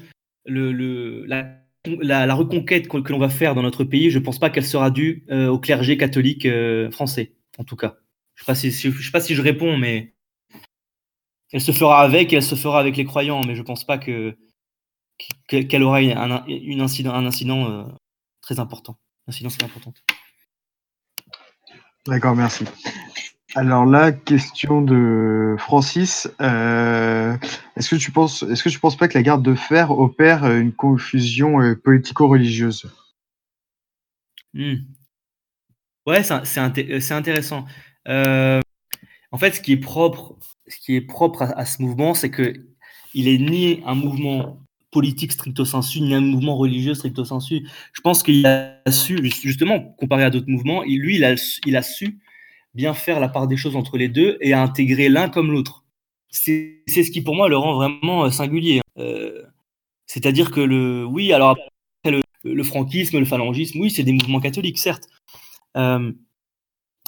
le, 0.46 1.26
la, 1.26 1.58
la, 2.00 2.34
reconquête 2.34 2.88
que, 2.88 3.12
l'on 3.12 3.18
va 3.18 3.28
faire 3.28 3.54
dans 3.54 3.62
notre 3.62 3.84
pays, 3.84 4.10
je 4.10 4.18
pense 4.18 4.38
pas 4.38 4.48
qu'elle 4.48 4.64
sera 4.64 4.90
due 4.90 5.26
euh, 5.30 5.48
au 5.48 5.58
clergé 5.58 5.98
catholique 5.98 6.46
euh, 6.46 6.90
français, 6.90 7.34
en 7.58 7.64
tout 7.64 7.76
cas. 7.76 7.96
Je 8.34 8.44
sais 8.44 8.70
si, 8.70 8.92
sais 8.92 9.10
pas 9.12 9.20
si 9.20 9.34
je 9.34 9.42
réponds, 9.42 9.76
mais 9.76 10.14
elle 11.52 11.60
se 11.60 11.72
fera 11.72 12.00
avec, 12.00 12.32
et 12.32 12.36
elle 12.36 12.42
se 12.42 12.54
fera 12.54 12.80
avec 12.80 12.96
les 12.96 13.04
croyants, 13.04 13.42
mais 13.44 13.54
je 13.54 13.62
pense 13.62 13.84
pas 13.84 13.98
que 13.98 14.34
qu'elle 15.46 15.82
aura 15.82 15.98
un, 15.98 16.44
une 16.46 16.80
incident, 16.80 17.14
un 17.14 17.26
incident 17.26 17.70
euh, 17.70 17.84
très 18.40 18.60
important. 18.60 18.98
Incident 19.26 19.50
très. 19.50 19.92
D'accord, 22.06 22.34
merci. 22.34 22.64
Alors 23.54 23.86
là, 23.86 24.12
question 24.12 24.82
de 24.82 25.56
Francis. 25.58 26.28
Euh, 26.40 27.36
est-ce 27.76 27.90
que 27.90 27.96
tu 27.96 28.10
penses, 28.12 28.42
est-ce 28.42 28.62
que 28.62 28.68
tu 28.68 28.78
penses 28.78 28.96
pas 28.96 29.08
que 29.08 29.16
la 29.16 29.22
garde 29.22 29.42
de 29.42 29.54
fer 29.54 29.90
opère 29.90 30.44
une 30.50 30.72
confusion 30.72 31.60
euh, 31.60 31.74
politico-religieuse? 31.74 32.90
Hmm. 34.54 34.76
Ouais, 36.06 36.22
c'est 36.22 36.60
intéressant. 36.60 37.66
en 38.06 39.38
fait, 39.38 39.52
ce 39.52 39.60
qui 39.60 39.72
est 39.72 39.80
propre, 39.80 40.38
ce 40.66 40.78
qui 40.78 40.94
est 40.96 41.02
propre 41.02 41.42
à, 41.42 41.58
à 41.58 41.64
ce 41.66 41.82
mouvement, 41.82 42.14
c'est 42.14 42.30
que 42.30 42.54
il 43.14 43.28
est 43.28 43.38
ni 43.38 43.82
un 43.84 43.94
mouvement 43.94 44.62
politique 44.90 45.32
stricto 45.32 45.64
sensu, 45.64 46.00
ni 46.00 46.14
un 46.14 46.20
mouvement 46.20 46.56
religieux 46.56 46.94
stricto 46.94 47.24
sensu. 47.24 47.66
Je 47.92 48.00
pense 48.00 48.22
qu'il 48.22 48.46
a 48.46 48.80
su, 48.90 49.18
justement, 49.42 49.80
comparé 49.98 50.24
à 50.24 50.30
d'autres 50.30 50.48
mouvements, 50.48 50.82
lui, 50.82 51.16
il 51.16 51.24
a, 51.24 51.34
il 51.66 51.76
a 51.76 51.82
su 51.82 52.18
bien 52.74 52.94
faire 52.94 53.20
la 53.20 53.28
part 53.28 53.48
des 53.48 53.56
choses 53.56 53.76
entre 53.76 53.98
les 53.98 54.08
deux 54.08 54.38
et 54.40 54.54
intégrer 54.54 55.08
l'un 55.08 55.28
comme 55.28 55.50
l'autre. 55.50 55.84
C'est 56.30 56.82
ce 56.86 57.10
qui, 57.10 57.22
pour 57.22 57.34
moi, 57.34 57.48
le 57.48 57.56
rend 57.56 57.74
vraiment 57.74 58.24
euh, 58.24 58.30
singulier. 58.30 58.80
Euh, 58.98 59.42
c'est-à-dire 60.06 60.50
que 60.50 60.60
le, 60.60 61.04
oui, 61.04 61.32
alors 61.32 61.56
le, 62.04 62.22
le, 62.44 62.62
franquisme, 62.62 63.18
le 63.18 63.24
phalangisme, 63.24 63.80
oui, 63.80 63.90
c'est 63.90 64.04
des 64.04 64.12
mouvements 64.12 64.40
catholiques, 64.40 64.78
certes. 64.78 65.04
Euh, 65.76 66.12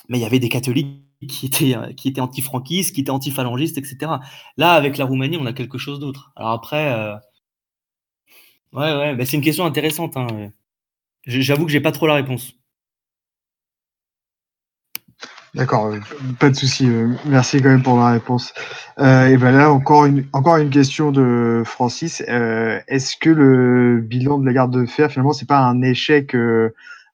mais 0.08 0.18
il 0.18 0.22
y 0.22 0.24
avait 0.24 0.38
des 0.38 0.48
catholiques 0.48 1.04
qui 1.28 1.46
étaient, 1.46 1.76
qui 1.96 2.08
étaient 2.08 2.20
anti-franquistes, 2.20 2.94
qui 2.94 3.02
étaient 3.02 3.10
anti-phalangistes, 3.10 3.78
etc. 3.78 4.12
Là, 4.56 4.72
avec 4.72 4.96
la 4.96 5.04
Roumanie, 5.04 5.36
on 5.38 5.46
a 5.46 5.52
quelque 5.52 5.78
chose 5.78 6.00
d'autre. 6.00 6.32
Alors 6.34 6.52
après, 6.52 6.92
Ouais, 8.72 8.96
ouais, 8.96 9.14
bah, 9.16 9.24
c'est 9.24 9.36
une 9.36 9.42
question 9.42 9.64
intéressante. 9.64 10.16
Hein. 10.16 10.52
J'avoue 11.26 11.66
que 11.66 11.72
j'ai 11.72 11.80
pas 11.80 11.92
trop 11.92 12.06
la 12.06 12.14
réponse. 12.14 12.54
D'accord, 15.54 15.86
euh, 15.86 15.98
pas 16.38 16.48
de 16.48 16.54
souci. 16.54 16.86
Euh, 16.86 17.12
merci 17.26 17.60
quand 17.60 17.70
même 17.70 17.82
pour 17.82 17.98
la 17.98 18.12
réponse. 18.12 18.54
Euh, 19.00 19.26
et 19.26 19.36
ben 19.36 19.50
là, 19.50 19.72
encore 19.72 20.04
une, 20.04 20.24
encore 20.32 20.58
une 20.58 20.70
question 20.70 21.10
de 21.10 21.62
Francis. 21.64 22.20
Est-ce 22.20 23.16
que 23.16 23.30
le 23.30 24.00
bilan 24.00 24.38
de 24.38 24.46
la 24.46 24.52
garde 24.52 24.72
de 24.72 24.86
fer, 24.86 25.10
finalement, 25.10 25.32
c'est 25.32 25.48
pas 25.48 25.58
un 25.58 25.82
échec, 25.82 26.36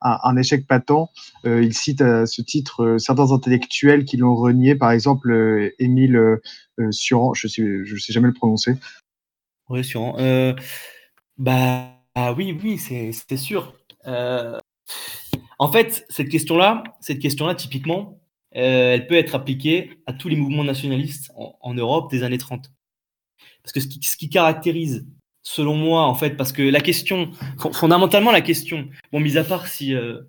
un, 0.02 0.36
échec 0.36 0.66
patent? 0.66 1.10
Il 1.44 1.72
cite 1.72 2.02
à 2.02 2.26
ce 2.26 2.42
titre 2.42 2.96
certains 2.98 3.32
intellectuels 3.32 4.04
qui 4.04 4.18
l'ont 4.18 4.34
renié, 4.34 4.74
par 4.74 4.90
exemple 4.90 5.72
Émile 5.78 6.40
Suran, 6.90 7.32
je 7.34 7.48
sais, 7.48 7.62
je 7.84 7.96
sais 7.96 8.12
jamais 8.12 8.28
le 8.28 8.34
prononcer. 8.34 8.74
Oui, 9.70 9.82
Suran. 9.82 10.16
Bah, 11.38 12.02
oui, 12.36 12.58
oui, 12.62 12.78
c'est 12.78 13.36
sûr. 13.36 13.74
Euh, 14.06 14.58
en 15.58 15.70
fait, 15.70 16.06
cette 16.08 16.28
question-là, 16.28 16.82
cette 17.00 17.18
question-là, 17.18 17.54
typiquement, 17.54 18.20
euh, 18.56 18.94
elle 18.94 19.06
peut 19.06 19.16
être 19.16 19.34
appliquée 19.34 19.98
à 20.06 20.12
tous 20.12 20.28
les 20.28 20.36
mouvements 20.36 20.64
nationalistes 20.64 21.30
en, 21.36 21.74
Europe 21.74 22.10
des 22.10 22.22
années 22.22 22.38
30. 22.38 22.72
Parce 23.62 23.72
que 23.72 23.80
ce 23.80 23.88
qui, 23.88 24.00
ce 24.02 24.16
qui, 24.16 24.30
caractérise, 24.30 25.06
selon 25.42 25.76
moi, 25.76 26.06
en 26.06 26.14
fait, 26.14 26.36
parce 26.36 26.52
que 26.52 26.62
la 26.62 26.80
question, 26.80 27.30
fondamentalement, 27.72 28.32
la 28.32 28.40
question, 28.40 28.88
bon, 29.12 29.20
mis 29.20 29.36
à 29.36 29.44
part 29.44 29.66
si, 29.66 29.94
euh, 29.94 30.22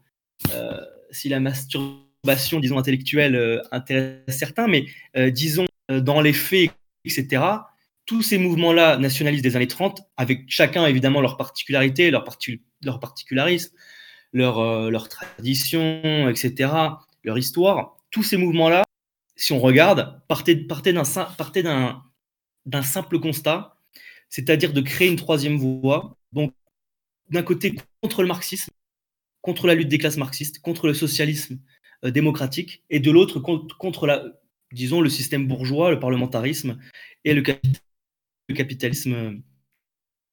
si 1.11 1.29
la 1.29 1.39
masturbation, 1.39 2.59
disons, 2.59 2.77
intellectuelle 2.77 3.61
intéresse 3.71 4.23
certains, 4.27 4.67
mais 4.67 4.85
disons, 5.31 5.65
dans 5.89 6.19
les 6.19 6.33
faits, 6.33 6.71
etc., 7.05 7.41
tous 8.07 8.23
ces 8.23 8.39
mouvements-là 8.39 8.97
nationalistes 8.97 9.43
des 9.43 9.55
années 9.55 9.67
30, 9.67 10.01
avec 10.15 10.45
chacun 10.47 10.87
évidemment 10.87 11.21
leur 11.21 11.37
particularité, 11.37 12.09
leur, 12.09 12.25
leur 12.83 12.99
particularisme, 12.99 13.75
leur, 14.33 14.59
euh, 14.59 14.89
tradition, 15.09 16.29
etc., 16.29 16.71
leur 17.23 17.37
histoire, 17.37 17.97
tous 18.09 18.23
ces 18.23 18.37
mouvements-là, 18.37 18.83
si 19.35 19.51
on 19.51 19.59
regarde, 19.59 20.21
partaient, 20.27 20.55
d'un 22.65 22.81
simple 22.81 23.19
constat, 23.19 23.77
c'est-à-dire 24.29 24.73
de 24.73 24.81
créer 24.81 25.09
une 25.09 25.17
troisième 25.17 25.57
voie, 25.57 26.17
donc 26.31 26.53
d'un 27.29 27.43
côté 27.43 27.75
contre 28.01 28.21
le 28.21 28.29
marxisme, 28.29 28.71
contre 29.41 29.67
la 29.67 29.75
lutte 29.75 29.89
des 29.89 29.97
classes 29.97 30.17
marxistes, 30.17 30.59
contre 30.59 30.87
le 30.87 30.93
socialisme 30.93 31.59
euh, 32.05 32.11
démocratique, 32.11 32.83
et 32.89 33.01
de 33.01 33.11
l'autre 33.11 33.41
contre, 33.41 33.77
contre, 33.77 34.07
la, 34.07 34.23
disons, 34.71 35.01
le 35.01 35.09
système 35.09 35.45
bourgeois, 35.45 35.91
le 35.91 35.99
parlementarisme 35.99 36.79
et 37.25 37.33
le 37.33 37.41
capitalisme 37.41 37.81
le 38.47 38.55
capitalisme 38.55 39.41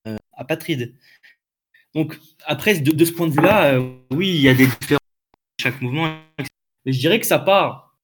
euh, 0.07 0.17
apatride. 0.33 0.95
Donc, 1.95 2.19
après, 2.45 2.79
de, 2.81 3.05
ce 3.05 3.13
point 3.13 3.29
de 3.29 3.33
vue-là, 3.33 3.75
euh, 3.75 3.97
oui, 4.11 4.29
il 4.29 4.41
y 4.41 4.49
a 4.49 4.55
des 4.55 4.67
différences 4.67 5.01
chaque 5.61 5.81
mouvement. 5.81 6.19
Je 6.85 6.99
dirais 6.99 7.21
que 7.21 7.27
ça 7.27 7.39
part 7.39 7.97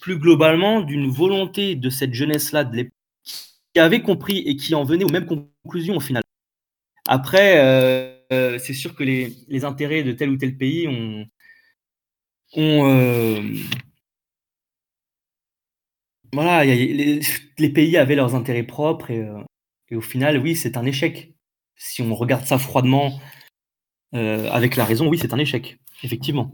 plus 0.00 0.18
globalement 0.18 0.80
d'une 0.80 1.08
volonté 1.08 1.76
de 1.76 1.90
cette 1.90 2.14
jeunesse-là 2.14 2.64
de 2.64 2.76
l'époque 2.76 2.92
qui 3.72 3.80
avait 3.80 4.02
compris 4.02 4.38
et 4.38 4.56
qui 4.56 4.74
en 4.74 4.84
venait 4.84 5.04
aux 5.04 5.10
mêmes 5.10 5.26
conclusions 5.26 5.96
au 5.96 6.00
final. 6.00 6.22
Après, 7.06 7.58
euh, 7.58 8.58
c'est 8.58 8.74
sûr 8.74 8.94
que 8.94 9.04
les, 9.04 9.64
intérêts 9.64 10.02
de 10.02 10.12
tel 10.12 10.30
ou 10.30 10.36
tel 10.36 10.56
pays 10.56 10.88
ont, 10.88 11.26
ont 12.56 13.42
voilà, 16.34 16.64
les, 16.64 17.68
pays 17.70 17.96
avaient 17.96 18.16
leurs 18.16 18.34
intérêts 18.34 18.62
propres 18.64 19.12
euh, 19.12 19.42
et, 19.90 19.96
au 19.96 20.00
final, 20.00 20.38
oui, 20.38 20.56
c'est 20.56 20.76
un 20.76 20.84
échec. 20.84 21.34
Si 21.76 22.02
on 22.02 22.14
regarde 22.14 22.44
ça 22.44 22.58
froidement, 22.58 23.20
euh, 24.14 24.50
avec 24.50 24.76
la 24.76 24.84
raison, 24.84 25.08
oui, 25.08 25.18
c'est 25.18 25.32
un 25.32 25.38
échec, 25.38 25.78
effectivement. 26.02 26.52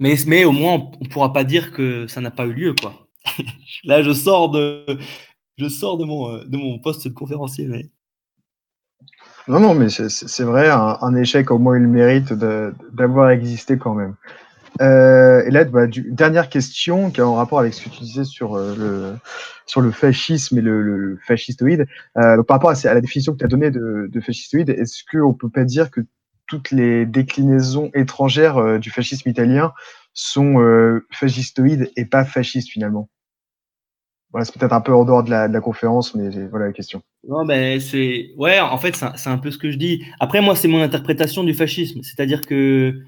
Mais, 0.00 0.44
au 0.44 0.52
moins, 0.52 0.90
on 1.00 1.04
ne 1.04 1.08
pourra 1.08 1.32
pas 1.32 1.44
dire 1.44 1.72
que 1.72 2.06
ça 2.06 2.20
n'a 2.20 2.30
pas 2.30 2.46
eu 2.46 2.52
lieu, 2.52 2.74
quoi. 2.74 3.06
Là, 3.84 4.02
je 4.02 4.12
sors 4.12 4.50
de, 4.50 4.84
je 5.56 5.68
sors 5.68 5.96
de 5.96 6.04
mon, 6.04 6.44
de 6.44 6.56
mon 6.56 6.78
poste 6.78 7.08
de 7.08 7.14
conférencier, 7.14 7.66
mais. 7.66 7.90
Non, 9.46 9.60
non, 9.60 9.74
mais 9.74 9.88
c'est 9.88 10.44
vrai, 10.44 10.70
un, 10.70 10.98
un, 11.00 11.14
échec 11.16 11.50
au 11.50 11.58
moins 11.58 11.78
le 11.78 11.86
mérite 11.86 12.32
d'avoir 12.32 13.30
existé 13.30 13.76
quand 13.76 13.94
même. 13.94 14.16
Euh, 14.80 15.44
et 15.44 15.50
là, 15.50 15.64
bah, 15.64 15.86
dernière 15.86 16.48
question 16.48 17.10
qui 17.10 17.20
a 17.20 17.24
un 17.24 17.34
rapport 17.34 17.60
avec 17.60 17.74
ce 17.74 17.84
que 17.84 17.90
tu 17.90 18.00
disais 18.00 18.24
sur, 18.24 18.54
euh, 18.54 18.74
le, 18.76 19.14
sur 19.66 19.80
le 19.80 19.90
fascisme 19.90 20.58
et 20.58 20.62
le, 20.62 20.82
le 20.82 21.18
fascistoïde. 21.26 21.86
Euh, 22.16 22.42
par 22.42 22.56
rapport 22.56 22.70
à, 22.70 22.94
la 22.94 23.00
définition 23.00 23.32
que 23.32 23.38
tu 23.38 23.44
as 23.44 23.48
donnée 23.48 23.70
de, 23.70 24.08
de 24.10 24.20
fascistoïde, 24.20 24.70
est-ce 24.70 25.02
qu'on 25.10 25.34
peut 25.34 25.50
pas 25.50 25.64
dire 25.64 25.90
que 25.90 26.00
toutes 26.46 26.70
les 26.70 27.06
déclinaisons 27.06 27.90
étrangères 27.94 28.78
du 28.78 28.90
fascisme 28.90 29.28
italien 29.30 29.72
sont 30.12 31.00
fascistoïdes 31.10 31.90
et 31.96 32.04
pas 32.04 32.24
fascistes 32.26 32.68
finalement? 32.68 33.08
Voilà, 34.30 34.44
c'est 34.44 34.58
peut-être 34.58 34.72
un 34.72 34.80
peu 34.80 34.92
en 34.92 35.04
dehors 35.04 35.22
de 35.22 35.30
la, 35.30 35.48
de 35.48 35.52
la 35.54 35.60
conférence, 35.60 36.14
mais 36.14 36.28
voilà 36.48 36.66
la 36.66 36.72
question. 36.72 37.02
Non, 37.26 37.46
ben 37.46 37.80
c'est 37.80 38.32
ouais, 38.36 38.60
en 38.60 38.76
fait, 38.76 38.94
c'est 38.96 39.30
un, 39.30 39.38
peu 39.38 39.50
ce 39.50 39.58
que 39.58 39.70
je 39.70 39.78
dis. 39.78 40.04
Après, 40.20 40.42
moi, 40.42 40.54
c'est 40.54 40.68
mon 40.68 40.82
interprétation 40.82 41.44
du 41.44 41.54
fascisme, 41.54 42.02
c'est-à-dire 42.02 42.42
que 42.42 43.00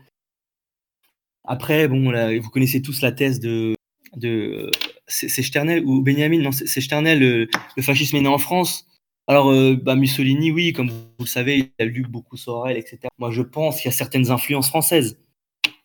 après, 1.47 1.89
bon, 1.89 2.13
vous 2.41 2.51
connaissez 2.51 2.83
tous 2.83 3.01
la 3.03 3.13
thèse 3.13 3.41
de 3.41 3.75
de 4.17 4.71
c'est 5.07 5.43
Sternel 5.43 5.85
ou 5.85 6.03
Benjamin, 6.03 6.41
non, 6.41 6.53
c'est 6.53 6.81
Sternel. 6.81 7.21
Le, 7.21 7.83
fascisme 7.83 8.17
est 8.17 8.23
né 8.23 8.29
en 8.29 8.39
France. 8.39 8.87
Alors, 9.29 9.51
euh, 9.51 9.77
bah, 9.81 9.97
Mussolini, 9.97 10.51
oui, 10.51 10.73
comme 10.73 10.89
vous 10.89 11.25
le 11.25 11.27
savez, 11.27 11.73
il 11.79 11.83
a 11.83 11.85
lu 11.85 12.03
beaucoup 12.09 12.37
Sorel, 12.37 12.77
etc. 12.77 13.09
Moi, 13.19 13.31
je 13.31 13.43
pense 13.43 13.77
qu'il 13.77 13.87
y 13.87 13.95
a 13.95 13.97
certaines 13.97 14.31
influences 14.31 14.69
françaises. 14.69 15.19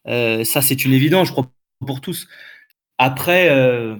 Euh, 0.08 0.44
ça, 0.44 0.62
c'est 0.62 0.86
une 0.86 0.94
évidence, 0.94 1.28
je 1.28 1.34
crois, 1.34 1.52
pour 1.86 2.02
tous. 2.02 2.28
Après. 2.98 3.50
Euh, 3.50 3.98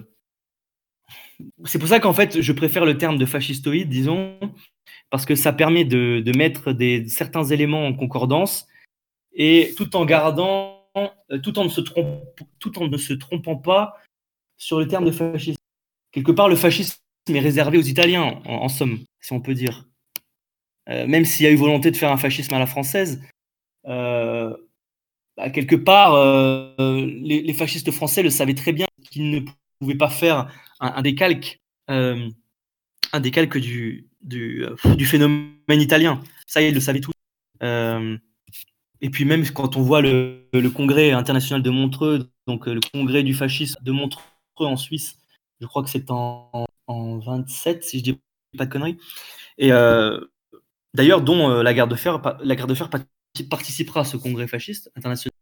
c'est 1.64 1.80
pour 1.80 1.88
ça 1.88 1.98
qu'en 1.98 2.12
fait, 2.12 2.40
je 2.40 2.52
préfère 2.52 2.84
le 2.84 2.96
terme 2.98 3.18
de 3.18 3.26
fascistoïde, 3.26 3.88
disons, 3.88 4.38
parce 5.10 5.24
que 5.24 5.34
ça 5.34 5.52
permet 5.52 5.84
de, 5.84 6.22
mettre 6.36 6.72
des, 6.72 7.08
certains 7.08 7.44
éléments 7.44 7.84
en 7.84 7.94
concordance 7.94 8.68
et 9.34 9.72
tout 9.76 9.96
en 9.96 10.04
gardant, 10.04 10.71
tout 11.42 11.58
en, 11.58 11.64
ne 11.64 11.68
se 11.68 11.80
tout 12.58 12.78
en 12.82 12.88
ne 12.88 12.96
se 12.96 13.12
trompant 13.14 13.56
pas 13.56 13.98
sur 14.56 14.78
le 14.78 14.86
terme 14.86 15.04
de 15.04 15.10
fascisme. 15.10 15.58
Quelque 16.10 16.32
part, 16.32 16.48
le 16.48 16.56
fascisme 16.56 16.98
est 17.28 17.40
réservé 17.40 17.78
aux 17.78 17.82
Italiens, 17.82 18.40
en, 18.44 18.68
somme, 18.68 19.00
si 19.20 19.32
on 19.32 19.40
peut 19.40 19.54
dire. 19.54 19.86
Euh, 20.88 21.06
même 21.06 21.24
s'il 21.24 21.44
y 21.44 21.48
a 21.48 21.52
eu 21.52 21.56
volonté 21.56 21.90
de 21.90 21.96
faire 21.96 22.10
un 22.10 22.16
fascisme 22.16 22.54
à 22.54 22.58
la 22.58 22.66
française, 22.66 23.22
euh, 23.86 24.54
bah, 25.36 25.50
quelque 25.50 25.76
part, 25.76 26.14
les, 26.78 27.54
fascistes 27.54 27.90
français 27.90 28.22
le 28.22 28.30
savaient 28.30 28.54
très 28.54 28.72
bien 28.72 28.86
qu'ils 29.10 29.30
ne 29.30 29.40
pouvait 29.78 29.96
pas 29.96 30.10
faire 30.10 30.48
un, 30.80 31.02
décalque, 31.02 31.60
euh, 31.90 32.28
un 33.12 33.20
décalque 33.20 33.58
du, 33.58 34.08
du, 34.20 34.64
euh, 34.64 34.94
du, 34.96 35.06
phénomène 35.06 35.52
italien. 35.68 36.22
Ça, 36.46 36.62
ils 36.62 36.74
le 36.74 36.80
savaient 36.80 37.00
tous. 37.00 37.12
Euh, 39.02 39.06
et 39.06 39.10
puis 39.10 39.24
même 39.24 39.48
quand 39.50 39.76
on 39.76 39.82
voit 39.82 40.00
le, 40.00 40.48
congrès 40.74 41.10
international 41.12 41.62
de 41.62 41.70
Montreux, 41.70 42.30
donc 42.46 42.66
le 42.66 42.80
congrès 42.92 43.22
du 43.22 43.34
fascisme 43.34 43.78
de 43.82 43.92
Montreux 43.92 44.22
en 44.58 44.76
Suisse, 44.76 45.18
je 45.60 45.66
crois 45.66 45.82
que 45.82 45.90
c'est 45.90 46.10
en, 46.10 46.66
en, 46.86 47.18
27, 47.18 47.84
si 47.84 47.98
je 47.98 48.04
dis 48.04 48.20
pas 48.56 48.66
de 48.66 48.70
conneries. 48.70 48.98
Et 49.58 49.70
d'ailleurs, 50.94 51.22
dont 51.22 51.48
la 51.62 51.74
garde 51.74 51.90
de 51.90 51.96
fer, 51.96 52.20
la 52.42 52.56
de 52.56 52.74
fer 52.74 52.90
participera 53.50 54.00
à 54.00 54.04
ce 54.04 54.16
congrès 54.16 54.46
fasciste 54.46 54.90
international. 54.96 55.32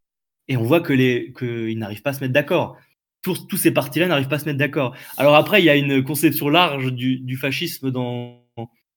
Et 0.48 0.56
on 0.56 0.62
voit 0.62 0.80
que 0.80 0.92
les 0.92 1.32
qu'ils 1.32 1.78
n'arrivent 1.78 2.02
pas 2.02 2.10
à 2.10 2.12
se 2.12 2.20
mettre 2.20 2.34
d'accord 2.34 2.76
tous, 3.22 3.56
ces 3.56 3.70
partis-là 3.70 4.06
n'arrivent 4.06 4.28
pas 4.28 4.36
à 4.36 4.38
se 4.38 4.46
mettre 4.46 4.58
d'accord. 4.58 4.96
Alors 5.18 5.34
après, 5.34 5.60
il 5.60 5.64
y 5.64 5.70
a 5.70 5.76
une 5.76 6.02
conception 6.02 6.48
large 6.48 6.92
du 6.92 7.36
fascisme 7.36 7.90
dans, 7.90 8.42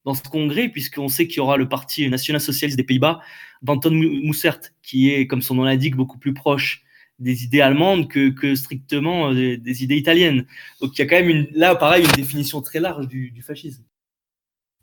dans 0.05 0.13
ce 0.13 0.23
congrès, 0.23 0.69
puisqu'on 0.69 1.07
sait 1.07 1.27
qu'il 1.27 1.37
y 1.37 1.39
aura 1.39 1.57
le 1.57 1.69
Parti 1.69 2.09
national-socialiste 2.09 2.77
des 2.77 2.83
Pays-Bas 2.83 3.21
d'Anton 3.61 3.91
Moussert, 3.91 4.59
qui 4.81 5.09
est, 5.09 5.27
comme 5.27 5.41
son 5.41 5.55
nom 5.55 5.63
l'indique, 5.63 5.95
beaucoup 5.95 6.17
plus 6.17 6.33
proche 6.33 6.83
des 7.19 7.43
idées 7.43 7.61
allemandes 7.61 8.09
que, 8.09 8.55
strictement 8.55 9.31
euh, 9.31 9.57
des, 9.57 9.83
idées 9.83 9.97
italiennes. 9.97 10.45
Donc 10.81 10.97
il 10.97 10.99
y 10.99 11.01
a 11.01 11.05
quand 11.05 11.25
même 11.25 11.47
là, 11.53 11.75
pareil, 11.75 12.05
une 12.05 12.11
définition 12.11 12.61
très 12.61 12.79
large 12.79 13.07
du, 13.07 13.41
fascisme. 13.41 13.83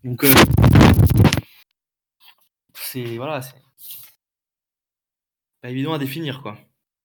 Donc 0.05 0.25
euh, 0.25 0.33
c'est 2.75 3.17
voilà, 3.17 3.43
c'est 3.43 3.55
pas 5.61 5.71
évident 5.71 5.93
à 5.93 5.99
définir 5.99 6.41
quoi 6.41 6.59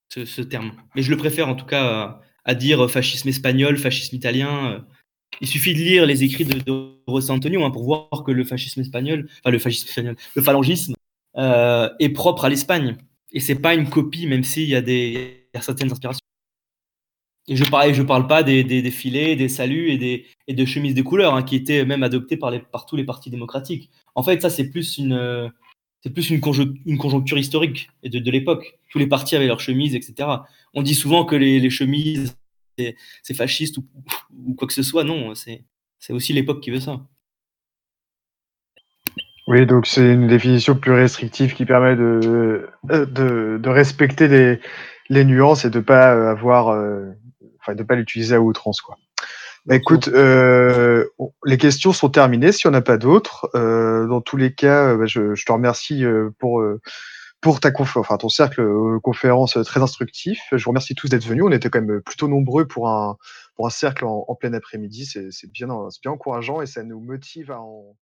ce, 0.10 0.42
terme. 0.42 0.72
Mais 0.96 1.02
je 1.02 1.12
le 1.12 1.18
préfère 1.18 1.50
en 1.50 1.56
tout 1.56 1.66
cas 1.66 2.22
à, 2.46 2.56
dire 2.56 2.90
fascisme 2.90 3.28
espagnol, 3.28 3.78
fascisme 3.78 4.16
italien. 4.16 4.86
Il 5.42 5.48
suffit 5.48 5.74
de 5.74 5.80
lire 5.80 6.06
les 6.06 6.24
écrits 6.24 6.46
de, 6.46 6.60
de 6.60 6.92
Rossi 7.08 7.32
Antonio 7.32 7.64
hein, 7.64 7.72
pour 7.72 7.84
voir 7.84 8.24
que 8.26 8.32
le 8.32 8.44
fascisme 8.44 8.82
espagnol, 8.82 9.28
enfin 9.40 9.52
le 9.52 9.60
fascisme 9.60 9.88
espagnol, 9.88 10.16
le 10.36 10.42
phalangisme 10.42 10.96
euh, 11.38 11.90
est 12.00 12.10
propre 12.10 12.46
à 12.46 12.50
l'Espagne. 12.50 12.96
Et 13.34 13.40
c'est 13.40 13.56
pas 13.56 13.74
une 13.74 13.90
copie, 13.90 14.28
même 14.28 14.44
s'il 14.44 14.70
y 14.70 14.76
a 14.76 14.82
des 14.82 15.50
certaines 15.60 15.92
inspirations. 15.92 16.22
Et 17.48 17.56
je 17.56 17.66
parle, 17.66 17.94
je 17.94 18.02
parle 18.02 18.28
pas 18.28 18.42
des, 18.44 18.64
des, 18.64 18.92
filets, 18.92 19.36
des 19.36 19.50
saluts 19.50 19.92
et 19.92 19.98
des 19.98 20.26
et 20.48 20.54
de 20.54 20.66
chemises 20.66 20.96
de 20.96 21.02
couleur 21.02 21.36
hein, 21.36 21.44
qui 21.44 21.56
étaient 21.56 21.86
même 21.86 22.02
adoptés 22.02 22.38
par, 22.38 22.50
les, 22.50 22.60
par 22.60 22.86
tous 22.86 22.96
les 22.96 23.04
partis 23.04 23.30
démocratiques. 23.30 23.92
En 24.16 24.24
fait, 24.24 24.42
ça 24.42 24.50
c'est 24.50 24.70
plus 24.70 24.98
une 24.98 25.52
c'est 26.06 26.12
plus 26.12 26.30
une, 26.30 26.40
conjoncture 26.40 27.40
historique 27.40 27.90
et 28.04 28.10
de, 28.10 28.30
l'époque. 28.30 28.78
Tous 28.92 29.00
les 29.00 29.08
partis 29.08 29.36
avaient 29.36 29.48
leurs 29.48 29.60
chemises, 29.60 29.96
etc. 29.96 30.30
On 30.76 30.84
dit 30.84 30.94
souvent 30.94 31.26
que 31.26 31.36
les, 31.36 31.68
chemises, 31.72 32.38
c'est 32.78 33.34
fasciste 33.34 33.78
ou, 33.78 34.56
quoi 34.56 34.68
que 34.68 34.74
ce 34.74 34.84
soit. 34.84 35.04
Non, 35.04 35.34
c'est 35.36 35.64
aussi 36.10 36.34
l'époque 36.34 36.62
qui 36.62 36.72
veut 36.72 36.80
ça. 36.80 37.02
Oui, 39.48 39.66
donc 39.68 39.86
c'est 39.86 40.14
une 40.14 40.28
définition 40.28 40.76
plus 40.76 40.94
restrictive 40.94 41.54
qui 41.54 41.66
permet 41.66 41.96
de, 41.96 42.68
de, 42.84 43.70
respecter 43.70 44.28
les, 44.28 44.60
les, 45.10 45.24
nuances 45.24 45.66
et 45.66 45.70
de 45.70 45.80
pas 45.80 46.32
avoir, 46.32 46.70
euh, 46.70 47.12
enfin, 47.62 47.76
de 47.76 47.84
pas 47.84 47.96
l'utiliser 47.96 48.36
à 48.36 48.42
outrance, 48.42 48.82
quoi. 48.82 48.98
Bah, 49.66 49.76
écoute, 49.76 50.10
euh, 50.10 51.06
les 51.44 51.58
questions 51.58 51.92
sont 51.92 52.10
terminées. 52.10 52.52
S'il 52.52 52.70
n'y 52.70 52.76
en 52.76 52.80
a 52.80 52.84
pas 52.84 52.98
d'autres, 52.98 53.50
euh, 53.56 54.08
dans 54.08 54.22
tous 54.22 54.38
les 54.38 54.54
cas, 54.54 54.92
euh, 54.92 54.98
bah, 54.98 55.06
je, 55.08 55.34
je, 55.34 55.46
te 55.46 55.52
remercie 55.52 56.06
euh, 56.06 56.30
pour 56.38 56.62
euh, 56.62 56.80
pour 57.46 57.60
ta 57.60 57.72
enfin 57.78 58.18
ton 58.18 58.28
cercle 58.28 59.00
conférence 59.04 59.56
très 59.66 59.80
instructif. 59.80 60.42
Je 60.52 60.64
vous 60.64 60.72
remercie 60.72 60.96
tous 60.96 61.10
d'être 61.10 61.28
venus. 61.28 61.44
On 61.46 61.52
était 61.52 61.70
quand 61.70 61.80
même 61.80 62.02
plutôt 62.02 62.28
nombreux 62.28 62.66
pour 62.66 62.90
un 62.90 63.18
pour 63.56 63.68
un 63.68 63.70
cercle 63.70 64.04
en, 64.06 64.34
plein 64.34 64.52
après-midi. 64.54 65.06
C'est 65.06 65.52
bien, 65.52 65.68
c'est 65.92 66.02
bien 66.02 66.12
encourageant 66.12 66.64
et 66.64 66.66
ça 66.66 66.82
nous 66.82 67.00
motive 67.00 67.52
à 67.52 67.62
en 67.62 67.96